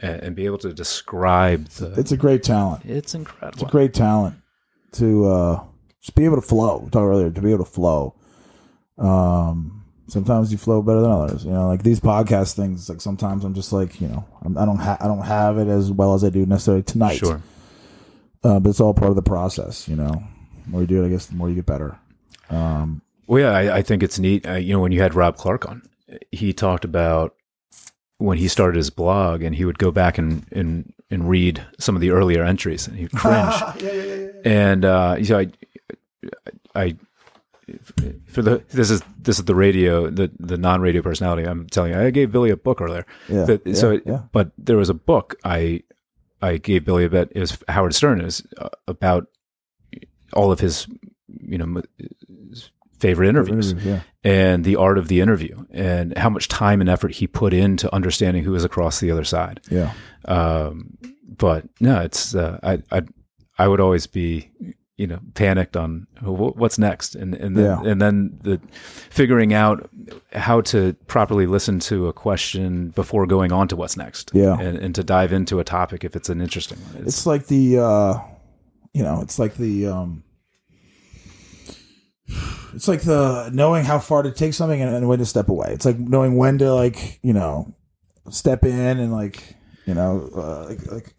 and, 0.00 0.22
and 0.22 0.36
be 0.36 0.46
able 0.46 0.58
to 0.58 0.72
describe 0.72 1.68
the, 1.70 1.92
it's 1.98 2.12
a 2.12 2.16
great 2.16 2.42
talent. 2.42 2.84
it's 2.84 3.14
incredible. 3.14 3.62
It's 3.62 3.68
a 3.68 3.72
great 3.72 3.94
talent 3.94 4.36
to 4.92 5.24
uh, 5.26 5.64
just 6.00 6.14
be 6.14 6.24
able 6.24 6.36
to 6.36 6.42
flow. 6.42 6.78
We 6.78 6.90
talked 6.90 7.04
earlier 7.04 7.30
to 7.30 7.40
be 7.40 7.50
able 7.50 7.64
to 7.64 7.70
flow. 7.70 8.14
Um, 8.98 9.84
sometimes 10.06 10.52
you 10.52 10.58
flow 10.58 10.82
better 10.82 11.00
than 11.00 11.10
others. 11.10 11.44
You 11.44 11.50
know, 11.50 11.66
like 11.66 11.82
these 11.82 12.00
podcast 12.00 12.54
things. 12.54 12.88
Like 12.88 13.00
sometimes 13.00 13.44
I'm 13.44 13.54
just 13.54 13.72
like 13.72 14.00
you 14.00 14.08
know 14.08 14.24
I'm, 14.42 14.56
I 14.56 14.64
don't 14.64 14.78
ha- 14.78 14.98
I 15.00 15.06
don't 15.06 15.22
have 15.22 15.58
it 15.58 15.68
as 15.68 15.90
well 15.90 16.14
as 16.14 16.22
I 16.22 16.30
do 16.30 16.46
necessarily 16.46 16.82
tonight. 16.82 17.16
Sure. 17.16 17.42
uh, 18.44 18.60
but 18.60 18.70
it's 18.70 18.80
all 18.80 18.94
part 18.94 19.10
of 19.10 19.16
the 19.16 19.22
process. 19.22 19.88
You 19.88 19.96
know, 19.96 20.22
the 20.64 20.70
more 20.70 20.82
you 20.82 20.86
do 20.86 21.02
it, 21.02 21.06
I 21.06 21.10
guess 21.10 21.26
the 21.26 21.34
more 21.34 21.48
you 21.48 21.56
get 21.56 21.66
better. 21.66 21.98
Um, 22.50 23.02
Well, 23.26 23.40
yeah, 23.42 23.50
I, 23.50 23.76
I 23.78 23.82
think 23.82 24.02
it's 24.02 24.18
neat. 24.18 24.46
Uh, 24.46 24.54
you 24.54 24.72
know, 24.72 24.80
when 24.80 24.92
you 24.92 25.00
had 25.00 25.14
Rob 25.14 25.36
Clark 25.36 25.68
on, 25.68 25.82
he 26.30 26.52
talked 26.52 26.84
about 26.84 27.34
when 28.18 28.38
he 28.38 28.48
started 28.48 28.76
his 28.76 28.90
blog, 28.90 29.42
and 29.42 29.54
he 29.54 29.64
would 29.64 29.78
go 29.78 29.90
back 29.90 30.18
and 30.18 30.46
and, 30.52 30.92
and 31.10 31.28
read 31.28 31.64
some 31.78 31.94
of 31.94 32.00
the 32.00 32.10
earlier 32.10 32.42
entries, 32.44 32.86
and 32.86 32.96
he'd 32.98 33.10
cringe. 33.12 33.54
And 34.46 34.84
uh, 34.84 35.24
so 35.24 35.38
I, 35.38 35.46
I, 36.74 36.96
for 38.28 38.42
the 38.42 38.62
this 38.72 38.90
is 38.90 39.02
this 39.18 39.38
is 39.38 39.46
the 39.46 39.54
radio 39.54 40.10
the 40.10 40.30
the 40.38 40.58
non 40.58 40.82
radio 40.82 41.00
personality. 41.00 41.44
I'm 41.44 41.66
telling 41.68 41.92
you, 41.92 41.98
I 41.98 42.10
gave 42.10 42.30
Billy 42.30 42.50
a 42.50 42.56
book 42.58 42.82
earlier. 42.82 43.06
Yeah, 43.28 43.44
That- 43.44 43.66
yeah, 43.66 43.74
so, 43.74 43.92
it- 43.92 44.02
yeah. 44.04 44.22
but 44.32 44.50
there 44.58 44.76
was 44.76 44.90
a 44.90 44.94
book 44.94 45.36
I 45.44 45.82
I 46.42 46.58
gave 46.58 46.84
Billy 46.84 47.04
a 47.06 47.08
bit. 47.08 47.32
It 47.34 47.40
was 47.40 47.56
Howard 47.68 47.94
Stern. 47.94 48.20
It 48.20 48.24
was 48.24 48.46
uh, 48.58 48.68
about 48.86 49.28
all 50.34 50.52
of 50.52 50.60
his 50.60 50.86
you 51.40 51.56
know 51.56 51.64
m- 51.64 51.82
his 51.96 52.08
favorite 53.06 53.28
interviews 53.28 53.72
yeah, 53.84 54.00
and 54.22 54.64
the 54.64 54.76
art 54.76 54.98
of 54.98 55.06
the 55.08 55.18
interview 55.20 55.54
and 55.70 56.16
how 56.22 56.30
much 56.30 56.46
time 56.48 56.80
and 56.80 56.88
effort 56.90 57.12
he 57.20 57.26
put 57.26 57.52
into 57.52 57.86
understanding 57.94 58.44
who 58.46 58.52
was 58.52 58.64
across 58.64 59.00
the 59.00 59.10
other 59.14 59.24
side. 59.24 59.60
yeah, 59.70 59.90
Um, 60.36 60.96
but 61.44 61.60
no, 61.80 62.00
it's 62.06 62.34
uh, 62.34 62.58
I 62.62 62.72
I 62.96 63.02
I 63.62 63.68
would 63.68 63.80
always 63.80 64.06
be 64.08 64.50
you 64.96 65.06
know 65.08 65.18
panicked 65.34 65.76
on 65.76 66.06
what's 66.62 66.78
next 66.78 67.16
and 67.16 67.34
and 67.34 67.56
then, 67.56 67.64
Yeah. 67.64 67.90
and 67.90 68.00
then 68.00 68.38
the 68.42 68.58
figuring 69.10 69.52
out 69.52 69.90
how 70.32 70.60
to 70.72 70.94
properly 71.06 71.46
listen 71.46 71.80
to 71.90 72.06
a 72.08 72.12
question 72.12 72.90
before 72.94 73.26
going 73.26 73.52
on 73.52 73.66
to 73.68 73.76
what's 73.76 73.96
next. 73.96 74.30
Yeah. 74.34 74.56
and, 74.60 74.78
and 74.78 74.94
to 74.94 75.02
dive 75.02 75.32
into 75.36 75.58
a 75.60 75.64
topic 75.64 76.04
if 76.04 76.14
it's 76.16 76.28
an 76.30 76.40
interesting 76.40 76.78
one. 76.86 76.94
It's, 77.02 77.08
it's 77.08 77.26
like 77.26 77.46
the 77.48 77.78
uh, 77.78 78.12
you 78.92 79.02
know, 79.02 79.20
it's 79.22 79.38
like 79.38 79.54
the 79.56 79.88
um, 79.88 80.22
It's 82.74 82.88
like 82.88 83.02
the 83.02 83.50
knowing 83.52 83.84
how 83.84 83.98
far 83.98 84.22
to 84.22 84.30
take 84.30 84.54
something 84.54 84.80
and, 84.80 84.94
and 84.94 85.08
when 85.08 85.18
to 85.18 85.26
step 85.26 85.48
away. 85.48 85.68
It's 85.70 85.84
like 85.84 85.98
knowing 85.98 86.36
when 86.36 86.58
to 86.58 86.72
like 86.74 87.18
you 87.22 87.32
know 87.32 87.74
step 88.30 88.64
in 88.64 88.98
and 88.98 89.12
like 89.12 89.56
you 89.86 89.94
know 89.94 90.28
uh, 90.34 90.66
like, 90.68 90.92
like 90.92 91.14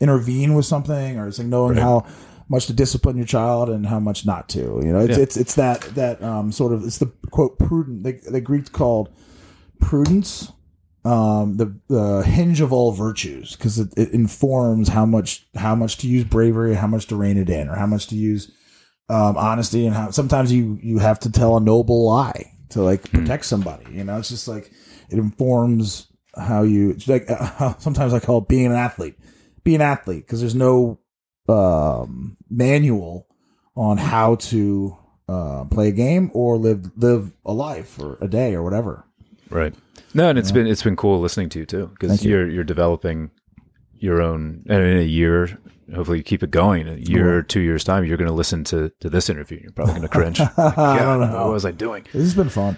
intervene 0.00 0.54
with 0.54 0.66
something, 0.66 1.18
or 1.18 1.28
it's 1.28 1.38
like 1.38 1.48
knowing 1.48 1.74
Right. 1.76 1.82
how 1.82 2.06
much 2.48 2.66
to 2.66 2.72
discipline 2.72 3.16
your 3.16 3.26
child 3.26 3.70
and 3.70 3.86
how 3.86 3.98
much 3.98 4.26
not 4.26 4.48
to. 4.50 4.60
You 4.82 4.92
know, 4.92 5.00
it's 5.00 5.16
Yeah. 5.16 5.22
it's 5.22 5.36
it's 5.36 5.54
that 5.54 5.80
that 5.94 6.22
um 6.22 6.52
sort 6.52 6.72
of 6.72 6.84
it's 6.84 6.98
the 6.98 7.10
quote 7.30 7.58
prudent. 7.58 8.02
The, 8.04 8.20
the 8.30 8.40
Greeks 8.40 8.68
called 8.68 9.08
prudence 9.80 10.50
um, 11.04 11.58
the 11.58 11.74
the 11.88 12.22
hinge 12.22 12.60
of 12.62 12.72
all 12.72 12.92
virtues 12.92 13.56
because 13.56 13.78
it, 13.78 13.92
it 13.96 14.10
informs 14.12 14.88
how 14.88 15.04
much 15.04 15.46
how 15.54 15.74
much 15.74 15.98
to 15.98 16.08
use 16.08 16.24
bravery, 16.24 16.74
how 16.74 16.86
much 16.86 17.06
to 17.08 17.16
rein 17.16 17.36
it 17.36 17.50
in, 17.50 17.68
or 17.68 17.76
how 17.76 17.86
much 17.86 18.06
to 18.08 18.16
use 18.16 18.50
um, 19.08 19.36
honesty, 19.36 19.86
and 19.86 19.94
how 19.94 20.10
sometimes 20.10 20.52
you 20.52 20.78
you 20.82 20.98
have 20.98 21.20
to 21.20 21.30
tell 21.30 21.56
a 21.56 21.60
noble 21.60 22.06
lie 22.06 22.52
to 22.70 22.82
like 22.82 23.10
protect 23.10 23.44
somebody. 23.46 23.84
You 23.92 24.04
know, 24.04 24.18
it's 24.18 24.28
just 24.28 24.48
like 24.48 24.70
it 25.10 25.18
informs 25.18 26.06
how 26.36 26.62
you. 26.62 26.90
It's 26.90 27.08
like 27.08 27.26
uh, 27.28 27.74
sometimes 27.78 28.12
I 28.12 28.20
call 28.20 28.38
it 28.38 28.48
being 28.48 28.66
an 28.66 28.72
athlete. 28.72 29.16
Be 29.62 29.74
an 29.74 29.80
athlete 29.80 30.26
because 30.26 30.40
there's 30.40 30.54
no 30.54 30.98
um, 31.48 32.36
manual 32.50 33.26
on 33.76 33.96
how 33.96 34.36
to 34.36 34.96
uh, 35.28 35.64
play 35.64 35.88
a 35.88 35.92
game 35.92 36.30
or 36.34 36.58
live 36.58 36.90
live 36.96 37.32
a 37.44 37.52
life 37.52 37.88
for 37.88 38.18
a 38.20 38.28
day 38.28 38.54
or 38.54 38.62
whatever. 38.62 39.06
Right. 39.50 39.74
No, 40.12 40.28
and 40.28 40.38
it's 40.38 40.52
been 40.52 40.66
it's 40.66 40.82
been 40.82 40.96
cool 40.96 41.20
listening 41.20 41.48
to 41.50 41.60
you 41.60 41.66
too 41.66 41.90
because 41.98 42.24
you. 42.24 42.30
you're 42.30 42.48
you're 42.48 42.64
developing 42.64 43.30
your 43.94 44.22
own 44.22 44.64
and 44.68 44.82
in 44.82 44.98
a 44.98 45.02
year. 45.02 45.58
Hopefully, 45.94 46.18
you 46.18 46.24
keep 46.24 46.42
it 46.42 46.50
going. 46.50 46.88
A 46.88 46.94
year, 46.94 47.38
or 47.38 47.42
two 47.42 47.60
years 47.60 47.84
time, 47.84 48.04
you're 48.04 48.16
going 48.16 48.28
to 48.28 48.34
listen 48.34 48.64
to 48.64 48.90
to 49.00 49.10
this 49.10 49.28
interview. 49.28 49.60
You're 49.62 49.72
probably 49.72 49.94
going 49.94 50.02
to 50.02 50.08
cringe. 50.08 50.40
Like, 50.56 50.78
I 50.78 50.98
don't 50.98 51.20
know. 51.20 51.36
What 51.44 51.52
was 51.52 51.64
I 51.64 51.72
doing? 51.72 52.04
This 52.12 52.22
has 52.22 52.34
been 52.34 52.48
fun. 52.48 52.76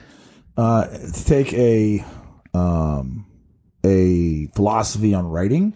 Uh, 0.57 0.87
to 0.87 1.25
take 1.25 1.53
a 1.53 2.05
um, 2.55 3.27
a 3.85 4.49
philosophy 4.55 5.15
on 5.15 5.27
writing. 5.27 5.75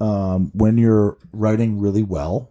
Um, 0.00 0.52
when 0.54 0.78
you're 0.78 1.18
writing 1.32 1.80
really 1.80 2.04
well, 2.04 2.50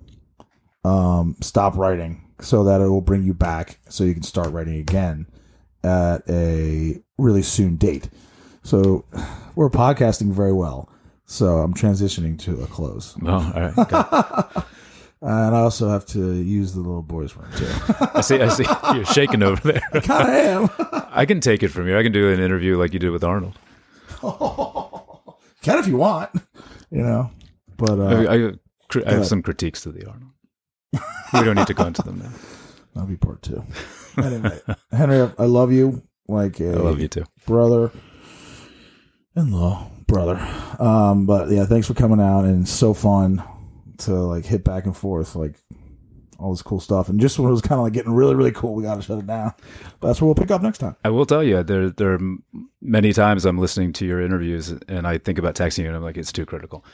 um, 0.84 1.36
stop 1.42 1.78
writing 1.78 2.30
so 2.42 2.64
that 2.66 2.82
it 2.82 2.88
will 2.88 3.02
bring 3.02 3.24
you 3.24 3.34
back, 3.34 3.80
so 3.90 4.04
you 4.04 4.14
can 4.14 4.24
start 4.24 4.52
writing 4.52 4.76
again 4.76 5.28
at 5.84 6.24
a 6.30 7.02
really 7.18 7.42
soon 7.42 7.78
date. 7.78 8.10
So 8.64 9.06
we're 9.56 9.70
podcasting 9.70 10.32
very 10.32 10.54
well. 10.54 10.90
So 11.28 11.58
I'm 11.60 11.74
transitioning 11.74 12.40
to 12.40 12.62
a 12.62 12.68
close, 12.68 13.16
Oh, 13.26 13.28
all 13.56 13.62
right. 13.62 14.64
And 15.20 15.56
I 15.56 15.60
also 15.62 15.90
have 15.90 16.06
to 16.08 16.36
use 16.36 16.74
the 16.74 16.80
little 16.80 17.02
boys' 17.02 17.36
room 17.36 17.48
too. 17.56 17.66
I 18.14 18.22
see. 18.22 18.40
I 18.40 18.50
see. 18.50 18.66
You're 18.96 19.04
shaking 19.06 19.42
over 19.42 19.60
there. 19.74 19.82
I 19.92 20.00
kind 20.00 20.30
of 20.30 20.80
am. 20.80 21.06
I 21.12 21.26
can 21.26 21.40
take 21.42 21.64
it 21.64 21.70
from 21.70 21.88
you. 21.88 21.98
I 21.98 22.04
can 22.04 22.12
do 22.12 22.32
an 22.32 22.40
interview 22.40 22.78
like 22.78 22.94
you 22.94 23.00
did 23.00 23.10
with 23.10 23.24
Arnold. 23.24 23.58
Can 25.64 25.80
if 25.80 25.88
you 25.88 25.98
want, 25.98 26.30
you 26.92 27.02
know. 27.02 27.32
But 27.78 28.00
uh, 28.00 28.06
I, 28.06 28.36
I, 28.36 28.52
I 29.08 29.14
have 29.14 29.26
some 29.26 29.42
critiques 29.42 29.82
to 29.82 29.92
the 29.92 30.06
Arnold. 30.08 30.32
We 31.34 31.44
don't 31.44 31.56
need 31.56 31.68
to 31.68 31.74
go 31.74 31.86
into 31.88 32.04
them 32.04 32.20
now. 32.20 32.30
That'll 32.94 33.10
be 33.10 33.18
part 33.18 33.42
two. 33.42 33.64
Anyway, 34.18 34.60
Henry, 34.92 35.32
I 35.40 35.46
love 35.46 35.72
you 35.72 36.04
like 36.28 36.60
a 36.60 36.74
I 36.74 36.76
love 36.76 37.00
you 37.00 37.08
too. 37.08 37.24
brother 37.48 37.92
in 39.36 39.52
law, 39.52 39.90
brother. 40.08 40.38
Um, 40.80 41.26
but 41.26 41.50
yeah, 41.50 41.66
thanks 41.66 41.88
for 41.88 41.94
coming 41.94 42.20
out 42.20 42.46
and 42.46 42.68
so 42.68 42.94
fun 42.94 43.44
to 44.00 44.14
like 44.14 44.46
hit 44.46 44.64
back 44.64 44.86
and 44.86 44.96
forth, 44.96 45.36
like 45.36 45.56
all 46.40 46.52
this 46.52 46.62
cool 46.62 46.80
stuff. 46.80 47.10
And 47.10 47.20
just 47.20 47.38
when 47.40 47.50
it 47.50 47.52
was 47.52 47.62
kind 47.62 47.80
of 47.80 47.84
like 47.84 47.94
getting 47.94 48.14
really, 48.14 48.36
really 48.36 48.52
cool, 48.52 48.74
we 48.74 48.84
got 48.84 48.96
to 48.96 49.02
shut 49.02 49.20
it 49.20 49.28
down. 49.28 49.54
But 50.00 50.08
that's 50.08 50.22
what 50.22 50.28
we'll 50.28 50.36
pick 50.36 50.52
up 50.52 50.62
next 50.62 50.78
time. 50.80 50.96
I 51.04 51.10
will 51.10 51.26
tell 51.26 51.44
you, 51.44 51.64
there 51.64 51.90
there 51.90 52.14
are 52.14 52.20
many 52.82 53.14
times 53.14 53.46
I'm 53.46 53.58
listening 53.58 53.94
to 53.94 54.06
your 54.06 54.22
interviews 54.22 54.74
and 54.88 55.08
I 55.08 55.18
think 55.18 55.38
about 55.38 55.56
texting 55.56 55.80
you 55.80 55.88
and 55.88 55.96
I'm 55.96 56.04
like, 56.04 56.18
it's 56.18 56.32
too 56.32 56.46
critical. 56.46 56.86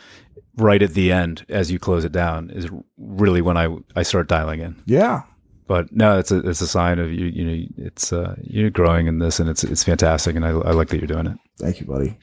Right 0.58 0.82
at 0.82 0.94
the 0.94 1.12
end, 1.12 1.46
as 1.50 1.72
you 1.72 1.80
close 1.80 2.06
it 2.06 2.12
down, 2.12 2.50
is 2.50 2.70
really 2.98 3.42
when 3.42 3.58
I 3.58 3.76
I 3.96 4.04
start 4.04 4.28
dialing 4.28 4.62
in. 4.62 4.82
Yeah. 4.86 5.24
But 5.66 5.92
no, 5.92 6.20
it's 6.20 6.32
a 6.32 6.40
it's 6.48 6.62
a 6.62 6.68
sign 6.68 7.00
of 7.00 7.12
you. 7.12 7.26
You 7.26 7.46
know, 7.46 7.68
it's 7.78 8.12
uh, 8.12 8.36
you're 8.42 8.70
growing 8.70 9.08
in 9.08 9.20
this, 9.20 9.40
and 9.40 9.50
it's 9.50 9.64
it's 9.64 9.84
fantastic, 9.84 10.36
and 10.36 10.46
I, 10.46 10.50
I 10.50 10.72
like 10.72 10.90
that 10.90 10.98
you're 10.98 11.08
doing 11.08 11.26
it. 11.26 11.38
Thank 11.58 11.80
you, 11.80 11.86
buddy. 11.86 12.18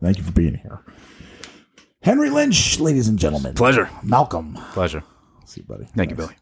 Thank 0.00 0.18
you 0.18 0.24
for 0.24 0.32
being 0.32 0.54
here. 0.54 0.82
Henry 2.02 2.30
Lynch, 2.30 2.78
ladies 2.78 3.08
and 3.08 3.18
gentlemen. 3.18 3.54
Pleasure, 3.54 3.90
Malcolm. 4.02 4.54
pleasure. 4.72 5.02
See 5.44 5.60
you, 5.62 5.66
buddy. 5.66 5.86
Thank 5.96 6.10
you, 6.10 6.16
Billy. 6.16 6.34